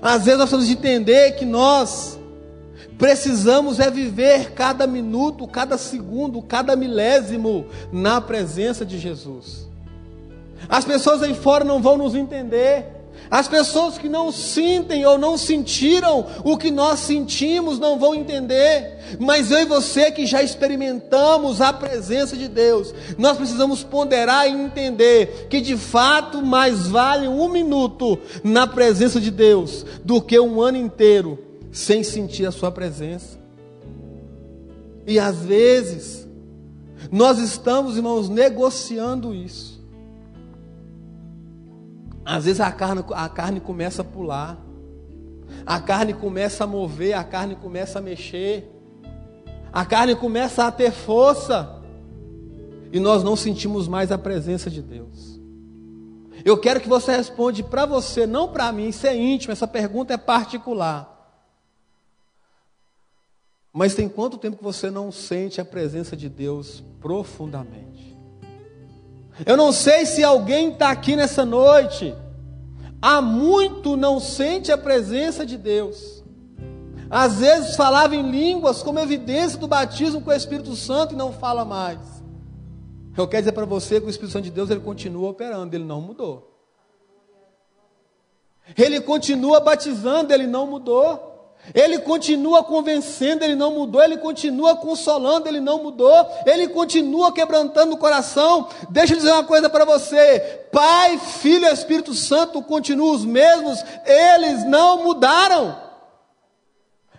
Às 0.00 0.26
vezes 0.26 0.38
nós 0.38 0.50
precisamos 0.50 0.70
entender 0.70 1.32
que 1.32 1.44
nós 1.44 2.16
precisamos 2.98 3.78
é 3.78 3.90
viver 3.90 4.52
cada 4.52 4.86
minuto, 4.86 5.46
cada 5.46 5.76
segundo, 5.76 6.40
cada 6.42 6.74
milésimo 6.74 7.66
na 7.92 8.20
presença 8.20 8.84
de 8.84 8.98
Jesus. 8.98 9.66
As 10.68 10.84
pessoas 10.84 11.22
aí 11.22 11.34
fora 11.34 11.64
não 11.64 11.80
vão 11.80 11.96
nos 11.96 12.14
entender. 12.14 12.96
As 13.30 13.48
pessoas 13.48 13.98
que 13.98 14.08
não 14.08 14.30
sentem 14.30 15.04
ou 15.04 15.18
não 15.18 15.36
sentiram 15.36 16.26
o 16.44 16.56
que 16.56 16.70
nós 16.70 17.00
sentimos 17.00 17.78
não 17.78 17.98
vão 17.98 18.14
entender, 18.14 19.16
mas 19.18 19.50
eu 19.50 19.58
e 19.60 19.64
você 19.64 20.12
que 20.12 20.26
já 20.26 20.42
experimentamos 20.42 21.60
a 21.60 21.72
presença 21.72 22.36
de 22.36 22.46
Deus, 22.46 22.94
nós 23.18 23.36
precisamos 23.36 23.82
ponderar 23.82 24.48
e 24.48 24.52
entender 24.52 25.48
que 25.50 25.60
de 25.60 25.76
fato 25.76 26.40
mais 26.40 26.86
vale 26.86 27.26
um 27.26 27.48
minuto 27.48 28.18
na 28.44 28.66
presença 28.66 29.20
de 29.20 29.30
Deus 29.30 29.84
do 30.04 30.20
que 30.20 30.38
um 30.38 30.60
ano 30.60 30.76
inteiro 30.76 31.45
sem 31.76 32.02
sentir 32.02 32.46
a 32.46 32.50
Sua 32.50 32.72
presença. 32.72 33.38
E 35.06 35.18
às 35.18 35.44
vezes, 35.44 36.26
nós 37.12 37.38
estamos, 37.38 37.98
irmãos, 37.98 38.30
negociando 38.30 39.34
isso. 39.34 39.84
Às 42.24 42.46
vezes 42.46 42.62
a 42.62 42.72
carne, 42.72 43.04
a 43.10 43.28
carne 43.28 43.60
começa 43.60 44.00
a 44.00 44.04
pular, 44.04 44.58
a 45.66 45.78
carne 45.78 46.14
começa 46.14 46.64
a 46.64 46.66
mover, 46.66 47.12
a 47.12 47.22
carne 47.22 47.54
começa 47.54 47.98
a 47.98 48.02
mexer, 48.02 48.72
a 49.70 49.84
carne 49.84 50.16
começa 50.16 50.64
a 50.64 50.72
ter 50.72 50.90
força, 50.90 51.82
e 52.90 52.98
nós 52.98 53.22
não 53.22 53.36
sentimos 53.36 53.86
mais 53.86 54.10
a 54.10 54.16
presença 54.16 54.70
de 54.70 54.80
Deus. 54.80 55.38
Eu 56.42 56.56
quero 56.56 56.80
que 56.80 56.88
você 56.88 57.14
responda 57.14 57.62
para 57.62 57.84
você, 57.84 58.26
não 58.26 58.48
para 58.48 58.72
mim, 58.72 58.88
isso 58.88 59.06
é 59.06 59.14
íntimo, 59.14 59.52
essa 59.52 59.68
pergunta 59.68 60.14
é 60.14 60.16
particular. 60.16 61.15
Mas 63.76 63.94
tem 63.94 64.08
quanto 64.08 64.38
tempo 64.38 64.56
que 64.56 64.64
você 64.64 64.90
não 64.90 65.12
sente 65.12 65.60
a 65.60 65.64
presença 65.64 66.16
de 66.16 66.30
Deus 66.30 66.82
profundamente? 66.98 68.16
Eu 69.44 69.54
não 69.54 69.70
sei 69.70 70.06
se 70.06 70.24
alguém 70.24 70.72
está 70.72 70.90
aqui 70.90 71.14
nessa 71.14 71.44
noite, 71.44 72.14
há 73.02 73.20
muito 73.20 73.94
não 73.94 74.18
sente 74.18 74.72
a 74.72 74.78
presença 74.78 75.44
de 75.44 75.58
Deus. 75.58 76.24
Às 77.10 77.40
vezes 77.40 77.76
falava 77.76 78.16
em 78.16 78.30
línguas 78.30 78.82
como 78.82 78.98
evidência 78.98 79.58
do 79.58 79.68
batismo 79.68 80.22
com 80.22 80.30
o 80.30 80.32
Espírito 80.32 80.74
Santo 80.74 81.12
e 81.12 81.18
não 81.18 81.30
fala 81.30 81.62
mais. 81.62 82.00
Eu 83.14 83.28
quero 83.28 83.42
dizer 83.42 83.52
para 83.52 83.66
você 83.66 84.00
que 84.00 84.06
o 84.06 84.10
Espírito 84.10 84.32
Santo 84.32 84.44
de 84.44 84.52
Deus 84.52 84.70
ele 84.70 84.80
continua 84.80 85.28
operando, 85.28 85.76
ele 85.76 85.84
não 85.84 86.00
mudou. 86.00 86.58
Ele 88.74 89.02
continua 89.02 89.60
batizando, 89.60 90.32
ele 90.32 90.46
não 90.46 90.66
mudou. 90.66 91.35
Ele 91.74 91.98
continua 91.98 92.62
convencendo, 92.62 93.44
ele 93.44 93.54
não 93.54 93.72
mudou. 93.72 94.02
Ele 94.02 94.18
continua 94.18 94.76
consolando, 94.76 95.48
ele 95.48 95.60
não 95.60 95.82
mudou. 95.82 96.14
Ele 96.44 96.68
continua 96.68 97.32
quebrantando 97.32 97.94
o 97.94 97.98
coração. 97.98 98.68
Deixa 98.90 99.14
eu 99.14 99.18
dizer 99.18 99.32
uma 99.32 99.44
coisa 99.44 99.68
para 99.68 99.84
você: 99.84 100.68
Pai, 100.72 101.18
Filho 101.18 101.66
e 101.66 101.72
Espírito 101.72 102.14
Santo 102.14 102.62
continuam 102.62 103.14
os 103.14 103.24
mesmos, 103.24 103.82
eles 104.04 104.64
não 104.64 105.02
mudaram. 105.02 105.80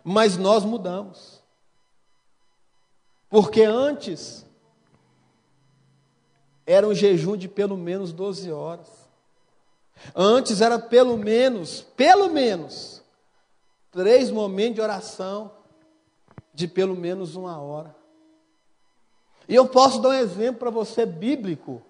Mas 0.03 0.37
nós 0.37 0.63
mudamos. 0.63 1.41
Porque 3.29 3.63
antes 3.63 4.45
era 6.65 6.87
um 6.87 6.93
jejum 6.93 7.35
de 7.35 7.47
pelo 7.49 7.77
menos 7.77 8.13
12 8.13 8.51
horas. 8.51 8.87
Antes 10.15 10.61
era 10.61 10.79
pelo 10.79 11.17
menos, 11.17 11.81
pelo 11.95 12.29
menos 12.29 12.96
três 13.97 14.29
momentos 14.29 14.75
de 14.75 14.81
oração 14.81 15.51
de 16.53 16.67
pelo 16.67 16.95
menos 16.95 17.35
uma 17.35 17.59
hora. 17.59 17.95
E 19.49 19.55
eu 19.55 19.67
posso 19.67 19.99
dar 19.99 20.09
um 20.09 20.13
exemplo 20.13 20.59
para 20.59 20.69
você 20.69 21.03
bíblico. 21.03 21.81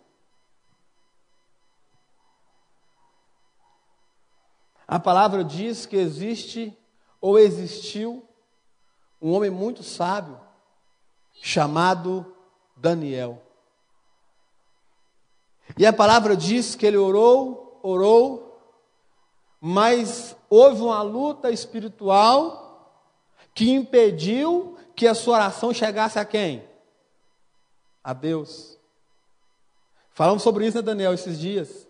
A 4.88 4.98
palavra 4.98 5.44
diz 5.44 5.86
que 5.86 5.98
existe 5.98 6.78
ou 7.20 7.38
existiu 7.38 8.26
um 9.22 9.34
homem 9.34 9.50
muito 9.50 9.84
sábio 9.84 10.40
chamado 11.34 12.34
Daniel. 12.74 13.44
E 15.78 15.86
a 15.86 15.92
palavra 15.92 16.38
diz 16.38 16.74
que 16.74 16.86
ele 16.86 16.96
orou, 16.96 17.82
orou, 17.84 18.47
mas 19.60 20.36
houve 20.50 20.82
uma 20.82 21.02
luta 21.02 21.52
espiritual 21.52 22.68
que 23.54 23.72
impediu 23.72 24.78
que 24.96 25.08
a 25.08 25.16
sua 25.16 25.36
oração 25.36 25.74
chegasse 25.74 26.20
a 26.20 26.26
quem? 26.26 26.64
A 28.04 28.14
Deus. 28.14 28.78
Falamos 30.12 30.42
sobre 30.42 30.66
isso, 30.66 30.78
né, 30.78 30.82
Daniel, 30.82 31.14
esses 31.14 31.40
dias. 31.40 31.88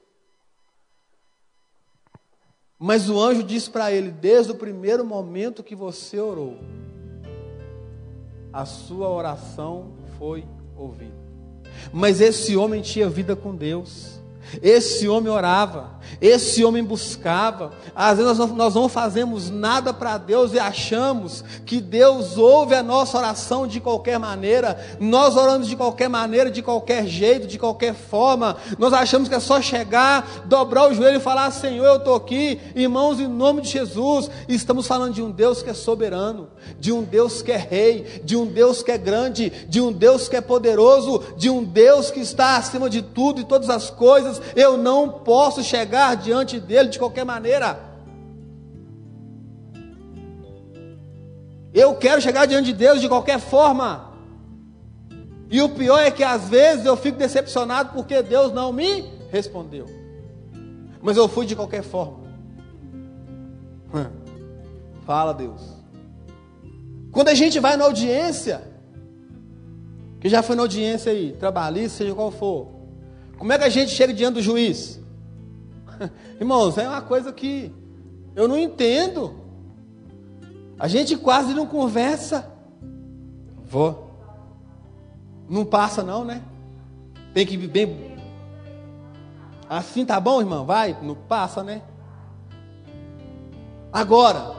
Mas 2.80 3.10
o 3.10 3.20
anjo 3.20 3.44
disse 3.44 3.70
para 3.70 3.92
ele: 3.92 4.12
desde 4.12 4.52
o 4.52 4.56
primeiro 4.56 5.06
momento 5.06 5.64
que 5.64 5.76
você 5.76 6.20
orou, 6.20 6.58
a 8.52 8.66
sua 8.66 9.10
oração 9.10 9.94
foi 10.18 10.46
ouvida. 10.76 11.16
Mas 11.92 12.22
esse 12.22 12.56
homem 12.56 12.82
tinha 12.82 13.10
vida 13.10 13.36
com 13.36 13.56
Deus. 13.56 14.17
Esse 14.62 15.08
homem 15.08 15.32
orava, 15.32 15.98
esse 16.22 16.64
homem 16.64 16.84
buscava. 16.84 17.72
Às 17.96 18.18
vezes 18.18 18.38
nós 18.38 18.74
não, 18.74 18.88
fazemos 18.88 19.50
nada 19.50 19.94
para 19.94 20.18
Deus 20.18 20.54
e 20.54 20.60
achamos 20.60 21.44
que 21.66 21.82
Deus 21.82 22.38
ouve 22.38 22.74
a 22.74 22.82
nossa 22.82 23.18
oração 23.18 23.68
de 23.68 23.80
qualquer 23.80 24.18
maneira. 24.18 24.80
Nós 25.00 25.36
oramos 25.36 25.68
de 25.68 25.76
qualquer 25.76 26.10
maneira, 26.10 26.50
de 26.50 26.62
qualquer 26.62 27.06
jeito, 27.06 27.46
de 27.46 27.60
qualquer 27.60 27.94
forma. 27.94 28.58
Nós 28.80 28.94
achamos 28.94 29.28
que 29.28 29.36
é 29.36 29.40
só 29.40 29.62
chegar, 29.62 30.46
dobrar 30.46 30.90
o 30.90 30.94
joelho 30.94 31.18
e 31.18 31.22
falar: 31.22 31.52
Senhor, 31.52 31.86
eu 31.86 31.98
estou 31.98 32.16
aqui, 32.16 32.60
irmãos, 32.76 33.20
em 33.20 33.28
nome 33.28 33.62
de 33.62 33.70
Jesus. 33.70 34.30
Estamos 34.48 34.88
falando 34.88 35.14
de 35.14 35.22
um 35.22 35.30
Deus 35.30 35.62
que 35.62 35.70
é 35.70 35.74
soberano, 35.74 36.48
de 36.80 36.92
um 36.92 37.04
Deus 37.04 37.42
que 37.42 37.52
é 37.52 37.58
rei, 37.58 38.22
de 38.24 38.36
um 38.36 38.46
Deus 38.46 38.82
que 38.82 38.92
é 38.92 38.98
grande, 38.98 39.52
de 39.68 39.82
um 39.82 39.92
Deus 39.92 40.30
que 40.30 40.36
é 40.36 40.42
poderoso, 40.42 41.22
de 41.38 41.50
um 41.50 41.64
Deus 41.64 42.10
que 42.10 42.22
está 42.22 42.56
acima 42.56 42.90
de 42.90 43.02
tudo 43.02 43.42
e 43.42 43.44
todas 43.44 43.70
as 43.70 43.90
coisas 43.90 44.37
eu 44.56 44.78
não 44.78 45.10
posso 45.10 45.64
chegar 45.64 46.16
diante 46.16 46.60
dele 46.60 46.90
de 46.90 47.00
qualquer 47.00 47.26
maneira. 47.26 47.80
Eu 51.74 51.96
quero 51.96 52.22
chegar 52.22 52.46
diante 52.46 52.68
de 52.68 52.74
Deus 52.74 53.02
de 53.02 53.08
qualquer 53.08 53.40
forma. 53.40 54.14
E 55.50 55.62
o 55.62 55.70
pior 55.70 56.00
é 56.00 56.12
que 56.12 56.24
às 56.24 56.50
vezes 56.50 56.86
eu 56.86 56.98
fico 56.98 57.18
decepcionado 57.18 57.92
porque 57.94 58.22
Deus 58.22 58.52
não 58.52 58.74
me 58.74 59.06
respondeu. 59.30 59.86
Mas 61.02 61.18
eu 61.18 61.28
fui 61.28 61.46
de 61.46 61.56
qualquer 61.56 61.84
forma. 61.84 62.28
Fala, 65.06 65.34
Deus. 65.34 65.62
Quando 67.12 67.30
a 67.30 67.34
gente 67.34 67.60
vai 67.60 67.78
na 67.78 67.86
audiência, 67.86 68.62
que 70.20 70.28
já 70.28 70.42
foi 70.42 70.56
na 70.56 70.64
audiência 70.64 71.12
aí, 71.12 71.32
trabalhista, 71.34 72.00
seja 72.00 72.14
qual 72.14 72.32
for, 72.32 72.77
como 73.38 73.54
é 73.54 73.58
que 73.58 73.64
a 73.64 73.70
gente 73.70 73.92
chega 73.92 74.14
diante 74.14 74.36
do 74.36 74.42
juiz? 74.42 75.00
Irmãos, 76.40 76.78
é 76.78 76.88
uma 76.88 77.02
coisa 77.02 77.32
que 77.32 77.72
eu 78.36 78.48
não 78.48 78.58
entendo. 78.58 79.36
A 80.80 80.88
gente 80.88 81.18
quase 81.18 81.54
não 81.54 81.66
conversa. 81.66 82.52
Vou. 83.66 84.08
Não 85.50 85.66
passa 85.66 86.04
não, 86.04 86.24
né? 86.24 86.44
Tem 87.34 87.46
que 87.46 87.58
bem. 87.58 88.16
Assim 89.70 90.06
tá 90.06 90.20
bom, 90.20 90.40
irmão? 90.40 90.66
Vai, 90.66 90.98
não 91.02 91.16
passa, 91.16 91.64
né? 91.64 91.82
Agora, 93.92 94.56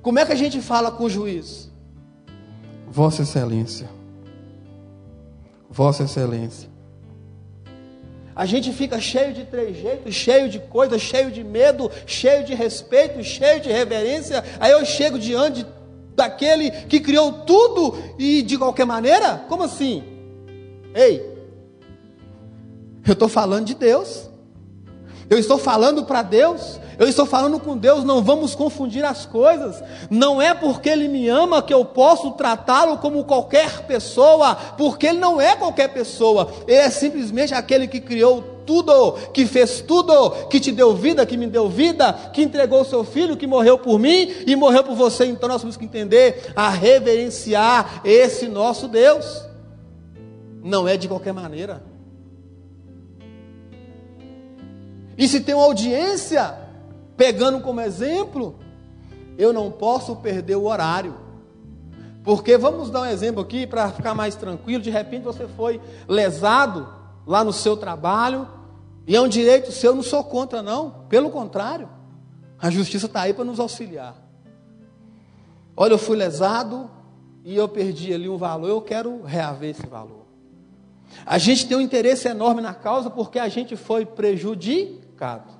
como 0.00 0.18
é 0.18 0.24
que 0.24 0.32
a 0.32 0.36
gente 0.36 0.60
fala 0.60 0.90
com 0.90 1.04
o 1.04 1.10
juiz? 1.10 1.70
Vossa 2.88 3.22
Excelência. 3.22 3.90
Vossa 5.68 6.04
Excelência. 6.04 6.69
A 8.34 8.46
gente 8.46 8.72
fica 8.72 9.00
cheio 9.00 9.32
de 9.32 9.44
trejeitos, 9.44 10.14
cheio 10.14 10.48
de 10.48 10.58
coisas, 10.58 11.00
cheio 11.00 11.30
de 11.30 11.42
medo, 11.42 11.90
cheio 12.06 12.44
de 12.44 12.54
respeito, 12.54 13.22
cheio 13.22 13.60
de 13.60 13.70
reverência. 13.70 14.42
Aí 14.58 14.72
eu 14.72 14.84
chego 14.84 15.18
diante 15.18 15.66
daquele 16.14 16.70
que 16.70 17.00
criou 17.00 17.32
tudo 17.32 17.96
e 18.18 18.42
de 18.42 18.56
qualquer 18.56 18.86
maneira? 18.86 19.44
Como 19.48 19.62
assim? 19.62 20.02
Ei, 20.94 21.30
eu 23.06 23.12
estou 23.12 23.28
falando 23.28 23.66
de 23.66 23.74
Deus. 23.74 24.28
Eu 25.28 25.38
estou 25.38 25.58
falando 25.58 26.04
para 26.04 26.22
Deus, 26.22 26.80
eu 27.00 27.08
estou 27.08 27.24
falando 27.24 27.58
com 27.58 27.78
Deus, 27.78 28.04
não 28.04 28.22
vamos 28.22 28.54
confundir 28.54 29.02
as 29.06 29.24
coisas. 29.24 29.82
Não 30.10 30.40
é 30.40 30.52
porque 30.52 30.90
Ele 30.90 31.08
me 31.08 31.30
ama 31.30 31.62
que 31.62 31.72
eu 31.72 31.82
posso 31.82 32.32
tratá-lo 32.32 32.98
como 32.98 33.24
qualquer 33.24 33.86
pessoa, 33.86 34.54
porque 34.76 35.06
Ele 35.06 35.18
não 35.18 35.40
é 35.40 35.56
qualquer 35.56 35.88
pessoa, 35.88 36.52
Ele 36.68 36.76
é 36.76 36.90
simplesmente 36.90 37.54
aquele 37.54 37.88
que 37.88 38.02
criou 38.02 38.42
tudo, 38.66 39.12
que 39.32 39.46
fez 39.46 39.80
tudo, 39.80 40.46
que 40.50 40.60
te 40.60 40.70
deu 40.70 40.94
vida, 40.94 41.24
que 41.24 41.38
me 41.38 41.46
deu 41.46 41.70
vida, 41.70 42.12
que 42.34 42.42
entregou 42.42 42.82
o 42.82 42.84
seu 42.84 43.02
filho, 43.02 43.34
que 43.34 43.46
morreu 43.46 43.78
por 43.78 43.98
mim 43.98 44.30
e 44.46 44.54
morreu 44.54 44.84
por 44.84 44.94
você. 44.94 45.24
Então 45.24 45.48
nós 45.48 45.62
temos 45.62 45.78
que 45.78 45.86
entender 45.86 46.52
a 46.54 46.68
reverenciar 46.68 48.02
esse 48.04 48.46
nosso 48.46 48.86
Deus. 48.86 49.48
Não 50.62 50.86
é 50.86 50.98
de 50.98 51.08
qualquer 51.08 51.32
maneira. 51.32 51.82
E 55.16 55.26
se 55.26 55.40
tem 55.40 55.54
uma 55.54 55.64
audiência, 55.64 56.59
pegando 57.20 57.60
como 57.60 57.82
exemplo, 57.82 58.58
eu 59.36 59.52
não 59.52 59.70
posso 59.70 60.16
perder 60.16 60.56
o 60.56 60.64
horário. 60.64 61.14
Porque 62.24 62.56
vamos 62.56 62.88
dar 62.90 63.02
um 63.02 63.04
exemplo 63.04 63.42
aqui 63.42 63.66
para 63.66 63.90
ficar 63.90 64.14
mais 64.14 64.34
tranquilo. 64.34 64.82
De 64.82 64.88
repente 64.88 65.24
você 65.24 65.46
foi 65.46 65.82
lesado 66.08 66.88
lá 67.26 67.44
no 67.44 67.52
seu 67.52 67.76
trabalho, 67.76 68.48
e 69.06 69.14
é 69.14 69.20
um 69.20 69.28
direito 69.28 69.70
seu, 69.70 69.94
não 69.94 70.02
sou 70.02 70.24
contra, 70.24 70.62
não. 70.62 71.04
Pelo 71.10 71.28
contrário, 71.28 71.90
a 72.58 72.70
justiça 72.70 73.04
está 73.04 73.20
aí 73.20 73.34
para 73.34 73.44
nos 73.44 73.60
auxiliar. 73.60 74.16
Olha, 75.76 75.92
eu 75.92 75.98
fui 75.98 76.16
lesado 76.16 76.90
e 77.44 77.54
eu 77.54 77.68
perdi 77.68 78.14
ali 78.14 78.30
um 78.30 78.38
valor, 78.38 78.68
eu 78.70 78.80
quero 78.80 79.22
reaver 79.24 79.72
esse 79.72 79.86
valor. 79.86 80.24
A 81.26 81.36
gente 81.36 81.68
tem 81.68 81.76
um 81.76 81.82
interesse 81.82 82.28
enorme 82.28 82.62
na 82.62 82.72
causa 82.72 83.10
porque 83.10 83.38
a 83.38 83.48
gente 83.50 83.76
foi 83.76 84.06
prejudicado. 84.06 85.59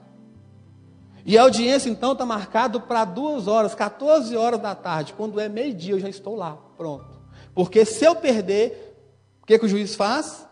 E 1.25 1.37
a 1.37 1.43
audiência 1.43 1.91
então 1.91 2.13
está 2.13 2.25
marcado 2.25 2.81
para 2.81 3.05
duas 3.05 3.47
horas, 3.47 3.75
14 3.75 4.37
horas 4.37 4.61
da 4.61 4.75
tarde. 4.75 5.13
Quando 5.13 5.39
é 5.41 5.49
meio-dia, 5.49 5.95
eu 5.95 6.01
já 6.01 6.09
estou 6.09 6.35
lá, 6.35 6.57
pronto. 6.77 7.21
Porque 7.55 7.85
se 7.85 8.05
eu 8.05 8.17
perder, 8.17 8.97
o 9.43 9.47
que, 9.47 9.59
que 9.59 9.67
o 9.67 9.69
juiz 9.69 9.95
faz? 9.95 10.47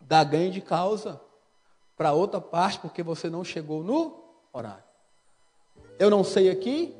Dá 0.00 0.22
ganho 0.24 0.50
de 0.50 0.60
causa 0.60 1.20
para 1.96 2.12
outra 2.12 2.40
parte, 2.40 2.78
porque 2.78 3.02
você 3.02 3.28
não 3.28 3.42
chegou 3.42 3.82
no 3.82 4.22
horário. 4.52 4.84
Eu 5.98 6.10
não 6.10 6.22
sei 6.22 6.50
aqui, 6.50 6.94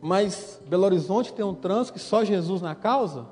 mas 0.00 0.60
Belo 0.66 0.84
Horizonte 0.84 1.32
tem 1.32 1.44
um 1.44 1.54
trânsito 1.54 1.94
que 1.94 1.98
só 1.98 2.24
Jesus 2.24 2.60
na 2.60 2.74
causa. 2.74 3.26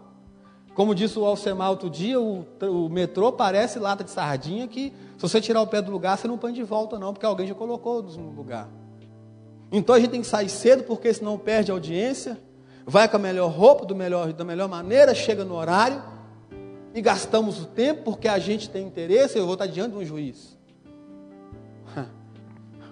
Como 0.75 0.95
disse 0.95 1.19
o 1.19 1.25
Alcemar 1.25 1.71
outro 1.71 1.89
dia, 1.89 2.21
o, 2.21 2.45
o 2.63 2.89
metrô 2.89 3.33
parece 3.33 3.79
lata 3.79 4.03
de 4.03 4.11
sardinha 4.11 4.67
que 4.67 4.93
se 5.17 5.23
você 5.23 5.41
tirar 5.41 5.63
o 5.63 5.67
pé 5.67 5.81
do 5.81 5.93
lugar, 5.93 6.19
você 6.19 6.27
não 6.27 6.37
põe 6.37 6.53
de 6.53 6.65
volta 6.65 6.99
não, 6.99 7.13
porque 7.13 7.25
alguém 7.25 7.47
já 7.47 7.55
colocou 7.55 8.03
no 8.03 8.31
lugar. 8.31 8.69
Então 9.71 9.95
a 9.95 10.01
gente 10.01 10.11
tem 10.11 10.21
que 10.21 10.27
sair 10.27 10.49
cedo, 10.49 10.83
porque 10.83 11.15
senão 11.15 11.39
perde 11.39 11.71
a 11.71 11.75
audiência, 11.75 12.41
vai 12.85 13.09
com 13.09 13.17
a 13.17 13.21
melhor 13.21 13.51
roupa, 13.51 13.87
do 13.87 13.95
melhor, 13.95 14.33
da 14.33 14.45
melhor 14.45 14.69
maneira, 14.69 15.15
chega 15.15 15.45
no 15.45 15.55
horário, 15.55 16.03
e 16.93 17.01
gastamos 17.01 17.61
o 17.63 17.67
tempo 17.67 18.03
porque 18.03 18.27
a 18.27 18.39
gente 18.39 18.69
tem 18.69 18.87
interesse, 18.87 19.39
eu 19.39 19.45
vou 19.45 19.55
estar 19.55 19.67
diante 19.67 19.93
de 19.93 19.99
um 19.99 20.05
juiz. 20.05 20.59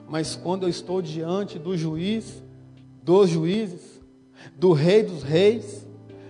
Mas 0.09 0.37
quando 0.37 0.65
eu 0.65 0.69
estou 0.69 1.03
diante 1.03 1.59
do 1.59 1.77
juiz, 1.77 2.43
dos 3.03 3.29
juízes, 3.29 4.01
do 4.57 4.73
rei 4.73 5.03
dos 5.03 5.23
reis, 5.23 5.82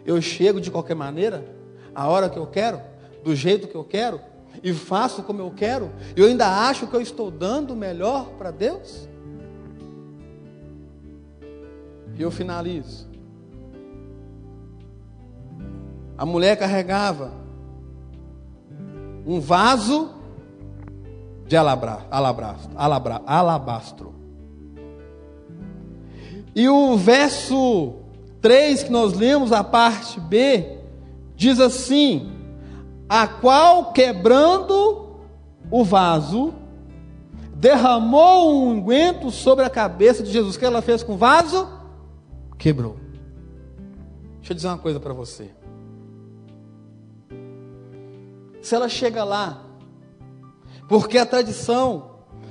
eu 0.05 0.21
chego 0.21 0.61
de 0.61 0.71
qualquer 0.71 0.95
maneira, 0.95 1.45
a 1.95 2.09
hora 2.09 2.29
que 2.29 2.39
eu 2.39 2.47
quero, 2.47 2.81
do 3.23 3.35
jeito 3.35 3.69
que 3.69 3.75
eu 3.75 3.85
quero, 3.85 4.21
e 4.63 4.73
faço 4.73 5.23
como 5.23 5.41
eu 5.41 5.51
quero, 5.51 5.91
e 6.17 6.21
eu 6.21 6.27
ainda 6.27 6.69
acho 6.69 6.87
que 6.87 6.95
eu 6.95 7.01
estou 7.01 7.31
dando 7.31 7.73
o 7.73 7.77
melhor 7.77 8.27
para 8.39 8.51
Deus? 8.51 9.09
E 12.17 12.23
eu 12.23 12.31
finalizo. 12.31 13.09
A 16.17 16.27
mulher 16.27 16.57
carregava 16.57 17.33
um 19.27 19.41
vaso 19.41 20.11
de 21.47 21.57
alabra, 21.57 22.07
alabra, 22.11 23.23
alabastro. 23.27 24.15
E 26.55 26.69
o 26.69 26.97
verso 26.97 28.02
3 28.43 28.83
que 28.83 28.91
nós 28.91 29.15
lemos, 29.15 29.53
a 29.53 29.63
parte 29.63 30.21
B, 30.21 30.79
diz 31.37 31.61
assim: 31.61 32.31
A 33.09 33.27
qual 33.29 33.93
quebrando 33.93 35.17
o 35.71 35.85
vaso, 35.85 36.53
derramou 37.55 38.65
um 38.65 38.71
unguento 38.73 39.31
sobre 39.31 39.65
a 39.65 39.71
cabeça 39.71 40.23
de 40.25 40.33
Jesus. 40.33 40.57
O 40.57 40.59
que 40.59 40.65
ela 40.65 40.83
fez 40.83 41.05
com 41.05 41.15
o 41.15 41.17
vaso? 41.17 41.69
Quebrou. 42.59 42.97
Deixa 44.39 44.53
eu 44.53 44.57
dizer 44.57 44.69
uma 44.69 44.79
coisa 44.79 44.99
para 44.99 45.15
você. 45.15 45.51
Se 48.61 48.75
ela 48.75 48.89
chega 48.89 49.23
lá, 49.23 49.63
porque 50.89 51.17
a 51.17 51.27
tradição 51.27 52.11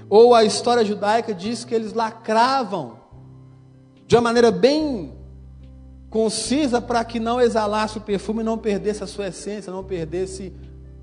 ou 0.10 0.34
a 0.34 0.44
história 0.44 0.84
judaica 0.84 1.34
diz 1.34 1.64
que 1.66 1.76
eles 1.76 1.94
lacravam 1.94 3.00
de 4.08 4.16
uma 4.16 4.22
maneira 4.22 4.52
bem 4.52 5.21
concisa 6.12 6.82
para 6.82 7.04
que 7.06 7.22
não 7.22 7.40
exalasse 7.40 7.98
o 7.98 8.02
perfume, 8.02 8.44
não 8.44 8.58
perdesse 8.58 9.02
a 9.02 9.08
sua 9.08 9.30
essência, 9.30 9.72
não 9.72 9.82
perdesse 9.82 10.54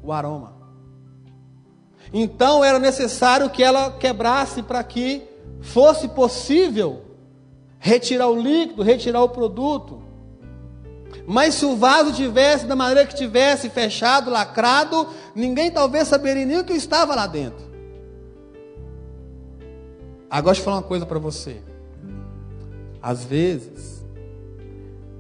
o 0.03 0.13
aroma. 0.13 0.53
Então 2.13 2.63
era 2.63 2.79
necessário 2.79 3.49
que 3.49 3.63
ela 3.63 3.91
quebrasse 3.91 4.63
para 4.63 4.85
que 4.85 5.27
fosse 5.63 6.09
possível 6.09 7.03
retirar 7.79 8.29
o 8.29 8.41
líquido, 8.41 8.83
retirar 8.83 9.23
o 9.23 9.31
produto. 9.31 10.03
Mas 11.27 11.55
se 11.55 11.65
o 11.65 11.75
vaso 11.75 12.13
tivesse 12.13 12.67
da 12.67 12.77
maneira 12.77 13.07
que 13.07 13.15
tivesse, 13.15 13.71
fechado, 13.71 14.31
lacrado, 14.31 15.09
ninguém 15.35 15.71
talvez 15.71 16.07
saberia 16.07 16.45
nem 16.45 16.59
o 16.59 16.65
que 16.65 16.75
estava 16.75 17.15
lá 17.15 17.27
dentro. 17.27 17.67
Agora 20.29 20.53
deixa 20.53 20.61
eu 20.61 20.65
falar 20.67 20.77
uma 20.77 20.83
coisa 20.83 21.07
para 21.07 21.19
você. 21.19 21.63
Às 23.01 23.25
vezes 23.25 23.98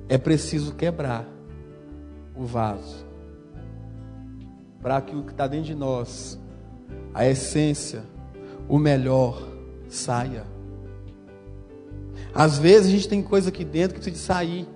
é 0.08 0.16
preciso 0.16 0.74
quebrar 0.74 1.26
o 2.34 2.44
vaso 2.44 3.06
para 4.80 5.00
que 5.00 5.14
o 5.14 5.22
que 5.22 5.32
está 5.32 5.46
dentro 5.46 5.66
de 5.66 5.74
nós, 5.74 6.38
a 7.12 7.26
essência, 7.26 8.04
o 8.68 8.78
melhor, 8.78 9.42
saia. 9.88 10.44
Às 12.34 12.58
vezes 12.58 12.86
a 12.86 12.90
gente 12.90 13.08
tem 13.08 13.22
coisa 13.22 13.48
aqui 13.48 13.64
dentro 13.64 13.94
que 13.94 14.00
precisa 14.00 14.24
sair. 14.24 14.68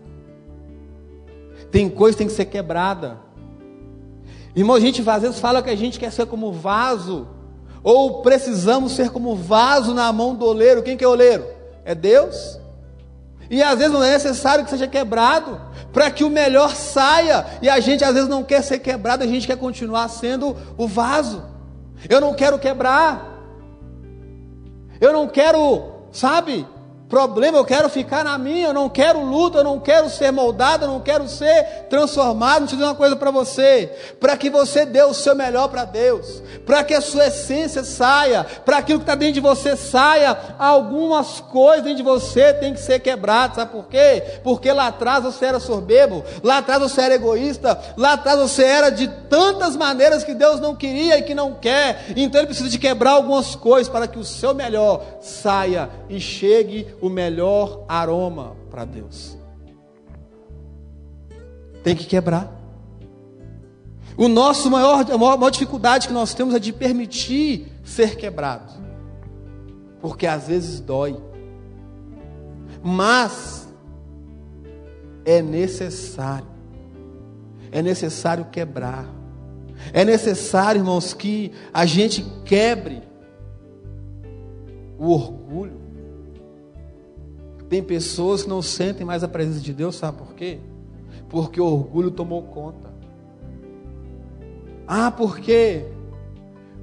Tem 1.71 1.89
coisa 1.89 2.17
que 2.17 2.19
tem 2.19 2.27
que 2.27 2.33
ser 2.33 2.47
quebrada. 2.47 3.19
Irmão, 4.55 4.77
a 4.77 4.81
gente 4.81 5.09
às 5.09 5.23
vezes 5.23 5.39
fala 5.39 5.63
que 5.63 5.71
a 5.71 5.77
gente 5.77 5.99
quer 5.99 6.11
ser 6.11 6.27
como 6.27 6.53
vaso, 6.53 7.29
ou 7.83 8.23
precisamos 8.23 8.93
ser 8.93 9.11
como 9.11 9.35
vaso 9.37 9.95
na 9.95 10.13
mão 10.13 10.35
do 10.35 10.45
oleiro. 10.45 10.83
Quem 10.83 10.97
que 10.97 11.05
é 11.05 11.09
oleiro? 11.09 11.47
É 11.85 11.95
Deus. 11.95 12.61
E 13.53 13.63
às 13.63 13.79
vezes 13.79 13.93
não 13.93 14.03
é 14.03 14.13
necessário 14.13 14.65
que 14.65 14.71
seja 14.71 14.89
quebrado 14.89 15.61
para 15.93 16.11
que 16.11 16.25
o 16.25 16.31
melhor 16.31 16.75
saia. 16.75 17.45
E 17.61 17.69
a 17.69 17.79
gente 17.81 18.03
às 18.03 18.15
vezes 18.15 18.27
não 18.27 18.43
quer 18.43 18.63
ser 18.63 18.79
quebrado, 18.79 19.23
a 19.23 19.27
gente 19.27 19.47
quer 19.47 19.59
continuar 19.59 20.09
sendo 20.09 20.57
o 20.79 20.89
vaso. 20.89 21.45
Eu 22.09 22.19
não 22.19 22.33
quero 22.33 22.59
quebrar. 22.59 23.31
Eu 24.99 25.13
não 25.13 25.29
quero, 25.29 25.83
sabe, 26.11 26.67
problema, 27.13 27.59
eu 27.59 27.65
quero 27.67 27.91
ficar 27.91 28.25
na 28.25 28.39
minha, 28.39 28.69
eu 28.69 28.73
não 28.73 28.89
quero 28.89 29.23
luta, 29.23 29.59
eu 29.59 29.65
não 29.65 29.79
quero 29.79 30.09
ser 30.09 30.33
moldado, 30.33 30.87
eu 30.87 30.89
não 30.89 30.99
quero 30.99 31.29
ser 31.29 31.85
transformado. 31.91 32.61
Deixa 32.61 32.73
eu 32.73 32.79
dizer 32.79 32.89
uma 32.89 32.95
coisa 32.95 33.15
para 33.15 33.31
você: 33.31 33.93
para 34.19 34.35
que 34.35 34.49
você 34.49 34.87
dê 34.87 35.03
o 35.03 35.13
seu 35.13 35.35
melhor 35.35 35.69
para 35.69 35.85
Deus, 35.85 36.43
para 36.65 36.83
que 36.83 36.95
a 36.95 37.03
sua 37.03 37.27
essência 37.27 37.85
saia, 37.85 38.47
para 38.65 38.79
aquilo 38.79 39.01
que 39.01 39.03
está 39.03 39.15
dentro 39.15 39.35
de 39.35 39.41
você 39.41 39.77
saia, 39.77 40.35
algumas 40.59 41.39
coisas 41.39 41.83
dentro 41.83 41.99
de 41.99 42.03
você 42.03 42.55
tem 42.55 42.73
que 42.73 42.81
ser 42.81 42.99
quebradas, 43.01 43.57
sabe 43.57 43.73
por 43.73 43.89
quê? 43.89 44.39
Porque 44.43 44.73
lá 44.73 44.87
atrás 44.87 45.23
você 45.23 45.45
era 45.45 45.61
soberbo, 45.61 46.25
lá 46.43 46.59
atrás 46.59 46.81
você 46.81 47.03
era 47.03 47.15
egoísta, 47.17 47.79
lá 47.95 48.15
atrás 48.15 48.39
você 48.39 48.65
era 48.65 48.89
de 48.89 49.07
tantas 49.29 49.77
maneiras 49.77 50.25
que 50.25 50.33
Deus 50.33 50.61
não 50.61 50.75
queria 50.75 51.19
e 51.19 51.23
que 51.23 51.35
não 51.35 51.53
quer, 51.53 52.07
então 52.17 52.41
Ele 52.41 52.47
precisa 52.47 52.71
de 52.71 52.79
quebrar 52.79 53.11
algumas 53.11 53.55
coisas 53.55 53.93
para 53.93 54.09
que 54.09 54.19
o 54.19 54.25
seu 54.25 54.55
melhor 54.55 55.05
saia 55.21 55.91
e 56.09 56.19
chegue 56.19 56.87
o 57.03 57.11
melhor 57.11 57.85
aroma 57.89 58.57
para 58.71 58.85
Deus. 58.85 59.37
Tem 61.83 61.97
que 61.97 62.07
quebrar. 62.07 62.63
O 64.17 64.29
nosso 64.29 64.71
maior, 64.71 65.05
a 65.11 65.19
maior, 65.19 65.51
dificuldade 65.51 66.07
que 66.07 66.15
nós 66.15 66.33
temos 66.33 66.55
é 66.55 66.61
de 66.61 66.73
permitir 66.73 67.73
ser 67.83 68.15
quebrado. 68.17 68.73
Porque 70.01 70.29
às 70.29 70.47
vezes 70.47 70.79
dói. 70.79 71.21
Mas 72.81 73.69
é 75.25 75.43
necessário. 75.43 76.47
É 77.73 77.83
necessário 77.83 78.45
quebrar. 78.45 79.07
É 79.93 80.05
necessário, 80.05 80.79
irmãos, 80.81 81.13
que 81.13 81.51
a 81.75 81.85
gente 81.85 82.25
quebre 82.45 83.03
o 84.97 85.11
orgulho. 85.11 85.82
Tem 87.73 87.83
pessoas 87.83 88.43
que 88.43 88.51
não 88.51 88.61
sentem 88.61 89.03
mais 89.03 89.25
a 89.25 89.29
presença 89.29 89.59
de 89.59 89.73
Deus, 89.73 89.97
sabe 89.97 90.19
por 90.19 90.35
quê? 90.35 90.59
Porque 91.31 91.59
o 91.59 91.65
orgulho 91.65 92.11
tomou 92.11 92.43
conta. 92.43 92.93
Ah, 94.87 95.11
porque 95.11 95.87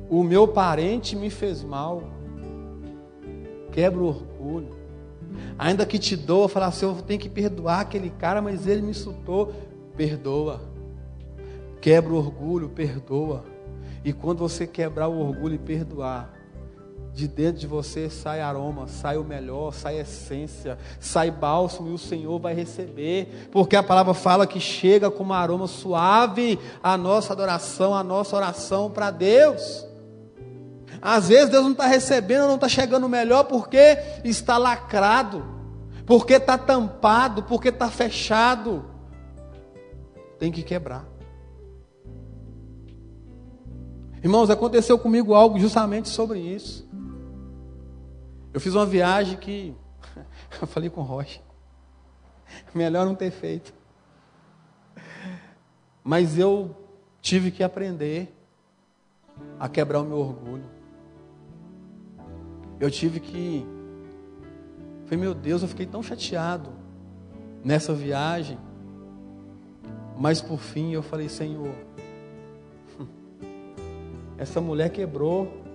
o 0.09 0.23
meu 0.23 0.47
parente 0.47 1.15
me 1.15 1.29
fez 1.29 1.63
mal. 1.63 2.01
Quebra 3.71 4.01
o 4.01 4.07
orgulho. 4.07 4.75
Ainda 5.59 5.85
que 5.85 5.99
te 5.99 6.15
doa, 6.15 6.49
fala 6.49 6.65
assim: 6.65 6.87
eu 6.87 6.95
tenho 6.95 7.19
que 7.19 7.29
perdoar 7.29 7.81
aquele 7.81 8.09
cara, 8.09 8.41
mas 8.41 8.65
ele 8.65 8.81
me 8.81 8.89
insultou. 8.89 9.53
Perdoa. 9.95 10.59
Quebra 11.79 12.13
o 12.13 12.17
orgulho, 12.17 12.67
perdoa. 12.67 13.43
E 14.03 14.11
quando 14.11 14.39
você 14.39 14.65
quebrar 14.65 15.07
o 15.07 15.19
orgulho 15.19 15.53
e 15.53 15.59
perdoar, 15.59 16.33
de 17.13 17.27
dentro 17.27 17.59
de 17.59 17.67
você 17.67 18.09
sai 18.09 18.41
aroma, 18.41 18.87
sai 18.87 19.17
o 19.17 19.23
melhor, 19.23 19.73
sai 19.73 19.99
essência, 19.99 20.77
sai 20.99 21.29
bálsamo 21.31 21.89
e 21.89 21.93
o 21.93 21.97
Senhor 21.97 22.39
vai 22.39 22.53
receber, 22.53 23.49
porque 23.51 23.75
a 23.75 23.83
palavra 23.83 24.13
fala 24.13 24.47
que 24.47 24.59
chega 24.59 25.11
como 25.11 25.33
aroma 25.33 25.67
suave 25.67 26.59
a 26.81 26.97
nossa 26.97 27.33
adoração, 27.33 27.93
a 27.93 28.03
nossa 28.03 28.35
oração 28.35 28.89
para 28.89 29.11
Deus. 29.11 29.85
Às 31.01 31.29
vezes 31.29 31.49
Deus 31.49 31.63
não 31.63 31.71
está 31.71 31.87
recebendo, 31.87 32.47
não 32.47 32.55
está 32.55 32.67
chegando 32.67 33.07
melhor 33.07 33.45
porque 33.45 33.97
está 34.23 34.57
lacrado, 34.57 35.43
porque 36.05 36.33
está 36.33 36.57
tampado, 36.57 37.43
porque 37.43 37.69
está 37.69 37.89
fechado. 37.89 38.85
Tem 40.37 40.51
que 40.51 40.63
quebrar. 40.63 41.05
Irmãos, 44.21 44.49
aconteceu 44.49 44.99
comigo 44.99 45.33
algo 45.33 45.57
justamente 45.57 46.09
sobre 46.09 46.39
isso. 46.39 46.88
Eu 48.53 48.59
fiz 48.59 48.73
uma 48.73 48.85
viagem 48.85 49.37
que 49.37 49.75
eu 50.61 50.67
falei 50.67 50.89
com 50.89 51.01
o 51.01 51.03
Rocha. 51.03 51.41
Melhor 52.73 53.05
não 53.05 53.15
ter 53.15 53.31
feito. 53.31 53.73
Mas 56.03 56.37
eu 56.37 56.75
tive 57.21 57.51
que 57.51 57.63
aprender 57.63 58.33
a 59.59 59.69
quebrar 59.69 60.01
o 60.01 60.05
meu 60.05 60.17
orgulho. 60.17 60.65
Eu 62.79 62.89
tive 62.89 63.19
que. 63.19 63.65
Falei, 65.05 65.19
meu 65.19 65.33
Deus, 65.33 65.61
eu 65.61 65.67
fiquei 65.67 65.85
tão 65.85 66.01
chateado 66.01 66.71
nessa 67.63 67.93
viagem. 67.93 68.57
Mas 70.17 70.41
por 70.41 70.59
fim 70.59 70.91
eu 70.91 71.03
falei, 71.03 71.29
Senhor, 71.29 71.73
essa 74.37 74.59
mulher 74.59 74.89
quebrou 74.89 75.68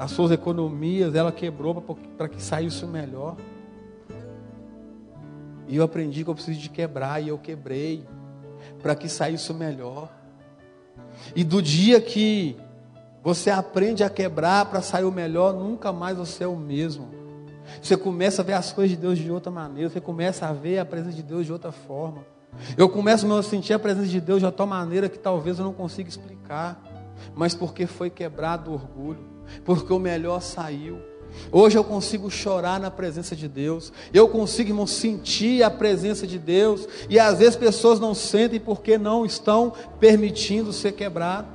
as 0.00 0.12
suas 0.12 0.30
economias, 0.30 1.14
ela 1.14 1.30
quebrou 1.30 1.74
para 2.16 2.26
que 2.26 2.42
saísse 2.42 2.82
o 2.86 2.88
melhor. 2.88 3.36
E 5.68 5.76
eu 5.76 5.84
aprendi 5.84 6.24
que 6.24 6.30
eu 6.30 6.34
preciso 6.34 6.58
de 6.58 6.70
quebrar, 6.70 7.22
e 7.22 7.28
eu 7.28 7.36
quebrei, 7.36 8.06
para 8.82 8.94
que 8.94 9.10
saísse 9.10 9.52
o 9.52 9.54
melhor. 9.54 10.08
E 11.36 11.44
do 11.44 11.60
dia 11.60 12.00
que 12.00 12.56
você 13.22 13.50
aprende 13.50 14.02
a 14.02 14.08
quebrar 14.08 14.64
para 14.70 14.80
sair 14.80 15.04
o 15.04 15.12
melhor, 15.12 15.52
nunca 15.52 15.92
mais 15.92 16.16
você 16.16 16.44
é 16.44 16.48
o 16.48 16.56
mesmo. 16.56 17.10
Você 17.82 17.94
começa 17.94 18.40
a 18.40 18.44
ver 18.44 18.54
as 18.54 18.72
coisas 18.72 18.96
de 18.96 18.96
Deus 18.96 19.18
de 19.18 19.30
outra 19.30 19.52
maneira, 19.52 19.90
você 19.90 20.00
começa 20.00 20.46
a 20.46 20.52
ver 20.54 20.78
a 20.78 20.84
presença 20.86 21.14
de 21.14 21.22
Deus 21.22 21.44
de 21.44 21.52
outra 21.52 21.72
forma. 21.72 22.24
Eu 22.74 22.88
começo 22.88 23.30
a 23.30 23.42
sentir 23.42 23.74
a 23.74 23.78
presença 23.78 24.08
de 24.08 24.20
Deus 24.20 24.40
de 24.40 24.46
outra 24.46 24.64
maneira 24.64 25.10
que 25.10 25.18
talvez 25.18 25.58
eu 25.58 25.64
não 25.66 25.74
consiga 25.74 26.08
explicar, 26.08 26.82
mas 27.34 27.54
porque 27.54 27.86
foi 27.86 28.08
quebrado 28.08 28.70
o 28.70 28.74
orgulho 28.74 29.29
porque 29.64 29.92
o 29.92 29.98
melhor 29.98 30.40
saiu. 30.40 31.10
Hoje 31.52 31.76
eu 31.76 31.84
consigo 31.84 32.30
chorar 32.30 32.78
na 32.78 32.90
presença 32.90 33.34
de 33.34 33.48
Deus. 33.48 33.92
Eu 34.12 34.28
consigo, 34.28 34.70
irmão, 34.70 34.86
sentir 34.86 35.62
a 35.62 35.70
presença 35.70 36.26
de 36.26 36.38
Deus. 36.38 36.86
E 37.08 37.18
às 37.18 37.38
vezes 37.38 37.56
pessoas 37.56 37.98
não 37.98 38.14
sentem 38.14 38.60
porque 38.60 38.98
não 38.98 39.24
estão 39.24 39.72
permitindo 39.98 40.72
ser 40.72 40.92
quebrado. 40.92 41.48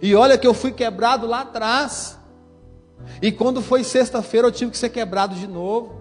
E 0.00 0.14
olha 0.14 0.38
que 0.38 0.46
eu 0.46 0.54
fui 0.54 0.72
quebrado 0.72 1.26
lá 1.26 1.40
atrás. 1.40 2.18
E 3.20 3.30
quando 3.30 3.60
foi 3.60 3.84
sexta-feira 3.84 4.46
eu 4.46 4.52
tive 4.52 4.70
que 4.70 4.78
ser 4.78 4.90
quebrado 4.90 5.34
de 5.34 5.46
novo. 5.46 5.94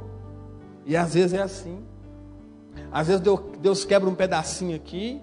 E 0.86 0.96
às 0.96 1.14
vezes 1.14 1.34
é 1.34 1.42
assim. 1.42 1.84
Às 2.92 3.08
vezes 3.08 3.22
Deus 3.60 3.86
quebra 3.86 4.10
um 4.10 4.16
pedacinho 4.16 4.76
aqui. 4.76 5.22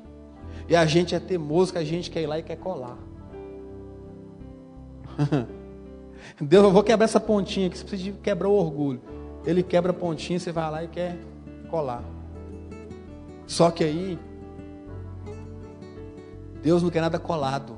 E 0.69 0.77
a 0.77 0.85
gente 0.85 1.15
é 1.15 1.21
teimoso 1.21 1.73
que 1.73 1.79
a 1.79 1.85
gente 1.85 2.11
quer 2.11 2.23
ir 2.23 2.27
lá 2.27 2.39
e 2.39 2.43
quer 2.43 2.57
colar. 2.57 3.08
Deus, 6.41 6.65
eu 6.65 6.73
vou 6.73 6.83
quebrar 6.83 7.05
essa 7.05 7.21
pontinha 7.21 7.67
aqui. 7.67 7.79
Você 7.79 7.85
precisa 7.85 8.13
de 8.13 8.19
quebrar 8.19 8.49
o 8.49 8.53
orgulho. 8.53 9.01
Ele 9.45 9.63
quebra 9.63 9.91
a 9.91 9.95
pontinha, 9.95 10.39
você 10.39 10.53
vai 10.53 10.71
lá 10.71 10.85
e 10.85 10.89
quer 10.89 11.17
colar. 11.71 12.03
Só 13.47 13.71
que 13.71 13.83
aí, 13.83 14.19
Deus 16.63 16.83
não 16.83 16.91
quer 16.91 17.01
nada 17.01 17.19
colado. 17.19 17.77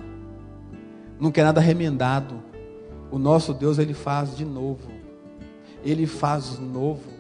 Não 1.19 1.31
quer 1.31 1.45
nada 1.45 1.61
remendado. 1.61 2.43
O 3.11 3.19
nosso 3.19 3.53
Deus, 3.53 3.79
Ele 3.79 3.95
faz 3.95 4.37
de 4.37 4.45
novo. 4.45 4.91
Ele 5.85 6.07
faz 6.07 6.59
novo. 6.59 7.11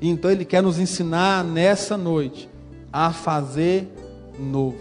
Então 0.00 0.30
Ele 0.30 0.44
quer 0.44 0.62
nos 0.62 0.78
ensinar 0.78 1.44
nessa 1.44 1.96
noite 1.96 2.48
a 2.92 3.12
fazer 3.12 3.92
novo. 4.38 4.78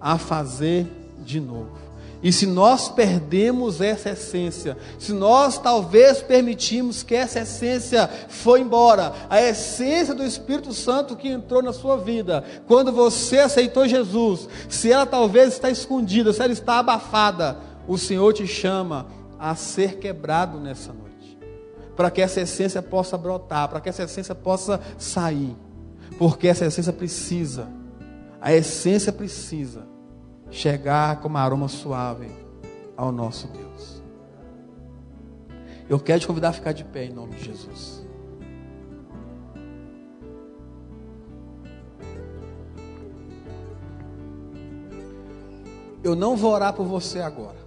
A 0.00 0.18
fazer 0.18 0.86
de 1.24 1.40
novo. 1.40 1.87
E 2.20 2.32
se 2.32 2.46
nós 2.46 2.88
perdemos 2.88 3.80
essa 3.80 4.10
essência, 4.10 4.76
se 4.98 5.12
nós 5.12 5.56
talvez 5.56 6.20
permitimos 6.20 7.04
que 7.04 7.14
essa 7.14 7.40
essência 7.40 8.08
foi 8.28 8.60
embora, 8.60 9.12
a 9.30 9.40
essência 9.40 10.14
do 10.14 10.24
Espírito 10.24 10.72
Santo 10.72 11.14
que 11.14 11.28
entrou 11.28 11.62
na 11.62 11.72
sua 11.72 11.96
vida, 11.96 12.44
quando 12.66 12.90
você 12.90 13.38
aceitou 13.38 13.86
Jesus, 13.86 14.48
se 14.68 14.90
ela 14.90 15.06
talvez 15.06 15.54
está 15.54 15.70
escondida, 15.70 16.32
se 16.32 16.42
ela 16.42 16.52
está 16.52 16.80
abafada, 16.80 17.58
o 17.86 17.96
Senhor 17.96 18.32
te 18.32 18.46
chama 18.48 19.06
a 19.38 19.54
ser 19.54 19.98
quebrado 19.98 20.58
nessa 20.58 20.92
noite, 20.92 21.38
para 21.96 22.10
que 22.10 22.20
essa 22.20 22.40
essência 22.40 22.82
possa 22.82 23.16
brotar, 23.16 23.68
para 23.68 23.80
que 23.80 23.88
essa 23.88 24.02
essência 24.02 24.34
possa 24.34 24.80
sair, 24.98 25.56
porque 26.18 26.48
essa 26.48 26.66
essência 26.66 26.92
precisa, 26.92 27.68
a 28.40 28.52
essência 28.52 29.12
precisa 29.12 29.97
chegar 30.50 31.20
como 31.20 31.38
aroma 31.38 31.68
suave 31.68 32.30
ao 32.96 33.12
nosso 33.12 33.48
Deus. 33.48 34.02
Eu 35.88 35.98
quero 35.98 36.20
te 36.20 36.26
convidar 36.26 36.50
a 36.50 36.52
ficar 36.52 36.72
de 36.72 36.84
pé 36.84 37.04
em 37.04 37.12
nome 37.12 37.34
de 37.34 37.44
Jesus. 37.44 38.06
Eu 46.02 46.14
não 46.14 46.36
vou 46.36 46.52
orar 46.52 46.72
por 46.72 46.86
você 46.86 47.20
agora. 47.20 47.58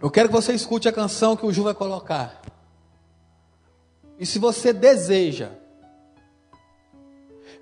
Eu 0.00 0.10
quero 0.10 0.28
que 0.28 0.34
você 0.34 0.52
escute 0.52 0.88
a 0.88 0.92
canção 0.92 1.36
que 1.36 1.44
o 1.44 1.52
Ju 1.52 1.62
vai 1.62 1.74
colocar. 1.74 2.40
E 4.18 4.24
se 4.24 4.38
você 4.38 4.72
deseja 4.72 5.50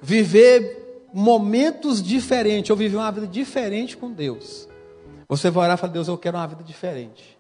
viver 0.01 0.88
momentos 1.13 2.03
diferentes, 2.03 2.71
ou 2.71 2.77
viver 2.77 2.97
uma 2.97 3.11
vida 3.11 3.27
diferente 3.27 3.97
com 3.97 4.11
Deus, 4.11 4.69
você 5.29 5.51
vai 5.51 5.65
orar 5.65 5.77
e 5.77 5.81
falar: 5.81 5.93
Deus, 5.93 6.09
eu 6.09 6.19
quero 6.19 6.37
uma 6.37 6.47
vida 6.47 6.63
diferente. 6.63 7.39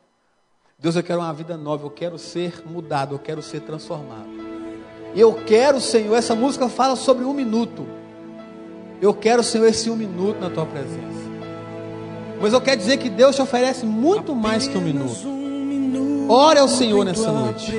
Deus, 0.78 0.94
eu 0.94 1.02
quero 1.02 1.20
uma 1.20 1.32
vida 1.32 1.56
nova, 1.56 1.84
eu 1.84 1.90
quero 1.90 2.18
ser 2.18 2.62
mudado, 2.64 3.14
eu 3.14 3.18
quero 3.18 3.42
ser 3.42 3.60
transformado. 3.62 4.28
E 5.14 5.20
eu 5.20 5.32
quero, 5.32 5.80
Senhor, 5.80 6.14
essa 6.14 6.34
música 6.34 6.68
fala 6.68 6.94
sobre 6.94 7.24
um 7.24 7.32
minuto. 7.32 7.86
Eu 9.00 9.14
quero, 9.14 9.42
Senhor, 9.42 9.66
esse 9.66 9.90
um 9.90 9.96
minuto 9.96 10.38
na 10.40 10.50
tua 10.50 10.66
presença. 10.66 11.28
Mas 12.40 12.52
eu 12.52 12.60
quero 12.60 12.76
dizer 12.76 12.98
que 12.98 13.10
Deus 13.10 13.34
te 13.34 13.42
oferece 13.42 13.84
muito 13.84 14.34
mais 14.34 14.68
que 14.68 14.78
um 14.78 14.80
minuto. 14.80 15.38
Ore 16.28 16.58
ao 16.58 16.68
Senhor 16.68 17.04
nessa 17.04 17.32
noite. 17.32 17.72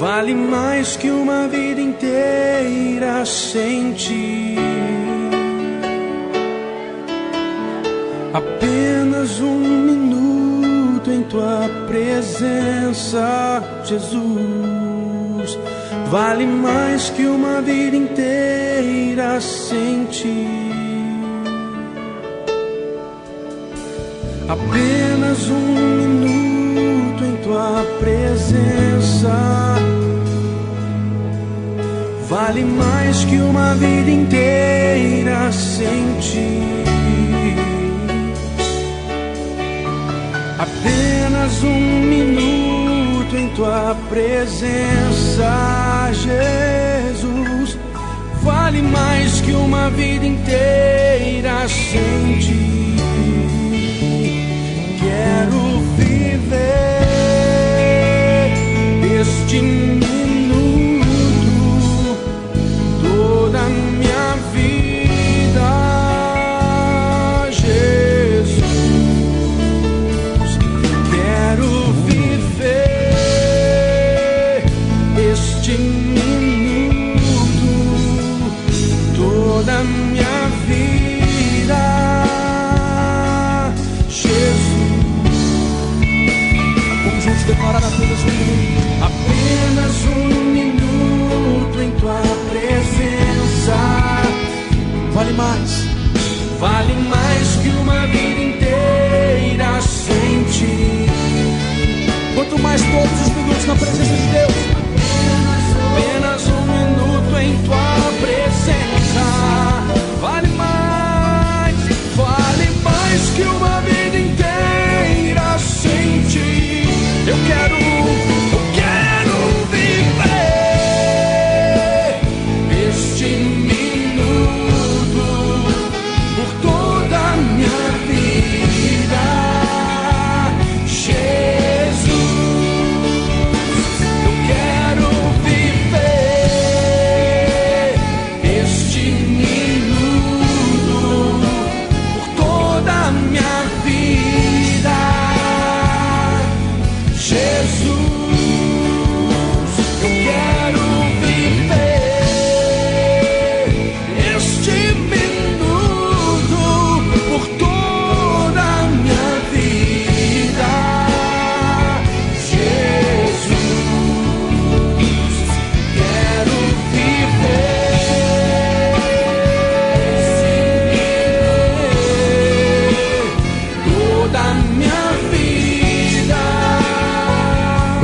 Vale 0.00 0.34
mais 0.34 0.96
que 0.96 1.10
uma 1.10 1.46
vida 1.46 1.78
inteira 1.78 3.22
sem 3.26 3.92
ti. 3.92 4.56
Apenas 8.32 9.38
um 9.42 9.58
minuto 9.58 11.10
em 11.10 11.22
tua 11.24 11.68
presença, 11.86 13.62
Jesus. 13.84 15.58
Vale 16.08 16.46
mais 16.46 17.10
que 17.10 17.26
uma 17.26 17.60
vida 17.60 17.94
inteira 17.94 19.38
sem 19.38 20.06
ti. 20.06 20.48
Apenas 24.48 25.46
um 25.50 25.74
minuto 26.16 27.22
em 27.22 27.36
tua 27.42 27.84
presença 28.00 29.89
vale 32.30 32.64
mais 32.64 33.24
que 33.24 33.36
uma 33.38 33.74
vida 33.74 34.08
inteira 34.08 35.50
sem 35.50 36.14
ti. 36.20 36.60
Apenas 40.56 41.64
um 41.64 42.00
minuto 42.02 43.36
em 43.36 43.48
tua 43.48 43.96
presença, 44.08 45.50
Jesus, 46.12 47.76
vale 48.42 48.80
mais 48.80 49.40
que 49.40 49.50
uma 49.50 49.90
vida 49.90 50.24
inteira 50.24 51.66
sem 51.68 52.38
ti. 52.38 52.96
Quero 55.00 55.80
viver 55.96 56.70
este 59.20 59.89
minuto 104.10 104.49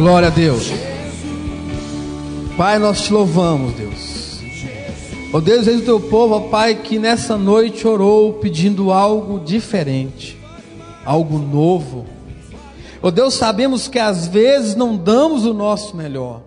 Glória 0.07 0.29
a 0.29 0.31
Deus. 0.31 0.71
Pai, 2.57 2.79
nós 2.79 3.01
te 3.01 3.13
louvamos, 3.13 3.75
Deus. 3.75 4.39
Ó 5.33 5.41
Deus, 5.41 5.67
eis 5.67 5.81
o 5.81 5.85
teu 5.85 5.99
povo, 5.99 6.37
ó 6.37 6.41
Pai, 6.43 6.77
que 6.77 6.97
nessa 6.97 7.37
noite 7.37 7.89
orou 7.89 8.35
pedindo 8.35 8.93
algo 8.93 9.41
diferente, 9.41 10.41
algo 11.05 11.41
novo. 11.41 12.07
Ó 13.03 13.11
Deus, 13.11 13.35
sabemos 13.35 13.89
que 13.89 13.99
às 13.99 14.29
vezes 14.29 14.77
não 14.77 14.97
damos 14.97 15.45
o 15.45 15.53
nosso 15.53 15.97
melhor. 15.97 16.43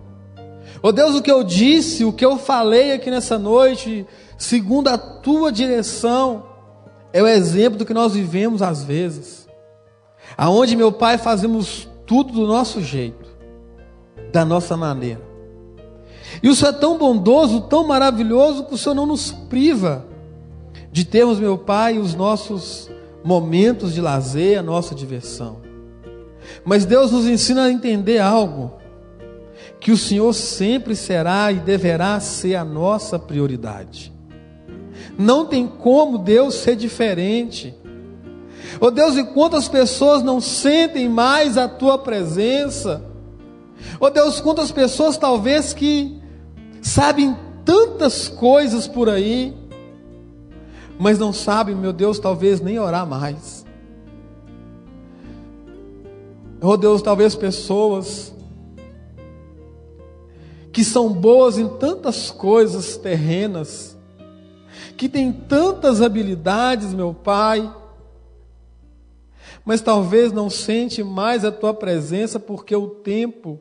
Ó 0.82 0.90
Deus, 0.90 1.14
o 1.14 1.20
que 1.20 1.30
eu 1.30 1.44
disse, 1.44 2.02
o 2.02 2.14
que 2.14 2.24
eu 2.24 2.38
falei 2.38 2.92
aqui 2.92 3.10
nessa 3.10 3.38
noite, 3.38 4.06
segundo 4.38 4.88
a 4.88 4.96
tua 4.96 5.52
direção, 5.52 6.44
é 7.12 7.22
o 7.22 7.28
exemplo 7.28 7.78
do 7.78 7.84
que 7.84 7.92
nós 7.92 8.14
vivemos 8.14 8.62
às 8.62 8.82
vezes. 8.82 9.46
Aonde, 10.34 10.74
meu 10.74 10.90
Pai, 10.90 11.18
fazemos 11.18 11.86
tudo 12.06 12.32
do 12.32 12.46
nosso 12.46 12.80
jeito 12.80 13.19
da 14.32 14.44
nossa 14.44 14.76
maneira. 14.76 15.20
E 16.42 16.48
o 16.48 16.54
Senhor 16.54 16.70
é 16.70 16.78
tão 16.78 16.96
bondoso, 16.96 17.62
tão 17.62 17.86
maravilhoso, 17.86 18.64
que 18.64 18.74
o 18.74 18.78
Senhor 18.78 18.94
não 18.94 19.06
nos 19.06 19.32
priva 19.32 20.06
de 20.92 21.04
termos, 21.04 21.38
meu 21.38 21.58
Pai, 21.58 21.98
os 21.98 22.14
nossos 22.14 22.90
momentos 23.22 23.92
de 23.94 24.00
lazer, 24.00 24.58
a 24.58 24.62
nossa 24.62 24.94
diversão. 24.94 25.58
Mas 26.64 26.84
Deus 26.84 27.12
nos 27.12 27.26
ensina 27.26 27.64
a 27.64 27.70
entender 27.70 28.18
algo: 28.18 28.72
que 29.78 29.92
o 29.92 29.96
Senhor 29.96 30.32
sempre 30.32 30.96
será 30.96 31.50
e 31.52 31.56
deverá 31.56 32.18
ser 32.20 32.54
a 32.54 32.64
nossa 32.64 33.18
prioridade. 33.18 34.12
Não 35.18 35.46
tem 35.46 35.66
como 35.66 36.18
Deus 36.18 36.54
ser 36.54 36.76
diferente. 36.76 37.74
Oh 38.80 38.90
Deus, 38.90 39.16
e 39.16 39.24
quantas 39.24 39.68
pessoas 39.68 40.22
não 40.22 40.40
sentem 40.40 41.08
mais 41.08 41.58
a 41.58 41.68
tua 41.68 41.98
presença? 41.98 43.09
Oh 43.98 44.10
Deus, 44.10 44.40
quantas 44.40 44.70
pessoas 44.72 45.16
talvez 45.16 45.72
que 45.72 46.20
sabem 46.82 47.36
tantas 47.64 48.28
coisas 48.28 48.88
por 48.88 49.08
aí, 49.08 49.54
mas 50.98 51.18
não 51.18 51.32
sabem, 51.32 51.74
meu 51.74 51.92
Deus, 51.92 52.18
talvez 52.18 52.60
nem 52.60 52.78
orar 52.78 53.06
mais. 53.06 53.64
Oh 56.60 56.76
Deus, 56.76 57.00
talvez 57.00 57.34
pessoas 57.34 58.34
que 60.72 60.84
são 60.84 61.12
boas 61.12 61.58
em 61.58 61.68
tantas 61.68 62.30
coisas 62.30 62.96
terrenas, 62.96 63.96
que 64.96 65.08
têm 65.08 65.32
tantas 65.32 66.00
habilidades, 66.02 66.92
meu 66.92 67.14
Pai, 67.14 67.74
mas 69.64 69.80
talvez 69.80 70.32
não 70.32 70.50
sente 70.50 71.02
mais 71.02 71.44
a 71.44 71.52
tua 71.52 71.72
presença 71.72 72.38
porque 72.38 72.74
o 72.74 72.88
tempo 72.88 73.60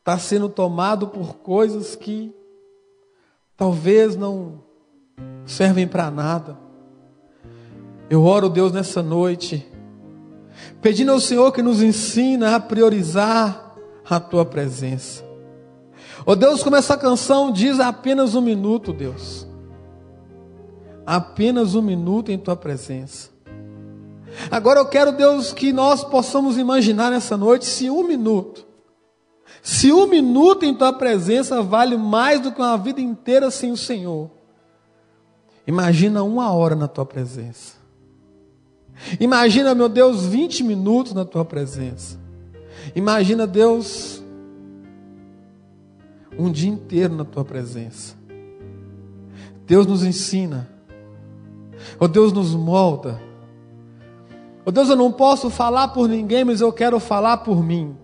está 0.00 0.18
sendo 0.18 0.48
tomado 0.48 1.08
por 1.08 1.36
coisas 1.36 1.94
que 1.94 2.34
talvez 3.56 4.16
não 4.16 4.62
servem 5.44 5.86
para 5.86 6.10
nada. 6.10 6.58
Eu 8.08 8.24
oro, 8.24 8.48
Deus, 8.48 8.72
nessa 8.72 9.02
noite, 9.02 9.64
pedindo 10.80 11.12
ao 11.12 11.20
Senhor 11.20 11.52
que 11.52 11.62
nos 11.62 11.82
ensina 11.82 12.56
a 12.56 12.60
priorizar 12.60 13.76
a 14.08 14.18
tua 14.18 14.44
presença. 14.44 15.22
Oh 16.26 16.34
Deus, 16.34 16.62
como 16.62 16.76
essa 16.76 16.96
canção 16.96 17.52
diz, 17.52 17.78
apenas 17.78 18.34
um 18.34 18.40
minuto, 18.40 18.92
Deus. 18.92 19.46
Apenas 21.06 21.74
um 21.74 21.82
minuto 21.82 22.32
em 22.32 22.38
tua 22.38 22.56
presença. 22.56 23.30
Agora 24.50 24.80
eu 24.80 24.86
quero, 24.86 25.12
Deus, 25.12 25.52
que 25.52 25.72
nós 25.72 26.02
possamos 26.02 26.56
imaginar 26.56 27.10
nessa 27.10 27.36
noite 27.36 27.66
se 27.66 27.90
um 27.90 28.02
minuto, 28.02 28.66
se 29.62 29.92
um 29.92 30.06
minuto 30.06 30.64
em 30.64 30.74
tua 30.74 30.92
presença 30.92 31.62
vale 31.62 31.96
mais 31.96 32.40
do 32.40 32.52
que 32.52 32.60
uma 32.60 32.78
vida 32.78 33.00
inteira 33.00 33.50
sem 33.50 33.70
o 33.70 33.76
Senhor. 33.76 34.30
Imagina 35.66 36.22
uma 36.22 36.50
hora 36.52 36.74
na 36.74 36.88
tua 36.88 37.04
presença. 37.04 37.74
Imagina, 39.18 39.74
meu 39.74 39.88
Deus, 39.88 40.24
20 40.26 40.64
minutos 40.64 41.12
na 41.12 41.24
tua 41.24 41.44
presença. 41.44 42.18
Imagina, 42.94 43.46
Deus, 43.46 44.22
um 46.38 46.50
dia 46.50 46.70
inteiro 46.70 47.14
na 47.14 47.24
tua 47.24 47.44
presença. 47.44 48.14
Deus 49.66 49.86
nos 49.86 50.02
ensina. 50.02 50.68
Oh 51.98 52.08
Deus 52.08 52.32
nos 52.32 52.54
molda. 52.54 53.20
Oh 54.64 54.70
Deus, 54.70 54.88
eu 54.88 54.96
não 54.96 55.12
posso 55.12 55.48
falar 55.48 55.88
por 55.88 56.08
ninguém, 56.08 56.44
mas 56.44 56.60
eu 56.60 56.72
quero 56.72 56.98
falar 56.98 57.38
por 57.38 57.62
mim. 57.62 57.96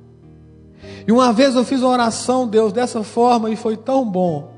E 1.07 1.13
uma 1.13 1.33
vez 1.33 1.55
eu 1.55 1.65
fiz 1.65 1.81
uma 1.81 1.91
oração, 1.91 2.49
Deus, 2.49 2.73
dessa 2.73 3.03
forma 3.03 3.51
e 3.51 3.57
foi 3.57 3.77
tão 3.77 4.09
bom. 4.09 4.53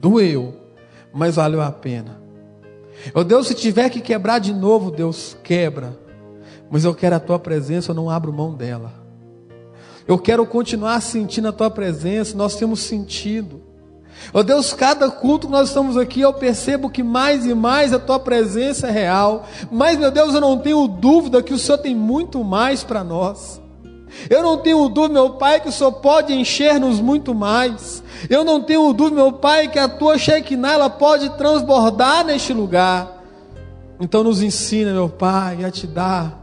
Doeu, 0.00 0.54
mas 1.12 1.36
valeu 1.36 1.60
a 1.60 1.70
pena. 1.70 2.20
Oh 3.14 3.22
Deus, 3.22 3.48
se 3.48 3.54
tiver 3.54 3.90
que 3.90 4.00
quebrar 4.00 4.38
de 4.38 4.52
novo, 4.52 4.90
Deus, 4.90 5.36
quebra. 5.42 5.98
Mas 6.70 6.84
eu 6.84 6.94
quero 6.94 7.16
a 7.16 7.20
tua 7.20 7.38
presença, 7.38 7.90
eu 7.90 7.94
não 7.94 8.08
abro 8.08 8.32
mão 8.32 8.54
dela. 8.54 8.92
Eu 10.06 10.18
quero 10.18 10.46
continuar 10.46 11.00
sentindo 11.00 11.48
a 11.48 11.52
tua 11.52 11.70
presença, 11.70 12.36
nós 12.36 12.56
temos 12.56 12.80
sentido. 12.80 13.60
Oh 14.32 14.42
Deus, 14.42 14.72
cada 14.72 15.10
culto 15.10 15.46
que 15.46 15.52
nós 15.52 15.68
estamos 15.68 15.96
aqui, 15.96 16.20
eu 16.20 16.32
percebo 16.32 16.90
que 16.90 17.02
mais 17.02 17.46
e 17.46 17.54
mais 17.54 17.92
a 17.92 17.98
tua 17.98 18.18
presença 18.18 18.88
é 18.88 18.90
real. 18.90 19.46
Mas, 19.70 19.98
meu 19.98 20.10
Deus, 20.10 20.34
eu 20.34 20.40
não 20.40 20.58
tenho 20.58 20.86
dúvida 20.86 21.42
que 21.42 21.54
o 21.54 21.58
Senhor 21.58 21.78
tem 21.78 21.94
muito 21.94 22.42
mais 22.44 22.82
para 22.82 23.04
nós. 23.04 23.60
Eu 24.28 24.42
não 24.42 24.58
tenho 24.58 24.88
dúvida, 24.88 25.14
meu 25.14 25.30
Pai, 25.30 25.60
que 25.60 25.68
o 25.68 25.72
Senhor 25.72 25.92
pode 25.92 26.32
encher-nos 26.32 27.00
muito 27.00 27.34
mais. 27.34 28.02
Eu 28.28 28.44
não 28.44 28.60
tenho 28.60 28.92
dúvida, 28.92 29.16
meu 29.16 29.32
Pai, 29.32 29.68
que 29.68 29.78
a 29.78 29.88
tua 29.88 30.18
Shekinah 30.18 30.72
ela 30.72 30.90
pode 30.90 31.30
transbordar 31.30 32.24
neste 32.24 32.52
lugar. 32.52 33.22
Então 34.00 34.24
nos 34.24 34.42
ensina, 34.42 34.92
meu 34.92 35.08
Pai, 35.08 35.64
a 35.64 35.70
te 35.70 35.86
dar 35.86 36.40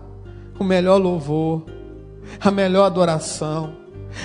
o 0.60 0.64
melhor 0.64 0.98
louvor, 0.98 1.64
a 2.40 2.52
melhor 2.52 2.86
adoração, 2.86 3.76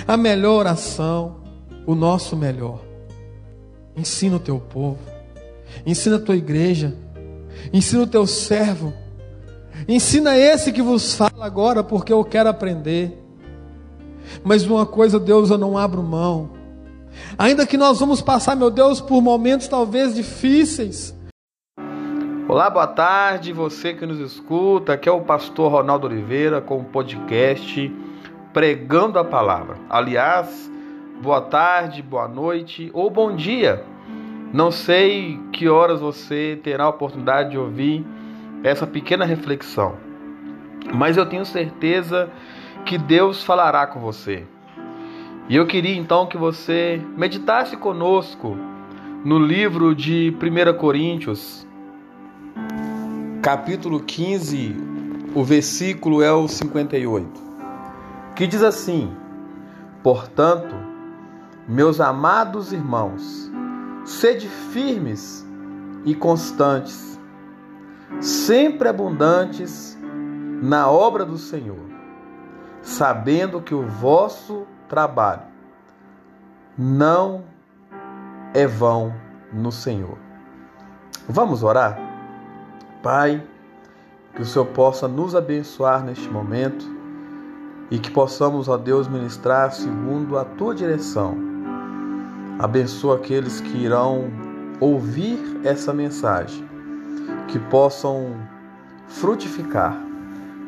a 0.07 0.15
melhor 0.15 0.59
oração, 0.59 1.37
o 1.85 1.95
nosso 1.95 2.35
melhor. 2.35 2.79
Ensina 3.95 4.37
o 4.37 4.39
teu 4.39 4.59
povo, 4.59 4.99
ensina 5.85 6.15
a 6.15 6.19
tua 6.19 6.35
igreja, 6.35 6.95
ensina 7.71 8.03
o 8.03 8.07
teu 8.07 8.25
servo, 8.25 8.93
ensina 9.87 10.37
esse 10.37 10.71
que 10.71 10.81
vos 10.81 11.13
fala 11.13 11.45
agora, 11.45 11.83
porque 11.83 12.11
eu 12.11 12.23
quero 12.23 12.49
aprender. 12.49 13.22
Mas 14.43 14.65
uma 14.65 14.85
coisa, 14.85 15.19
Deus, 15.19 15.49
eu 15.49 15.57
não 15.57 15.77
abro 15.77 16.01
mão. 16.01 16.51
Ainda 17.37 17.65
que 17.65 17.77
nós 17.77 17.99
vamos 17.99 18.21
passar, 18.21 18.55
meu 18.55 18.69
Deus, 18.69 19.01
por 19.01 19.21
momentos 19.21 19.67
talvez 19.67 20.15
difíceis. 20.15 21.13
Olá, 22.47 22.69
boa 22.69 22.87
tarde, 22.87 23.53
você 23.53 23.93
que 23.93 24.05
nos 24.05 24.19
escuta. 24.19 24.93
Aqui 24.93 25.09
é 25.09 25.11
o 25.11 25.21
pastor 25.21 25.71
Ronaldo 25.71 26.07
Oliveira 26.07 26.61
com 26.61 26.79
o 26.79 26.83
podcast 26.83 27.91
Pregando 28.51 29.17
a 29.17 29.23
Palavra. 29.23 29.77
Aliás, 29.89 30.71
boa 31.21 31.41
tarde, 31.41 32.01
boa 32.01 32.27
noite 32.27 32.91
ou 32.93 33.09
bom 33.09 33.35
dia. 33.35 33.83
Não 34.53 34.69
sei 34.69 35.39
que 35.51 35.67
horas 35.67 35.99
você 35.99 36.59
terá 36.61 36.83
a 36.83 36.89
oportunidade 36.89 37.51
de 37.51 37.57
ouvir 37.57 38.05
essa 38.63 38.85
pequena 38.85 39.25
reflexão, 39.25 39.95
mas 40.93 41.17
eu 41.17 41.25
tenho 41.25 41.43
certeza 41.43 42.29
que 42.85 42.97
Deus 42.97 43.43
falará 43.43 43.87
com 43.87 43.99
você. 43.99 44.45
E 45.49 45.55
eu 45.55 45.67
queria 45.67 45.95
então 45.95 46.25
que 46.25 46.37
você 46.37 47.01
meditasse 47.17 47.75
conosco 47.75 48.57
no 49.25 49.37
livro 49.37 49.93
de 49.93 50.35
1 50.41 50.77
Coríntios, 50.77 51.67
capítulo 53.41 53.99
15, 53.99 54.75
o 55.35 55.43
versículo 55.43 56.21
é 56.21 56.31
o 56.31 56.47
58, 56.47 57.27
que 58.35 58.47
diz 58.47 58.63
assim: 58.63 59.11
Portanto, 60.01 60.75
meus 61.67 61.99
amados 61.99 62.71
irmãos, 62.71 63.51
sede 64.05 64.47
firmes 64.47 65.45
e 66.05 66.15
constantes, 66.15 67.19
sempre 68.21 68.87
abundantes 68.87 69.97
na 70.61 70.89
obra 70.89 71.25
do 71.25 71.37
Senhor 71.37 71.92
sabendo 72.83 73.61
que 73.61 73.73
o 73.73 73.87
vosso 73.87 74.67
trabalho 74.89 75.41
não 76.77 77.45
é 78.53 78.67
vão 78.67 79.13
no 79.51 79.71
Senhor. 79.71 80.17
Vamos 81.27 81.63
orar? 81.63 81.97
Pai, 83.01 83.41
que 84.35 84.41
o 84.41 84.45
Senhor 84.45 84.65
possa 84.65 85.07
nos 85.07 85.33
abençoar 85.33 86.03
neste 86.03 86.27
momento 86.29 86.85
e 87.89 87.97
que 87.97 88.11
possamos, 88.11 88.67
ó 88.67 88.77
Deus, 88.77 89.07
ministrar 89.07 89.71
segundo 89.71 90.37
a 90.37 90.43
tua 90.43 90.75
direção. 90.75 91.37
Abençoa 92.59 93.15
aqueles 93.15 93.61
que 93.61 93.77
irão 93.77 94.29
ouvir 94.79 95.39
essa 95.63 95.93
mensagem, 95.93 96.67
que 97.47 97.59
possam 97.59 98.35
frutificar 99.07 100.12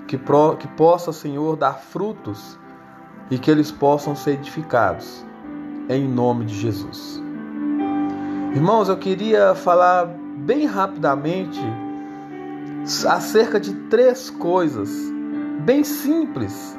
que, 0.07 0.17
pro, 0.17 0.55
que 0.57 0.67
possa, 0.69 1.11
Senhor, 1.11 1.55
dar 1.55 1.73
frutos 1.73 2.57
e 3.29 3.37
que 3.37 3.49
eles 3.49 3.71
possam 3.71 4.15
ser 4.15 4.31
edificados, 4.33 5.25
em 5.89 6.07
nome 6.07 6.45
de 6.45 6.55
Jesus. 6.55 7.21
Irmãos, 8.53 8.87
eu 8.87 8.97
queria 8.97 9.53
falar 9.55 10.05
bem 10.37 10.65
rapidamente 10.65 11.59
acerca 13.07 13.59
de 13.59 13.73
três 13.89 14.29
coisas 14.29 14.89
bem 15.61 15.83
simples, 15.83 16.77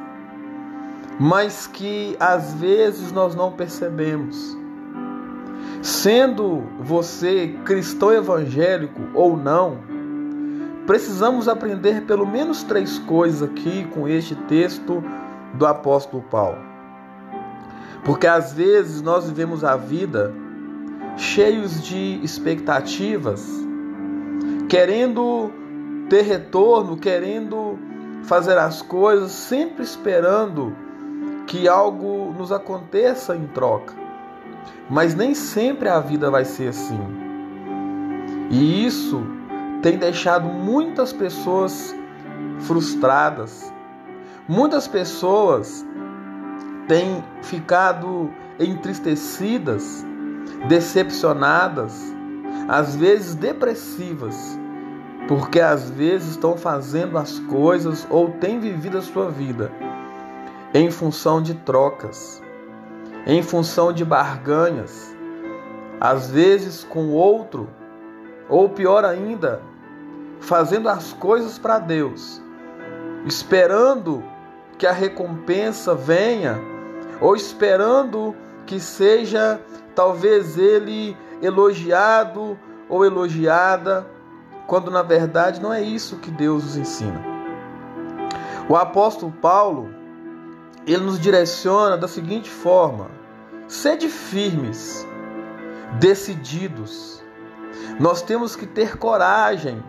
mas 1.18 1.66
que 1.66 2.16
às 2.20 2.54
vezes 2.54 3.10
nós 3.10 3.34
não 3.34 3.52
percebemos. 3.52 4.56
Sendo 5.82 6.62
você 6.80 7.56
cristão 7.64 8.12
evangélico 8.12 9.00
ou 9.14 9.36
não, 9.36 9.78
Precisamos 10.86 11.48
aprender 11.48 12.02
pelo 12.02 12.26
menos 12.26 12.62
três 12.62 12.98
coisas 13.00 13.42
aqui 13.42 13.84
com 13.92 14.06
este 14.06 14.34
texto 14.34 15.02
do 15.54 15.66
apóstolo 15.66 16.22
Paulo. 16.22 16.58
Porque 18.04 18.26
às 18.26 18.52
vezes 18.52 19.02
nós 19.02 19.28
vivemos 19.28 19.64
a 19.64 19.76
vida 19.76 20.32
cheios 21.16 21.82
de 21.82 22.20
expectativas, 22.22 23.50
querendo 24.68 25.50
ter 26.08 26.22
retorno, 26.22 26.96
querendo 26.96 27.76
fazer 28.22 28.56
as 28.56 28.80
coisas, 28.80 29.32
sempre 29.32 29.82
esperando 29.82 30.72
que 31.48 31.66
algo 31.66 32.32
nos 32.38 32.52
aconteça 32.52 33.34
em 33.34 33.46
troca. 33.48 33.94
Mas 34.88 35.16
nem 35.16 35.34
sempre 35.34 35.88
a 35.88 35.98
vida 35.98 36.30
vai 36.30 36.44
ser 36.44 36.68
assim. 36.68 37.00
E 38.50 38.86
isso 38.86 39.35
tem 39.86 39.96
deixado 39.96 40.48
muitas 40.48 41.12
pessoas 41.12 41.94
frustradas. 42.58 43.72
Muitas 44.48 44.88
pessoas 44.88 45.86
têm 46.88 47.22
ficado 47.40 48.28
entristecidas, 48.58 50.04
decepcionadas, 50.66 52.02
às 52.66 52.96
vezes 52.96 53.36
depressivas, 53.36 54.58
porque 55.28 55.60
às 55.60 55.88
vezes 55.88 56.30
estão 56.30 56.56
fazendo 56.56 57.16
as 57.16 57.38
coisas 57.38 58.04
ou 58.10 58.30
têm 58.40 58.58
vivido 58.58 58.98
a 58.98 59.02
sua 59.02 59.30
vida 59.30 59.70
em 60.74 60.90
função 60.90 61.40
de 61.40 61.54
trocas, 61.54 62.42
em 63.24 63.40
função 63.40 63.92
de 63.92 64.04
barganhas, 64.04 65.16
às 66.00 66.28
vezes 66.28 66.82
com 66.82 67.10
outro, 67.10 67.68
ou 68.48 68.68
pior 68.68 69.04
ainda, 69.04 69.62
fazendo 70.46 70.88
as 70.88 71.12
coisas 71.12 71.58
para 71.58 71.80
Deus, 71.80 72.40
esperando 73.26 74.22
que 74.78 74.86
a 74.86 74.92
recompensa 74.92 75.92
venha, 75.92 76.56
ou 77.20 77.34
esperando 77.34 78.34
que 78.64 78.78
seja 78.78 79.60
talvez 79.94 80.56
ele 80.56 81.16
elogiado 81.42 82.56
ou 82.88 83.04
elogiada, 83.04 84.06
quando 84.68 84.88
na 84.88 85.02
verdade 85.02 85.60
não 85.60 85.72
é 85.72 85.82
isso 85.82 86.18
que 86.18 86.30
Deus 86.30 86.62
nos 86.62 86.76
ensina. 86.76 87.20
O 88.68 88.76
apóstolo 88.76 89.32
Paulo, 89.32 89.90
ele 90.86 91.02
nos 91.02 91.18
direciona 91.18 91.96
da 91.96 92.06
seguinte 92.06 92.48
forma: 92.48 93.10
sede 93.66 94.08
firmes, 94.08 95.04
decididos. 95.98 97.20
Nós 97.98 98.22
temos 98.22 98.54
que 98.54 98.66
ter 98.66 98.96
coragem 98.96 99.82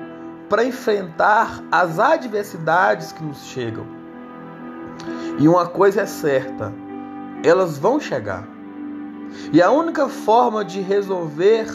para 0.50 0.64
enfrentar 0.64 1.64
as 1.72 2.00
adversidades 2.00 3.12
que 3.12 3.24
nos 3.24 3.46
chegam. 3.46 3.86
E 5.40 5.48
uma 5.48 5.68
coisa 5.68 6.02
é 6.02 6.06
certa, 6.06 6.74
elas 7.44 7.78
vão 7.78 8.00
chegar. 8.00 8.48
E 9.52 9.62
a 9.62 9.70
única 9.70 10.08
forma 10.08 10.64
de 10.64 10.80
resolver 10.82 11.68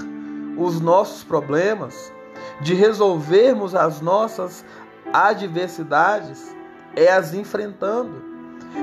os 0.57 0.81
nossos 0.81 1.23
problemas, 1.23 2.13
de 2.61 2.75
resolvermos 2.75 3.75
as 3.75 4.01
nossas 4.01 4.65
adversidades, 5.13 6.55
é 6.97 7.13
as 7.13 7.35
enfrentando. 7.35 8.33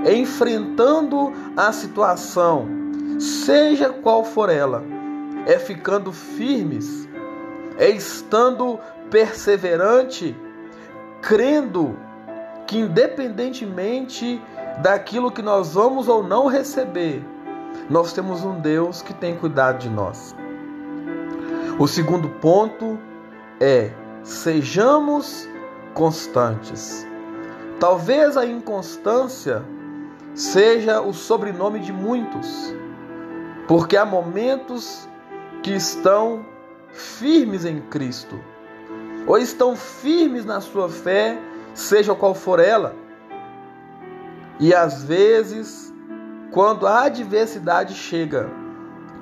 É 0.05 0.13
enfrentando 0.13 1.33
a 1.57 1.71
situação, 1.71 2.67
seja 3.19 3.89
qual 3.89 4.23
for 4.23 4.49
ela, 4.49 4.83
é 5.47 5.57
ficando 5.57 6.11
firmes, 6.11 7.09
é 7.77 7.89
estando 7.89 8.79
perseverante, 9.09 10.35
crendo 11.21 11.97
que 12.67 12.77
independentemente 12.77 14.41
daquilo 14.81 15.31
que 15.31 15.41
nós 15.41 15.73
vamos 15.73 16.07
ou 16.07 16.23
não 16.23 16.47
receber, 16.47 17.23
nós 17.89 18.13
temos 18.13 18.43
um 18.43 18.59
Deus 18.59 19.01
que 19.01 19.13
tem 19.13 19.35
cuidado 19.35 19.79
de 19.79 19.89
nós. 19.89 20.35
O 21.79 21.87
segundo 21.87 22.29
ponto 22.29 22.99
é: 23.59 23.91
sejamos 24.23 25.47
constantes. 25.93 27.07
Talvez 27.79 28.35
a 28.37 28.45
inconstância 28.45 29.63
seja 30.33 31.01
o 31.01 31.13
sobrenome 31.13 31.79
de 31.79 31.91
muitos, 31.91 32.73
porque 33.67 33.97
há 33.97 34.05
momentos 34.05 35.07
que 35.63 35.71
estão 35.71 36.45
firmes 36.91 37.65
em 37.65 37.81
Cristo, 37.81 38.39
ou 39.29 39.37
estão 39.37 39.75
firmes 39.75 40.43
na 40.43 40.59
sua 40.59 40.89
fé, 40.89 41.39
seja 41.75 42.15
qual 42.15 42.33
for 42.33 42.59
ela. 42.59 42.95
E 44.59 44.73
às 44.73 45.03
vezes 45.03 45.93
quando 46.51 46.87
a 46.87 47.03
adversidade 47.03 47.93
chega, 47.93 48.49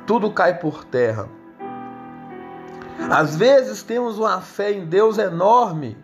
tudo 0.06 0.32
cai 0.32 0.58
por 0.58 0.86
terra. 0.86 1.28
Às 3.12 3.36
vezes 3.36 3.84
temos 3.84 4.18
uma 4.18 4.40
fé 4.40 4.72
em 4.72 4.86
Deus 4.86 5.18
enorme, 5.18 5.98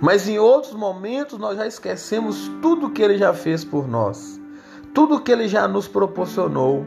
mas 0.00 0.28
em 0.28 0.40
outros 0.40 0.74
momentos 0.74 1.38
nós 1.38 1.56
já 1.56 1.66
esquecemos 1.66 2.50
tudo 2.60 2.90
que 2.90 3.00
Ele 3.00 3.16
já 3.16 3.32
fez 3.32 3.64
por 3.64 3.86
nós, 3.86 4.40
tudo 4.92 5.20
que 5.20 5.30
Ele 5.30 5.46
já 5.46 5.68
nos 5.68 5.86
proporcionou. 5.86 6.84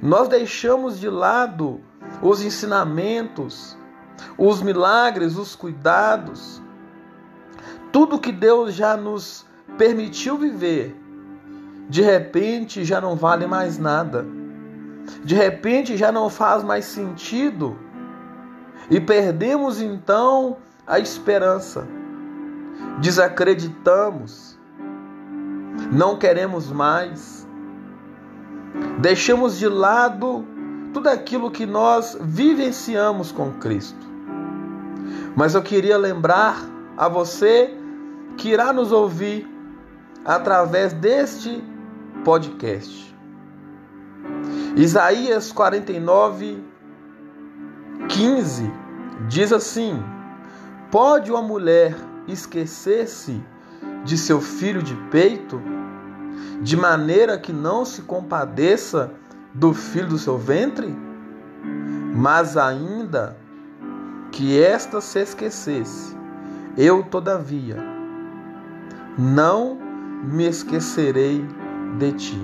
Nós 0.00 0.28
deixamos 0.28 1.00
de 1.00 1.10
lado 1.10 1.80
os 2.22 2.40
ensinamentos, 2.40 3.76
os 4.38 4.62
milagres, 4.62 5.36
os 5.36 5.54
cuidados, 5.54 6.62
tudo 7.92 8.18
que 8.18 8.32
Deus 8.32 8.74
já 8.74 8.96
nos 8.96 9.44
permitiu 9.76 10.36
viver 10.36 11.06
de 11.88 12.02
repente 12.02 12.84
já 12.84 13.00
não 13.00 13.14
vale 13.16 13.46
mais 13.46 13.78
nada. 13.78 14.26
De 15.24 15.34
repente 15.34 15.96
já 15.96 16.10
não 16.10 16.28
faz 16.28 16.64
mais 16.64 16.84
sentido. 16.84 17.76
E 18.90 19.00
perdemos 19.00 19.80
então 19.80 20.56
a 20.86 20.98
esperança. 20.98 21.86
Desacreditamos. 23.00 24.58
Não 25.92 26.18
queremos 26.18 26.70
mais. 26.72 27.46
Deixamos 28.98 29.58
de 29.58 29.68
lado 29.68 30.44
tudo 30.96 31.10
aquilo 31.10 31.50
que 31.50 31.66
nós 31.66 32.16
vivenciamos 32.18 33.30
com 33.30 33.52
Cristo. 33.52 34.00
Mas 35.36 35.54
eu 35.54 35.62
queria 35.62 35.98
lembrar 35.98 36.56
a 36.96 37.06
você 37.06 37.70
que 38.38 38.48
irá 38.48 38.72
nos 38.72 38.92
ouvir 38.92 39.46
através 40.24 40.94
deste 40.94 41.62
podcast. 42.24 43.14
Isaías 44.74 45.52
49, 45.52 46.64
15 48.08 48.72
diz 49.28 49.52
assim: 49.52 50.02
Pode 50.90 51.30
uma 51.30 51.42
mulher 51.42 51.94
esquecer-se 52.26 53.38
de 54.02 54.16
seu 54.16 54.40
filho 54.40 54.82
de 54.82 54.94
peito, 55.10 55.60
de 56.62 56.74
maneira 56.74 57.36
que 57.36 57.52
não 57.52 57.84
se 57.84 58.00
compadeça 58.00 59.12
do 59.58 59.72
filho 59.74 60.08
do 60.08 60.18
seu 60.18 60.38
ventre? 60.38 60.94
Mas 62.14 62.56
ainda 62.56 63.36
que 64.30 64.60
esta 64.60 65.00
se 65.00 65.20
esquecesse, 65.20 66.16
eu, 66.76 67.02
todavia, 67.02 67.76
não 69.18 69.78
me 70.22 70.46
esquecerei 70.46 71.44
de 71.98 72.12
ti. 72.12 72.38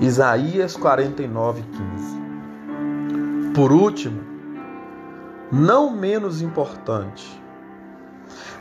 Isaías 0.00 0.76
49, 0.76 1.62
15. 1.62 3.52
Por 3.54 3.72
último, 3.72 4.20
não 5.50 5.90
menos 5.90 6.42
importante, 6.42 7.42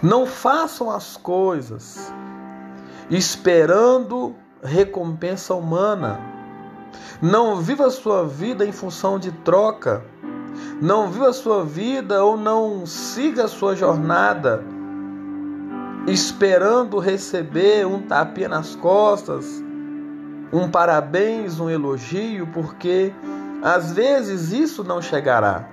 não 0.01 0.25
façam 0.25 0.89
as 0.89 1.17
coisas 1.17 2.11
esperando 3.09 4.35
recompensa 4.63 5.53
humana. 5.53 6.36
Não 7.21 7.57
viva 7.57 7.87
a 7.87 7.91
sua 7.91 8.25
vida 8.25 8.65
em 8.65 8.71
função 8.71 9.17
de 9.17 9.31
troca. 9.31 10.03
Não 10.81 11.09
viva 11.09 11.29
a 11.29 11.33
sua 11.33 11.63
vida 11.63 12.23
ou 12.23 12.37
não 12.37 12.85
siga 12.85 13.45
a 13.45 13.47
sua 13.47 13.75
jornada 13.75 14.63
esperando 16.07 16.99
receber 16.99 17.85
um 17.85 18.01
tapinha 18.01 18.47
nas 18.47 18.75
costas, 18.75 19.61
um 20.53 20.69
parabéns, 20.71 21.59
um 21.59 21.69
elogio, 21.69 22.47
porque 22.47 23.13
às 23.61 23.91
vezes 23.91 24.53
isso 24.53 24.83
não 24.85 25.01
chegará. 25.01 25.67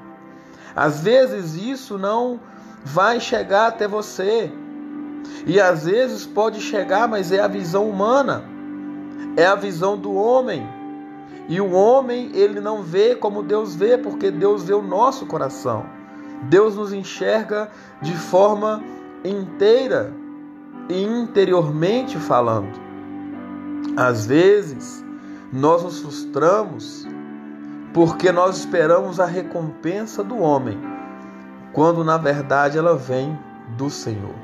Às 0.75 1.01
vezes 1.01 1.55
isso 1.55 1.97
não 1.97 2.41
vai 2.85 3.21
chegar 3.21 3.69
até 3.69 3.87
você. 3.87 4.53
E 5.47 5.61
às 5.61 5.85
vezes 5.85 6.27
pode 6.27 6.61
chegar, 6.61 7.07
mas 7.07 7.31
é 7.31 7.41
a 7.41 7.47
visão 7.47 7.89
humana. 7.89 8.43
É 9.37 9.47
a 9.47 9.55
visão 9.55 9.97
do 9.97 10.13
homem. 10.13 10.67
E 11.49 11.61
o 11.61 11.73
homem, 11.73 12.31
ele 12.35 12.61
não 12.61 12.83
vê 12.83 13.15
como 13.15 13.43
Deus 13.43 13.75
vê, 13.75 13.99
porque 13.99 14.31
Deus 14.31 14.65
vê 14.65 14.75
o 14.75 14.83
nosso 14.83 15.27
coração. 15.27 15.85
Deus 16.45 16.77
nos 16.77 16.93
enxerga 16.93 17.71
de 18.01 18.15
forma 18.15 18.83
inteira 19.25 20.13
e 20.89 21.03
interiormente 21.03 22.19
falando. 22.19 22.79
Às 23.97 24.27
vezes, 24.27 25.05
nós 25.53 25.83
nos 25.83 26.01
frustramos 26.01 27.07
porque 27.93 28.33
nós 28.33 28.59
esperamos 28.59 29.21
a 29.21 29.25
recompensa 29.25 30.25
do 30.25 30.39
homem, 30.39 30.77
quando 31.73 32.03
na 32.03 32.19
verdade 32.19 32.77
ela 32.77 32.97
vem 32.97 33.39
do 33.77 33.89
Senhor. 33.89 34.35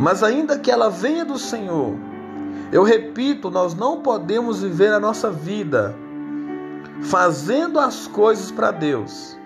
Mas 0.00 0.22
ainda 0.22 0.58
que 0.58 0.70
ela 0.70 0.88
venha 0.88 1.24
do 1.24 1.38
Senhor, 1.38 1.94
eu 2.72 2.82
repito, 2.82 3.50
nós 3.50 3.74
não 3.74 4.00
podemos 4.00 4.62
viver 4.62 4.92
a 4.92 5.00
nossa 5.00 5.30
vida 5.30 5.94
fazendo 7.02 7.78
as 7.78 8.06
coisas 8.06 8.50
para 8.50 8.70
Deus, 8.70 9.38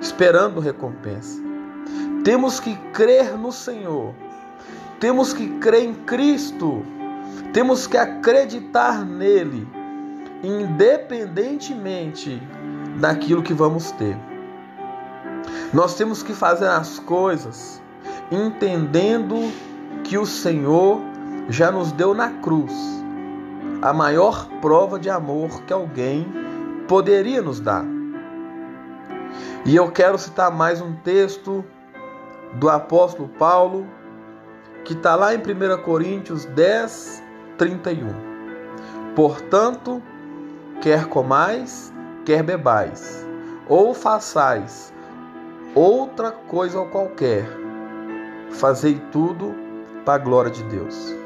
esperando 0.00 0.60
recompensa. 0.60 1.42
Temos 2.24 2.60
que 2.60 2.76
crer 2.92 3.36
no 3.36 3.52
Senhor, 3.52 4.14
temos 5.00 5.32
que 5.32 5.48
crer 5.58 5.84
em 5.84 5.94
Cristo, 5.94 6.82
temos 7.52 7.86
que 7.86 7.96
acreditar 7.96 9.04
nele, 9.04 9.66
independentemente 10.42 12.42
daquilo 12.98 13.42
que 13.42 13.54
vamos 13.54 13.90
ter. 13.92 14.16
Nós 15.72 15.94
temos 15.94 16.22
que 16.22 16.32
fazer 16.32 16.68
as 16.68 16.98
coisas 16.98 17.80
entendendo 18.30 19.50
que 20.04 20.18
o 20.18 20.26
Senhor 20.26 21.00
já 21.48 21.70
nos 21.72 21.92
deu 21.92 22.14
na 22.14 22.30
cruz 22.40 22.72
a 23.80 23.92
maior 23.92 24.46
prova 24.60 24.98
de 24.98 25.08
amor 25.08 25.62
que 25.62 25.72
alguém 25.72 26.26
poderia 26.86 27.40
nos 27.40 27.60
dar. 27.60 27.84
E 29.64 29.74
eu 29.74 29.90
quero 29.90 30.18
citar 30.18 30.50
mais 30.50 30.80
um 30.80 30.94
texto 30.96 31.64
do 32.54 32.68
apóstolo 32.68 33.28
Paulo, 33.38 33.86
que 34.84 34.94
está 34.94 35.14
lá 35.14 35.34
em 35.34 35.38
1 35.38 35.82
Coríntios 35.82 36.44
10, 36.46 37.22
31. 37.56 38.08
Portanto, 39.14 40.02
quer 40.80 41.06
comais, 41.06 41.92
quer 42.24 42.42
bebais, 42.42 43.26
ou 43.68 43.94
façais 43.94 44.92
outra 45.74 46.30
coisa 46.30 46.84
qualquer, 46.86 47.46
fazei 48.50 49.00
tudo 49.12 49.54
para 50.04 50.14
a 50.14 50.18
glória 50.18 50.50
de 50.50 50.62
Deus. 50.64 51.17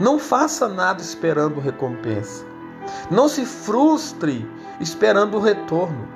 Não 0.00 0.18
faça 0.18 0.68
nada 0.68 1.00
esperando 1.00 1.60
recompensa. 1.60 2.44
Não 3.10 3.28
se 3.28 3.44
frustre 3.44 4.48
esperando 4.80 5.36
o 5.36 5.40
retorno. 5.40 6.08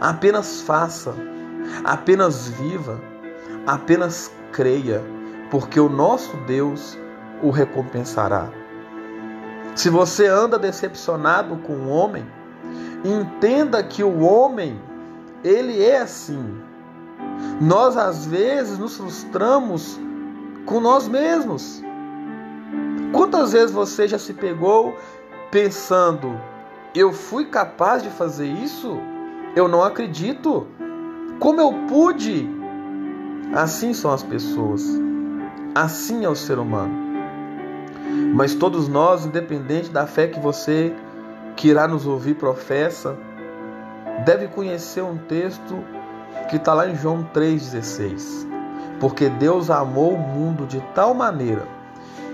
Apenas 0.00 0.60
faça, 0.62 1.14
apenas 1.84 2.48
viva, 2.48 3.00
apenas 3.66 4.30
creia, 4.52 5.02
porque 5.50 5.80
o 5.80 5.88
nosso 5.88 6.36
Deus 6.46 6.98
o 7.42 7.50
recompensará. 7.50 8.48
Se 9.74 9.88
você 9.88 10.26
anda 10.26 10.58
decepcionado 10.58 11.56
com 11.58 11.72
o 11.72 11.88
homem, 11.88 12.26
entenda 13.04 13.82
que 13.82 14.02
o 14.02 14.20
homem, 14.20 14.80
ele 15.44 15.82
é 15.82 16.00
assim. 16.00 16.60
Nós 17.60 17.96
às 17.96 18.26
vezes 18.26 18.78
nos 18.78 18.96
frustramos 18.96 19.98
com 20.66 20.80
nós 20.80 21.08
mesmos. 21.08 21.82
Quantas 23.12 23.52
vezes 23.52 23.70
você 23.70 24.06
já 24.06 24.18
se 24.18 24.34
pegou 24.34 24.96
pensando: 25.50 26.38
eu 26.94 27.12
fui 27.12 27.46
capaz 27.46 28.02
de 28.02 28.10
fazer 28.10 28.46
isso? 28.46 28.98
Eu 29.56 29.66
não 29.66 29.82
acredito. 29.82 30.66
Como 31.38 31.60
eu 31.60 31.72
pude? 31.88 32.48
Assim 33.54 33.94
são 33.94 34.12
as 34.12 34.22
pessoas. 34.22 34.84
Assim 35.74 36.24
é 36.24 36.28
o 36.28 36.34
ser 36.34 36.58
humano. 36.58 36.92
Mas 38.34 38.54
todos 38.54 38.88
nós, 38.88 39.24
independente 39.24 39.90
da 39.90 40.06
fé 40.06 40.26
que 40.26 40.40
você 40.40 40.94
que 41.56 41.68
irá 41.68 41.88
nos 41.88 42.06
ouvir 42.06 42.34
professa, 42.34 43.16
deve 44.24 44.48
conhecer 44.48 45.02
um 45.02 45.16
texto 45.16 45.82
que 46.50 46.56
está 46.56 46.74
lá 46.74 46.88
em 46.88 46.94
João 46.94 47.28
3,16. 47.34 48.46
Porque 49.00 49.28
Deus 49.28 49.70
amou 49.70 50.14
o 50.14 50.18
mundo 50.18 50.66
de 50.66 50.80
tal 50.94 51.14
maneira 51.14 51.77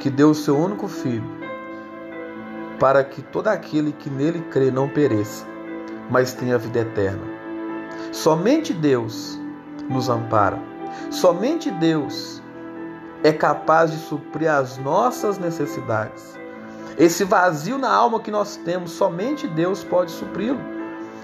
que 0.05 0.11
deu 0.11 0.33
o 0.33 0.35
seu 0.35 0.55
único 0.55 0.87
filho, 0.87 1.25
para 2.79 3.03
que 3.03 3.23
todo 3.23 3.49
aquele 3.49 3.91
que 3.91 4.11
nele 4.11 4.43
crê 4.51 4.71
não 4.71 4.87
pereça, 4.87 5.47
mas 6.11 6.35
tenha 6.35 6.59
vida 6.59 6.81
eterna. 6.81 7.23
Somente 8.13 8.75
Deus 8.75 9.41
nos 9.89 10.11
ampara. 10.11 10.59
Somente 11.11 11.71
Deus 11.71 12.43
é 13.23 13.33
capaz 13.33 13.93
de 13.93 13.97
suprir 13.97 14.53
as 14.53 14.77
nossas 14.77 15.39
necessidades. 15.39 16.39
Esse 16.99 17.25
vazio 17.25 17.79
na 17.79 17.91
alma 17.91 18.21
que 18.21 18.31
nós 18.31 18.57
temos, 18.57 18.91
somente 18.91 19.49
Deus 19.49 19.83
pode 19.83 20.11
supri-lo. 20.11 20.61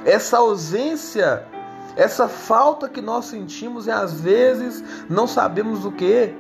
Essa 0.07 0.39
ausência, 0.39 1.45
essa 1.97 2.27
falta 2.27 2.89
que 2.89 3.03
nós 3.03 3.27
sentimos 3.27 3.87
e 3.87 3.91
às 3.91 4.23
vezes 4.23 4.83
não 5.07 5.27
sabemos 5.27 5.85
o 5.85 5.93
que. 5.93 6.35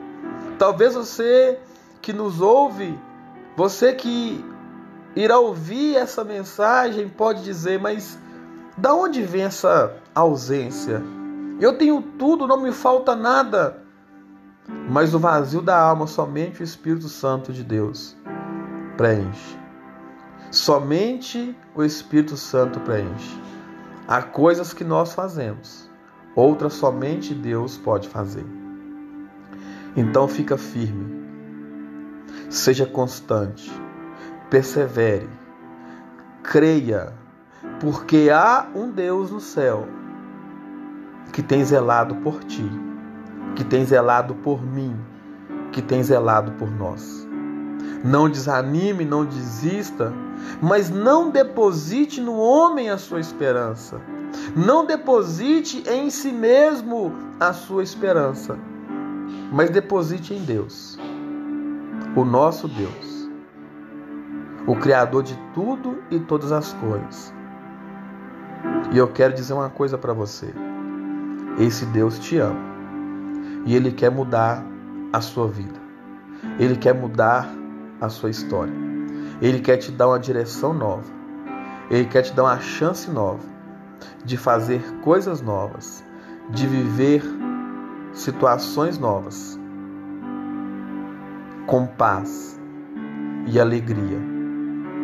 Talvez 0.58 0.94
você 0.94 1.58
que 2.00 2.12
nos 2.12 2.40
ouve, 2.40 2.98
você 3.56 3.92
que 3.92 4.44
irá 5.14 5.38
ouvir 5.38 5.96
essa 5.96 6.24
mensagem, 6.24 7.08
pode 7.08 7.42
dizer, 7.42 7.78
mas 7.78 8.18
da 8.76 8.94
onde 8.94 9.22
vem 9.22 9.42
essa 9.42 9.94
ausência? 10.14 11.02
Eu 11.60 11.76
tenho 11.76 12.00
tudo, 12.18 12.46
não 12.46 12.60
me 12.62 12.72
falta 12.72 13.14
nada. 13.14 13.82
Mas 14.88 15.14
o 15.14 15.18
vazio 15.18 15.60
da 15.60 15.78
alma 15.78 16.06
somente 16.06 16.62
o 16.62 16.64
Espírito 16.64 17.08
Santo 17.08 17.52
de 17.52 17.62
Deus 17.62 18.16
preenche. 18.96 19.58
Somente 20.50 21.56
o 21.74 21.82
Espírito 21.84 22.36
Santo 22.36 22.80
preenche. 22.80 23.40
Há 24.08 24.22
coisas 24.22 24.72
que 24.72 24.84
nós 24.84 25.12
fazemos, 25.12 25.88
outras 26.34 26.74
somente 26.74 27.34
Deus 27.34 27.76
pode 27.76 28.08
fazer. 28.08 28.46
Então 29.96 30.26
fica 30.26 30.56
firme 30.56 31.19
Seja 32.50 32.84
constante, 32.84 33.70
persevere, 34.50 35.30
creia, 36.42 37.14
porque 37.78 38.28
há 38.28 38.66
um 38.74 38.90
Deus 38.90 39.30
no 39.30 39.38
céu 39.38 39.86
que 41.32 41.44
tem 41.44 41.64
zelado 41.64 42.16
por 42.16 42.42
ti, 42.42 42.68
que 43.54 43.62
tem 43.62 43.84
zelado 43.84 44.34
por 44.34 44.66
mim, 44.66 44.96
que 45.70 45.80
tem 45.80 46.02
zelado 46.02 46.50
por 46.58 46.68
nós. 46.68 47.24
Não 48.02 48.28
desanime, 48.28 49.04
não 49.04 49.24
desista, 49.24 50.12
mas 50.60 50.90
não 50.90 51.30
deposite 51.30 52.20
no 52.20 52.36
homem 52.36 52.90
a 52.90 52.98
sua 52.98 53.20
esperança. 53.20 54.00
Não 54.56 54.84
deposite 54.84 55.84
em 55.88 56.10
si 56.10 56.32
mesmo 56.32 57.12
a 57.38 57.52
sua 57.52 57.84
esperança, 57.84 58.58
mas 59.52 59.70
deposite 59.70 60.34
em 60.34 60.42
Deus 60.42 60.98
o 62.16 62.24
nosso 62.24 62.66
Deus, 62.66 63.30
o 64.66 64.74
Criador 64.74 65.22
de 65.22 65.38
tudo 65.54 66.02
e 66.10 66.18
todas 66.18 66.50
as 66.50 66.72
coisas. 66.74 67.32
E 68.92 68.98
eu 68.98 69.08
quero 69.08 69.32
dizer 69.32 69.52
uma 69.52 69.70
coisa 69.70 69.96
para 69.96 70.12
você: 70.12 70.52
esse 71.58 71.86
Deus 71.86 72.18
te 72.18 72.36
ama 72.38 72.58
e 73.64 73.76
Ele 73.76 73.92
quer 73.92 74.10
mudar 74.10 74.64
a 75.12 75.20
sua 75.20 75.46
vida, 75.46 75.80
Ele 76.58 76.76
quer 76.76 76.94
mudar 76.94 77.48
a 78.00 78.08
sua 78.08 78.30
história, 78.30 78.74
Ele 79.40 79.60
quer 79.60 79.76
te 79.76 79.92
dar 79.92 80.08
uma 80.08 80.18
direção 80.18 80.74
nova, 80.74 81.10
Ele 81.88 82.06
quer 82.06 82.22
te 82.22 82.32
dar 82.32 82.44
uma 82.44 82.58
chance 82.58 83.08
nova 83.10 83.48
de 84.24 84.36
fazer 84.36 84.82
coisas 85.02 85.40
novas, 85.40 86.04
de 86.50 86.66
viver 86.66 87.22
situações 88.12 88.98
novas 88.98 89.59
com 91.70 91.86
paz 91.86 92.60
e 93.46 93.60
alegria 93.60 94.18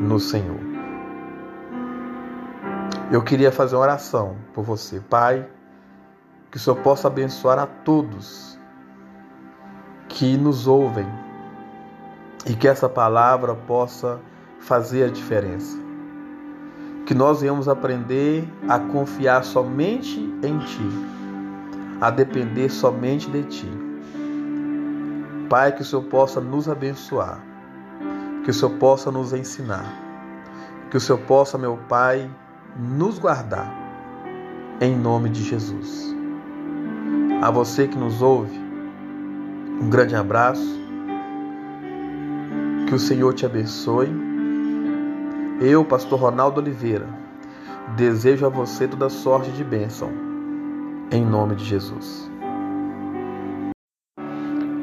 no 0.00 0.18
Senhor. 0.18 0.58
Eu 3.08 3.22
queria 3.22 3.52
fazer 3.52 3.76
uma 3.76 3.82
oração 3.82 4.34
por 4.52 4.64
você, 4.64 4.98
Pai, 4.98 5.46
que 6.50 6.56
o 6.56 6.60
Senhor 6.60 6.74
possa 6.80 7.06
abençoar 7.06 7.56
a 7.60 7.66
todos 7.66 8.58
que 10.08 10.36
nos 10.36 10.66
ouvem 10.66 11.06
e 12.44 12.52
que 12.52 12.66
essa 12.66 12.88
palavra 12.88 13.54
possa 13.54 14.18
fazer 14.58 15.04
a 15.04 15.08
diferença. 15.08 15.78
Que 17.06 17.14
nós 17.14 17.42
venhamos 17.42 17.68
aprender 17.68 18.44
a 18.68 18.80
confiar 18.80 19.44
somente 19.44 20.18
em 20.42 20.58
Ti, 20.58 20.90
a 22.00 22.10
depender 22.10 22.70
somente 22.70 23.30
de 23.30 23.44
Ti 23.44 23.75
Pai, 25.48 25.72
que 25.72 25.82
o 25.82 25.84
Senhor 25.84 26.02
possa 26.04 26.40
nos 26.40 26.68
abençoar, 26.68 27.40
que 28.44 28.50
o 28.50 28.54
Senhor 28.54 28.76
possa 28.78 29.10
nos 29.10 29.32
ensinar, 29.32 29.84
que 30.90 30.96
o 30.96 31.00
Senhor 31.00 31.18
possa, 31.22 31.56
meu 31.56 31.78
Pai, 31.88 32.30
nos 32.78 33.18
guardar, 33.18 33.72
em 34.80 34.96
nome 34.96 35.28
de 35.30 35.42
Jesus. 35.42 36.14
A 37.42 37.50
você 37.50 37.86
que 37.86 37.98
nos 37.98 38.22
ouve, 38.22 38.58
um 39.80 39.88
grande 39.88 40.16
abraço, 40.16 40.80
que 42.88 42.94
o 42.94 42.98
Senhor 42.98 43.34
te 43.34 43.44
abençoe. 43.44 44.08
Eu, 45.60 45.84
Pastor 45.84 46.20
Ronaldo 46.20 46.60
Oliveira, 46.60 47.06
desejo 47.96 48.46
a 48.46 48.48
você 48.48 48.86
toda 48.86 49.08
sorte 49.08 49.50
de 49.52 49.64
bênção. 49.64 50.10
Em 51.10 51.24
nome 51.24 51.54
de 51.54 51.64
Jesus. 51.64 52.30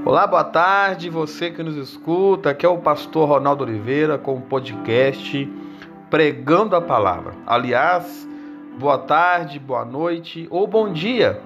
Olá, 0.05 0.27
boa 0.27 0.43
tarde, 0.43 1.09
você 1.09 1.49
que 1.49 1.63
nos 1.63 1.77
escuta. 1.77 2.49
Aqui 2.49 2.65
é 2.65 2.69
o 2.69 2.77
pastor 2.77 3.29
Ronaldo 3.29 3.63
Oliveira 3.63 4.17
com 4.17 4.35
o 4.35 4.41
podcast 4.41 5.49
Pregando 6.09 6.75
a 6.75 6.81
Palavra. 6.81 7.33
Aliás, 7.47 8.27
boa 8.77 8.97
tarde, 8.97 9.57
boa 9.59 9.85
noite 9.85 10.45
ou 10.51 10.67
bom 10.67 10.91
dia. 10.91 11.39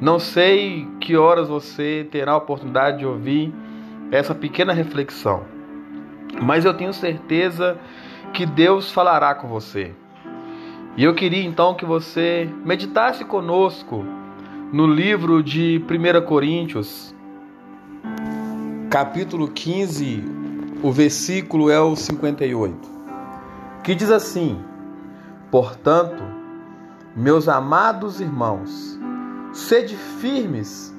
Não 0.00 0.18
sei 0.18 0.88
que 1.00 1.16
horas 1.16 1.48
você 1.48 2.04
terá 2.10 2.32
a 2.32 2.36
oportunidade 2.36 2.98
de 2.98 3.06
ouvir 3.06 3.54
essa 4.10 4.34
pequena 4.34 4.72
reflexão, 4.72 5.44
mas 6.42 6.64
eu 6.64 6.74
tenho 6.74 6.92
certeza 6.92 7.78
que 8.32 8.44
Deus 8.44 8.90
falará 8.90 9.36
com 9.36 9.46
você. 9.46 9.92
E 10.96 11.04
eu 11.04 11.14
queria 11.14 11.44
então 11.44 11.74
que 11.74 11.84
você 11.84 12.50
meditasse 12.64 13.24
conosco 13.24 14.04
no 14.72 14.84
livro 14.84 15.44
de 15.44 15.80
1 15.88 16.26
Coríntios, 16.26 17.13
capítulo 18.94 19.48
15, 19.48 20.22
o 20.80 20.92
versículo 20.92 21.68
é 21.68 21.80
o 21.80 21.96
58, 21.96 22.88
que 23.82 23.92
diz 23.92 24.08
assim: 24.08 24.64
Portanto, 25.50 26.22
meus 27.16 27.48
amados 27.48 28.20
irmãos, 28.20 28.96
sede 29.52 29.96
firmes 29.96 30.94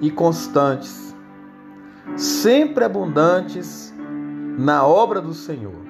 e 0.00 0.08
constantes, 0.08 1.16
sempre 2.16 2.84
abundantes 2.84 3.92
na 4.56 4.86
obra 4.86 5.20
do 5.20 5.34
Senhor, 5.34 5.84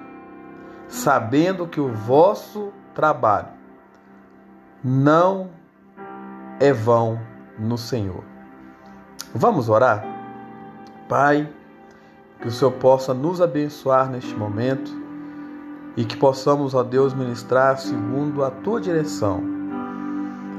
sabendo 0.88 1.66
que 1.66 1.82
o 1.82 1.92
vosso 1.92 2.72
trabalho 2.94 3.48
não 4.82 5.50
é 6.58 6.72
vão 6.72 7.20
no 7.58 7.76
Senhor. 7.76 8.24
Vamos 9.34 9.68
orar? 9.68 10.11
Pai, 11.12 11.46
que 12.40 12.48
o 12.48 12.50
Senhor 12.50 12.70
possa 12.70 13.12
nos 13.12 13.42
abençoar 13.42 14.08
neste 14.08 14.34
momento 14.34 14.90
e 15.94 16.06
que 16.06 16.16
possamos, 16.16 16.72
ó 16.72 16.82
Deus, 16.82 17.12
ministrar 17.12 17.76
segundo 17.76 18.42
a 18.42 18.50
tua 18.50 18.80
direção 18.80 19.42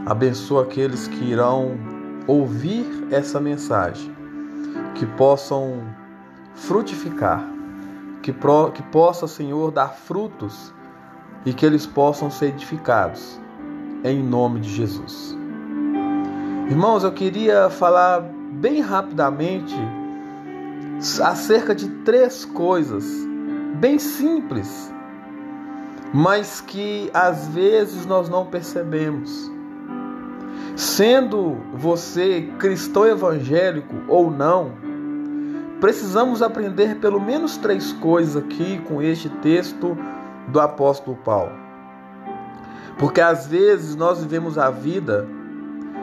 Abençoa 0.06 0.62
aqueles 0.62 1.08
que 1.08 1.24
irão 1.24 1.76
ouvir 2.28 2.86
essa 3.10 3.40
mensagem, 3.40 4.16
que 4.94 5.08
possam 5.08 5.82
frutificar, 6.54 7.44
que, 8.22 8.32
pro, 8.32 8.70
que 8.74 8.84
possa, 8.84 9.26
Senhor, 9.26 9.72
dar 9.72 9.88
frutos 9.88 10.72
e 11.48 11.52
que 11.52 11.66
eles 11.66 11.88
possam 11.88 12.30
ser 12.30 12.50
edificados, 12.50 13.42
em 14.04 14.22
nome 14.22 14.60
de 14.60 14.70
Jesus. 14.70 15.36
Irmãos, 16.70 17.04
eu 17.04 17.12
queria 17.12 17.72
falar 17.72 18.22
bem 18.52 18.82
rapidamente 18.82 19.76
acerca 21.22 21.76
de 21.76 21.90
três 22.06 22.46
coisas 22.46 23.06
bem 23.76 24.00
simples, 24.00 24.94
mas 26.14 26.62
que 26.62 27.10
às 27.14 27.48
vezes 27.48 28.06
nós 28.06 28.30
não 28.30 28.46
percebemos. 28.46 29.52
Sendo 30.76 31.58
você 31.74 32.50
cristão 32.58 33.06
evangélico 33.06 33.96
ou 34.08 34.32
não, 34.32 34.72
precisamos 35.80 36.42
aprender 36.42 36.96
pelo 36.96 37.20
menos 37.20 37.58
três 37.58 37.92
coisas 37.94 38.38
aqui 38.38 38.80
com 38.88 39.02
este 39.02 39.30
texto 39.30 39.98
do 40.48 40.60
apóstolo 40.60 41.18
Paulo. 41.18 41.52
Porque 42.98 43.20
às 43.20 43.48
vezes 43.48 43.96
nós 43.96 44.22
vivemos 44.22 44.58
a 44.58 44.70
vida 44.70 45.28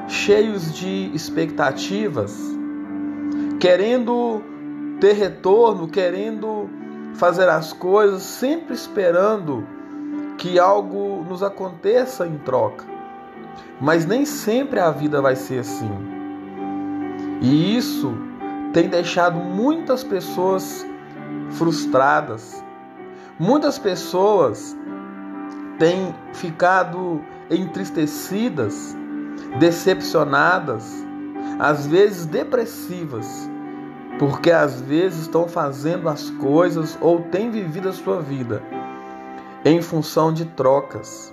cheios 0.07 0.75
de 0.75 1.11
expectativas, 1.15 2.37
querendo 3.59 4.43
ter 5.01 5.15
retorno, 5.15 5.89
querendo 5.89 6.69
fazer 7.15 7.49
as 7.49 7.73
coisas, 7.73 8.23
sempre 8.23 8.75
esperando 8.75 9.67
que 10.39 10.59
algo 10.59 11.25
nos 11.29 11.43
aconteça 11.43 12.27
em 12.27 12.39
troca. 12.39 12.85
Mas 13.81 14.07
nem 14.07 14.25
sempre 14.25 14.79
a 14.79 14.91
vida 14.91 15.21
vai 15.21 15.37
ser 15.37 15.61
assim. 15.61 15.91
E 17.41 17.77
isso 17.77 18.15
tem 18.73 18.89
deixado 18.89 19.39
muitas 19.39 20.05
pessoas 20.05 20.87
frustradas. 21.51 22.63
Muitas 23.39 23.79
pessoas 23.79 24.77
têm 25.79 26.15
ficado 26.35 27.21
entristecidas, 27.51 28.97
decepcionadas, 29.59 31.05
às 31.59 31.87
vezes 31.87 32.27
depressivas, 32.27 33.50
porque 34.21 34.53
às 34.53 34.81
vezes 34.81 35.23
estão 35.23 35.49
fazendo 35.49 36.09
as 36.09 36.31
coisas 36.31 36.97
ou 37.01 37.23
têm 37.23 37.51
vivido 37.51 37.89
a 37.89 37.93
sua 37.93 38.23
vida 38.23 38.63
em 39.65 39.83
função 39.83 40.33
de 40.33 40.45
trocas 40.45 41.33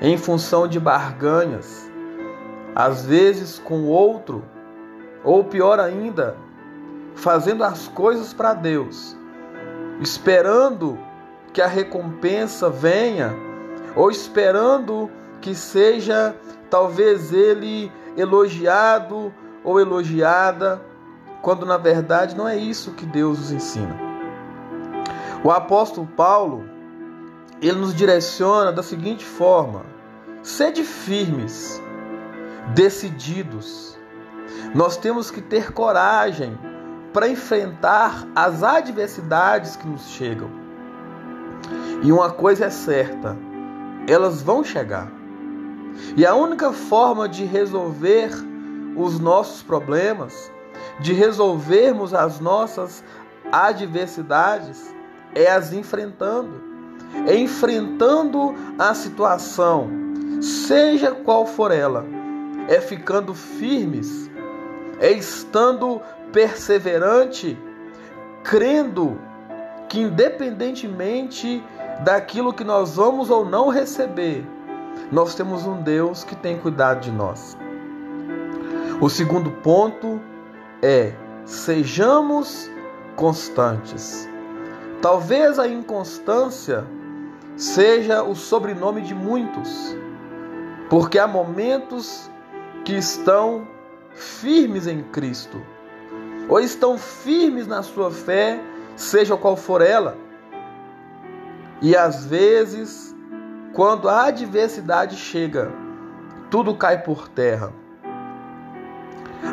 em 0.00 0.18
função 0.18 0.66
de 0.68 0.78
barganhas, 0.78 1.90
às 2.74 3.06
vezes 3.06 3.58
com 3.58 3.84
outro, 3.84 4.44
ou 5.22 5.44
pior 5.44 5.80
ainda, 5.80 6.36
fazendo 7.14 7.64
as 7.64 7.88
coisas 7.88 8.34
para 8.34 8.52
Deus, 8.52 9.16
esperando 10.00 10.98
que 11.52 11.62
a 11.62 11.66
recompensa 11.66 12.68
venha, 12.68 13.34
ou 13.96 14.10
esperando 14.10 15.10
que 15.40 15.54
seja 15.54 16.36
talvez 16.68 17.32
ele 17.32 17.90
elogiado 18.16 19.32
ou 19.62 19.80
elogiada, 19.80 20.82
quando 21.44 21.66
na 21.66 21.76
verdade 21.76 22.34
não 22.34 22.48
é 22.48 22.56
isso 22.56 22.92
que 22.92 23.04
Deus 23.04 23.38
nos 23.38 23.52
ensina. 23.52 23.94
O 25.44 25.50
apóstolo 25.50 26.06
Paulo, 26.16 26.64
ele 27.60 27.78
nos 27.78 27.94
direciona 27.94 28.72
da 28.72 28.82
seguinte 28.82 29.22
forma: 29.22 29.82
sede 30.42 30.82
firmes, 30.82 31.82
decididos. 32.74 33.96
Nós 34.74 34.96
temos 34.96 35.30
que 35.30 35.42
ter 35.42 35.70
coragem 35.70 36.58
para 37.12 37.28
enfrentar 37.28 38.26
as 38.34 38.62
adversidades 38.62 39.76
que 39.76 39.86
nos 39.86 40.08
chegam. 40.08 40.48
E 42.02 42.10
uma 42.10 42.30
coisa 42.30 42.66
é 42.66 42.70
certa, 42.70 43.36
elas 44.08 44.42
vão 44.42 44.64
chegar. 44.64 45.12
E 46.16 46.24
a 46.24 46.34
única 46.34 46.72
forma 46.72 47.28
de 47.28 47.44
resolver 47.44 48.30
os 48.96 49.20
nossos 49.20 49.62
problemas, 49.62 50.50
de 51.00 51.12
resolvermos 51.12 52.14
as 52.14 52.40
nossas 52.40 53.04
adversidades, 53.50 54.94
é 55.34 55.50
as 55.50 55.72
enfrentando 55.72 56.74
enfrentando 57.32 58.54
a 58.78 58.94
situação, 58.94 59.88
seja 60.40 61.12
qual 61.12 61.46
for 61.46 61.70
ela, 61.70 62.04
é 62.68 62.80
ficando 62.80 63.34
firmes, 63.34 64.30
é 65.00 65.10
estando 65.10 66.00
perseverante, 66.32 67.58
crendo 68.42 69.18
que 69.88 70.00
independentemente 70.00 71.62
daquilo 72.02 72.52
que 72.52 72.64
nós 72.64 72.96
vamos 72.96 73.30
ou 73.30 73.44
não 73.44 73.68
receber, 73.68 74.44
nós 75.10 75.34
temos 75.34 75.66
um 75.66 75.82
Deus 75.82 76.24
que 76.24 76.34
tem 76.34 76.58
cuidado 76.58 77.00
de 77.00 77.10
nós. 77.10 77.56
O 79.00 79.08
segundo 79.08 79.50
ponto 79.50 80.20
é 80.84 81.14
sejamos 81.46 82.70
constantes. 83.16 84.28
Talvez 85.00 85.58
a 85.58 85.66
inconstância 85.66 86.84
seja 87.56 88.22
o 88.22 88.34
sobrenome 88.34 89.00
de 89.00 89.14
muitos, 89.14 89.96
porque 90.90 91.18
há 91.18 91.26
momentos 91.26 92.30
que 92.84 92.94
estão 92.94 93.66
firmes 94.12 94.86
em 94.86 95.02
Cristo, 95.04 95.60
ou 96.48 96.60
estão 96.60 96.98
firmes 96.98 97.66
na 97.66 97.82
sua 97.82 98.10
fé, 98.10 98.60
seja 98.94 99.36
qual 99.38 99.56
for 99.56 99.80
ela. 99.80 100.18
E 101.80 101.96
às 101.96 102.26
vezes, 102.26 103.16
quando 103.72 104.06
a 104.08 104.26
adversidade 104.26 105.16
chega, 105.16 105.72
tudo 106.50 106.76
cai 106.76 107.02
por 107.02 107.26
terra. 107.28 107.72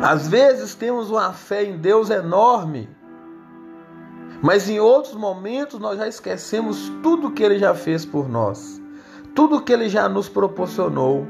Às 0.00 0.28
vezes 0.28 0.74
temos 0.74 1.10
uma 1.10 1.32
fé 1.32 1.64
em 1.64 1.76
Deus 1.76 2.10
enorme, 2.10 2.88
mas 4.40 4.68
em 4.68 4.80
outros 4.80 5.14
momentos 5.14 5.78
nós 5.78 5.98
já 5.98 6.08
esquecemos 6.08 6.90
tudo 7.02 7.30
que 7.30 7.42
ele 7.42 7.58
já 7.58 7.74
fez 7.74 8.04
por 8.04 8.28
nós, 8.28 8.80
tudo 9.34 9.62
que 9.62 9.72
ele 9.72 9.88
já 9.88 10.08
nos 10.08 10.28
proporcionou. 10.28 11.26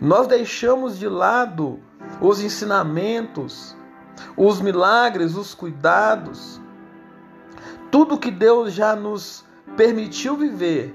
Nós 0.00 0.26
deixamos 0.26 0.98
de 0.98 1.08
lado 1.08 1.78
os 2.20 2.40
ensinamentos, 2.40 3.76
os 4.36 4.60
milagres, 4.60 5.36
os 5.36 5.54
cuidados, 5.54 6.60
tudo 7.90 8.18
que 8.18 8.30
Deus 8.30 8.72
já 8.72 8.96
nos 8.96 9.44
permitiu 9.76 10.36
viver 10.36 10.94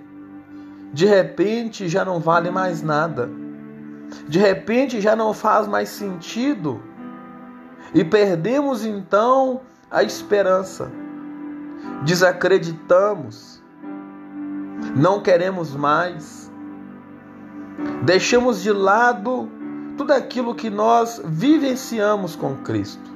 de 0.93 1.07
repente 1.07 1.89
já 1.89 2.05
não 2.05 2.19
vale 2.19 2.51
mais 2.51 2.83
nada. 2.83 3.27
De 4.27 4.39
repente 4.39 5.01
já 5.01 5.15
não 5.15 5.33
faz 5.33 5.67
mais 5.67 5.89
sentido. 5.89 6.81
E 7.93 8.03
perdemos 8.03 8.85
então 8.85 9.61
a 9.89 10.03
esperança. 10.03 10.91
Desacreditamos. 12.03 13.61
Não 14.95 15.21
queremos 15.21 15.75
mais. 15.75 16.51
Deixamos 18.03 18.61
de 18.61 18.71
lado 18.71 19.49
tudo 19.97 20.11
aquilo 20.11 20.55
que 20.55 20.69
nós 20.69 21.21
vivenciamos 21.23 22.35
com 22.35 22.55
Cristo. 22.57 23.11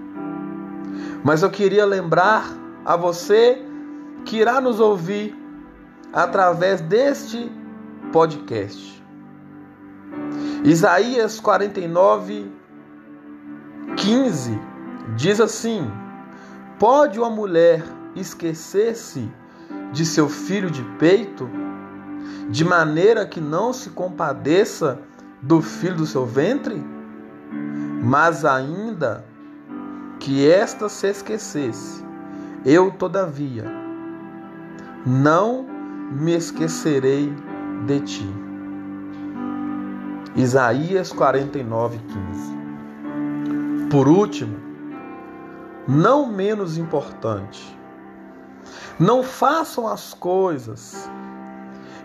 Mas 1.23 1.41
eu 1.41 1.49
queria 1.49 1.85
lembrar 1.85 2.45
a 2.85 2.95
você 2.95 3.61
que 4.25 4.37
irá 4.37 4.61
nos 4.61 4.79
ouvir 4.79 5.35
através 6.13 6.81
deste 6.81 7.51
podcast. 8.11 8.96
Isaías 10.67 11.39
49, 11.39 12.51
15 13.95 14.59
diz 15.15 15.39
assim: 15.39 15.89
Pode 16.77 17.17
uma 17.17 17.29
mulher 17.29 17.81
esquecer-se 18.17 19.31
de 19.93 20.05
seu 20.05 20.27
filho 20.27 20.69
de 20.69 20.83
peito, 20.99 21.49
de 22.49 22.65
maneira 22.65 23.25
que 23.25 23.39
não 23.39 23.71
se 23.71 23.91
compadeça 23.91 24.99
do 25.41 25.61
filho 25.61 25.95
do 25.95 26.05
seu 26.05 26.25
ventre? 26.25 26.85
Mas 28.03 28.43
ainda 28.43 29.23
que 30.19 30.51
esta 30.51 30.89
se 30.89 31.07
esquecesse, 31.07 32.03
eu, 32.65 32.91
todavia, 32.91 33.63
não 35.05 35.65
me 36.11 36.35
esquecerei 36.35 37.33
de 37.85 38.01
ti. 38.01 38.46
Isaías 40.37 41.11
49, 41.11 41.97
15. 41.97 43.89
Por 43.89 44.07
último, 44.07 44.55
não 45.87 46.31
menos 46.31 46.77
importante, 46.77 47.75
não 48.99 49.23
façam 49.23 49.87
as 49.87 50.13
coisas 50.13 51.09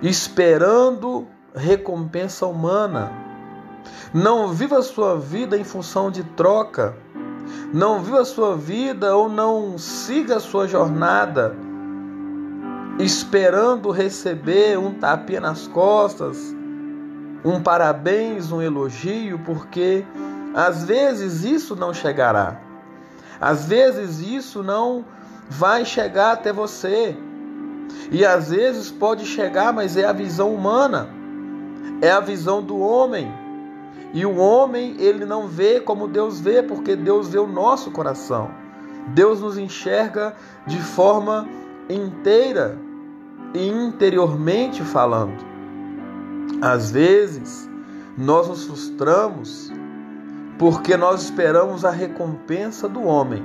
esperando 0.01 1.27
recompensa 1.55 2.47
humana. 2.47 3.13
Não 4.15 4.49
viva 4.49 4.79
a 4.79 4.83
sua 4.83 5.19
vida 5.19 5.59
em 5.59 5.65
função 5.65 6.11
de 6.11 6.25
troca. 6.25 6.97
Não 7.73 8.03
viva 8.03 8.23
a 8.23 8.25
sua 8.25 8.57
vida 8.57 9.15
ou 9.15 9.29
não 9.29 9.77
siga 9.77 10.37
a 10.37 10.41
sua 10.41 10.67
jornada 10.67 11.55
esperando 12.99 13.91
receber 13.91 14.79
um 14.79 14.95
tapinha 14.95 15.41
nas 15.41 15.67
costas, 15.67 16.55
um 17.45 17.61
parabéns, 17.61 18.53
um 18.53 18.63
elogio, 18.63 19.39
porque 19.41 20.05
às 20.55 20.85
vezes 20.85 21.45
isso 21.45 21.75
não 21.75 21.93
chegará. 21.93 22.61
Às 23.41 23.67
vezes 23.67 24.21
isso 24.21 24.63
não 24.63 25.05
vai 25.49 25.85
chegar 25.85 26.33
até 26.33 26.53
você. 26.53 27.17
E 28.11 28.25
às 28.25 28.51
vezes 28.51 28.91
pode 28.91 29.27
chegar, 29.27 29.73
mas 29.73 29.97
é 29.97 30.05
a 30.05 30.13
visão 30.13 30.55
humana. 30.55 31.09
É 32.01 32.11
a 32.11 32.21
visão 32.21 32.63
do 32.63 32.79
homem. 32.79 33.33
E 34.15 34.25
o 34.27 34.37
homem, 34.37 34.97
ele 34.99 35.25
não 35.25 35.49
vê 35.49 35.81
como 35.81 36.07
Deus 36.07 36.41
vê, 36.41 36.63
porque 36.63 36.95
Deus 36.95 37.31
vê 37.31 37.39
o 37.39 37.47
nosso 37.47 37.91
coração. 37.91 38.51
Deus 39.09 39.41
nos 39.41 39.59
enxerga 39.59 40.35
de 40.67 40.79
forma 40.79 41.49
inteira 41.89 42.79
e 43.55 43.67
interiormente 43.67 44.83
falando. 44.83 45.52
Às 46.61 46.91
vezes, 46.91 47.69
nós 48.17 48.49
nos 48.49 48.65
frustramos 48.65 49.73
porque 50.59 50.97
nós 50.97 51.25
esperamos 51.25 51.85
a 51.85 51.91
recompensa 51.91 52.89
do 52.89 53.03
homem, 53.03 53.43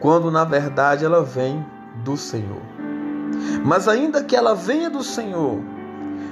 quando 0.00 0.30
na 0.30 0.44
verdade 0.44 1.04
ela 1.04 1.22
vem 1.22 1.64
do 2.02 2.16
Senhor. 2.16 2.62
Mas 3.64 3.88
ainda 3.88 4.22
que 4.24 4.34
ela 4.34 4.54
venha 4.54 4.88
do 4.88 5.02
Senhor, 5.02 5.60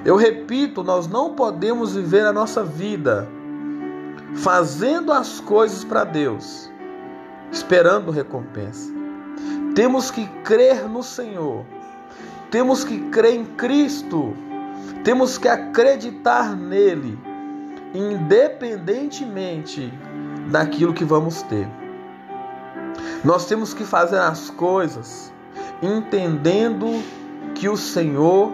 eu 0.05 0.17
repito, 0.17 0.83
nós 0.83 1.07
não 1.07 1.35
podemos 1.35 1.95
viver 1.95 2.25
a 2.25 2.33
nossa 2.33 2.65
vida 2.65 3.29
fazendo 4.35 5.13
as 5.13 5.41
coisas 5.41 5.85
para 5.85 6.05
Deus, 6.05 6.71
esperando 7.51 8.11
recompensa. 8.11 8.91
Temos 9.75 10.11
que 10.11 10.27
crer 10.43 10.89
no 10.89 11.03
Senhor, 11.03 11.65
temos 12.51 12.85
que 12.85 12.99
crer 13.11 13.35
em 13.35 13.45
Cristo, 13.45 14.35
temos 15.05 15.39
que 15.39 15.49
acreditar 15.49 16.57
nele, 16.57 17.19
independentemente 17.95 19.93
daquilo 20.51 20.93
que 20.93 21.05
vamos 21.05 21.43
ter. 21.43 21.69
Nós 23.25 23.47
temos 23.47 23.73
que 23.73 23.85
fazer 23.85 24.19
as 24.19 24.51
coisas 24.51 25.33
entendendo 25.83 27.03
que 27.55 27.69
o 27.69 27.77
Senhor 27.77 28.51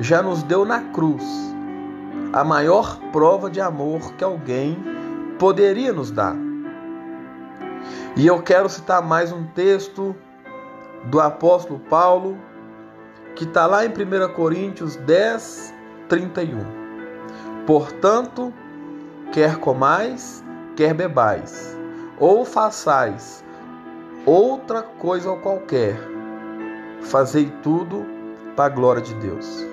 já 0.00 0.22
nos 0.22 0.42
deu 0.42 0.64
na 0.64 0.80
cruz 0.80 1.52
a 2.32 2.42
maior 2.42 2.98
prova 3.12 3.50
de 3.50 3.60
amor 3.60 4.14
que 4.14 4.24
alguém 4.24 4.76
poderia 5.38 5.92
nos 5.92 6.10
dar. 6.10 6.34
E 8.16 8.26
eu 8.26 8.42
quero 8.42 8.68
citar 8.68 9.02
mais 9.02 9.32
um 9.32 9.44
texto 9.48 10.16
do 11.04 11.20
apóstolo 11.20 11.78
Paulo, 11.78 12.38
que 13.34 13.44
está 13.44 13.66
lá 13.66 13.84
em 13.84 13.88
1 13.88 14.32
Coríntios 14.34 14.96
10, 14.96 15.71
31. 16.12 16.58
Portanto, 17.66 18.52
quer 19.32 19.56
comais, 19.56 20.44
quer 20.76 20.92
bebais, 20.92 21.74
ou 22.18 22.44
façais 22.44 23.42
outra 24.26 24.82
coisa 24.82 25.34
qualquer, 25.36 25.96
fazei 27.00 27.50
tudo 27.62 28.04
para 28.54 28.66
a 28.66 28.68
glória 28.68 29.00
de 29.00 29.14
Deus. 29.14 29.66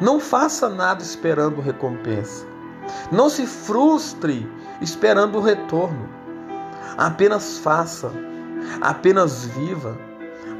Não 0.00 0.18
faça 0.18 0.70
nada 0.70 1.02
esperando 1.02 1.60
recompensa. 1.60 2.46
Não 3.12 3.28
se 3.28 3.46
frustre 3.46 4.50
esperando 4.80 5.36
o 5.36 5.42
retorno. 5.42 6.08
Apenas 6.96 7.58
faça, 7.58 8.10
apenas 8.80 9.44
viva, 9.44 9.98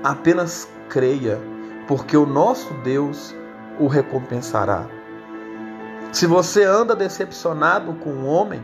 apenas 0.04 0.68
creia, 0.90 1.40
porque 1.86 2.14
o 2.14 2.26
nosso 2.26 2.74
Deus 2.84 3.34
o 3.80 3.86
recompensará. 3.86 4.97
Se 6.12 6.26
você 6.26 6.64
anda 6.64 6.96
decepcionado 6.96 7.92
com 7.94 8.10
o 8.10 8.26
homem, 8.26 8.62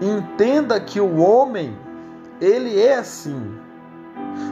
entenda 0.00 0.78
que 0.78 1.00
o 1.00 1.16
homem, 1.16 1.76
ele 2.40 2.78
é 2.80 2.98
assim. 2.98 3.58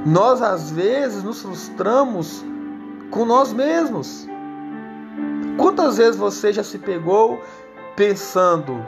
Nós 0.05 0.41
às 0.41 0.71
vezes 0.71 1.23
nos 1.23 1.43
frustramos 1.43 2.45
com 3.11 3.25
nós 3.25 3.53
mesmos. 3.53 4.27
Quantas 5.59 5.99
vezes 5.99 6.17
você 6.17 6.53
já 6.53 6.65
se 6.65 6.79
pegou 6.79 7.41
pensando, 7.95 8.85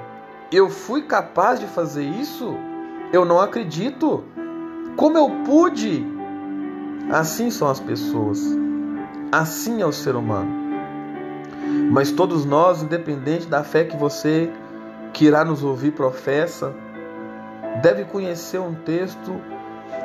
eu 0.50 0.68
fui 0.68 1.02
capaz 1.02 1.60
de 1.60 1.66
fazer 1.66 2.04
isso? 2.04 2.54
Eu 3.12 3.24
não 3.24 3.40
acredito. 3.40 4.24
Como 4.96 5.16
eu 5.16 5.30
pude? 5.44 6.04
Assim 7.10 7.50
são 7.50 7.68
as 7.68 7.80
pessoas. 7.80 8.42
Assim 9.30 9.82
é 9.82 9.86
o 9.86 9.92
ser 9.92 10.16
humano. 10.16 10.57
Mas 11.90 12.10
todos 12.12 12.44
nós, 12.44 12.82
independente 12.82 13.46
da 13.46 13.64
fé 13.64 13.84
que 13.84 13.96
você 13.96 14.50
que 15.12 15.24
irá 15.24 15.44
nos 15.44 15.64
ouvir 15.64 15.92
professa, 15.92 16.74
deve 17.82 18.04
conhecer 18.04 18.60
um 18.60 18.74
texto 18.74 19.40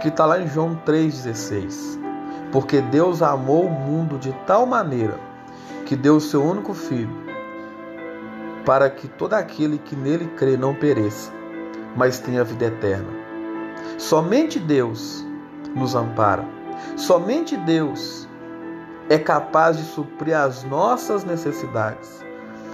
que 0.01 0.07
está 0.07 0.25
lá 0.25 0.39
em 0.39 0.47
João 0.47 0.79
3,16. 0.85 1.99
Porque 2.51 2.79
Deus 2.81 3.21
amou 3.21 3.65
o 3.65 3.71
mundo 3.71 4.17
de 4.17 4.31
tal 4.45 4.65
maneira 4.65 5.19
que 5.85 5.95
deu 5.95 6.15
o 6.15 6.21
seu 6.21 6.43
único 6.43 6.73
filho, 6.73 7.11
para 8.65 8.89
que 8.89 9.07
todo 9.07 9.33
aquele 9.33 9.77
que 9.77 9.95
nele 9.95 10.27
crê 10.37 10.55
não 10.55 10.73
pereça, 10.73 11.31
mas 11.95 12.19
tenha 12.19 12.43
vida 12.43 12.65
eterna. 12.65 13.09
Somente 13.97 14.59
Deus 14.59 15.25
nos 15.75 15.95
ampara. 15.95 16.45
Somente 16.95 17.57
Deus 17.57 18.27
é 19.09 19.17
capaz 19.17 19.77
de 19.77 19.83
suprir 19.83 20.37
as 20.37 20.63
nossas 20.63 21.23
necessidades. 21.23 22.23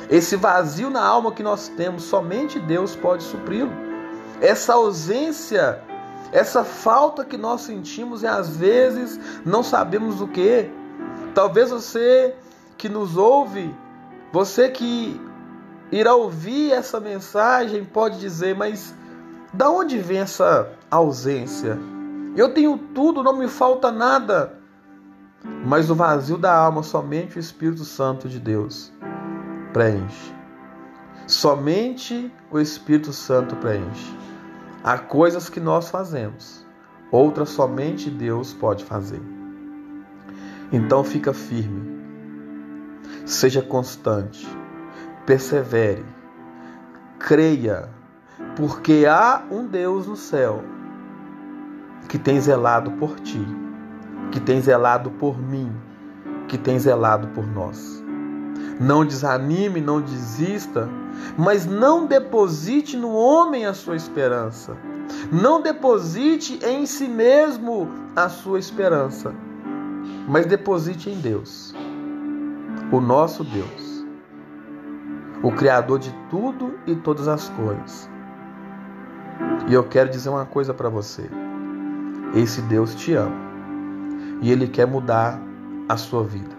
Esse 0.09 0.35
vazio 0.35 0.89
na 0.89 1.03
alma 1.03 1.31
que 1.31 1.43
nós 1.43 1.67
temos, 1.69 2.03
somente 2.03 2.59
Deus 2.59 2.95
pode 2.95 3.23
supri-lo. 3.23 3.71
Essa 4.41 4.73
ausência, 4.73 5.81
essa 6.31 6.63
falta 6.63 7.23
que 7.23 7.37
nós 7.37 7.61
sentimos 7.61 8.23
e 8.23 8.27
às 8.27 8.57
vezes 8.57 9.19
não 9.45 9.61
sabemos 9.61 10.21
o 10.21 10.27
que. 10.27 10.69
Talvez 11.35 11.69
você 11.69 12.33
que 12.77 12.89
nos 12.89 13.17
ouve, 13.17 13.73
você 14.31 14.69
que 14.69 15.19
irá 15.91 16.15
ouvir 16.15 16.71
essa 16.71 16.99
mensagem, 16.99 17.83
pode 17.85 18.19
dizer, 18.19 18.55
mas 18.55 18.95
da 19.53 19.69
onde 19.69 19.97
vem 19.97 20.19
essa 20.19 20.71
ausência? 20.89 21.77
Eu 22.35 22.53
tenho 22.53 22.77
tudo, 22.77 23.23
não 23.23 23.35
me 23.35 23.47
falta 23.47 23.91
nada. 23.91 24.58
Mas 25.65 25.89
o 25.89 25.95
vazio 25.95 26.37
da 26.37 26.53
alma, 26.53 26.83
somente 26.83 27.37
o 27.37 27.39
Espírito 27.39 27.85
Santo 27.85 28.27
de 28.27 28.39
Deus 28.39 28.91
preenche. 29.73 30.33
Somente 31.27 32.31
o 32.51 32.59
Espírito 32.59 33.13
Santo 33.13 33.55
preenche. 33.55 34.17
Há 34.83 34.97
coisas 34.97 35.49
que 35.49 35.59
nós 35.59 35.89
fazemos, 35.89 36.65
outras 37.11 37.49
somente 37.49 38.09
Deus 38.09 38.53
pode 38.53 38.83
fazer. 38.83 39.21
Então 40.71 41.03
fica 41.03 41.33
firme, 41.33 41.99
seja 43.25 43.61
constante, 43.61 44.47
persevere, 45.25 46.05
creia, 47.17 47.89
porque 48.55 49.05
há 49.09 49.43
um 49.51 49.67
Deus 49.67 50.07
no 50.07 50.15
céu 50.15 50.63
que 52.07 52.17
tem 52.17 52.39
zelado 52.39 52.91
por 52.91 53.19
ti, 53.19 53.45
que 54.31 54.39
tem 54.39 54.61
zelado 54.61 55.09
por 55.11 55.39
mim, 55.39 55.71
que 56.47 56.57
tem 56.57 56.77
zelado 56.79 57.27
por 57.29 57.45
nós. 57.47 58.03
Não 58.79 59.05
desanime, 59.05 59.81
não 59.81 60.01
desista, 60.01 60.87
mas 61.37 61.65
não 61.65 62.05
deposite 62.05 62.95
no 62.95 63.13
homem 63.13 63.65
a 63.65 63.73
sua 63.73 63.95
esperança. 63.95 64.77
Não 65.31 65.61
deposite 65.61 66.59
em 66.63 66.85
si 66.85 67.07
mesmo 67.07 67.89
a 68.15 68.29
sua 68.29 68.59
esperança, 68.59 69.33
mas 70.27 70.45
deposite 70.45 71.09
em 71.09 71.19
Deus, 71.19 71.73
o 72.91 73.01
nosso 73.01 73.43
Deus, 73.43 74.05
o 75.41 75.51
Criador 75.51 75.97
de 75.97 76.13
tudo 76.29 76.75
e 76.85 76.95
todas 76.95 77.27
as 77.27 77.49
coisas. 77.49 78.09
E 79.67 79.73
eu 79.73 79.83
quero 79.83 80.09
dizer 80.09 80.29
uma 80.29 80.45
coisa 80.45 80.73
para 80.73 80.89
você: 80.89 81.27
esse 82.35 82.61
Deus 82.61 82.93
te 82.93 83.13
ama 83.13 83.48
e 84.41 84.51
Ele 84.51 84.67
quer 84.67 84.85
mudar 84.85 85.39
a 85.87 85.97
sua 85.97 86.23
vida, 86.23 86.55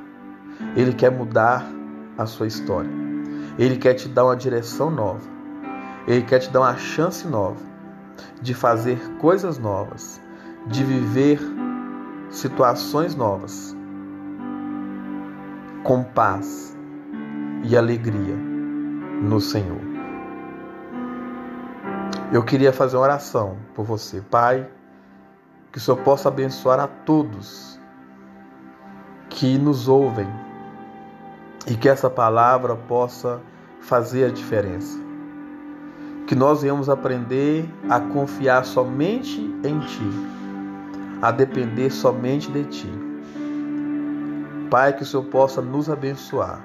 Ele 0.77 0.93
quer 0.93 1.11
mudar 1.11 1.65
a 2.16 2.27
sua 2.27 2.47
história. 2.47 2.90
Ele 3.59 3.77
quer 3.77 3.94
te 3.94 4.09
dar 4.09 4.24
uma 4.24 4.36
direção 4.36 4.90
nova. 4.90 5.28
Ele 6.07 6.23
quer 6.23 6.39
te 6.39 6.51
dar 6.51 6.61
uma 6.61 6.77
chance 6.77 7.27
nova 7.27 7.61
de 8.40 8.55
fazer 8.55 8.98
coisas 9.19 9.59
novas, 9.59 10.20
de 10.66 10.82
viver 10.85 11.40
situações 12.31 13.15
novas 13.15 13.77
com 15.82 16.02
paz 16.02 16.77
e 17.65 17.77
alegria 17.77 18.36
no 19.23 19.40
Senhor. 19.40 19.81
Eu 22.32 22.44
queria 22.44 22.73
fazer 22.73 22.97
uma 22.97 23.02
oração 23.02 23.57
por 23.74 23.85
você, 23.85 24.20
Pai, 24.20 24.69
que 25.72 25.78
o 25.78 25.80
Senhor 25.80 25.98
possa 25.98 26.28
abençoar 26.28 26.80
a 26.80 26.86
todos 26.86 27.78
que 29.28 29.56
nos 29.56 29.88
ouvem 29.88 30.28
e 31.66 31.74
que 31.74 31.88
essa 31.88 32.10
palavra 32.10 32.74
possa 32.74 33.40
fazer 33.80 34.26
a 34.26 34.30
diferença. 34.30 34.98
Que 36.26 36.34
nós 36.34 36.62
venhamos 36.62 36.88
aprender 36.88 37.68
a 37.88 38.01
confiar 38.01 38.64
somente 38.64 39.40
em 39.64 39.78
Ti, 39.80 40.10
a 41.22 41.30
depender 41.30 41.90
somente 41.90 42.51
de 42.51 42.64
Ti. 42.64 42.92
Pai, 44.70 44.92
que 44.92 45.02
o 45.02 45.06
Senhor 45.06 45.24
possa 45.24 45.60
nos 45.60 45.90
abençoar, 45.90 46.60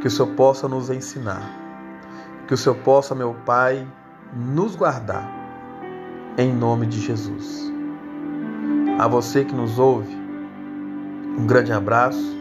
que 0.00 0.08
o 0.08 0.10
Senhor 0.10 0.34
possa 0.34 0.68
nos 0.68 0.90
ensinar, 0.90 1.42
que 2.48 2.54
o 2.54 2.56
Senhor 2.56 2.76
possa, 2.78 3.14
meu 3.14 3.34
Pai, 3.44 3.86
nos 4.34 4.74
guardar, 4.74 5.28
em 6.36 6.52
nome 6.52 6.86
de 6.86 7.00
Jesus. 7.00 7.75
A 8.98 9.06
você 9.06 9.44
que 9.44 9.54
nos 9.54 9.78
ouve, 9.78 10.16
um 11.38 11.46
grande 11.46 11.70
abraço 11.70 12.34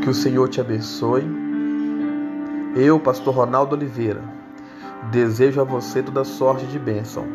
que 0.00 0.08
o 0.08 0.14
Senhor 0.14 0.48
te 0.48 0.60
abençoe. 0.60 1.24
Eu, 2.76 3.00
pastor 3.00 3.34
Ronaldo 3.34 3.74
Oliveira, 3.74 4.22
desejo 5.10 5.60
a 5.60 5.64
você 5.64 6.04
toda 6.04 6.22
sorte 6.22 6.66
de 6.66 6.78
bênção. 6.78 7.26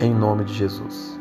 Em 0.00 0.14
nome 0.14 0.44
de 0.44 0.52
Jesus. 0.52 1.17